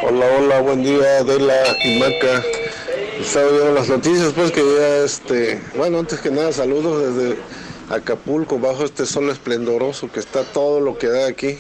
Hola, 0.03 0.27
hola, 0.39 0.61
buen 0.61 0.83
día, 0.83 1.21
Adela 1.21 1.57
y 1.83 1.99
Maca. 1.99 2.45
Estaba 3.19 3.51
viendo 3.51 3.73
las 3.73 3.89
noticias, 3.89 4.35
pues 4.35 4.51
que 4.51 4.61
ya, 4.61 4.97
este, 4.99 5.63
bueno, 5.79 6.01
antes 6.01 6.21
que 6.21 6.31
nada, 6.31 6.53
saludos 6.53 7.17
desde 7.17 7.39
Acapulco, 7.89 8.59
bajo 8.59 8.85
este 8.85 9.07
sol 9.07 9.31
esplendoroso 9.31 10.13
que 10.13 10.21
está 10.21 10.45
todo 10.45 10.81
lo 10.81 10.99
que 10.99 11.07
da 11.07 11.27
aquí. 11.27 11.59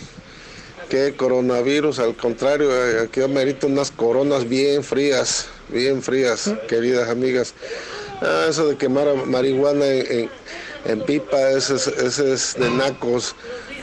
Que 0.90 1.14
coronavirus, 1.14 2.00
al 2.00 2.16
contrario, 2.16 2.68
aquí 3.02 3.22
amerita 3.22 3.68
unas 3.68 3.92
coronas 3.92 4.48
bien 4.48 4.82
frías, 4.82 5.46
bien 5.68 6.02
frías, 6.02 6.52
queridas 6.66 7.08
amigas. 7.08 7.54
Ah, 8.20 8.46
eso 8.50 8.66
de 8.66 8.76
quemar 8.76 9.06
marihuana 9.24 9.86
en, 9.86 10.18
en, 10.18 10.30
en 10.86 11.00
pipa, 11.02 11.50
ese 11.50 11.76
es, 11.76 11.86
ese 11.86 12.32
es, 12.32 12.56
de 12.58 12.68
nacos. 12.70 13.36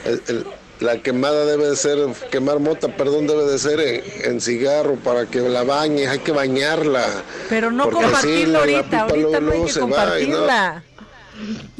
El, 0.03 0.21
el, 0.27 0.45
la 0.79 1.01
quemada 1.01 1.45
debe 1.45 1.69
de 1.69 1.75
ser, 1.75 1.97
quemar 2.29 2.59
mota, 2.59 2.89
perdón, 2.89 3.25
debe 3.25 3.45
de 3.45 3.57
ser 3.57 3.79
en, 3.79 4.03
en, 4.25 4.41
cigarro 4.41 4.95
para 4.95 5.25
que 5.25 5.39
la 5.39 5.63
bañes, 5.63 6.09
hay 6.09 6.19
que 6.19 6.31
bañarla. 6.31 7.05
Pero 7.49 7.71
no 7.71 7.89
compartirlo 7.89 8.59
ahorita, 8.59 9.01
ahorita 9.01 9.15
luego, 9.15 9.41
no 9.41 9.51
hay 9.53 9.63
que 9.63 9.79
compartirla. 9.79 10.45
Va, 10.45 10.83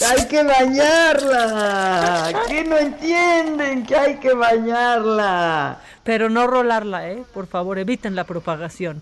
Hay 0.05 0.27
que 0.27 0.43
bañarla. 0.43 2.33
¿Qué 2.47 2.63
no 2.63 2.77
entienden 2.77 3.85
que 3.85 3.95
hay 3.95 4.17
que 4.17 4.33
bañarla? 4.33 5.79
Pero 6.03 6.29
no 6.29 6.47
rolarla, 6.47 7.09
¿eh? 7.09 7.23
Por 7.33 7.47
favor, 7.47 7.79
eviten 7.79 8.15
la 8.15 8.23
propagación. 8.25 9.01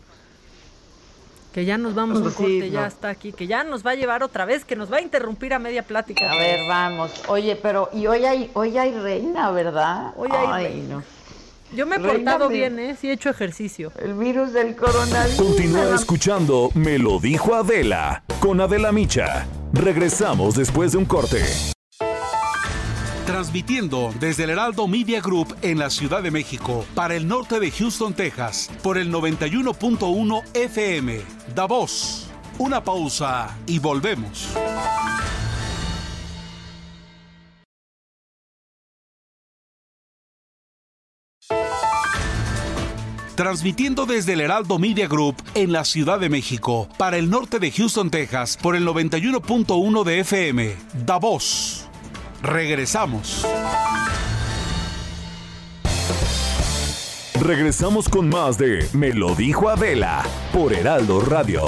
Que 1.54 1.64
ya 1.64 1.78
nos 1.78 1.96
vamos 1.96 2.22
a 2.22 2.32
sí, 2.32 2.36
corte, 2.36 2.60
no. 2.60 2.66
ya 2.66 2.86
está 2.86 3.08
aquí, 3.10 3.32
que 3.32 3.48
ya 3.48 3.64
nos 3.64 3.86
va 3.86 3.92
a 3.92 3.96
llevar 3.96 4.24
otra 4.24 4.44
vez, 4.44 4.66
que 4.66 4.76
nos 4.76 4.92
va 4.92 4.98
a 4.98 5.02
interrumpir 5.02 5.54
a 5.54 5.60
media 5.60 5.84
plática. 5.84 6.30
A 6.30 6.36
ver, 6.36 6.68
vamos. 6.68 7.12
Oye, 7.30 7.56
pero 7.56 7.90
y 7.94 8.08
hoy 8.08 8.26
hay 8.26 8.52
hoy 8.54 8.78
hay 8.78 8.92
reina, 8.92 9.52
¿verdad? 9.52 10.12
Hoy 10.18 10.30
hay 10.34 10.48
Ay, 10.50 10.66
reina. 10.66 10.96
No. 10.96 11.15
Yo 11.74 11.86
me 11.86 11.96
he 11.96 12.00
reina 12.00 12.34
portado 12.34 12.50
de... 12.50 12.56
bien, 12.56 12.80
¿eh? 12.80 12.96
Sí 13.00 13.10
he 13.10 13.14
hecho 13.14 13.30
ejercicio. 13.30 13.92
El 14.02 14.14
virus 14.14 14.54
del 14.54 14.76
coronavirus. 14.76 15.36
Continúa 15.38 15.96
escuchando 15.96 16.70
Me 16.74 16.98
lo 16.98 17.20
dijo 17.20 17.56
Adela 17.56 18.24
con 18.40 18.62
Adela 18.62 18.92
Micha. 18.92 19.48
Regresamos 19.74 20.56
después 20.56 20.92
de 20.92 21.00
un 21.00 21.06
corte. 21.06 21.44
Transmitiendo 23.26 24.14
desde 24.20 24.44
el 24.44 24.52
Heraldo 24.52 24.88
Media 24.88 25.20
Group 25.20 25.56
en 25.64 25.80
la 25.80 25.90
Ciudad 25.90 26.22
de 26.22 26.30
México 26.30 26.86
para 26.94 27.16
el 27.16 27.28
norte 27.28 27.60
de 27.60 27.72
Houston, 27.72 28.14
Texas, 28.14 28.70
por 28.84 29.00
el 29.00 29.12
91.1 29.12 30.44
FM. 30.54 31.22
Davos. 31.56 32.30
Una 32.60 32.84
pausa 32.84 33.58
y 33.66 33.80
volvemos. 33.80 34.56
Transmitiendo 43.36 44.06
desde 44.06 44.34
el 44.34 44.42
Heraldo 44.42 44.80
Media 44.80 45.08
Group 45.08 45.36
en 45.56 45.74
la 45.74 45.84
Ciudad 45.84 46.20
de 46.20 46.30
México 46.30 46.88
para 46.98 47.18
el 47.18 47.30
norte 47.30 47.60
de 47.60 47.70
Houston, 47.70 48.10
Texas, 48.10 48.58
por 48.62 48.78
el 48.78 48.88
91.1 48.88 50.04
de 50.06 50.20
FM. 50.22 50.76
Davos. 51.06 51.86
Regresamos. 52.42 53.46
Regresamos 57.42 58.08
con 58.08 58.30
más 58.30 58.58
de 58.58 58.88
Me 58.94 59.12
lo 59.12 59.36
dijo 59.36 59.68
Adela 59.70 60.24
por 60.54 60.72
Heraldo 60.72 61.20
Radio. 61.20 61.66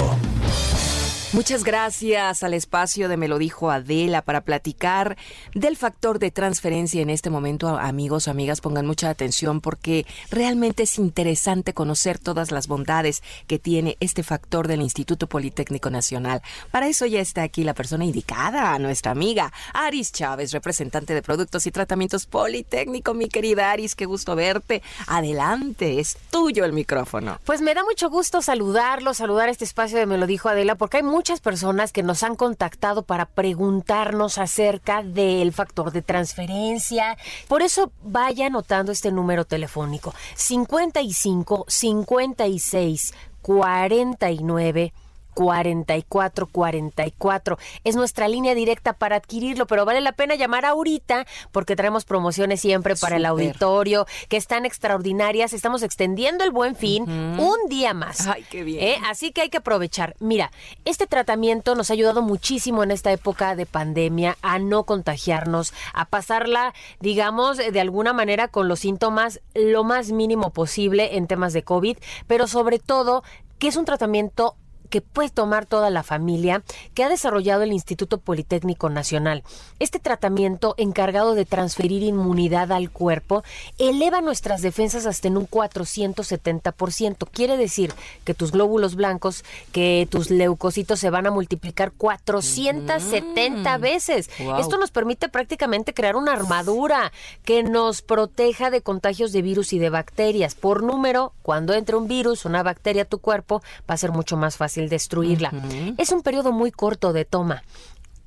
Muchas 1.34 1.62
gracias 1.62 2.42
al 2.42 2.54
espacio 2.54 3.06
de 3.06 3.18
Me 3.18 3.28
dijo 3.38 3.70
Adela 3.70 4.22
para 4.22 4.40
platicar 4.40 5.18
del 5.54 5.76
factor 5.76 6.18
de 6.18 6.30
transferencia 6.30 7.02
en 7.02 7.10
este 7.10 7.28
momento. 7.28 7.76
Amigos, 7.76 8.28
amigas, 8.28 8.62
pongan 8.62 8.86
mucha 8.86 9.10
atención 9.10 9.60
porque 9.60 10.06
realmente 10.30 10.84
es 10.84 10.98
interesante 10.98 11.74
conocer 11.74 12.18
todas 12.18 12.50
las 12.50 12.66
bondades 12.66 13.22
que 13.46 13.58
tiene 13.58 13.98
este 14.00 14.22
factor 14.22 14.68
del 14.68 14.80
Instituto 14.80 15.26
Politécnico 15.26 15.90
Nacional. 15.90 16.40
Para 16.70 16.88
eso 16.88 17.04
ya 17.04 17.20
está 17.20 17.42
aquí 17.42 17.62
la 17.62 17.74
persona 17.74 18.06
indicada, 18.06 18.78
nuestra 18.78 19.12
amiga 19.12 19.52
Aris 19.74 20.12
Chávez, 20.12 20.52
representante 20.52 21.12
de 21.12 21.20
Productos 21.20 21.66
y 21.66 21.70
Tratamientos 21.70 22.24
Politécnico. 22.24 23.12
Mi 23.12 23.28
querida 23.28 23.70
Aris, 23.70 23.94
qué 23.94 24.06
gusto 24.06 24.34
verte. 24.34 24.82
Adelante, 25.06 26.00
es 26.00 26.16
tuyo 26.30 26.64
el 26.64 26.72
micrófono. 26.72 27.38
Pues 27.44 27.60
me 27.60 27.74
da 27.74 27.84
mucho 27.84 28.08
gusto 28.08 28.40
saludarlo, 28.40 29.12
saludar 29.12 29.50
este 29.50 29.66
espacio 29.66 29.98
de 29.98 30.06
Me 30.06 30.16
lo 30.16 30.26
dijo 30.26 30.48
Adela, 30.48 30.74
porque 30.74 30.96
hay 30.96 31.02
muchas 31.18 31.40
personas 31.40 31.90
que 31.90 32.04
nos 32.04 32.22
han 32.22 32.36
contactado 32.36 33.02
para 33.02 33.26
preguntarnos 33.26 34.38
acerca 34.38 35.02
del 35.02 35.52
factor 35.52 35.90
de 35.90 36.00
transferencia. 36.00 37.18
Por 37.48 37.62
eso 37.62 37.90
vaya 38.04 38.46
anotando 38.46 38.92
este 38.92 39.10
número 39.10 39.44
telefónico 39.44 40.14
55 40.36 41.64
56 41.66 43.14
49 43.42 44.92
4444. 45.38 47.58
Es 47.84 47.94
nuestra 47.94 48.26
línea 48.26 48.56
directa 48.56 48.94
para 48.94 49.14
adquirirlo, 49.16 49.68
pero 49.68 49.84
vale 49.84 50.00
la 50.00 50.10
pena 50.10 50.34
llamar 50.34 50.64
ahorita 50.64 51.28
porque 51.52 51.76
traemos 51.76 52.04
promociones 52.04 52.60
siempre 52.60 52.96
para 52.96 53.14
el 53.16 53.24
auditorio 53.24 54.08
que 54.28 54.36
están 54.36 54.66
extraordinarias. 54.66 55.52
Estamos 55.52 55.84
extendiendo 55.84 56.42
el 56.42 56.50
buen 56.50 56.74
fin 56.74 57.08
un 57.08 57.68
día 57.68 57.94
más. 57.94 58.26
Ay, 58.26 58.44
qué 58.50 58.64
bien. 58.64 58.82
¿Eh? 58.82 58.98
Así 59.06 59.30
que 59.30 59.42
hay 59.42 59.48
que 59.48 59.58
aprovechar. 59.58 60.16
Mira, 60.18 60.50
este 60.84 61.06
tratamiento 61.06 61.76
nos 61.76 61.90
ha 61.90 61.92
ayudado 61.92 62.20
muchísimo 62.20 62.82
en 62.82 62.90
esta 62.90 63.12
época 63.12 63.54
de 63.54 63.64
pandemia 63.64 64.36
a 64.42 64.58
no 64.58 64.82
contagiarnos, 64.82 65.72
a 65.94 66.06
pasarla, 66.06 66.74
digamos, 66.98 67.58
de 67.58 67.80
alguna 67.80 68.12
manera 68.12 68.48
con 68.48 68.66
los 68.66 68.80
síntomas 68.80 69.40
lo 69.54 69.84
más 69.84 70.10
mínimo 70.10 70.50
posible 70.50 71.16
en 71.16 71.28
temas 71.28 71.52
de 71.52 71.62
COVID, 71.62 71.96
pero 72.26 72.48
sobre 72.48 72.80
todo 72.80 73.22
que 73.60 73.68
es 73.68 73.76
un 73.76 73.84
tratamiento 73.84 74.56
que 74.88 75.00
puede 75.00 75.30
tomar 75.30 75.66
toda 75.66 75.90
la 75.90 76.02
familia 76.02 76.62
que 76.94 77.04
ha 77.04 77.08
desarrollado 77.08 77.62
el 77.62 77.72
Instituto 77.72 78.18
Politécnico 78.18 78.90
Nacional. 78.90 79.42
Este 79.78 79.98
tratamiento 79.98 80.74
encargado 80.76 81.34
de 81.34 81.44
transferir 81.44 82.02
inmunidad 82.02 82.72
al 82.72 82.90
cuerpo 82.90 83.42
eleva 83.78 84.20
nuestras 84.20 84.62
defensas 84.62 85.06
hasta 85.06 85.28
en 85.28 85.36
un 85.36 85.48
470%. 85.48 87.28
Quiere 87.30 87.56
decir 87.56 87.92
que 88.24 88.34
tus 88.34 88.52
glóbulos 88.52 88.94
blancos, 88.94 89.44
que 89.72 90.06
tus 90.10 90.30
leucocitos 90.30 91.00
se 91.00 91.10
van 91.10 91.26
a 91.26 91.30
multiplicar 91.30 91.92
470 91.92 93.78
veces. 93.78 94.30
Wow. 94.38 94.58
Esto 94.58 94.78
nos 94.78 94.90
permite 94.90 95.28
prácticamente 95.28 95.94
crear 95.94 96.16
una 96.16 96.32
armadura 96.32 97.12
que 97.44 97.62
nos 97.62 98.02
proteja 98.02 98.70
de 98.70 98.82
contagios 98.82 99.32
de 99.32 99.42
virus 99.42 99.72
y 99.72 99.78
de 99.78 99.90
bacterias. 99.90 100.54
Por 100.54 100.82
número, 100.82 101.32
cuando 101.42 101.74
entre 101.74 101.96
un 101.96 102.08
virus, 102.08 102.44
una 102.44 102.62
bacteria 102.62 103.02
a 103.02 103.06
tu 103.06 103.18
cuerpo, 103.18 103.62
va 103.88 103.94
a 103.94 103.96
ser 103.96 104.12
mucho 104.12 104.36
más 104.36 104.56
fácil 104.56 104.77
destruirla. 104.86 105.52
Es 105.96 106.12
un 106.12 106.22
periodo 106.22 106.52
muy 106.52 106.70
corto 106.70 107.12
de 107.12 107.24
toma. 107.24 107.62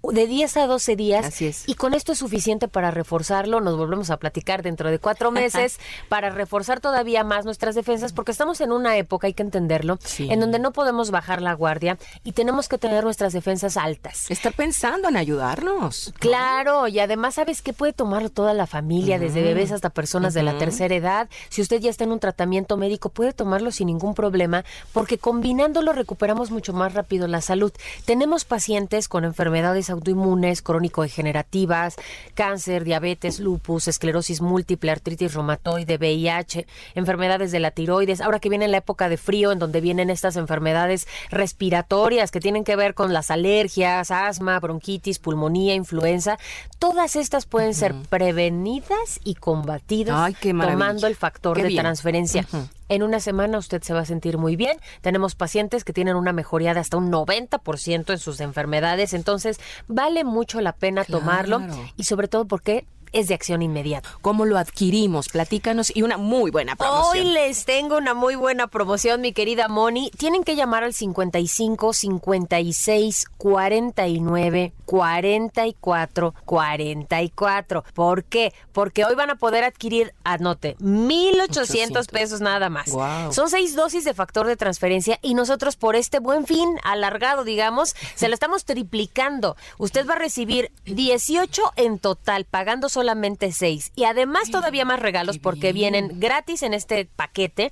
De 0.03 0.25
10 0.25 0.57
a 0.57 0.67
12 0.67 0.95
días. 0.95 1.25
Así 1.25 1.47
es. 1.47 1.63
Y 1.67 1.75
con 1.75 1.93
esto 1.93 2.11
es 2.11 2.17
suficiente 2.17 2.67
para 2.67 2.91
reforzarlo. 2.91 3.61
Nos 3.61 3.77
volvemos 3.77 4.09
a 4.09 4.17
platicar 4.17 4.63
dentro 4.63 4.89
de 4.89 4.99
cuatro 4.99 5.31
meses 5.31 5.79
para 6.09 6.29
reforzar 6.29 6.79
todavía 6.79 7.23
más 7.23 7.45
nuestras 7.45 7.75
defensas, 7.75 8.11
porque 8.11 8.31
estamos 8.31 8.61
en 8.61 8.71
una 8.71 8.97
época, 8.97 9.27
hay 9.27 9.33
que 9.33 9.43
entenderlo, 9.43 9.99
en 10.17 10.39
donde 10.39 10.59
no 10.59 10.71
podemos 10.71 11.11
bajar 11.11 11.41
la 11.41 11.53
guardia 11.53 11.97
y 12.23 12.31
tenemos 12.31 12.67
que 12.67 12.77
tener 12.77 13.03
nuestras 13.03 13.33
defensas 13.33 13.77
altas. 13.77 14.29
Estar 14.31 14.53
pensando 14.53 15.09
en 15.09 15.17
ayudarnos. 15.17 16.13
Claro, 16.19 16.87
y 16.87 16.99
además, 16.99 17.35
¿sabes 17.35 17.61
qué 17.61 17.73
puede 17.73 17.93
tomarlo 17.93 18.29
toda 18.29 18.53
la 18.53 18.67
familia, 18.67 19.19
desde 19.19 19.41
bebés 19.41 19.71
hasta 19.71 19.89
personas 19.89 20.33
de 20.33 20.43
la 20.43 20.57
tercera 20.57 20.95
edad? 20.95 21.29
Si 21.49 21.61
usted 21.61 21.79
ya 21.79 21.89
está 21.89 22.03
en 22.03 22.11
un 22.11 22.19
tratamiento 22.19 22.77
médico, 22.77 23.09
puede 23.09 23.33
tomarlo 23.33 23.71
sin 23.71 23.87
ningún 23.87 24.15
problema, 24.15 24.65
porque 24.93 25.17
combinándolo 25.17 25.93
recuperamos 25.93 26.49
mucho 26.49 26.73
más 26.73 26.93
rápido 26.93 27.27
la 27.27 27.41
salud. 27.41 27.71
Tenemos 28.05 28.45
pacientes 28.45 29.07
con 29.07 29.25
enfermedades 29.25 29.90
autoinmunes, 29.91 30.61
crónico-degenerativas, 30.61 31.95
cáncer, 32.33 32.83
diabetes, 32.83 33.39
lupus, 33.39 33.87
esclerosis 33.87 34.41
múltiple, 34.41 34.91
artritis 34.91 35.33
reumatoide, 35.33 35.97
VIH, 35.97 36.65
enfermedades 36.95 37.51
de 37.51 37.59
la 37.59 37.71
tiroides. 37.71 38.21
Ahora 38.21 38.39
que 38.39 38.49
viene 38.49 38.67
la 38.67 38.77
época 38.77 39.09
de 39.09 39.17
frío, 39.17 39.51
en 39.51 39.59
donde 39.59 39.81
vienen 39.81 40.09
estas 40.09 40.35
enfermedades 40.35 41.07
respiratorias 41.29 42.31
que 42.31 42.39
tienen 42.39 42.63
que 42.63 42.75
ver 42.75 42.93
con 42.93 43.13
las 43.13 43.31
alergias, 43.31 44.11
asma, 44.11 44.59
bronquitis, 44.59 45.19
pulmonía, 45.19 45.75
influenza, 45.75 46.37
todas 46.79 47.15
estas 47.15 47.45
pueden 47.45 47.73
ser 47.73 47.93
prevenidas 48.09 49.19
y 49.23 49.35
combatidas 49.35 50.15
Ay, 50.17 50.35
tomando 50.41 51.07
el 51.07 51.15
factor 51.15 51.57
Qué 51.57 51.63
de 51.63 51.69
bien. 51.69 51.81
transferencia. 51.81 52.45
En 52.91 53.03
una 53.03 53.21
semana 53.21 53.57
usted 53.57 53.81
se 53.83 53.93
va 53.93 54.01
a 54.01 54.05
sentir 54.05 54.37
muy 54.37 54.57
bien. 54.57 54.77
Tenemos 54.99 55.33
pacientes 55.33 55.85
que 55.85 55.93
tienen 55.93 56.17
una 56.17 56.33
mejoría 56.33 56.73
de 56.73 56.81
hasta 56.81 56.97
un 56.97 57.09
90% 57.09 58.11
en 58.11 58.19
sus 58.19 58.41
enfermedades, 58.41 59.13
entonces 59.13 59.61
vale 59.87 60.25
mucho 60.25 60.59
la 60.59 60.73
pena 60.73 61.05
tomarlo 61.05 61.61
y 61.95 62.03
sobre 62.03 62.27
todo 62.27 62.49
porque 62.49 62.85
es 63.11 63.27
de 63.27 63.33
acción 63.33 63.61
inmediata. 63.61 64.09
¿Cómo 64.21 64.45
lo 64.45 64.57
adquirimos? 64.57 65.29
Platícanos 65.29 65.91
y 65.95 66.03
una 66.03 66.17
muy 66.17 66.51
buena 66.51 66.75
promoción. 66.75 67.27
Hoy 67.27 67.33
les 67.33 67.65
tengo 67.65 67.97
una 67.97 68.13
muy 68.13 68.35
buena 68.35 68.67
promoción, 68.67 69.21
mi 69.21 69.33
querida 69.33 69.67
Moni. 69.67 70.11
Tienen 70.17 70.43
que 70.43 70.55
llamar 70.55 70.83
al 70.83 70.93
55 70.93 71.93
56 71.93 73.25
49 73.37 74.73
44 74.85 76.35
44. 76.45 77.83
¿Por 77.93 78.23
qué? 78.23 78.53
Porque 78.71 79.05
hoy 79.05 79.15
van 79.15 79.29
a 79.29 79.35
poder 79.35 79.63
adquirir, 79.63 80.13
anote, 80.23 80.75
1,800 80.79 82.07
pesos 82.07 82.41
nada 82.41 82.69
más. 82.69 82.91
Son 83.33 83.49
seis 83.49 83.75
dosis 83.75 84.03
de 84.03 84.13
factor 84.13 84.47
de 84.47 84.55
transferencia 84.55 85.19
y 85.21 85.33
nosotros 85.33 85.75
por 85.75 85.95
este 85.95 86.19
buen 86.19 86.45
fin 86.45 86.77
alargado, 86.83 87.43
digamos, 87.43 87.95
se 88.15 88.27
lo 88.27 88.33
estamos 88.33 88.65
triplicando. 88.65 89.55
Usted 89.77 90.07
va 90.07 90.13
a 90.13 90.19
recibir 90.19 90.71
18 90.85 91.61
en 91.75 91.99
total, 91.99 92.45
pagando 92.45 92.89
solamente 93.01 93.51
6. 93.51 93.93
Y 93.95 94.03
además 94.03 94.51
todavía 94.51 94.85
más 94.85 94.99
regalos 94.99 95.39
porque 95.39 95.73
vienen 95.73 96.19
gratis 96.19 96.61
en 96.61 96.75
este 96.75 97.05
paquete. 97.05 97.71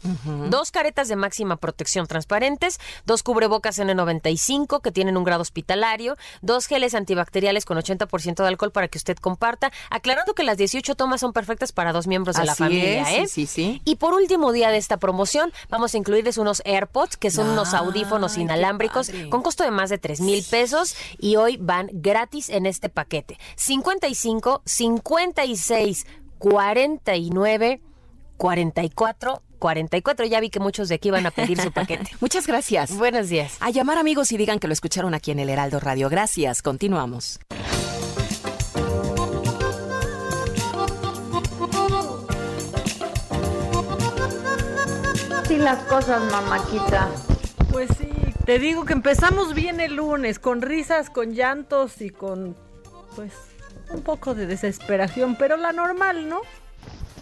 Dos 0.50 0.72
caretas 0.72 1.08
de 1.08 1.16
máxima 1.16 1.58
protección 1.58 2.08
transparentes, 2.08 2.80
dos 3.06 3.22
cubrebocas 3.22 3.78
N95 3.78 4.82
que 4.82 4.92
tienen 4.92 5.18
un 5.18 5.24
grado 5.24 5.44
hospitalario, 5.44 6.18
dos 6.42 6.66
geles 6.66 6.96
antibacteriales 6.96 7.66
con 7.66 7.78
80% 7.78 8.42
de 8.42 8.48
alcohol 8.48 8.72
para 8.72 8.88
que 8.88 8.98
usted 8.98 9.18
comparta, 9.18 9.72
aclarando 9.92 10.34
que 10.34 10.42
las 10.42 10.58
18 10.58 10.96
tomas 10.96 11.22
son 11.22 11.32
perfectas 11.32 11.74
para 11.74 11.94
dos 11.94 12.08
miembros 12.08 12.36
de 12.36 12.46
la 12.46 12.56
familia, 12.56 13.04
es, 13.04 13.08
¿eh? 13.10 13.28
sí, 13.28 13.46
sí, 13.46 13.48
sí. 13.48 13.82
Y 13.86 13.98
por 13.98 14.16
último 14.16 14.52
día 14.52 14.72
de 14.72 14.78
esta 14.78 14.98
promoción, 14.98 15.54
vamos 15.70 15.94
a 15.94 15.98
incluirles 15.98 16.40
unos 16.40 16.64
AirPods, 16.66 17.18
que 17.18 17.30
son 17.30 17.50
unos 17.50 17.76
audífonos 17.76 18.36
inalámbricos 18.38 19.12
con 19.30 19.44
costo 19.44 19.64
de 19.64 19.70
más 19.70 19.92
de 19.92 20.00
3 20.00 20.22
mil 20.22 20.44
pesos 20.44 20.96
y 21.20 21.36
hoy 21.36 21.58
van 21.58 21.90
gratis 21.94 22.50
en 22.50 22.66
este 22.66 22.90
paquete. 22.90 23.38
55, 23.58 24.64
56, 25.20 26.06
49, 26.38 27.82
44, 28.38 29.42
44. 29.60 30.26
Ya 30.26 30.40
vi 30.40 30.50
que 30.50 30.62
muchos 30.62 30.88
de 30.88 30.96
aquí 30.96 31.12
van 31.12 31.26
a 31.26 31.32
pedir 31.32 31.60
su 31.60 31.72
paquete. 31.74 32.10
Muchas 32.22 32.48
gracias. 32.48 32.98
Buenos 32.98 33.28
días. 33.28 33.58
A 33.60 33.70
llamar 33.70 33.98
amigos 33.98 34.32
y 34.32 34.38
digan 34.38 34.60
que 34.60 34.68
lo 34.68 34.74
escucharon 34.74 35.14
aquí 35.14 35.32
en 35.32 35.40
el 35.40 35.50
Heraldo 35.50 35.82
Radio. 35.82 36.10
Gracias. 36.10 36.62
Continuamos. 36.62 37.40
Así 45.44 45.58
las 45.58 45.80
cosas, 45.84 46.32
mamáquita. 46.32 47.10
Pues 47.74 47.90
sí, 48.00 48.10
te 48.46 48.58
digo 48.58 48.86
que 48.86 48.94
empezamos 48.94 49.54
bien 49.54 49.82
el 49.82 49.96
lunes, 49.96 50.40
con 50.40 50.62
risas, 50.62 51.10
con 51.10 51.34
llantos 51.34 52.02
y 52.02 52.10
con, 52.10 52.56
pues, 53.16 53.34
un 53.90 54.02
poco 54.02 54.36
de 54.36 54.46
desesperación, 54.46 55.36
pero 55.38 55.58
la 55.58 55.72
normal, 55.72 56.30
¿no? 56.30 56.42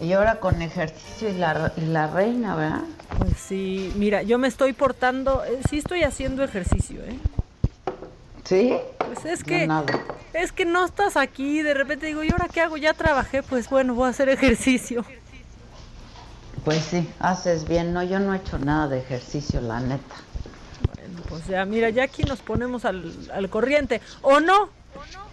Y 0.00 0.12
ahora 0.12 0.38
con 0.38 0.62
ejercicio 0.62 1.28
y 1.28 1.32
la, 1.32 1.72
y 1.76 1.80
la 1.82 2.06
reina, 2.06 2.54
¿verdad? 2.54 2.82
Pues 3.18 3.36
sí, 3.36 3.92
mira, 3.96 4.22
yo 4.22 4.38
me 4.38 4.46
estoy 4.46 4.72
portando, 4.72 5.44
eh, 5.44 5.60
sí 5.68 5.78
estoy 5.78 6.04
haciendo 6.04 6.44
ejercicio, 6.44 7.02
¿eh? 7.04 7.18
¿Sí? 8.44 8.76
Pues 8.98 9.24
es 9.24 9.44
que, 9.44 9.66
nada. 9.66 9.92
es 10.32 10.52
que 10.52 10.64
no 10.64 10.84
estás 10.84 11.16
aquí, 11.16 11.62
de 11.62 11.74
repente 11.74 12.06
digo, 12.06 12.22
¿y 12.22 12.30
ahora 12.30 12.48
qué 12.52 12.60
hago? 12.60 12.76
Ya 12.76 12.94
trabajé, 12.94 13.42
pues 13.42 13.68
bueno, 13.68 13.94
voy 13.94 14.06
a 14.06 14.10
hacer 14.10 14.28
ejercicio. 14.28 15.04
Pues 16.64 16.84
sí, 16.84 17.08
haces 17.18 17.66
bien. 17.66 17.92
No, 17.92 18.02
yo 18.02 18.18
no 18.20 18.34
he 18.34 18.38
hecho 18.38 18.58
nada 18.58 18.88
de 18.88 18.98
ejercicio, 18.98 19.60
la 19.60 19.80
neta. 19.80 20.16
Bueno, 20.94 21.22
pues 21.28 21.46
ya, 21.46 21.64
mira, 21.64 21.90
ya 21.90 22.04
aquí 22.04 22.22
nos 22.24 22.40
ponemos 22.40 22.84
al, 22.84 23.12
al 23.32 23.48
corriente, 23.48 24.00
¿o 24.22 24.40
no? 24.40 24.64
¿O 24.64 25.04
no? 25.12 25.27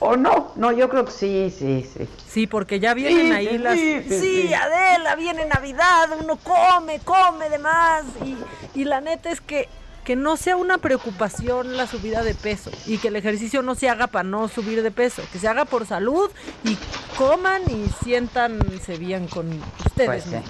¿O 0.00 0.16
no? 0.16 0.52
No, 0.56 0.72
yo 0.72 0.88
creo 0.88 1.04
que 1.04 1.12
sí, 1.12 1.54
sí, 1.56 1.88
sí. 1.96 2.08
Sí, 2.28 2.46
porque 2.46 2.78
ya 2.80 2.94
vienen 2.94 3.26
Sí, 3.28 3.32
ahí 3.32 3.48
sí, 3.48 3.58
las... 3.58 3.78
sí. 4.20 4.52
Adela, 4.54 5.16
viene 5.16 5.46
Navidad, 5.46 6.10
uno 6.20 6.36
come, 6.36 6.98
come 7.00 7.48
de 7.48 7.58
más. 7.58 8.04
Y, 8.24 8.36
y 8.78 8.84
la 8.84 9.00
neta 9.00 9.30
es 9.30 9.40
que, 9.40 9.68
que 10.04 10.14
no 10.16 10.36
sea 10.36 10.56
una 10.56 10.76
preocupación 10.78 11.76
la 11.76 11.86
subida 11.86 12.22
de 12.22 12.34
peso 12.34 12.70
y 12.86 12.98
que 12.98 13.08
el 13.08 13.16
ejercicio 13.16 13.62
no 13.62 13.74
se 13.74 13.88
haga 13.88 14.08
para 14.08 14.24
no 14.24 14.48
subir 14.48 14.82
de 14.82 14.90
peso, 14.90 15.22
que 15.32 15.38
se 15.38 15.48
haga 15.48 15.64
por 15.64 15.86
salud 15.86 16.30
y 16.64 16.76
coman 17.16 17.62
y 17.70 17.88
siéntanse 18.04 18.98
bien 18.98 19.26
con 19.28 19.48
ustedes. 19.86 20.24
Pues 20.24 20.42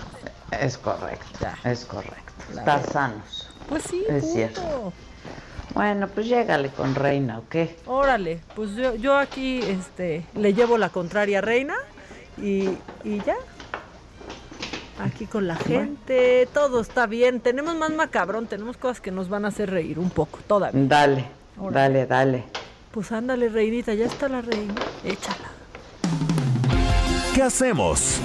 es 0.62 0.78
correcto, 0.78 1.46
es 1.64 1.84
correcto. 1.84 2.32
Estar 2.56 2.90
sanos. 2.90 3.48
Pues 3.68 3.84
sí, 3.88 4.04
Es 4.08 4.20
punto. 4.22 4.34
cierto. 4.34 4.92
Bueno, 5.74 6.06
pues 6.08 6.26
llégale 6.28 6.68
con 6.68 6.94
reina, 6.94 7.38
¿o 7.38 7.48
qué? 7.48 7.76
Órale, 7.86 8.40
pues 8.54 8.76
yo, 8.76 8.94
yo 8.94 9.16
aquí 9.18 9.58
este, 9.58 10.24
le 10.34 10.54
llevo 10.54 10.78
la 10.78 10.88
contraria 10.88 11.38
a 11.38 11.40
Reina 11.40 11.74
y, 12.38 12.68
y 13.02 13.20
ya. 13.26 13.34
Aquí 15.00 15.26
con 15.26 15.48
la 15.48 15.56
gente, 15.56 16.48
todo 16.54 16.80
está 16.80 17.06
bien. 17.06 17.40
Tenemos 17.40 17.74
más 17.74 17.90
macabrón, 17.90 18.46
tenemos 18.46 18.76
cosas 18.76 19.00
que 19.00 19.10
nos 19.10 19.28
van 19.28 19.44
a 19.44 19.48
hacer 19.48 19.70
reír 19.70 19.98
un 19.98 20.10
poco, 20.10 20.38
todavía. 20.46 20.80
Dale, 20.84 21.24
Órale. 21.58 22.04
dale, 22.04 22.06
dale. 22.06 22.44
Pues 22.92 23.10
ándale, 23.10 23.48
reinita, 23.48 23.92
ya 23.94 24.06
está 24.06 24.28
la 24.28 24.40
reina. 24.42 24.74
Échala. 25.04 25.50
¿Qué 27.34 27.42
hacemos? 27.42 28.20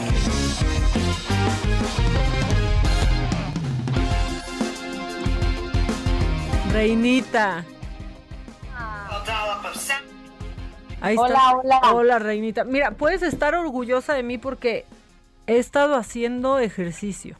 Reinita. 6.71 7.65
Ahí 11.01 11.15
Hola, 11.17 11.27
está. 11.29 11.55
hola. 11.57 11.81
Hola, 11.93 12.19
Reinita. 12.19 12.63
Mira, 12.63 12.91
puedes 12.91 13.21
estar 13.21 13.55
orgullosa 13.55 14.13
de 14.13 14.23
mí 14.23 14.37
porque 14.37 14.85
he 15.47 15.57
estado 15.57 15.95
haciendo 15.95 16.59
ejercicio. 16.59 17.37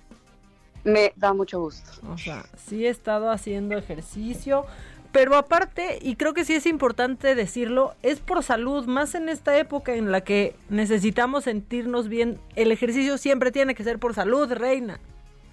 Me 0.84 1.14
da 1.18 1.34
mucho 1.34 1.60
gusto. 1.60 1.92
O 2.10 2.18
sea, 2.18 2.46
sí 2.58 2.86
he 2.86 2.90
estado 2.90 3.30
haciendo 3.30 3.78
ejercicio, 3.78 4.66
pero 5.12 5.36
aparte, 5.36 6.00
y 6.02 6.16
creo 6.16 6.34
que 6.34 6.46
sí 6.46 6.54
es 6.54 6.66
importante 6.66 7.36
decirlo, 7.36 7.96
es 8.02 8.20
por 8.20 8.44
salud, 8.44 8.86
más 8.88 9.14
en 9.14 9.28
esta 9.28 9.58
época 9.58 9.94
en 9.94 10.12
la 10.12 10.22
que 10.22 10.56
necesitamos 10.70 11.44
sentirnos 11.44 12.08
bien. 12.08 12.40
El 12.56 12.72
ejercicio 12.72 13.18
siempre 13.18 13.52
tiene 13.52 13.76
que 13.76 13.84
ser 13.84 14.00
por 14.00 14.16
salud, 14.16 14.52
reina. 14.54 15.00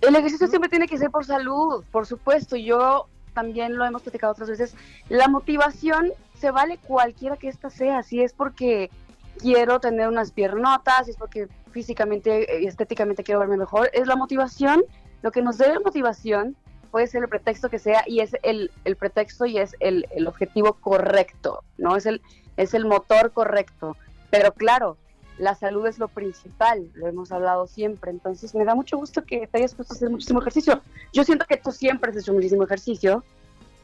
El 0.01 0.15
ejercicio 0.15 0.47
siempre 0.47 0.71
tiene 0.71 0.87
que 0.87 0.97
ser 0.97 1.11
por 1.11 1.25
salud, 1.25 1.85
por 1.91 2.07
supuesto. 2.07 2.55
Yo 2.55 3.09
también 3.37 3.77
lo 3.77 3.85
hemos 3.85 4.01
platicado 4.01 4.33
otras 4.33 4.49
veces. 4.49 4.75
La 5.11 5.29
motivación 5.29 6.11
se 6.41 6.51
vale 6.51 6.79
cualquiera 6.79 7.37
que 7.37 7.49
ésta 7.49 7.69
sea. 7.69 8.03
Si 8.03 8.23
es 8.23 8.33
porque 8.33 8.91
quiero 9.39 9.79
tener 9.79 10.09
unas 10.09 10.33
piernotas, 10.33 11.05
si 11.05 11.11
es 11.11 11.19
porque 11.19 11.47
físicamente 11.71 12.63
y 12.63 12.67
estéticamente 12.67 13.23
quiero 13.23 13.41
verme 13.41 13.59
mejor, 13.59 13.91
es 13.93 14.07
la 14.07 14.17
motivación. 14.17 14.83
Lo 15.21 15.33
que 15.33 15.43
nos 15.43 15.59
la 15.59 15.79
motivación 15.85 16.57
puede 16.91 17.09
ser 17.09 17.25
el 17.25 17.29
pretexto 17.29 17.69
que 17.69 17.79
sea 17.79 18.05
y 18.07 18.21
es 18.21 18.35
el, 18.43 18.71
el 18.87 18.97
pretexto 18.97 19.45
y 19.45 19.59
es 19.59 19.77
el, 19.81 20.07
el 20.13 20.27
objetivo 20.27 20.73
correcto, 20.81 21.63
¿no? 21.77 21.95
Es 21.95 22.07
el, 22.07 22.23
es 22.57 22.73
el 22.73 22.87
motor 22.87 23.33
correcto. 23.33 23.99
Pero 24.31 24.53
claro, 24.53 24.97
la 25.39 25.55
salud 25.55 25.87
es 25.87 25.99
lo 25.99 26.09
principal, 26.09 26.89
lo 26.95 27.07
hemos 27.07 27.33
hablado 27.33 27.67
siempre, 27.67 28.11
entonces 28.11 28.55
me 28.55 28.65
da 28.65 28.75
mucho 28.75 28.97
gusto 28.97 29.25
que 29.25 29.47
te 29.47 29.59
hayas 29.59 29.75
puesto 29.75 29.95
a 29.95 29.97
hacer 29.97 30.11
muchísimo 30.11 30.41
ejercicio. 30.41 30.83
Yo 31.13 31.25
siento 31.25 31.45
que 31.47 31.57
tú 31.57 31.73
siempre 31.73 32.11
has 32.11 32.17
hecho 32.17 32.33
muchísimo 32.33 32.65
ejercicio, 32.65 33.25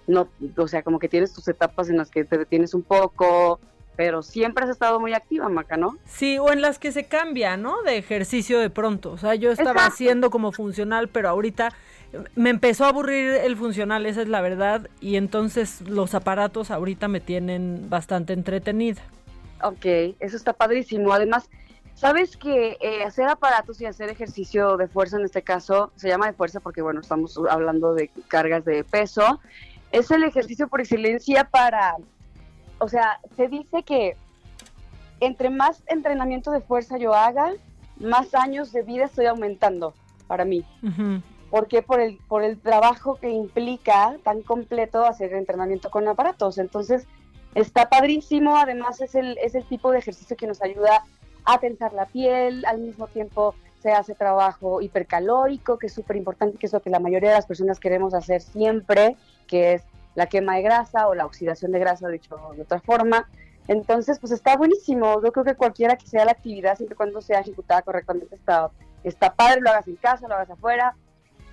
no, 0.07 0.29
o 0.57 0.69
sea, 0.69 0.83
como 0.83 0.99
que 0.99 1.09
tienes 1.09 1.33
tus 1.33 1.47
etapas 1.49 1.89
en 1.89 1.97
las 1.99 2.11
que 2.11 2.25
te 2.25 2.39
detienes 2.39 2.75
un 2.75 2.83
poco, 2.83 3.61
pero 3.97 4.23
siempre 4.23 4.65
has 4.65 4.71
estado 4.71 4.99
muy 4.99 5.13
activa, 5.13 5.49
Maca, 5.49 5.77
¿no? 5.77 5.97
Sí, 6.07 6.39
o 6.39 6.51
en 6.51 6.63
las 6.63 6.79
que 6.79 6.93
se 6.93 7.05
cambia, 7.05 7.57
¿no? 7.57 7.83
De 7.83 7.99
ejercicio 7.99 8.59
de 8.59 8.71
pronto. 8.71 9.13
O 9.13 9.19
sea, 9.19 9.35
yo 9.35 9.51
estaba 9.51 9.73
Exacto. 9.73 9.93
haciendo 9.93 10.31
como 10.31 10.51
funcional, 10.51 11.09
pero 11.09 11.29
ahorita 11.29 11.73
me 12.35 12.51
empezó 12.51 12.85
a 12.85 12.89
aburrir 12.89 13.33
el 13.35 13.57
funcional, 13.57 14.07
esa 14.07 14.23
es 14.23 14.29
la 14.29 14.41
verdad, 14.41 14.89
y 15.01 15.17
entonces 15.17 15.83
los 15.83 16.15
aparatos 16.15 16.71
ahorita 16.71 17.09
me 17.09 17.21
tienen 17.21 17.89
bastante 17.89 18.33
entretenida. 18.33 19.03
Ok, 19.63 19.85
eso 20.21 20.37
está 20.37 20.53
padrísimo. 20.53 21.13
Además, 21.13 21.49
sabes 21.95 22.37
que 22.37 22.79
eh, 22.81 23.05
hacer 23.05 23.29
aparatos 23.29 23.81
y 23.81 23.87
hacer 23.87 24.11
ejercicio 24.11 24.77
de 24.77 24.89
fuerza, 24.89 25.19
en 25.19 25.25
este 25.25 25.43
caso, 25.43 25.93
se 25.97 26.09
llama 26.09 26.27
de 26.27 26.33
fuerza 26.33 26.61
porque, 26.61 26.83
bueno, 26.83 27.01
estamos 27.01 27.39
hablando 27.51 27.95
de 27.95 28.11
cargas 28.29 28.65
de 28.65 28.85
peso, 28.85 29.41
es 29.93 30.11
el 30.11 30.25
ejercicio 30.25 30.69
por 30.69 30.81
excelencia 30.81 31.45
para, 31.45 31.97
o 32.79 32.89
sea, 32.89 33.21
se 33.37 33.49
dice 33.49 33.83
que 33.83 34.17
entre 35.21 35.51
más 35.51 35.83
entrenamiento 35.87 36.51
de 36.51 36.61
fuerza 36.61 36.99
yo 36.99 37.15
haga, 37.15 37.53
más 37.99 38.35
años 38.35 38.73
de 38.73 38.83
vida 38.83 39.05
estoy 39.05 39.27
aumentando 39.27 39.95
para 40.27 40.45
mí. 40.45 40.65
¿Por 41.51 41.69
qué? 41.69 41.83
Por 41.83 42.01
el, 42.01 42.19
por 42.27 42.43
el 42.43 42.59
trabajo 42.59 43.17
que 43.17 43.29
implica 43.29 44.17
tan 44.25 44.43
completo 44.43 45.05
hacer 45.05 45.35
entrenamiento 45.35 45.91
con 45.91 46.09
aparatos. 46.09 46.59
Entonces, 46.59 47.07
está 47.55 47.89
padrísimo. 47.89 48.57
Además, 48.57 49.01
es 49.01 49.15
el, 49.15 49.39
es 49.39 49.55
el 49.55 49.65
tipo 49.65 49.91
de 49.91 49.99
ejercicio 49.99 50.37
que 50.37 50.47
nos 50.47 50.63
ayuda 50.63 51.05
a 51.45 51.59
tensar 51.59 51.93
la 51.93 52.07
piel. 52.07 52.65
Al 52.67 52.79
mismo 52.79 53.07
tiempo, 53.09 53.55
se 53.83 53.93
hace 53.93 54.15
trabajo 54.15 54.81
hipercalórico, 54.81 55.79
que 55.79 55.89
es 55.89 55.93
súper 55.93 56.17
importante, 56.17 56.59
que 56.59 56.67
es 56.67 56.73
lo 56.73 56.81
que 56.81 56.91
la 56.91 57.01
mayoría 57.01 57.31
de 57.31 57.37
las 57.37 57.47
personas 57.47 57.81
queremos 57.81 58.15
hacer 58.15 58.41
siempre, 58.41 59.17
que 59.47 59.75
es 59.75 59.83
la 60.15 60.27
quema 60.27 60.57
de 60.57 60.63
grasa 60.63 61.09
o 61.09 61.15
la 61.15 61.27
oxidación 61.27 61.73
de 61.73 61.81
grasa, 61.81 62.09
dicho 62.09 62.37
de 62.55 62.63
otra 62.63 62.81
forma. 62.81 63.29
Entonces, 63.69 64.19
pues 64.19 64.33
está 64.33 64.57
buenísimo. 64.57 65.23
Yo 65.23 65.33
creo 65.33 65.45
que 65.45 65.55
cualquiera 65.55 65.97
que 65.97 66.07
sea 66.07 66.25
la 66.25 66.33
actividad, 66.33 66.77
siempre 66.77 66.97
cuando 66.97 67.21
sea 67.21 67.41
ejecutada 67.41 67.83
correctamente, 67.83 68.35
está, 68.35 68.71
está 69.03 69.35
padre, 69.35 69.61
lo 69.61 69.71
hagas 69.71 69.89
en 69.89 69.97
casa, 69.97 70.29
lo 70.29 70.35
hagas 70.35 70.51
afuera, 70.51 70.95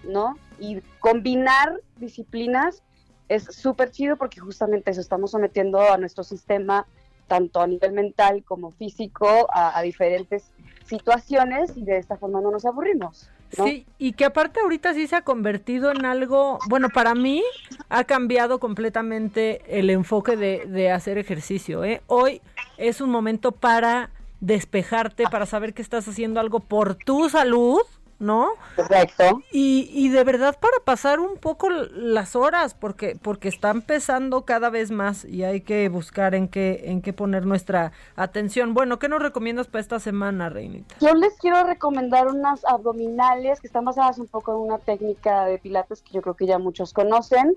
¿no? 0.03 0.35
Y 0.59 0.81
combinar 0.99 1.81
disciplinas 1.97 2.83
es 3.29 3.43
súper 3.43 3.91
chido 3.91 4.17
porque 4.17 4.39
justamente 4.39 4.91
eso, 4.91 4.99
estamos 4.99 5.31
sometiendo 5.31 5.79
a 5.79 5.97
nuestro 5.97 6.23
sistema, 6.23 6.85
tanto 7.27 7.61
a 7.61 7.67
nivel 7.67 7.93
mental 7.93 8.43
como 8.43 8.71
físico, 8.71 9.47
a, 9.53 9.81
diferentes 9.83 10.51
situaciones 10.85 11.77
y 11.77 11.83
de 11.83 11.97
esta 11.97 12.17
forma 12.17 12.41
no 12.41 12.51
nos 12.51 12.65
aburrimos. 12.65 13.29
Sí, 13.51 13.85
y 13.97 14.13
que 14.13 14.25
aparte 14.25 14.59
ahorita 14.59 14.93
sí 14.93 15.07
se 15.07 15.15
ha 15.15 15.21
convertido 15.23 15.91
en 15.91 16.05
algo, 16.05 16.59
bueno, 16.67 16.89
para 16.89 17.15
mí 17.15 17.43
ha 17.89 18.03
cambiado 18.03 18.59
completamente 18.59 19.61
el 19.67 19.89
enfoque 19.89 20.35
de, 20.35 20.65
de 20.67 20.91
hacer 20.91 21.17
ejercicio. 21.17 21.83
¿eh? 21.83 22.01
Hoy 22.07 22.41
es 22.77 23.01
un 23.01 23.09
momento 23.09 23.51
para 23.51 24.11
despejarte, 24.39 25.23
para 25.23 25.45
saber 25.45 25.73
que 25.73 25.81
estás 25.81 26.07
haciendo 26.07 26.39
algo 26.39 26.59
por 26.59 26.95
tu 26.95 27.29
salud, 27.29 27.81
¿no? 28.19 28.49
Correcto. 28.75 29.41
Y, 29.51 29.89
y 29.93 30.09
de 30.09 30.23
verdad 30.23 30.57
para 30.59 30.77
pasar 30.83 31.19
un 31.19 31.37
poco 31.37 31.69
las 31.69 32.35
horas, 32.35 32.73
porque, 32.73 33.17
porque 33.21 33.47
están 33.47 33.81
pesando 33.81 34.45
cada 34.45 34.69
vez 34.69 34.91
más 34.91 35.25
y 35.25 35.43
hay 35.43 35.61
que 35.61 35.87
buscar 35.89 36.35
en 36.35 36.47
qué, 36.47 36.81
en 36.85 37.01
qué 37.01 37.13
poner 37.13 37.45
nuestra 37.45 37.91
atención. 38.15 38.73
Bueno, 38.73 38.99
¿qué 38.99 39.07
nos 39.07 39.21
recomiendas 39.21 39.67
para 39.67 39.81
esta 39.81 39.99
semana, 39.99 40.49
Reinita? 40.49 40.95
Yo 40.99 41.13
les 41.13 41.37
quiero 41.37 41.63
recomendar 41.63 42.27
unas 42.27 42.65
abdominales 42.65 43.61
que 43.61 43.67
están 43.67 43.85
basadas 43.85 44.19
un 44.19 44.27
poco 44.27 44.51
en 44.51 44.59
una 44.59 44.77
técnica 44.77 45.45
de 45.45 45.57
pilates 45.57 46.01
que 46.01 46.11
yo 46.11 46.21
creo 46.21 46.35
que 46.35 46.45
ya 46.45 46.59
muchos 46.59 46.93
conocen. 46.93 47.55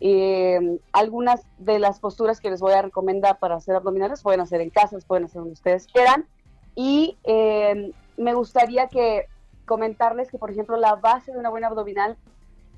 Eh, 0.00 0.78
algunas 0.92 1.42
de 1.58 1.78
las 1.78 1.98
posturas 1.98 2.40
que 2.40 2.50
les 2.50 2.60
voy 2.60 2.72
a 2.72 2.82
recomendar 2.82 3.38
para 3.38 3.56
hacer 3.56 3.74
abdominales 3.74 4.22
pueden 4.22 4.40
hacer 4.40 4.60
en 4.60 4.70
casa, 4.70 4.98
pueden 5.06 5.24
hacer 5.24 5.40
donde 5.40 5.54
ustedes 5.54 5.86
quieran. 5.86 6.26
Y 6.74 7.16
eh, 7.24 7.92
me 8.16 8.34
gustaría 8.34 8.88
que 8.88 9.28
comentarles 9.64 10.30
que, 10.30 10.38
por 10.38 10.50
ejemplo, 10.50 10.76
la 10.76 10.96
base 10.96 11.32
de 11.32 11.38
una 11.38 11.50
buena 11.50 11.68
abdominal 11.68 12.16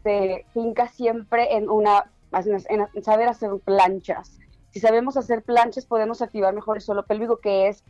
se 0.02 0.46
finca 0.52 0.88
siempre 0.88 1.56
en 1.56 1.68
una 1.68 2.10
en, 2.32 3.02
saber 3.02 3.28
hacer 3.28 3.50
planchas. 3.64 4.38
Si 4.70 4.80
sabemos 4.80 5.16
hacer 5.16 5.42
planchas, 5.42 5.86
podemos 5.86 6.22
activar 6.22 6.54
mejor 6.54 6.76
el 6.76 6.82
suelo 6.82 7.04
pélvico, 7.04 7.38
que 7.38 7.68
es 7.68 7.82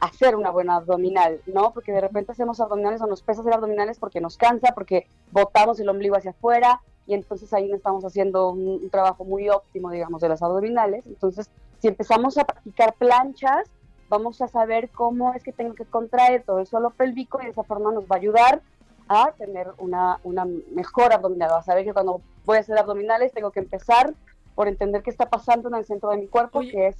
hacer 0.00 0.36
una 0.36 0.50
buena 0.50 0.76
abdominal, 0.76 1.40
¿no? 1.46 1.72
Porque 1.72 1.92
de 1.92 2.00
repente 2.00 2.32
hacemos 2.32 2.60
abdominales 2.60 3.00
o 3.00 3.06
nos 3.06 3.22
pesa 3.22 3.40
hacer 3.40 3.54
abdominales 3.54 3.98
porque 3.98 4.20
nos 4.20 4.36
cansa, 4.36 4.72
porque 4.74 5.06
botamos 5.32 5.80
el 5.80 5.88
ombligo 5.88 6.16
hacia 6.16 6.32
afuera 6.32 6.82
y 7.06 7.14
entonces 7.14 7.52
ahí 7.54 7.68
no 7.68 7.76
estamos 7.76 8.04
haciendo 8.04 8.50
un, 8.50 8.80
un 8.82 8.90
trabajo 8.90 9.24
muy 9.24 9.48
óptimo, 9.48 9.90
digamos, 9.90 10.20
de 10.20 10.28
las 10.28 10.42
abdominales. 10.42 11.06
Entonces, 11.06 11.48
si 11.80 11.88
empezamos 11.88 12.36
a 12.36 12.44
practicar 12.44 12.94
planchas, 12.94 13.70
vamos 14.08 14.40
a 14.42 14.48
saber 14.48 14.88
cómo 14.90 15.34
es 15.34 15.42
que 15.42 15.52
tengo 15.52 15.74
que 15.74 15.84
contraer 15.84 16.42
todo 16.44 16.58
el 16.60 16.66
suelo 16.66 16.90
pélvico 16.90 17.40
y 17.40 17.44
de 17.46 17.50
esa 17.50 17.64
forma 17.64 17.92
nos 17.92 18.04
va 18.04 18.16
a 18.16 18.18
ayudar 18.18 18.60
a 19.08 19.32
tener 19.38 19.68
una, 19.78 20.18
una 20.24 20.46
mejor 20.74 21.12
abdominal, 21.12 21.50
a 21.52 21.62
saber 21.62 21.84
que 21.84 21.92
cuando 21.92 22.20
voy 22.44 22.56
a 22.56 22.60
hacer 22.60 22.76
abdominales 22.78 23.32
tengo 23.32 23.50
que 23.50 23.60
empezar 23.60 24.14
por 24.54 24.68
entender 24.68 25.02
qué 25.02 25.10
está 25.10 25.28
pasando 25.28 25.68
en 25.68 25.74
el 25.76 25.84
centro 25.84 26.10
de 26.10 26.16
mi 26.18 26.26
cuerpo, 26.28 26.60
que 26.60 26.88
es, 26.88 26.96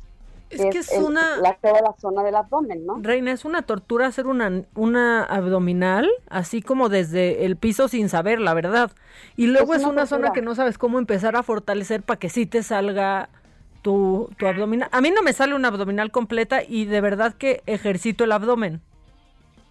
es 0.51 0.63
que 0.67 0.79
es 0.79 0.93
el- 0.93 1.03
una- 1.05 1.37
la, 1.39 1.55
toda 1.55 1.81
la 1.81 1.93
zona 1.99 2.23
del 2.23 2.37
abdomen, 2.37 2.87
¿no? 2.87 2.99
Reina, 3.01 3.33
es 3.33 3.45
una 3.45 3.63
tortura 3.63 4.07
hacer 4.07 4.27
una, 4.29 4.63
una 4.77 5.25
abdominal, 5.25 6.09
así 6.29 6.63
como 6.63 6.89
desde 6.89 7.45
el 7.45 7.57
piso 7.57 7.89
sin 7.89 8.09
saber, 8.09 8.41
la 8.41 8.55
verdad. 8.55 8.93
Y 9.37 9.47
luego 9.49 9.73
Es 9.75 9.81
es, 9.81 9.85
una 9.85 9.93
una 9.95 10.07
zona 10.07 10.33
que 10.33 10.43
no 10.43 10.55
sabes 10.55 10.79
cómo 10.79 10.99
empezar 11.01 11.35
a 11.35 11.43
fortalecer 11.43 12.03
para 12.03 12.19
que 12.21 12.29
sí 12.29 12.47
te 12.47 12.63
salga 12.63 13.29
tu, 13.87 14.29
tu 14.37 14.49
abdominal. 14.49 14.89
A 14.91 15.01
mí 15.01 15.13
no 15.13 15.23
me 15.23 15.33
sale 15.33 15.55
una 15.55 15.69
abdominal 15.69 16.11
completa 16.11 16.61
y 16.65 16.87
de 16.87 17.01
verdad 17.01 17.35
que 17.35 17.63
ejercito 17.67 18.25
el 18.25 18.33
abdomen. 18.33 18.81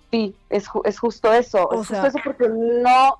Sí, 0.10 0.34
es, 0.50 0.70
ju- 0.70 0.84
es 0.86 0.98
justo 1.00 1.34
eso, 1.34 1.68
O 1.68 1.82
es 1.82 1.88
sea- 1.90 2.02
justo 2.02 2.18
eso 2.18 2.24
porque 2.24 2.48
no, 2.48 3.18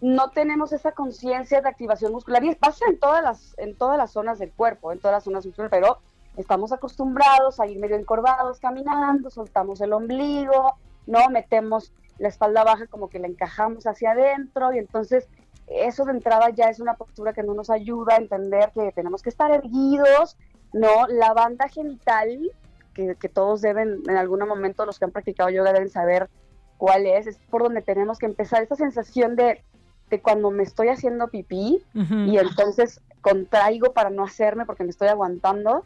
no 0.00 0.30
tenemos 0.30 0.72
esa 0.72 0.92
conciencia 0.92 1.60
de 1.60 1.68
activación 1.68 2.12
muscular 2.12 2.42
y 2.44 2.54
pasa 2.54 2.86
en 2.88 2.98
todas 2.98 3.22
las, 3.22 3.54
en 3.58 3.76
todas 3.76 3.98
las 3.98 4.10
zonas 4.12 4.38
del 4.38 4.50
cuerpo, 4.52 4.90
en 4.90 5.00
todas 5.00 5.16
las 5.16 5.24
zonas 5.24 5.44
musculares, 5.44 5.70
pero 5.70 5.98
estamos 6.38 6.72
acostumbrados 6.72 7.60
a 7.60 7.66
ir 7.66 7.78
medio 7.78 7.96
encorvados 7.96 8.58
caminando, 8.58 9.28
soltamos 9.28 9.82
el 9.82 9.92
ombligo, 9.92 10.76
no 11.06 11.28
metemos 11.28 11.92
la 12.16 12.28
espalda 12.28 12.64
baja 12.64 12.86
como 12.86 13.10
que 13.10 13.18
la 13.18 13.26
encajamos 13.26 13.86
hacia 13.86 14.12
adentro 14.12 14.72
y 14.72 14.78
entonces 14.78 15.28
eso 15.74 16.04
de 16.04 16.12
entrada 16.12 16.50
ya 16.50 16.66
es 16.66 16.80
una 16.80 16.94
postura 16.94 17.32
que 17.32 17.42
no 17.42 17.54
nos 17.54 17.70
ayuda 17.70 18.14
a 18.14 18.18
entender 18.18 18.70
que 18.72 18.92
tenemos 18.92 19.22
que 19.22 19.30
estar 19.30 19.50
erguidos, 19.50 20.36
no, 20.72 21.06
la 21.08 21.32
banda 21.32 21.68
genital 21.68 22.50
que, 22.94 23.16
que 23.16 23.28
todos 23.28 23.60
deben, 23.60 24.02
en 24.08 24.16
algún 24.16 24.40
momento 24.46 24.86
los 24.86 24.98
que 24.98 25.04
han 25.04 25.12
practicado 25.12 25.50
yoga 25.50 25.72
deben 25.72 25.90
saber 25.90 26.28
cuál 26.76 27.06
es, 27.06 27.26
es 27.26 27.38
por 27.50 27.62
donde 27.62 27.82
tenemos 27.82 28.18
que 28.18 28.26
empezar, 28.26 28.62
esa 28.62 28.76
sensación 28.76 29.36
de, 29.36 29.62
de 30.10 30.20
cuando 30.20 30.50
me 30.50 30.62
estoy 30.62 30.88
haciendo 30.88 31.28
pipí 31.28 31.82
y 31.94 32.38
entonces 32.38 33.00
contraigo 33.20 33.92
para 33.92 34.10
no 34.10 34.24
hacerme 34.24 34.66
porque 34.66 34.84
me 34.84 34.90
estoy 34.90 35.08
aguantando, 35.08 35.84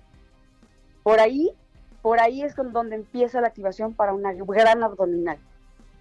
por 1.03 1.21
ahí, 1.21 1.53
por 2.03 2.19
ahí 2.19 2.43
es 2.43 2.55
con 2.55 2.73
donde 2.73 2.97
empieza 2.97 3.41
la 3.41 3.49
activación 3.49 3.95
para 3.95 4.15
una 4.15 4.33
gran 4.33 4.83
abdominal. 4.83 5.39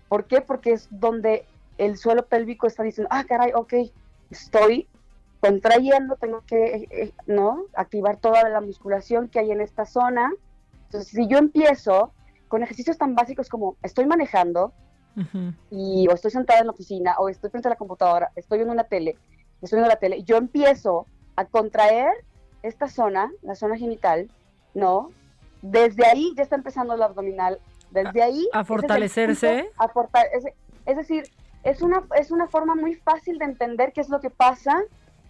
¿Por 0.08 0.26
qué? 0.26 0.42
Porque 0.42 0.72
es 0.72 0.88
donde 0.90 1.46
el 1.78 1.98
suelo 1.98 2.26
pélvico 2.28 2.68
está 2.68 2.84
diciendo, 2.84 3.10
ah, 3.12 3.24
caray, 3.26 3.52
ok, 3.54 3.74
estoy 4.30 4.88
contrayendo, 5.40 6.16
tengo 6.16 6.42
que, 6.46 6.66
eh, 6.66 6.88
eh, 6.90 7.14
¿no? 7.28 7.66
Activar 7.76 8.18
toda 8.18 8.48
la 8.50 8.62
musculación 8.62 9.28
que 9.28 9.40
hay 9.40 9.52
en 9.52 9.62
esta 9.62 9.86
zona. 9.86 10.32
Entonces, 10.86 11.10
si 11.10 11.28
yo 11.28 11.38
empiezo 11.38 12.12
con 12.48 12.64
ejercicios 12.64 12.98
tan 12.98 13.16
básicos 13.16 13.50
como 13.50 13.76
estoy 13.84 14.06
manejando 14.06 14.74
y 15.72 16.08
o 16.10 16.12
estoy 16.14 16.30
sentada 16.30 16.60
en 16.60 16.66
la 16.66 16.74
oficina 16.74 17.16
o 17.20 17.30
estoy 17.30 17.50
frente 17.50 17.70
a 17.70 17.72
la 17.72 17.78
computadora, 17.78 18.32
estoy 18.36 18.58
viendo 18.58 18.74
una 18.74 18.84
tele, 18.84 19.18
estoy 19.62 19.78
viendo 19.78 19.88
la 19.88 20.00
tele, 20.00 20.24
yo 20.24 20.36
empiezo 20.36 21.08
a 21.38 21.46
contraer 21.46 22.12
esta 22.64 22.90
zona, 22.90 23.32
la 23.42 23.56
zona 23.56 23.78
genital, 23.78 24.30
¿no? 24.74 25.12
Desde 25.62 26.06
ahí 26.06 26.34
ya 26.36 26.44
está 26.44 26.56
empezando 26.56 26.96
el 26.96 27.02
abdominal, 27.02 27.60
desde 27.92 28.22
ahí... 28.22 28.50
A 28.52 28.66
fortalecerse. 28.66 29.70
a 29.78 29.90
es 30.86 30.98
decir, 30.98 31.24
es 31.66 31.82
una, 31.82 32.04
es 32.16 32.32
una 32.32 32.48
forma 32.48 32.76
muy 32.76 32.96
fácil 32.96 33.40
de 33.40 33.46
entender 33.46 33.92
qué 33.92 34.00
es 34.00 34.10
lo 34.10 34.22
que 34.22 34.30
pasa 34.30 34.84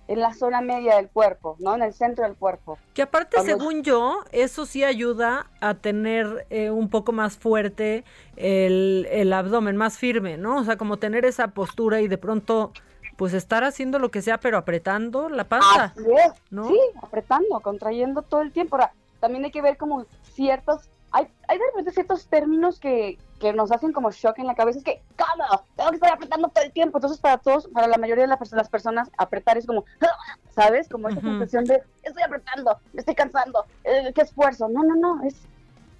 en 0.08 0.20
la 0.20 0.34
zona 0.34 0.62
media 0.62 0.98
del 0.98 1.10
cuerpo, 1.10 1.56
¿no? 1.60 1.74
En 1.76 1.82
el 1.82 1.94
centro 1.94 2.26
del 2.26 2.36
cuerpo. 2.36 2.78
Que 2.94 3.02
aparte, 3.02 3.42
según 3.42 3.82
yo, 3.82 4.24
eso 4.32 4.66
sí 4.66 4.84
ayuda 4.84 5.50
a 5.62 5.74
tener 5.76 6.46
eh, 6.52 6.70
un 6.70 6.90
poco 6.90 7.12
más 7.12 7.38
fuerte 7.38 8.04
el, 8.36 9.08
el, 9.10 9.34
abdomen, 9.34 9.78
más 9.78 9.98
firme, 9.98 10.38
¿no? 10.38 10.58
O 10.58 10.64
sea, 10.64 10.78
como 10.78 10.98
tener 10.98 11.26
esa 11.26 11.48
postura 11.48 12.02
y 12.02 12.08
de 12.08 12.20
pronto, 12.20 12.72
pues 13.16 13.34
estar 13.34 13.64
haciendo 13.64 13.98
lo 13.98 14.12
que 14.12 14.22
sea, 14.22 14.38
pero 14.40 14.58
apretando 14.58 15.30
la 15.30 15.46
panza. 15.46 15.86
Así 15.86 16.04
es, 16.04 16.34
¿no? 16.52 16.68
Sí, 16.68 16.80
apretando, 17.02 17.60
contrayendo 17.62 18.22
todo 18.22 18.42
el 18.42 18.52
tiempo. 18.52 18.76
Ahora, 18.76 18.92
también 19.22 19.46
hay 19.46 19.52
que 19.52 19.62
ver 19.62 19.78
como 19.78 20.06
ciertos 20.34 20.90
hay, 21.16 21.30
hay 21.48 21.58
de 21.58 21.64
repente 21.68 21.92
ciertos 21.92 22.28
términos 22.28 22.78
que, 22.78 23.18
que 23.40 23.54
nos 23.54 23.72
hacen 23.72 23.94
como 23.94 24.12
shock 24.12 24.38
en 24.40 24.48
la 24.48 24.56
cabeza. 24.56 24.80
Es 24.80 24.84
que, 24.84 25.02
¿cómo? 25.18 25.64
Tengo 25.78 25.90
que 25.92 25.96
estar 25.96 26.12
apretando 26.12 26.50
todo 26.50 26.66
el 26.66 26.74
tiempo. 26.74 26.98
Entonces, 26.98 27.20
para 27.20 27.38
todos, 27.38 27.70
para 27.70 27.88
la 27.88 27.98
mayoría 27.98 28.26
de 28.26 28.28
las, 28.28 28.70
personas, 28.70 29.10
apretar 29.18 29.58
es 29.58 29.66
como, 29.66 29.86
¿sabes? 30.52 30.90
Como 30.90 31.08
esa 31.08 31.22
sensación 31.22 31.64
de, 31.64 31.82
estoy 32.04 32.22
apretando, 32.22 32.78
me 32.92 33.00
estoy 33.00 33.16
cansando, 33.16 33.64
eh, 33.86 34.12
qué 34.14 34.24
esfuerzo. 34.24 34.68
No, 34.68 34.84
no, 34.84 34.96
no. 34.96 35.24
Es, 35.24 35.42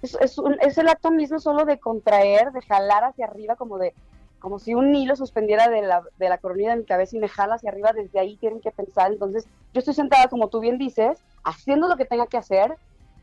es, 0.02 0.18
es, 0.20 0.38
es 0.60 0.76
el 0.76 0.88
acto 0.88 1.10
mismo 1.10 1.38
solo 1.38 1.64
de 1.64 1.78
contraer, 1.78 2.52
de 2.52 2.60
jalar 2.60 3.04
hacia 3.04 3.24
arriba, 3.24 3.56
como 3.56 3.78
de 3.78 3.94
como 4.38 4.58
si 4.58 4.74
un 4.74 4.94
hilo 4.94 5.16
suspendiera 5.16 5.70
de 5.70 5.80
la, 5.80 6.02
de 6.18 6.28
la 6.28 6.36
coronilla 6.36 6.72
de 6.72 6.76
mi 6.76 6.84
cabeza 6.84 7.16
y 7.16 7.20
me 7.20 7.28
jala 7.28 7.54
hacia 7.54 7.70
arriba, 7.70 7.92
desde 7.94 8.20
ahí 8.20 8.36
tienen 8.36 8.60
que 8.60 8.70
pensar. 8.70 9.10
Entonces, 9.10 9.48
yo 9.72 9.78
estoy 9.78 9.94
sentada, 9.94 10.28
como 10.28 10.48
tú 10.48 10.60
bien 10.60 10.76
dices, 10.76 11.18
haciendo 11.42 11.88
lo 11.88 11.96
que 11.96 12.04
tenga 12.04 12.26
que 12.26 12.36
hacer, 12.36 12.76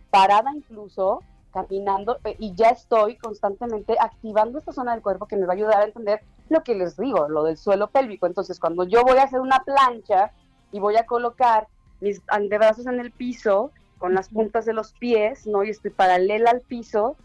parada 0.10 0.52
incluso, 0.54 1.22
caminando 1.54 2.18
eh, 2.24 2.36
y 2.40 2.54
ya 2.56 2.70
estoy 2.70 3.16
constantemente 3.16 3.96
activando 4.00 4.58
esta 4.58 4.74
zona 4.74 4.94
del 4.94 5.02
cuerpo 5.02 5.28
que 5.28 5.38
me 5.38 5.46
va 5.46 5.54
a 5.54 5.56
ayudar 5.56 5.82
a 5.82 5.86
entender 5.86 6.22
lo 6.50 6.64
que 6.64 6.76
les 6.76 6.98
digo, 6.98 7.30
lo 7.30 7.44
del 7.44 7.58
suelo 7.58 7.88
pélvico. 7.88 8.28
Entonces, 8.28 8.60
cuando 8.60 8.84
yo 8.86 9.04
voy 9.04 9.18
a 9.18 9.24
hacer 9.24 9.40
una 9.40 9.60
plancha 9.60 10.32
y 10.72 10.80
voy 10.80 10.98
a 10.98 11.06
colocar 11.06 11.68
mis 12.02 12.22
antebrazos 12.28 12.88
en 12.88 13.00
el 13.00 13.12
piso 13.12 13.72
con 13.98 14.14
las 14.14 14.30
puntas 14.30 14.66
de 14.66 14.74
los 14.74 14.94
pies, 14.94 15.48
¿no? 15.48 15.64
Y 15.64 15.70
estoy 15.70 15.92
paralela 15.92 16.52
al 16.52 16.62
piso, 16.62 17.16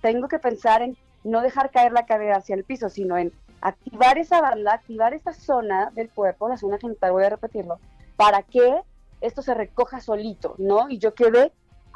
tengo 0.00 0.28
que 0.28 0.38
pensar 0.38 0.82
en 0.82 0.96
no 1.24 1.40
dejar 1.40 1.70
caer 1.70 1.92
la 1.92 2.06
cadera 2.06 2.36
hacia 2.36 2.54
el 2.54 2.64
piso, 2.64 2.88
sino 2.88 3.16
en 3.16 3.32
activar 3.60 4.18
esa 4.18 4.40
banda, 4.40 4.74
activar 4.74 5.12
esta 5.12 5.32
zona 5.32 5.90
del 5.94 6.08
cuerpo, 6.08 6.48
la 6.48 6.56
zona 6.56 6.78
genital, 6.78 7.12
voy 7.12 7.24
a 7.24 7.30
repetirlo, 7.30 7.78
para 8.16 8.42
que 8.42 8.80
esto 9.20 9.42
se 9.42 9.54
recoja 9.54 10.00
solito, 10.00 10.54
¿no? 10.58 10.88
Y 10.88 10.98
yo 10.98 11.14
quede 11.14 11.52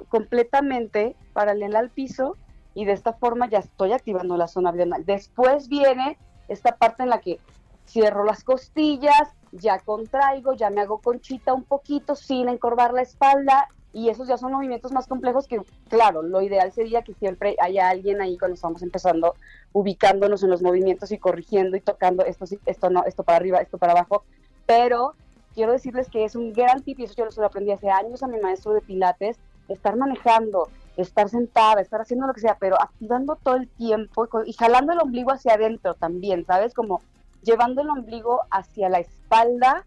completamente 0.08 1.16
paralela 1.32 1.78
al 1.78 1.90
piso 1.90 2.36
y 2.74 2.84
de 2.84 2.92
esta 2.92 3.12
forma 3.12 3.48
ya 3.48 3.58
estoy 3.58 3.92
activando 3.92 4.36
la 4.36 4.48
zona 4.48 4.70
abdominal. 4.70 5.04
Después 5.04 5.68
viene 5.68 6.18
esta 6.48 6.76
parte 6.76 7.02
en 7.04 7.10
la 7.10 7.20
que 7.20 7.38
cierro 7.86 8.24
las 8.24 8.44
costillas, 8.44 9.28
ya 9.52 9.78
contraigo, 9.78 10.54
ya 10.54 10.70
me 10.70 10.80
hago 10.80 10.98
conchita 10.98 11.54
un 11.54 11.64
poquito 11.64 12.16
sin 12.16 12.48
encorvar 12.48 12.92
la 12.92 13.02
espalda 13.02 13.68
y 13.92 14.08
esos 14.08 14.26
ya 14.26 14.36
son 14.36 14.52
movimientos 14.52 14.90
más 14.90 15.06
complejos 15.06 15.46
que, 15.46 15.62
claro, 15.88 16.22
lo 16.22 16.42
ideal 16.42 16.72
sería 16.72 17.02
que 17.02 17.14
siempre 17.14 17.54
haya 17.60 17.88
alguien 17.88 18.20
ahí 18.20 18.36
cuando 18.36 18.56
estamos 18.56 18.82
empezando, 18.82 19.34
ubicándonos 19.72 20.42
en 20.42 20.50
los 20.50 20.62
movimientos 20.62 21.12
y 21.12 21.18
corrigiendo 21.18 21.76
y 21.76 21.80
tocando 21.80 22.24
esto, 22.24 22.44
esto 22.66 22.90
no, 22.90 23.04
esto 23.04 23.22
para 23.22 23.36
arriba, 23.36 23.58
esto 23.58 23.78
para 23.78 23.92
abajo, 23.92 24.24
pero 24.66 25.14
quiero 25.54 25.70
decirles 25.70 26.10
que 26.10 26.24
es 26.24 26.34
un 26.34 26.52
gran 26.52 26.82
tip 26.82 26.98
y 26.98 27.04
eso 27.04 27.14
yo 27.16 27.28
lo 27.36 27.46
aprendí 27.46 27.70
hace 27.70 27.88
años 27.88 28.24
a 28.24 28.26
mi 28.26 28.40
maestro 28.40 28.72
de 28.74 28.80
Pilates, 28.80 29.38
estar 29.68 29.96
manejando, 29.96 30.68
estar 30.96 31.28
sentada, 31.28 31.80
estar 31.80 32.00
haciendo 32.00 32.26
lo 32.26 32.34
que 32.34 32.40
sea, 32.40 32.56
pero 32.58 32.80
activando 32.80 33.36
todo 33.36 33.56
el 33.56 33.68
tiempo 33.68 34.28
y, 34.46 34.52
jalando 34.52 34.92
el 34.92 35.00
ombligo 35.00 35.32
hacia 35.32 35.54
adentro 35.54 35.94
también, 35.94 36.44
¿sabes? 36.46 36.74
Como 36.74 37.00
llevando 37.42 37.82
el 37.82 37.90
ombligo 37.90 38.40
hacia 38.50 38.88
la 38.88 39.00
espalda, 39.00 39.84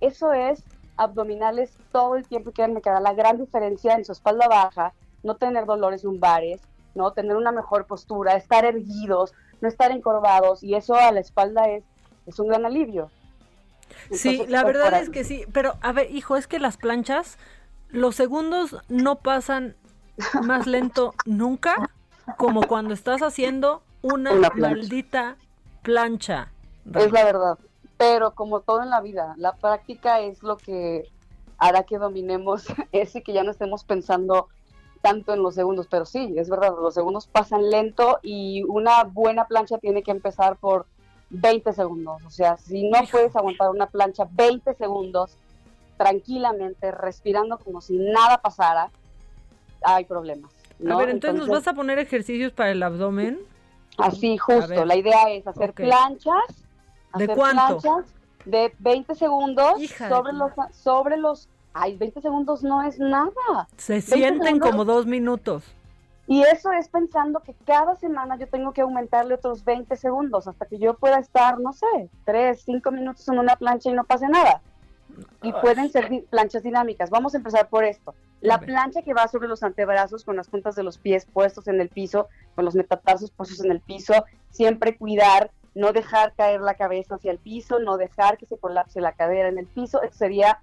eso 0.00 0.32
es 0.32 0.62
abdominales 0.96 1.72
todo 1.92 2.16
el 2.16 2.26
tiempo 2.26 2.52
y 2.54 2.70
me 2.70 2.82
queda 2.82 3.00
la 3.00 3.14
gran 3.14 3.38
diferencia 3.38 3.94
en 3.94 4.04
su 4.04 4.12
espalda 4.12 4.48
baja, 4.48 4.92
no 5.22 5.36
tener 5.36 5.64
dolores 5.64 6.04
lumbares, 6.04 6.60
no 6.94 7.12
tener 7.12 7.36
una 7.36 7.52
mejor 7.52 7.86
postura, 7.86 8.34
estar 8.36 8.64
erguidos, 8.64 9.32
no 9.60 9.68
estar 9.68 9.90
encorvados 9.92 10.62
y 10.62 10.74
eso 10.74 10.94
a 10.94 11.12
la 11.12 11.20
espalda 11.20 11.68
es, 11.68 11.84
es 12.26 12.38
un 12.38 12.48
gran 12.48 12.66
alivio. 12.66 13.10
sí, 14.10 14.44
la 14.46 14.62
pues, 14.62 14.74
verdad 14.74 15.02
es 15.02 15.10
que 15.10 15.24
sí, 15.24 15.44
pero 15.52 15.76
a 15.80 15.92
ver, 15.92 16.10
hijo, 16.10 16.36
es 16.36 16.46
que 16.46 16.58
las 16.58 16.76
planchas 16.76 17.38
los 17.92 18.16
segundos 18.16 18.76
no 18.88 19.16
pasan 19.16 19.76
más 20.42 20.66
lento 20.66 21.14
nunca 21.24 21.90
como 22.36 22.62
cuando 22.62 22.94
estás 22.94 23.22
haciendo 23.22 23.82
una, 24.02 24.32
maldita 24.54 25.36
plancha. 25.82 26.52
Es 26.94 27.12
la 27.12 27.24
verdad. 27.24 27.58
Pero 27.96 28.34
como 28.34 28.60
todo 28.60 28.82
en 28.82 28.90
la 28.90 29.00
vida, 29.00 29.34
la 29.36 29.56
práctica 29.56 30.20
es 30.20 30.42
lo 30.42 30.56
que 30.56 31.08
hará 31.58 31.82
que 31.82 31.98
dominemos 31.98 32.64
ese 32.92 33.22
que 33.22 33.32
ya 33.32 33.44
no 33.44 33.50
estemos 33.50 33.84
pensando 33.84 34.48
tanto 35.02 35.34
en 35.34 35.42
los 35.42 35.54
segundos. 35.54 35.86
Pero 35.90 36.06
sí, 36.06 36.34
es 36.36 36.48
verdad, 36.48 36.74
los 36.80 36.94
segundos 36.94 37.26
pasan 37.26 37.70
lento 37.70 38.18
y 38.22 38.62
una 38.68 39.04
buena 39.04 39.46
plancha 39.46 39.78
tiene 39.78 40.02
que 40.02 40.10
empezar 40.10 40.56
por 40.56 40.86
20 41.30 41.72
segundos. 41.72 42.22
O 42.24 42.30
sea, 42.30 42.56
si 42.56 42.88
no 42.88 42.98
puedes 43.10 43.36
aguantar 43.36 43.70
una 43.70 43.86
plancha 43.86 44.26
20 44.32 44.74
segundos, 44.74 45.36
tranquilamente, 46.00 46.92
respirando 46.92 47.58
como 47.58 47.82
si 47.82 47.98
nada 47.98 48.38
pasara, 48.38 48.88
hay 49.82 50.06
problemas. 50.06 50.50
A 50.88 50.96
ver, 50.96 51.10
entonces, 51.10 51.38
nos 51.38 51.48
vas 51.48 51.68
a 51.68 51.74
poner 51.74 51.98
ejercicios 51.98 52.52
para 52.52 52.70
el 52.70 52.82
abdomen. 52.82 53.38
Así, 53.98 54.38
justo. 54.38 54.86
La 54.86 54.96
idea 54.96 55.28
es 55.28 55.46
hacer 55.46 55.74
planchas. 55.74 56.64
¿De 57.18 57.28
cuánto? 57.28 57.80
Planchas 57.80 58.14
de 58.46 58.74
20 58.78 59.14
segundos 59.14 59.74
sobre 60.08 60.32
los, 60.32 60.52
sobre 60.72 61.18
los... 61.18 61.50
Ay, 61.74 61.98
20 61.98 62.22
segundos 62.22 62.62
no 62.62 62.82
es 62.82 62.98
nada. 62.98 63.68
Se 63.76 64.00
sienten 64.00 64.58
como 64.58 64.86
dos 64.86 65.04
minutos. 65.04 65.64
Y 66.26 66.40
eso 66.44 66.72
es 66.72 66.88
pensando 66.88 67.40
que 67.40 67.54
cada 67.66 67.94
semana 67.96 68.38
yo 68.38 68.48
tengo 68.48 68.72
que 68.72 68.80
aumentarle 68.80 69.34
otros 69.34 69.66
20 69.66 69.94
segundos 69.96 70.48
hasta 70.48 70.64
que 70.64 70.78
yo 70.78 70.94
pueda 70.94 71.18
estar, 71.18 71.60
no 71.60 71.74
sé, 71.74 72.08
3, 72.24 72.58
5 72.58 72.90
minutos 72.90 73.28
en 73.28 73.38
una 73.38 73.56
plancha 73.56 73.90
y 73.90 73.92
no 73.92 74.04
pase 74.04 74.28
nada 74.28 74.62
y 75.42 75.52
pueden 75.52 75.90
ser 75.90 76.24
planchas 76.30 76.62
dinámicas. 76.62 77.10
Vamos 77.10 77.34
a 77.34 77.38
empezar 77.38 77.68
por 77.68 77.84
esto. 77.84 78.14
La 78.40 78.58
plancha 78.58 79.02
que 79.02 79.14
va 79.14 79.28
sobre 79.28 79.48
los 79.48 79.62
antebrazos 79.62 80.24
con 80.24 80.36
las 80.36 80.48
puntas 80.48 80.74
de 80.74 80.82
los 80.82 80.98
pies 80.98 81.26
puestos 81.26 81.68
en 81.68 81.80
el 81.80 81.88
piso, 81.88 82.28
con 82.54 82.64
los 82.64 82.74
metatarsos 82.74 83.30
puestos 83.30 83.62
en 83.64 83.70
el 83.70 83.80
piso, 83.80 84.24
siempre 84.50 84.96
cuidar, 84.96 85.50
no 85.74 85.92
dejar 85.92 86.34
caer 86.34 86.60
la 86.60 86.74
cabeza 86.74 87.16
hacia 87.16 87.32
el 87.32 87.38
piso, 87.38 87.78
no 87.78 87.96
dejar 87.96 88.38
que 88.38 88.46
se 88.46 88.58
colapse 88.58 89.00
la 89.00 89.12
cadera 89.12 89.48
en 89.48 89.58
el 89.58 89.66
piso. 89.66 90.02
Eso 90.02 90.16
sería 90.16 90.60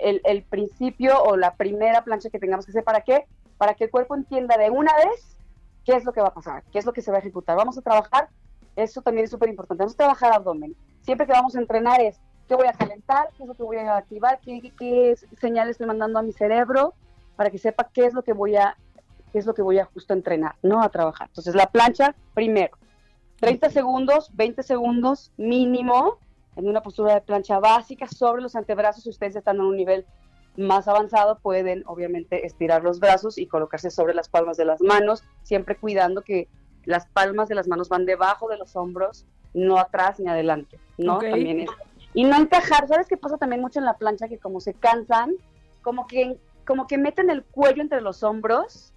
el, 0.00 0.20
el 0.24 0.42
principio 0.42 1.22
o 1.22 1.36
la 1.36 1.54
primera 1.54 2.04
plancha 2.04 2.30
que 2.30 2.38
tengamos 2.38 2.64
que 2.64 2.72
hacer. 2.72 2.84
¿Para 2.84 3.02
qué? 3.02 3.26
Para 3.58 3.74
que 3.74 3.84
el 3.84 3.90
cuerpo 3.90 4.14
entienda 4.14 4.56
de 4.56 4.70
una 4.70 4.94
vez 4.96 5.36
qué 5.84 5.92
es 5.92 6.04
lo 6.04 6.12
que 6.12 6.20
va 6.20 6.28
a 6.28 6.34
pasar, 6.34 6.62
qué 6.72 6.78
es 6.78 6.86
lo 6.86 6.92
que 6.92 7.02
se 7.02 7.10
va 7.10 7.18
a 7.18 7.20
ejecutar. 7.20 7.56
Vamos 7.56 7.76
a 7.76 7.82
trabajar, 7.82 8.28
eso 8.76 9.02
también 9.02 9.24
es 9.24 9.30
súper 9.30 9.48
importante, 9.48 9.82
vamos 9.82 9.94
a 9.94 9.98
trabajar 9.98 10.32
abdomen. 10.32 10.74
Siempre 11.02 11.26
que 11.26 11.32
vamos 11.32 11.54
a 11.56 11.60
entrenar 11.60 12.00
es 12.00 12.20
qué 12.50 12.56
voy 12.56 12.66
a 12.66 12.72
calentar, 12.72 13.28
qué 13.36 13.44
es 13.44 13.48
lo 13.48 13.54
que 13.54 13.62
voy 13.62 13.76
a 13.76 13.96
activar, 13.96 14.40
qué, 14.40 14.72
qué, 14.76 15.14
señales 15.40 15.72
estoy 15.72 15.86
mandando 15.86 16.18
a 16.18 16.22
mi 16.22 16.32
cerebro 16.32 16.94
para 17.36 17.48
que 17.48 17.58
sepa 17.58 17.88
qué 17.94 18.06
es 18.06 18.12
lo 18.12 18.22
que 18.24 18.32
voy 18.32 18.56
a 18.56 18.76
qué 19.30 19.38
es 19.38 19.46
lo 19.46 19.54
que 19.54 19.62
voy 19.62 19.78
a 19.78 19.84
justo 19.84 20.14
entrenar, 20.14 20.56
no 20.60 20.82
a 20.82 20.88
trabajar. 20.88 21.28
Entonces 21.28 21.54
la 21.54 21.66
plancha 21.66 22.16
primero, 22.34 22.76
30 23.38 23.70
segundos, 23.70 24.30
20 24.34 24.64
segundos 24.64 25.30
mínimo 25.36 26.18
en 26.56 26.68
una 26.68 26.82
postura 26.82 27.14
de 27.14 27.20
plancha 27.20 27.60
básica 27.60 28.08
sobre 28.08 28.42
los 28.42 28.56
antebrazos. 28.56 29.04
Si 29.04 29.10
ustedes 29.10 29.36
están 29.36 29.58
en 29.58 29.62
un 29.62 29.76
nivel 29.76 30.04
más 30.56 30.88
avanzado, 30.88 31.38
pueden 31.38 31.84
obviamente 31.86 32.44
estirar 32.46 32.82
los 32.82 32.98
brazos 32.98 33.38
y 33.38 33.46
colocarse 33.46 33.90
sobre 33.90 34.12
las 34.12 34.28
palmas 34.28 34.56
de 34.56 34.64
las 34.64 34.80
manos, 34.80 35.22
siempre 35.44 35.76
cuidando 35.76 36.22
que 36.22 36.48
las 36.84 37.06
palmas 37.06 37.48
de 37.48 37.54
las 37.54 37.68
manos 37.68 37.88
van 37.88 38.06
debajo 38.06 38.48
de 38.48 38.56
los 38.56 38.74
hombros, 38.74 39.24
no 39.54 39.78
atrás 39.78 40.18
ni 40.18 40.28
adelante, 40.28 40.80
¿no? 40.98 41.18
También 41.18 41.60
es 41.60 41.70
y 42.14 42.24
no 42.24 42.36
encajar. 42.36 42.88
¿Sabes 42.88 43.06
qué 43.08 43.16
pasa 43.16 43.36
también 43.36 43.60
mucho 43.60 43.78
en 43.78 43.84
la 43.84 43.96
plancha? 43.96 44.28
Que 44.28 44.38
como 44.38 44.60
se 44.60 44.74
cansan, 44.74 45.34
como 45.82 46.06
que, 46.06 46.38
como 46.66 46.86
que 46.86 46.98
meten 46.98 47.30
el 47.30 47.42
cuello 47.42 47.82
entre 47.82 48.00
los 48.00 48.22
hombros. 48.22 48.92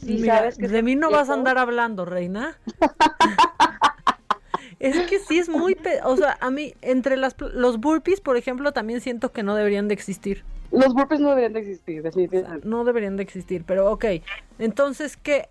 Sí, 0.00 0.24
sabes 0.24 0.56
que 0.56 0.68
de 0.68 0.82
mí 0.82 0.96
no 0.96 1.10
vas 1.10 1.28
a 1.28 1.34
andar 1.34 1.58
hablando, 1.58 2.04
reina. 2.04 2.58
Es 4.80 4.98
que 5.10 5.18
sí 5.18 5.38
es 5.38 5.50
muy, 5.50 5.76
o 6.04 6.16
sea, 6.16 6.38
a 6.40 6.50
mí 6.50 6.72
entre 6.80 7.18
las 7.18 7.36
los 7.38 7.78
burpees, 7.78 8.22
por 8.22 8.38
ejemplo, 8.38 8.72
también 8.72 9.02
siento 9.02 9.30
que 9.30 9.42
no 9.42 9.54
deberían 9.54 9.88
de 9.88 9.94
existir. 9.94 10.42
Los 10.72 10.94
burpees 10.94 11.20
no 11.20 11.28
deberían 11.28 11.52
de 11.52 11.60
existir, 11.60 12.02
definitivamente. 12.02 12.66
no 12.66 12.84
deberían 12.84 13.18
de 13.18 13.22
existir, 13.22 13.64
pero 13.66 13.92
ok. 13.92 14.06
Entonces, 14.58 15.18
¿qué? 15.18 15.50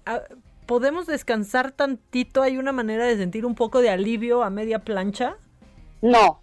¿Podemos 0.66 1.06
descansar 1.06 1.72
tantito? 1.72 2.42
¿Hay 2.42 2.58
una 2.58 2.72
manera 2.72 3.06
de 3.06 3.18
sentir 3.18 3.46
un 3.46 3.54
poco 3.54 3.82
de 3.82 3.92
alivio 3.92 4.42
a 4.42 4.50
media 4.50 4.80
plancha? 4.80 5.36
No. 6.02 6.42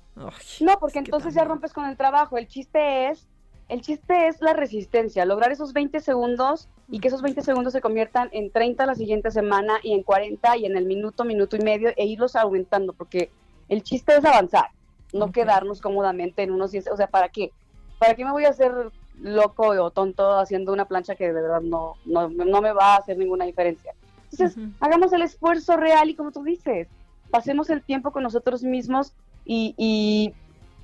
No, 0.61 0.79
porque 0.81 0.99
entonces 0.99 1.35
ya 1.35 1.45
rompes 1.45 1.73
con 1.73 1.85
el 1.85 1.97
trabajo. 1.97 2.39
El 2.39 2.49
chiste 2.49 3.09
es 3.09 3.29
el 3.69 3.81
chiste 3.81 4.29
es 4.29 4.41
la 4.41 4.53
resistencia, 4.53 5.25
lograr 5.25 5.51
esos 5.51 5.73
20 5.73 5.99
segundos 6.01 6.69
y 6.89 7.01
que 7.01 7.09
esos 7.09 7.21
20 7.21 7.43
segundos 7.43 7.73
se 7.73 7.81
conviertan 7.81 8.29
en 8.31 8.53
30 8.53 8.87
la 8.87 8.95
siguiente 8.95 9.33
semana 9.33 9.79
y 9.83 9.93
en 9.93 10.05
40 10.05 10.57
y 10.59 10.67
en 10.67 10.77
el 10.77 10.85
minuto, 10.85 11.25
minuto 11.25 11.57
y 11.57 11.61
medio 11.61 11.91
e 11.97 12.07
irlos 12.07 12.37
aumentando, 12.37 12.93
porque 12.93 13.31
el 13.69 13.83
chiste 13.83 14.17
es 14.17 14.25
avanzar, 14.25 14.71
no 15.13 15.33
quedarnos 15.33 15.81
cómodamente 15.81 16.45
en 16.45 16.53
unos 16.53 16.71
10, 16.71 16.93
o 16.93 16.97
sea, 16.97 17.09
¿para 17.09 17.29
qué? 17.29 17.51
¿Para 17.99 18.15
qué 18.15 18.25
me 18.25 18.31
voy 18.31 18.45
a 18.45 18.51
hacer 18.51 18.73
loco 19.21 19.69
o 19.71 19.91
tonto 19.91 20.39
haciendo 20.39 20.73
una 20.73 20.85
plancha 20.85 21.17
que 21.17 21.27
de 21.27 21.33
verdad 21.33 21.61
no, 21.61 21.95
no, 22.05 22.29
me 22.29 22.73
va 22.73 22.95
a 22.95 22.99
hacer 22.99 23.19
ninguna 23.19 23.47
diferencia? 23.47 23.95
Entonces, 24.31 24.57
hagamos 24.79 25.13
el 25.13 25.23
esfuerzo 25.23 25.77
real 25.77 26.09
y 26.09 26.15
como 26.15 26.31
tú 26.31 26.45
dices, 26.45 26.87
pasemos 27.31 27.69
el 27.71 27.83
tiempo 27.83 28.13
con 28.13 28.23
nosotros 28.23 28.63
mismos 28.63 29.13
y 29.47 30.35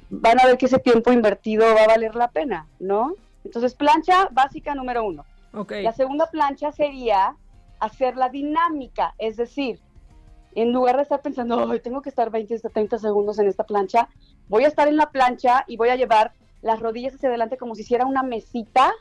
van 0.09 0.41
a 0.41 0.47
ver 0.47 0.57
que 0.57 0.67
ese 0.67 0.79
tiempo 0.79 1.13
invertido 1.13 1.75
va 1.75 1.83
a 1.83 1.89
valer 1.89 2.15
la 2.15 2.29
pena, 2.29 2.69
¿no? 2.79 3.15
Entonces, 3.45 3.75
plancha 3.75 4.29
básica 4.31 4.75
número 4.75 5.05
uno. 5.05 5.25
Okay. 5.53 5.83
La 5.83 5.93
segunda 5.93 6.27
plancha 6.31 6.71
sería 6.73 7.37
hacer 7.81 8.17
la 8.17 8.29
dinámica, 8.29 9.15
es 9.19 9.37
decir, 9.37 9.81
en 10.55 10.73
lugar 10.73 10.97
de 10.97 11.03
estar 11.03 11.21
pensando, 11.23 11.67
hoy 11.67 11.81
tengo 11.81 12.03
que 12.03 12.11
estar 12.11 12.31
20, 12.31 12.61
30 12.61 12.99
segundos 12.99 13.39
en 13.39 13.49
esta 13.49 13.65
plancha, 13.65 14.09
voy 14.49 14.65
a 14.65 14.69
estar 14.69 14.87
en 14.87 14.97
la 14.97 15.11
plancha 15.11 15.65
y 15.67 15.77
voy 15.77 15.89
a 15.89 15.97
llevar 15.97 16.33
las 16.61 16.79
rodillas 16.79 17.15
hacia 17.15 17.29
adelante 17.31 17.57
como 17.57 17.75
si 17.75 17.83
hiciera 17.83 18.07
una 18.07 18.23
mesita. 18.23 18.93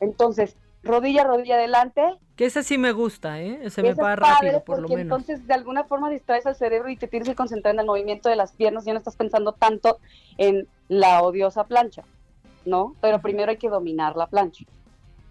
Entonces, 0.00 0.56
rodilla, 0.86 1.24
rodilla 1.24 1.56
adelante. 1.56 2.02
Que 2.36 2.46
ese 2.46 2.62
sí 2.62 2.78
me 2.78 2.92
gusta, 2.92 3.40
¿eh? 3.40 3.70
Se 3.70 3.82
me 3.82 3.94
va 3.94 4.16
rápido, 4.16 4.62
por 4.64 4.80
lo 4.80 4.88
menos. 4.88 5.02
Entonces, 5.02 5.46
de 5.46 5.54
alguna 5.54 5.84
forma 5.84 6.10
distraes 6.10 6.46
al 6.46 6.54
cerebro 6.54 6.88
y 6.88 6.96
te 6.96 7.08
tienes 7.08 7.28
que 7.28 7.34
concentrar 7.34 7.74
en 7.74 7.80
el 7.80 7.86
movimiento 7.86 8.28
de 8.28 8.36
las 8.36 8.52
piernas 8.52 8.84
y 8.84 8.88
ya 8.88 8.92
no 8.92 8.98
estás 8.98 9.16
pensando 9.16 9.52
tanto 9.52 9.98
en 10.38 10.68
la 10.88 11.22
odiosa 11.22 11.64
plancha, 11.64 12.02
¿no? 12.64 12.94
Pero 13.00 13.20
primero 13.20 13.50
hay 13.50 13.56
que 13.56 13.68
dominar 13.68 14.16
la 14.16 14.26
plancha, 14.26 14.64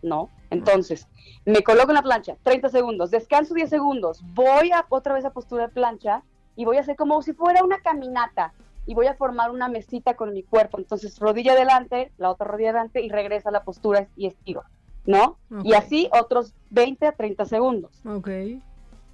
¿no? 0.02 0.30
Entonces, 0.50 1.08
me 1.46 1.64
coloco 1.64 1.90
en 1.92 1.96
la 1.96 2.02
plancha, 2.02 2.38
30 2.44 2.70
segundos, 2.70 3.12
descanso 3.12 3.54
10 3.54 3.70
segundos, 3.70 4.22
voy 4.34 4.72
a 4.72 4.86
otra 4.90 5.14
vez 5.14 5.26
a 5.26 5.32
postura 5.32 5.68
de 5.68 5.74
plancha 5.74 6.24
y 6.56 6.66
voy 6.66 6.78
a 6.78 6.82
hacer 6.82 6.96
como 6.96 7.22
si 7.22 7.34
fuera 7.34 7.64
una 7.64 7.80
caminata 7.80 8.54
y 8.86 8.94
voy 8.94 9.08
a 9.08 9.16
formar 9.16 9.52
una 9.52 9.68
mesita 9.68 10.16
con 10.16 10.34
mi 10.34 10.44
cuerpo. 10.44 10.78
Entonces, 10.78 11.20
rodilla 11.20 11.54
adelante, 11.54 12.12
la 12.18 12.30
otra 12.30 12.48
rodilla 12.48 12.70
adelante 12.70 13.02
y 13.02 13.10
regresa 13.10 13.50
a 13.50 13.52
la 13.52 13.64
postura 13.64 14.08
y 14.16 14.28
estiro. 14.28 14.64
¿No? 15.06 15.38
Y 15.64 15.74
así 15.74 16.10
otros 16.12 16.54
20 16.70 17.08
a 17.08 17.12
30 17.12 17.46
segundos. 17.46 18.02
Ok. 18.06 18.30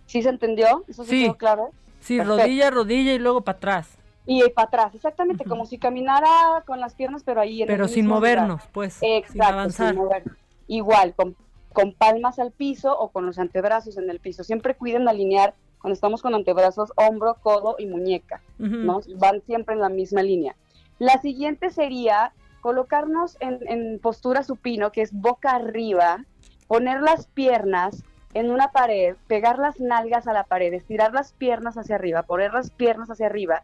¿Sí 0.05 0.21
se 0.21 0.29
entendió? 0.29 0.83
¿Eso 0.87 1.03
sí. 1.03 1.23
quedó 1.23 1.37
claro? 1.37 1.71
Sí, 1.99 2.21
rodilla, 2.21 2.69
rodilla 2.69 3.13
y 3.13 3.19
luego 3.19 3.41
para 3.41 3.57
atrás. 3.57 3.97
Y 4.25 4.47
para 4.49 4.67
atrás, 4.67 4.95
exactamente, 4.95 5.45
como 5.45 5.65
si 5.65 5.77
caminara 5.77 6.63
con 6.65 6.79
las 6.79 6.93
piernas, 6.93 7.23
pero 7.23 7.41
ahí 7.41 7.61
en 7.61 7.67
Pero 7.67 7.87
sin 7.87 8.07
movernos, 8.07 8.61
pues. 8.71 8.99
Exacto, 9.01 9.33
sin 9.33 9.41
avanzar. 9.41 9.95
Igual, 10.67 11.13
con, 11.15 11.35
con 11.73 11.93
palmas 11.93 12.39
al 12.39 12.51
piso 12.51 12.97
o 12.97 13.09
con 13.09 13.25
los 13.25 13.39
antebrazos 13.39 13.97
en 13.97 14.09
el 14.09 14.19
piso. 14.19 14.43
Siempre 14.43 14.75
cuiden 14.75 15.07
alinear 15.07 15.55
cuando 15.79 15.95
estamos 15.95 16.21
con 16.21 16.35
antebrazos, 16.35 16.91
hombro, 16.95 17.35
codo 17.41 17.75
y 17.79 17.87
muñeca, 17.87 18.41
¿no? 18.59 19.01
Van 19.17 19.41
siempre 19.41 19.73
en 19.73 19.81
la 19.81 19.89
misma 19.89 20.21
línea. 20.21 20.55
La 20.99 21.19
siguiente 21.19 21.71
sería 21.71 22.33
colocarnos 22.61 23.37
en, 23.39 23.99
postura 23.99 24.43
supino, 24.43 24.91
que 24.91 25.01
es 25.01 25.11
boca 25.11 25.51
arriba, 25.51 26.23
poner 26.67 27.01
las 27.01 27.27
piernas 27.27 28.03
en 28.33 28.49
una 28.49 28.71
pared, 28.71 29.15
pegar 29.27 29.59
las 29.59 29.79
nalgas 29.79 30.27
a 30.27 30.33
la 30.33 30.45
pared, 30.45 30.73
estirar 30.73 31.13
las 31.13 31.33
piernas 31.33 31.77
hacia 31.77 31.95
arriba, 31.95 32.23
poner 32.23 32.53
las 32.53 32.71
piernas 32.71 33.09
hacia 33.09 33.25
arriba 33.25 33.63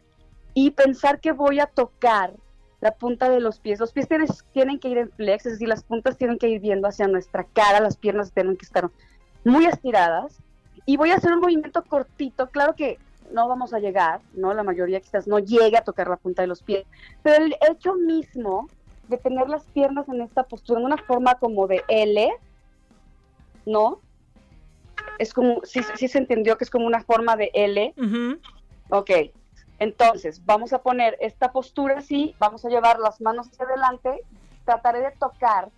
y 0.53 0.71
pensar 0.71 1.21
que 1.21 1.31
voy 1.31 1.59
a 1.59 1.67
tocar 1.67 2.33
la 2.81 2.91
punta 2.91 3.29
de 3.29 3.39
los 3.39 3.59
pies. 3.59 3.79
Los 3.79 3.93
pies 3.93 4.07
tienen, 4.07 4.27
tienen, 4.51 4.79
que 4.79 4.89
ir 4.89 4.97
en 4.97 5.11
flex, 5.11 5.45
es 5.45 5.53
decir, 5.53 5.67
las 5.67 5.83
puntas 5.83 6.17
tienen 6.17 6.37
que 6.37 6.49
ir 6.49 6.59
viendo 6.59 6.87
hacia 6.87 7.07
nuestra 7.07 7.45
cara, 7.45 7.79
las 7.79 7.97
piernas 7.97 8.31
tienen 8.31 8.57
que 8.57 8.65
estar 8.65 8.89
muy 9.45 9.65
estiradas. 9.65 10.37
Y 10.85 10.97
voy 10.97 11.11
a 11.11 11.15
hacer 11.15 11.31
un 11.31 11.39
movimiento 11.39 11.83
cortito, 11.83 12.49
claro 12.49 12.75
que 12.75 12.97
no 13.31 13.47
vamos 13.47 13.73
a 13.73 13.79
llegar, 13.79 14.21
¿no? 14.33 14.53
La 14.53 14.63
mayoría 14.63 15.01
quizás 15.01 15.27
no 15.27 15.39
llegue 15.39 15.77
a 15.77 15.83
tocar 15.83 16.07
la 16.07 16.17
punta 16.17 16.41
de 16.41 16.47
los 16.47 16.63
pies, 16.63 16.85
pero 17.23 17.43
el 17.43 17.55
hecho 17.69 17.95
mismo 17.95 18.69
de 19.07 19.17
tener 19.17 19.47
las 19.49 19.63
piernas 19.65 20.07
en 20.09 20.21
esta 20.21 20.43
postura, 20.43 20.79
en 20.79 20.85
una 20.85 20.97
forma 20.97 21.35
como 21.35 21.67
de 21.67 21.83
L, 21.87 22.29
¿no? 23.65 23.99
Es 25.17 25.33
como, 25.33 25.61
sí, 25.63 25.81
sí 25.95 26.07
se 26.07 26.17
entendió 26.17 26.57
que 26.57 26.63
es 26.63 26.69
como 26.69 26.85
una 26.85 27.03
forma 27.03 27.35
de 27.35 27.49
L. 27.53 27.93
Ok, 28.89 29.11
entonces 29.79 30.45
vamos 30.45 30.73
a 30.73 30.81
poner 30.81 31.17
esta 31.19 31.51
postura 31.51 31.99
así, 31.99 32.35
vamos 32.39 32.65
a 32.65 32.69
llevar 32.69 32.99
las 32.99 33.21
manos 33.21 33.47
hacia 33.47 33.65
adelante, 33.65 34.21
trataré 34.65 35.01
de 35.01 35.11
tocar 35.11 35.69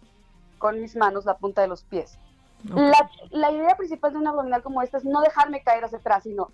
con 0.57 0.81
mis 0.81 0.95
manos 0.95 1.25
la 1.25 1.37
punta 1.37 1.61
de 1.61 1.67
los 1.67 1.83
pies. 1.83 2.17
La, 2.63 3.09
la, 3.29 3.51
idea 3.51 3.77
principal 3.77 4.11
de 4.11 4.19
un 4.19 4.27
abdominal 4.27 4.61
como 4.61 4.81
esta 4.81 4.97
es 4.97 5.05
no 5.05 5.21
dejarme 5.21 5.63
caer 5.63 5.85
hacia 5.85 5.99
atrás, 5.99 6.23
sino 6.23 6.51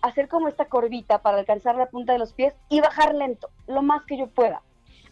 hacer 0.00 0.28
como 0.28 0.46
esta 0.46 0.66
corvita 0.66 1.22
para 1.22 1.38
alcanzar 1.38 1.74
la 1.74 1.86
punta 1.86 2.12
de 2.12 2.20
los 2.20 2.32
pies 2.32 2.54
y 2.68 2.80
bajar 2.80 3.16
lento, 3.16 3.50
lo 3.66 3.82
más 3.82 4.04
que 4.04 4.16
yo 4.16 4.28
pueda 4.28 4.62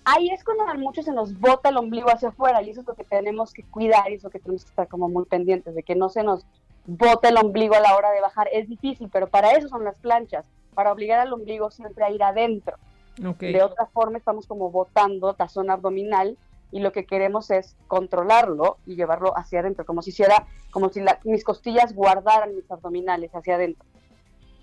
ahí 0.07 0.31
es 0.31 0.45
cuando 0.45 0.65
a 0.65 0.75
muchos 0.75 1.05
se 1.05 1.13
nos 1.13 1.39
bota 1.39 1.69
el 1.69 1.77
ombligo 1.77 2.09
hacia 2.09 2.29
afuera 2.29 2.63
y 2.63 2.71
eso 2.71 2.81
es 2.81 2.87
lo 2.87 2.95
que 2.95 3.05
tenemos 3.05 3.53
que 3.53 3.65
cuidar 3.65 4.11
y 4.11 4.15
eso 4.15 4.31
que 4.31 4.39
tenemos 4.39 4.65
que 4.65 4.71
estar 4.71 4.89
como 4.89 5.09
muy 5.09 5.25
pendientes 5.25 5.75
de 5.75 5.83
que 5.83 5.97
no 5.97 6.09
se 6.09 6.23
nos 6.23 6.47
bote 6.87 7.29
el 7.29 7.37
ombligo 7.37 7.75
a 7.75 7.81
la 7.81 7.97
hora 7.97 8.13
de 8.13 8.21
bajar. 8.21 8.49
Es 8.53 8.69
difícil, 8.69 9.11
pero 9.13 9.27
para 9.27 9.51
eso 9.51 9.69
son 9.69 9.85
las 9.85 9.99
planchas, 9.99 10.45
para 10.75 10.93
obligar 10.93 11.19
al 11.19 11.33
ombligo 11.33 11.73
siempre 11.73 12.05
a 12.05 12.11
ir 12.11 12.23
adentro. 12.23 12.77
De 13.17 13.63
otra 13.63 13.87
forma 13.87 14.19
estamos 14.19 14.47
como 14.47 14.71
botando 14.71 15.35
la 15.37 15.49
zona 15.49 15.73
abdominal 15.73 16.39
y 16.71 16.81
lo 16.81 16.93
que 16.93 17.05
queremos 17.05 17.51
es 17.51 17.75
controlarlo 17.89 18.77
y 18.87 18.95
llevarlo 18.95 19.37
hacia 19.37 19.61
adentro, 19.61 19.85
como 19.85 20.03
si 20.03 20.11
hiciera, 20.11 20.47
como 20.71 20.91
si 20.91 21.03
mis 21.25 21.43
costillas 21.43 21.95
guardaran 21.95 22.55
mis 22.55 22.71
abdominales 22.71 23.35
hacia 23.35 23.57
adentro. 23.57 23.85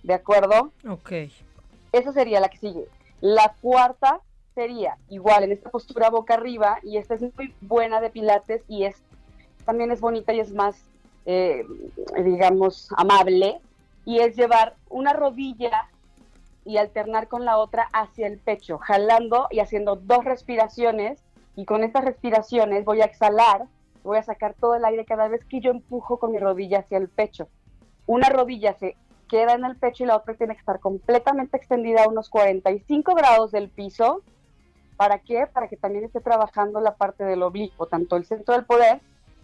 ¿De 0.04 0.14
acuerdo? 0.14 0.72
Ok. 0.88 1.12
Esa 1.92 2.14
sería 2.14 2.40
la 2.40 2.50
que 2.50 2.58
sigue. 2.58 2.88
La 3.20 3.56
cuarta 3.62 4.22
sería 4.54 4.98
igual 5.10 5.44
en 5.44 5.52
esta 5.52 5.70
postura 5.70 6.10
boca 6.10 6.36
arriba 6.36 6.80
y 6.84 6.98
esta 6.98 7.16
es 7.16 7.22
muy 7.22 7.54
buena 7.62 8.02
de 8.02 8.10
pilates 8.10 8.64
y 8.68 8.86
es 8.86 9.02
también 9.66 9.92
es 9.92 10.02
bonita 10.02 10.34
y 10.34 10.40
es 10.40 10.54
más 10.54 10.84
eh, 11.26 11.66
digamos 12.24 12.90
amable 12.98 13.60
y 14.06 14.20
es 14.20 14.36
llevar 14.36 14.76
una 14.90 15.14
rodilla 15.14 15.90
y 16.66 16.78
alternar 16.78 17.28
con 17.28 17.46
la 17.46 17.58
otra 17.58 17.90
hacia 17.94 18.28
el 18.28 18.38
pecho 18.38 18.78
jalando 18.78 19.48
y 19.52 19.60
haciendo 19.60 19.96
dos 19.96 20.24
respiraciones 20.26 21.24
y 21.56 21.66
con 21.66 21.84
estas 21.84 22.06
respiraciones 22.06 22.86
voy 22.86 23.02
a 23.02 23.06
exhalar 23.06 23.68
voy 24.04 24.18
a 24.18 24.24
sacar 24.24 24.54
todo 24.60 24.76
el 24.76 24.86
aire 24.86 25.06
cada 25.06 25.28
vez 25.28 25.44
que 25.46 25.62
yo 25.62 25.72
empujo 25.72 26.20
con 26.20 26.32
mi 26.32 26.38
rodilla 26.38 26.80
hacia 26.80 26.98
el 26.98 27.10
pecho. 27.10 27.48
Una 28.06 28.30
rodilla 28.30 28.74
se 28.74 28.96
queda 29.30 29.54
en 29.54 29.66
el 29.66 29.78
pecho 29.78 30.04
y 30.04 30.08
la 30.08 30.18
otra 30.18 30.36
tiene 30.36 30.54
que 30.54 30.60
estar 30.60 30.80
completamente 30.80 31.58
extendida 31.58 32.04
a 32.04 32.10
unos 32.10 32.30
45 32.30 33.16
grados 33.16 33.52
del 33.52 33.70
piso 33.70 34.22
¿Para 34.98 35.20
qué? 35.20 35.48
Para 35.52 35.68
que 35.68 35.78
también 35.78 36.06
esté 36.06 36.22
trabajando 36.22 36.80
la 36.80 36.96
parte 36.96 37.24
del 37.24 37.44
oblicuo, 37.44 37.88
tanto 37.88 38.16
el 38.16 38.26
centro 38.26 38.54
del 38.54 38.66
poder, 38.66 39.02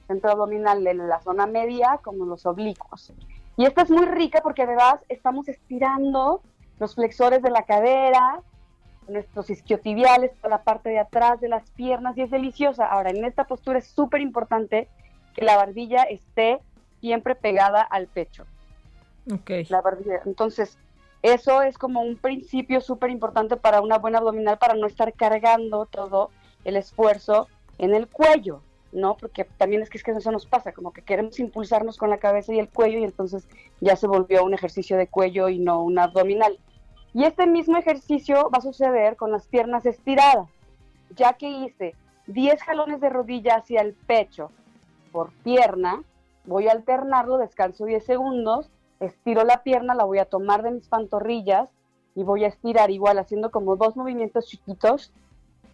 centro 0.07 0.31
abdominal 0.31 0.85
en 0.85 1.07
la 1.07 1.21
zona 1.21 1.47
media, 1.47 1.99
como 2.03 2.25
los 2.25 2.45
oblicuos. 2.45 3.13
Y 3.57 3.65
esta 3.65 3.81
es 3.81 3.91
muy 3.91 4.05
rica 4.05 4.41
porque 4.41 4.63
además 4.63 4.99
estamos 5.09 5.47
estirando 5.49 6.41
los 6.79 6.95
flexores 6.95 7.41
de 7.41 7.51
la 7.51 7.63
cadera, 7.63 8.41
nuestros 9.09 9.49
isquiotibiales, 9.49 10.31
toda 10.37 10.49
la 10.49 10.63
parte 10.63 10.89
de 10.89 10.99
atrás 10.99 11.41
de 11.41 11.49
las 11.49 11.69
piernas 11.71 12.17
y 12.17 12.21
es 12.21 12.31
deliciosa. 12.31 12.85
Ahora, 12.85 13.09
en 13.09 13.25
esta 13.25 13.45
postura 13.45 13.79
es 13.79 13.87
súper 13.87 14.21
importante 14.21 14.87
que 15.35 15.43
la 15.43 15.57
barbilla 15.57 16.03
esté 16.03 16.59
siempre 17.01 17.35
pegada 17.35 17.81
al 17.81 18.07
pecho. 18.07 18.45
Ok. 19.31 19.51
La 19.69 19.81
barbilla. 19.81 20.21
Entonces, 20.25 20.77
eso 21.21 21.61
es 21.61 21.77
como 21.77 22.01
un 22.01 22.15
principio 22.15 22.79
súper 22.81 23.09
importante 23.09 23.57
para 23.57 23.81
una 23.81 23.97
buena 23.97 24.19
abdominal, 24.19 24.57
para 24.57 24.75
no 24.75 24.87
estar 24.87 25.13
cargando 25.13 25.85
todo 25.85 26.29
el 26.63 26.77
esfuerzo 26.77 27.47
en 27.77 27.93
el 27.93 28.07
cuello, 28.07 28.61
¿no? 28.91 29.17
Porque 29.17 29.43
también 29.43 29.81
es 29.81 29.89
que, 29.89 29.97
es 29.97 30.03
que 30.03 30.11
eso 30.11 30.31
nos 30.31 30.45
pasa, 30.45 30.71
como 30.71 30.91
que 30.91 31.01
queremos 31.01 31.39
impulsarnos 31.39 31.97
con 31.97 32.09
la 32.09 32.19
cabeza 32.19 32.53
y 32.53 32.59
el 32.59 32.69
cuello 32.69 32.99
y 32.99 33.03
entonces 33.03 33.47
ya 33.81 33.95
se 33.95 34.07
volvió 34.07 34.43
un 34.43 34.53
ejercicio 34.53 34.97
de 34.97 35.07
cuello 35.07 35.49
y 35.49 35.59
no 35.59 35.83
un 35.83 35.99
abdominal. 35.99 36.57
Y 37.13 37.25
este 37.25 37.47
mismo 37.47 37.77
ejercicio 37.77 38.49
va 38.53 38.59
a 38.59 38.61
suceder 38.61 39.15
con 39.15 39.31
las 39.31 39.47
piernas 39.47 39.85
estiradas, 39.85 40.47
ya 41.15 41.33
que 41.33 41.49
hice 41.49 41.95
10 42.27 42.61
jalones 42.63 43.01
de 43.01 43.09
rodilla 43.09 43.55
hacia 43.55 43.81
el 43.81 43.93
pecho 43.93 44.51
por 45.11 45.31
pierna, 45.43 46.03
voy 46.45 46.67
a 46.67 46.71
alternarlo, 46.71 47.37
descanso 47.39 47.85
10 47.85 48.05
segundos 48.05 48.69
estiro 48.99 49.43
la 49.43 49.63
pierna, 49.63 49.95
la 49.95 50.03
voy 50.03 50.19
a 50.19 50.25
tomar 50.25 50.63
de 50.63 50.71
mis 50.71 50.87
pantorrillas 50.87 51.69
y 52.15 52.23
voy 52.23 52.43
a 52.43 52.47
estirar 52.47 52.91
igual 52.91 53.19
haciendo 53.19 53.51
como 53.51 53.75
dos 53.75 53.95
movimientos 53.95 54.47
chiquitos. 54.47 55.11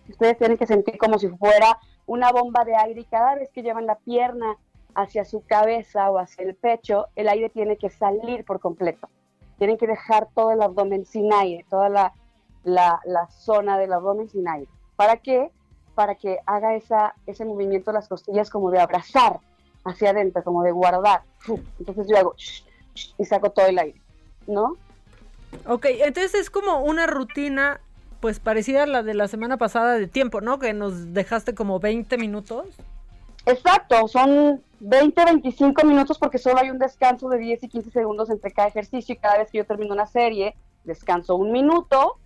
Ustedes 0.10 0.38
tienen 0.38 0.58
que 0.58 0.68
sentir 0.68 0.98
como 0.98 1.18
si 1.18 1.30
fuera 1.30 1.80
una 2.06 2.32
bomba 2.32 2.64
de 2.64 2.76
aire 2.76 3.02
y 3.02 3.06
cada 3.06 3.36
vez 3.36 3.50
que 3.52 3.64
llevan 3.64 3.88
la 3.88 3.96
pierna 3.96 4.58
hacia 4.94 5.26
su 5.26 5.42
cabeza 5.42 6.10
o 6.10 6.20
hacia 6.20 6.46
el 6.46 6.56
pecho, 6.56 7.08
el 7.16 7.28
aire 7.28 7.50
tiene 7.50 7.78
que 7.78 7.90
salir 7.90 8.46
por 8.46 8.60
completo. 8.60 9.10
Tienen 9.58 9.78
que 9.78 9.88
dejar 9.88 10.30
todo 10.34 10.52
el 10.52 10.62
abdomen 10.62 11.06
sin 11.06 11.34
aire, 11.34 11.66
toda 11.70 11.90
la, 11.90 12.14
la, 12.64 13.02
la 13.06 13.28
zona 13.30 13.78
del 13.78 13.94
abdomen 13.94 14.30
sin 14.30 14.48
aire. 14.48 14.70
¿Para 14.96 15.18
qué? 15.18 15.52
Para 15.96 16.16
que 16.16 16.40
haga 16.46 16.76
ese 16.76 17.46
movimiento 17.46 17.92
de 17.92 17.96
las 17.96 18.08
costillas 18.08 18.50
como 18.50 18.70
de 18.70 18.80
abrazar 18.80 19.40
hacia 19.84 20.12
adentro, 20.12 20.44
como 20.44 20.64
de 20.64 20.72
guardar. 20.72 21.24
Entonces 21.80 22.08
yo 22.08 22.18
hago 22.18 22.36
y 23.18 23.26
saco 23.26 23.52
todo 23.52 23.68
el 23.68 23.80
aire, 23.80 24.02
¿no? 24.48 24.78
Ok, 25.68 25.86
entonces 25.86 26.36
es 26.36 26.50
como 26.50 26.84
una 26.84 27.08
rutina 27.08 27.80
pues 28.20 28.40
parecida 28.40 28.84
a 28.84 28.88
la 28.88 29.04
de 29.04 29.14
la 29.14 29.28
semana 29.28 29.58
pasada 29.58 29.94
de 29.94 30.08
tiempo, 30.08 30.42
¿no? 30.42 30.60
Que 30.60 30.74
nos 30.74 31.14
dejaste 31.14 31.54
como 31.54 31.80
20 31.80 32.18
minutos. 32.18 32.68
Exacto, 33.46 34.08
son 34.08 34.64
20, 34.80 35.26
25 35.26 35.86
minutos 35.86 36.18
porque 36.18 36.40
solo 36.40 36.60
hay 36.60 36.72
un 36.72 36.80
descanso 36.80 37.30
de 37.30 37.38
10 37.38 37.64
y 37.64 37.70
15 37.70 37.92
segundos 37.92 38.30
entre 38.30 38.52
cada 38.52 38.68
ejercicio 38.68 39.14
y 39.14 39.18
cada 39.18 39.38
vez 39.38 39.52
que 39.52 39.60
yo 39.60 39.66
termino 39.66 39.94
una 39.94 40.08
serie, 40.08 40.56
descanso 40.84 41.36
un 41.36 41.52
minuto, 41.52 42.18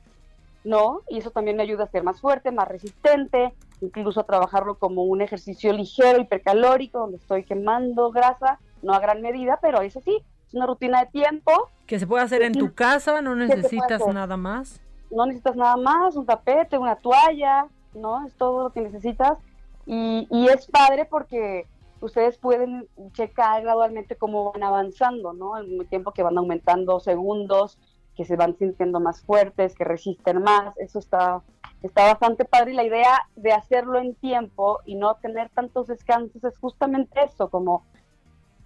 ¿no? 0.64 1.02
Y 1.10 1.18
eso 1.18 1.32
también 1.32 1.58
me 1.58 1.64
ayuda 1.64 1.84
a 1.84 1.88
ser 1.88 2.04
más 2.04 2.22
fuerte, 2.22 2.52
más 2.52 2.68
resistente, 2.68 3.54
incluso 3.82 4.22
a 4.22 4.26
trabajarlo 4.26 4.78
como 4.78 5.04
un 5.04 5.22
ejercicio 5.22 5.74
ligero, 5.74 6.22
hipercalórico, 6.22 7.00
donde 7.00 7.18
estoy 7.18 7.44
quemando 7.44 8.12
grasa, 8.12 8.60
no 8.82 8.94
a 8.94 9.00
gran 9.00 9.22
medida, 9.22 9.60
pero 9.62 9.82
eso 9.82 10.00
sí, 10.00 10.18
es 10.18 10.39
una 10.54 10.66
rutina 10.66 11.02
de 11.02 11.12
tiempo. 11.12 11.52
Que 11.86 12.00
se 12.00 12.08
puede 12.08 12.24
hacer 12.24 12.42
en 12.42 12.54
tu 12.54 12.74
casa, 12.74 13.22
no 13.22 13.36
necesitas 13.36 14.06
nada 14.08 14.38
más 14.38 14.82
no 15.12 15.26
necesitas 15.26 15.56
nada 15.56 15.78
más, 15.78 16.16
un 16.16 16.26
tapete, 16.26 16.78
una 16.78 16.96
toalla, 16.96 17.68
¿no? 17.94 18.26
Es 18.26 18.34
todo 18.36 18.64
lo 18.64 18.70
que 18.72 18.82
necesitas. 18.82 19.38
Y, 19.86 20.28
y 20.30 20.48
es 20.48 20.68
padre 20.68 21.06
porque 21.06 21.68
ustedes 22.02 22.38
pueden 22.38 22.88
checar 23.14 23.64
gradualmente 23.64 24.16
cómo 24.16 24.52
van 24.52 24.64
avanzando, 24.64 25.34
¿no? 25.34 25.54
Mismo 25.64 25.84
tiempo 25.86 26.12
que 26.12 26.24
van 26.24 26.38
aumentando 26.38 27.00
segundos, 27.00 27.78
que 28.16 28.26
se 28.26 28.36
van 28.36 28.56
sintiendo 28.58 29.00
más 29.00 29.22
fuertes, 29.22 29.76
que 29.76 29.84
resisten 29.84 30.44
más. 30.44 30.78
Eso 30.78 31.00
está, 31.00 31.42
está 31.82 32.06
bastante 32.06 32.46
padre. 32.46 32.74
Y 32.74 32.76
la 32.76 32.84
idea 32.84 33.28
de 33.36 33.52
hacerlo 33.52 34.00
en 34.00 34.14
tiempo 34.16 34.80
y 34.86 34.96
no 34.96 35.16
tener 35.16 35.50
tantos 35.50 35.88
descansos 35.88 36.44
es 36.44 36.58
justamente 36.60 37.24
eso, 37.24 37.50
como 37.50 37.86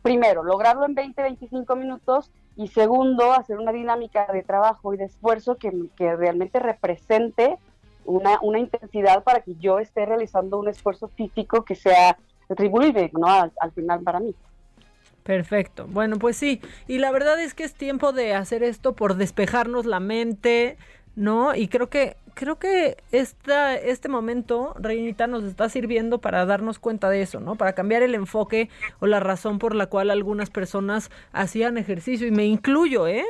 primero, 0.04 0.44
lograrlo 0.44 0.86
en 0.86 0.94
20, 0.94 1.24
25 1.24 1.76
minutos 1.76 2.30
y 2.56 2.68
segundo, 2.68 3.34
hacer 3.34 3.58
una 3.58 3.72
dinámica 3.72 4.28
de 4.32 4.44
trabajo 4.44 4.94
y 4.94 4.98
de 4.98 5.06
esfuerzo 5.06 5.56
que, 5.56 5.72
que 5.96 6.16
realmente 6.16 6.60
represente 6.60 7.58
una, 8.06 8.38
una, 8.42 8.60
intensidad 8.60 9.24
para 9.24 9.40
que 9.40 9.56
yo 9.56 9.80
esté 9.80 10.06
realizando 10.06 10.60
un 10.60 10.68
esfuerzo 10.68 11.08
físico 11.08 11.64
que 11.64 11.74
sea 11.74 12.18
retribuible, 12.50 13.10
¿no? 13.14 13.28
Al, 13.28 13.52
al, 13.60 13.72
final 13.72 14.04
para 14.04 14.20
mí. 14.20 14.36
Perfecto. 15.24 15.88
Bueno, 15.88 16.18
pues 16.20 16.36
sí. 16.36 16.60
Y 16.86 17.00
la 17.00 17.12
verdad 17.12 17.40
es 17.40 17.54
que 17.54 17.64
es 17.64 17.74
tiempo 17.74 18.12
de 18.12 18.36
hacer 18.36 18.62
esto 18.62 18.94
por 18.94 19.16
despejarnos 19.16 19.86
la 19.86 20.02
mente, 20.02 20.78
¿no? 21.16 21.56
Y 21.56 21.70
creo 21.70 21.90
que 21.90 22.18
creo 22.34 22.58
que 22.58 22.98
esta, 23.12 23.76
este 23.76 24.10
momento, 24.10 24.76
Reinita, 24.80 25.28
nos 25.28 25.44
está 25.44 25.70
sirviendo 25.70 26.20
para 26.20 26.46
darnos 26.46 26.80
cuenta 26.80 27.10
de 27.10 27.22
eso, 27.22 27.40
¿no? 27.40 27.56
Para 27.56 27.74
cambiar 27.74 28.04
el 28.04 28.16
enfoque 28.16 28.70
o 29.00 29.08
la 29.08 29.20
razón 29.20 29.60
por 29.60 29.76
la 29.76 29.88
cual 29.88 30.12
algunas 30.12 30.50
personas 30.50 31.12
hacían 31.32 31.78
ejercicio, 31.78 32.28
y 32.28 32.32
me 32.32 32.46
incluyo, 32.46 33.08
¿eh? 33.08 33.26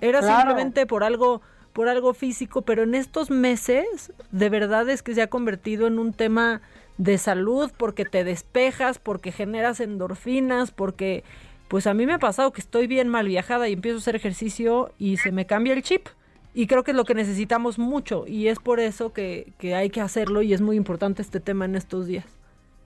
Era 0.00 0.22
simplemente 0.22 0.86
por 0.86 1.04
algo 1.04 1.42
por 1.72 1.88
algo 1.88 2.12
físico, 2.12 2.62
pero 2.62 2.82
en 2.82 2.94
estos 2.94 3.30
meses 3.30 4.12
de 4.30 4.48
verdad 4.50 4.88
es 4.90 5.02
que 5.02 5.14
se 5.14 5.22
ha 5.22 5.28
convertido 5.28 5.86
en 5.86 5.98
un 5.98 6.12
tema 6.12 6.60
de 6.98 7.16
salud 7.16 7.70
porque 7.76 8.04
te 8.04 8.24
despejas, 8.24 8.98
porque 8.98 9.32
generas 9.32 9.80
endorfinas, 9.80 10.70
porque 10.70 11.24
pues 11.68 11.86
a 11.86 11.94
mí 11.94 12.04
me 12.04 12.12
ha 12.12 12.18
pasado 12.18 12.52
que 12.52 12.60
estoy 12.60 12.86
bien 12.86 13.08
mal 13.08 13.26
viajada 13.26 13.68
y 13.68 13.72
empiezo 13.72 13.96
a 13.96 14.00
hacer 14.00 14.16
ejercicio 14.16 14.92
y 14.98 15.16
se 15.16 15.32
me 15.32 15.46
cambia 15.46 15.72
el 15.72 15.82
chip. 15.82 16.08
Y 16.54 16.66
creo 16.66 16.84
que 16.84 16.90
es 16.90 16.96
lo 16.96 17.04
que 17.04 17.14
necesitamos 17.14 17.78
mucho 17.78 18.26
y 18.26 18.48
es 18.48 18.58
por 18.58 18.78
eso 18.78 19.12
que, 19.12 19.52
que 19.58 19.74
hay 19.74 19.88
que 19.90 20.00
hacerlo 20.00 20.42
y 20.42 20.52
es 20.52 20.60
muy 20.60 20.76
importante 20.76 21.22
este 21.22 21.40
tema 21.40 21.64
en 21.64 21.76
estos 21.76 22.06
días. 22.06 22.26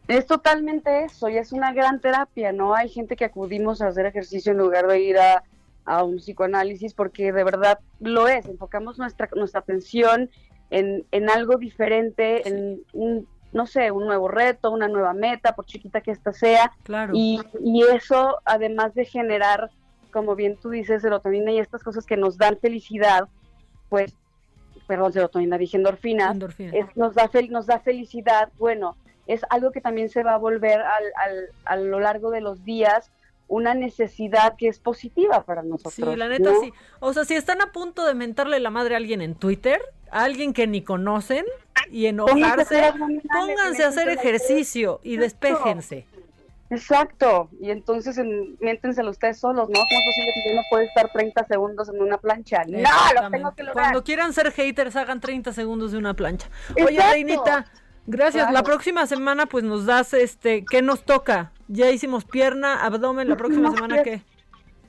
Es 0.08 0.26
totalmente 0.26 1.04
eso 1.04 1.28
y 1.28 1.36
es 1.36 1.52
una 1.52 1.72
gran 1.72 2.00
terapia, 2.00 2.52
¿no? 2.52 2.74
Hay 2.74 2.88
gente 2.88 3.16
que 3.16 3.24
acudimos 3.24 3.82
a 3.82 3.88
hacer 3.88 4.06
ejercicio 4.06 4.52
en 4.52 4.58
lugar 4.58 4.86
de 4.86 5.00
ir 5.00 5.18
a, 5.18 5.42
a 5.84 6.04
un 6.04 6.18
psicoanálisis 6.18 6.94
porque 6.94 7.32
de 7.32 7.42
verdad 7.42 7.80
lo 7.98 8.28
es, 8.28 8.46
enfocamos 8.46 8.98
nuestra, 8.98 9.28
nuestra 9.34 9.60
atención 9.60 10.30
en, 10.70 11.04
en 11.10 11.28
algo 11.28 11.56
diferente, 11.56 12.48
en 12.48 12.82
un, 12.92 13.26
no 13.52 13.66
sé, 13.66 13.90
un 13.90 14.06
nuevo 14.06 14.28
reto, 14.28 14.70
una 14.70 14.86
nueva 14.86 15.12
meta, 15.12 15.56
por 15.56 15.64
chiquita 15.64 16.00
que 16.00 16.12
ésta 16.12 16.32
sea. 16.32 16.72
Claro. 16.84 17.12
Y, 17.14 17.40
y 17.60 17.82
eso, 17.82 18.36
además 18.44 18.94
de 18.94 19.04
generar, 19.06 19.70
como 20.12 20.36
bien 20.36 20.56
tú 20.56 20.70
dices, 20.70 21.02
serotonina 21.02 21.50
y 21.50 21.58
estas 21.58 21.82
cosas 21.82 22.06
que 22.06 22.16
nos 22.16 22.36
dan 22.36 22.58
felicidad, 22.58 23.28
pues, 23.88 24.14
perdón, 24.86 25.12
serotonina, 25.12 25.58
dije 25.58 25.76
endorfinas, 25.76 26.32
Endorfina. 26.32 26.72
es, 26.74 26.86
nos, 26.96 27.14
da 27.14 27.28
fel- 27.30 27.50
nos 27.50 27.66
da 27.66 27.80
felicidad, 27.80 28.50
bueno, 28.58 28.96
es 29.26 29.40
algo 29.50 29.72
que 29.72 29.80
también 29.80 30.08
se 30.08 30.22
va 30.22 30.34
a 30.34 30.38
volver 30.38 30.80
al, 30.80 31.04
al, 31.16 31.48
a 31.64 31.76
lo 31.76 31.98
largo 32.00 32.30
de 32.30 32.40
los 32.40 32.64
días 32.64 33.10
una 33.48 33.74
necesidad 33.74 34.54
que 34.56 34.66
es 34.68 34.78
positiva 34.80 35.42
para 35.44 35.62
nosotros. 35.62 35.94
Sí, 35.94 36.02
la 36.16 36.28
neta 36.28 36.50
¿no? 36.50 36.60
sí. 36.60 36.72
O 37.00 37.12
sea, 37.12 37.24
si 37.24 37.34
están 37.34 37.60
a 37.62 37.72
punto 37.72 38.04
de 38.04 38.14
mentarle 38.14 38.58
la 38.60 38.70
madre 38.70 38.94
a 38.94 38.98
alguien 38.98 39.20
en 39.22 39.34
Twitter, 39.36 39.80
a 40.10 40.24
alguien 40.24 40.52
que 40.52 40.66
ni 40.66 40.82
conocen 40.82 41.44
y 41.90 42.12
Pónganse 42.12 42.44
a 42.44 42.52
hacer 42.54 42.84
enojarse, 42.96 43.28
pónganse 43.32 43.84
a 43.84 43.88
hacer 43.88 44.08
ejercicio 44.08 45.00
y 45.04 45.16
despéjense. 45.16 46.06
Exacto, 46.70 47.48
y 47.60 47.70
entonces 47.70 48.18
en, 48.18 48.56
miéntenselo 48.60 49.10
ustedes 49.10 49.38
solos, 49.38 49.68
¿no? 49.68 49.74
¿Cómo 49.74 50.00
es 50.00 50.06
posible 50.06 50.32
que 50.34 50.50
yo 50.50 50.56
no 50.56 50.62
pueda 50.68 50.84
estar 50.84 51.10
30 51.12 51.44
segundos 51.46 51.88
en 51.88 52.02
una 52.02 52.18
plancha? 52.18 52.64
No, 52.66 53.22
lo 53.22 53.30
tengo 53.30 53.54
que 53.54 53.62
lograr. 53.62 53.84
Cuando 53.84 54.04
quieran 54.04 54.32
ser 54.32 54.50
haters, 54.52 54.96
hagan 54.96 55.20
30 55.20 55.52
segundos 55.52 55.92
de 55.92 55.98
una 55.98 56.14
plancha. 56.14 56.48
Oye. 56.74 56.98
Reinita, 57.00 57.66
gracias. 58.06 58.44
Claro. 58.44 58.52
La 58.52 58.62
próxima 58.64 59.06
semana, 59.06 59.46
pues 59.46 59.62
nos 59.62 59.86
das 59.86 60.12
este, 60.14 60.64
¿qué 60.68 60.82
nos 60.82 61.04
toca? 61.04 61.52
Ya 61.68 61.90
hicimos 61.90 62.24
pierna, 62.24 62.84
abdomen, 62.84 63.28
la 63.28 63.36
próxima 63.36 63.68
No, 63.68 63.74
semana, 63.74 63.96
pues, 64.02 64.04
¿qué? 64.04 64.22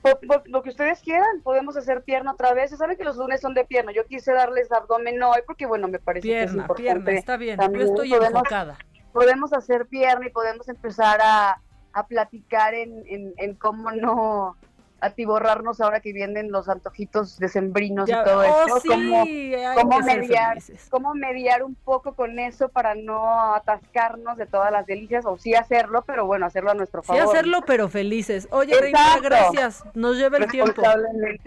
Por- 0.02 0.20
por 0.26 0.48
lo 0.48 0.62
que 0.62 0.70
ustedes 0.70 1.00
quieran, 1.00 1.42
podemos 1.42 1.76
hacer 1.76 2.02
pierna 2.02 2.32
otra 2.32 2.54
vez. 2.54 2.70
Se 2.70 2.76
sabe 2.76 2.96
que 2.96 3.04
los 3.04 3.16
lunes 3.16 3.40
son 3.40 3.54
de 3.54 3.64
pierna. 3.64 3.92
Yo 3.92 4.04
quise 4.06 4.32
darles 4.32 4.70
abdomen 4.72 5.22
hoy 5.22 5.40
porque, 5.46 5.66
bueno, 5.66 5.86
me 5.88 5.98
parece 6.00 6.26
que 6.26 6.42
es 6.42 6.52
importante. 6.52 6.82
pierna, 6.82 7.12
está 7.12 7.36
bien. 7.36 7.56
Yo 7.56 7.62
también. 7.62 7.86
estoy 7.86 8.10
podemos, 8.10 8.28
enfocada. 8.28 8.78
podemos 9.12 9.52
hacer 9.52 9.86
pierna 9.86 10.26
y 10.26 10.30
podemos 10.30 10.68
empezar 10.68 11.20
a, 11.22 11.60
a 11.98 12.06
platicar 12.06 12.74
en, 12.74 13.04
en, 13.08 13.34
en 13.36 13.54
cómo 13.54 13.90
no 13.92 14.56
atiborrarnos 15.00 15.80
ahora 15.80 16.00
que 16.00 16.12
vienen 16.12 16.50
los 16.50 16.68
antojitos 16.68 17.38
decembrinos 17.38 18.08
Ya- 18.08 18.22
y 18.22 18.24
todo 18.24 18.40
oh, 18.40 18.66
eso. 18.66 18.80
sí, 18.80 18.88
cómo, 18.88 20.00
mediar, 20.00 20.58
cómo 20.90 21.14
mediar 21.14 21.62
un 21.62 21.76
poco 21.76 22.14
con 22.14 22.38
eso 22.40 22.68
para 22.68 22.96
no 22.96 23.54
atascarnos 23.54 24.36
de 24.36 24.46
todas 24.46 24.72
las 24.72 24.86
delicias, 24.86 25.24
o 25.24 25.38
sí 25.38 25.54
hacerlo, 25.54 26.02
pero 26.04 26.26
bueno, 26.26 26.46
hacerlo 26.46 26.72
a 26.72 26.74
nuestro 26.74 27.02
Sí, 27.02 27.06
favor. 27.08 27.22
hacerlo, 27.22 27.60
pero 27.64 27.88
felices. 27.88 28.48
Oye, 28.50 28.74
Exacto. 28.74 29.22
gracias. 29.22 29.84
Nos 29.94 30.16
lleva 30.16 30.38
el 30.38 30.48
tiempo. 30.50 30.82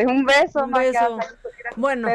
Un 0.08 0.26
beso, 0.26 0.64
Un 0.64 0.72
beso. 0.72 1.20
Bueno, 1.76 2.08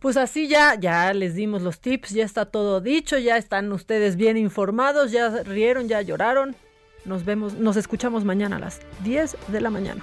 pues 0.00 0.16
así 0.16 0.48
ya, 0.48 0.74
ya 0.74 1.12
les 1.14 1.36
dimos 1.36 1.62
los 1.62 1.80
tips, 1.80 2.10
ya 2.10 2.24
está 2.24 2.46
todo 2.46 2.80
dicho, 2.80 3.16
ya 3.16 3.36
están 3.36 3.72
ustedes 3.72 4.16
bien 4.16 4.36
informados, 4.36 5.12
ya 5.12 5.28
rieron, 5.44 5.86
ya 5.88 6.02
lloraron. 6.02 6.56
Nos 7.04 7.24
vemos, 7.24 7.54
nos 7.54 7.76
escuchamos 7.76 8.24
mañana 8.24 8.56
a 8.56 8.58
las 8.58 8.80
10 9.04 9.36
de 9.48 9.60
la 9.60 9.70
mañana. 9.70 10.02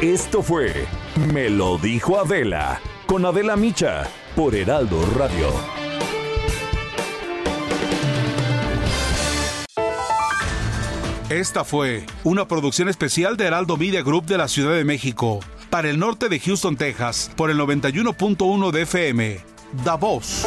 Esto 0.00 0.42
fue 0.42 0.72
Me 1.32 1.48
lo 1.48 1.78
dijo 1.78 2.18
Adela 2.18 2.80
con 3.06 3.24
Adela 3.24 3.56
Micha 3.56 4.08
por 4.34 4.54
Heraldo 4.54 5.00
Radio. 5.16 5.48
Esta 11.28 11.64
fue 11.64 12.04
una 12.24 12.46
producción 12.46 12.88
especial 12.88 13.36
de 13.36 13.46
Heraldo 13.46 13.76
Media 13.76 14.02
Group 14.02 14.26
de 14.26 14.38
la 14.38 14.48
Ciudad 14.48 14.74
de 14.74 14.84
México 14.84 15.40
para 15.70 15.88
el 15.88 15.98
norte 15.98 16.28
de 16.28 16.38
Houston, 16.38 16.76
Texas, 16.76 17.30
por 17.36 17.50
el 17.50 17.58
91.1 17.58 18.70
de 18.70 18.82
FM. 18.82 19.40
Da 19.84 19.94
Voz. 19.94 20.46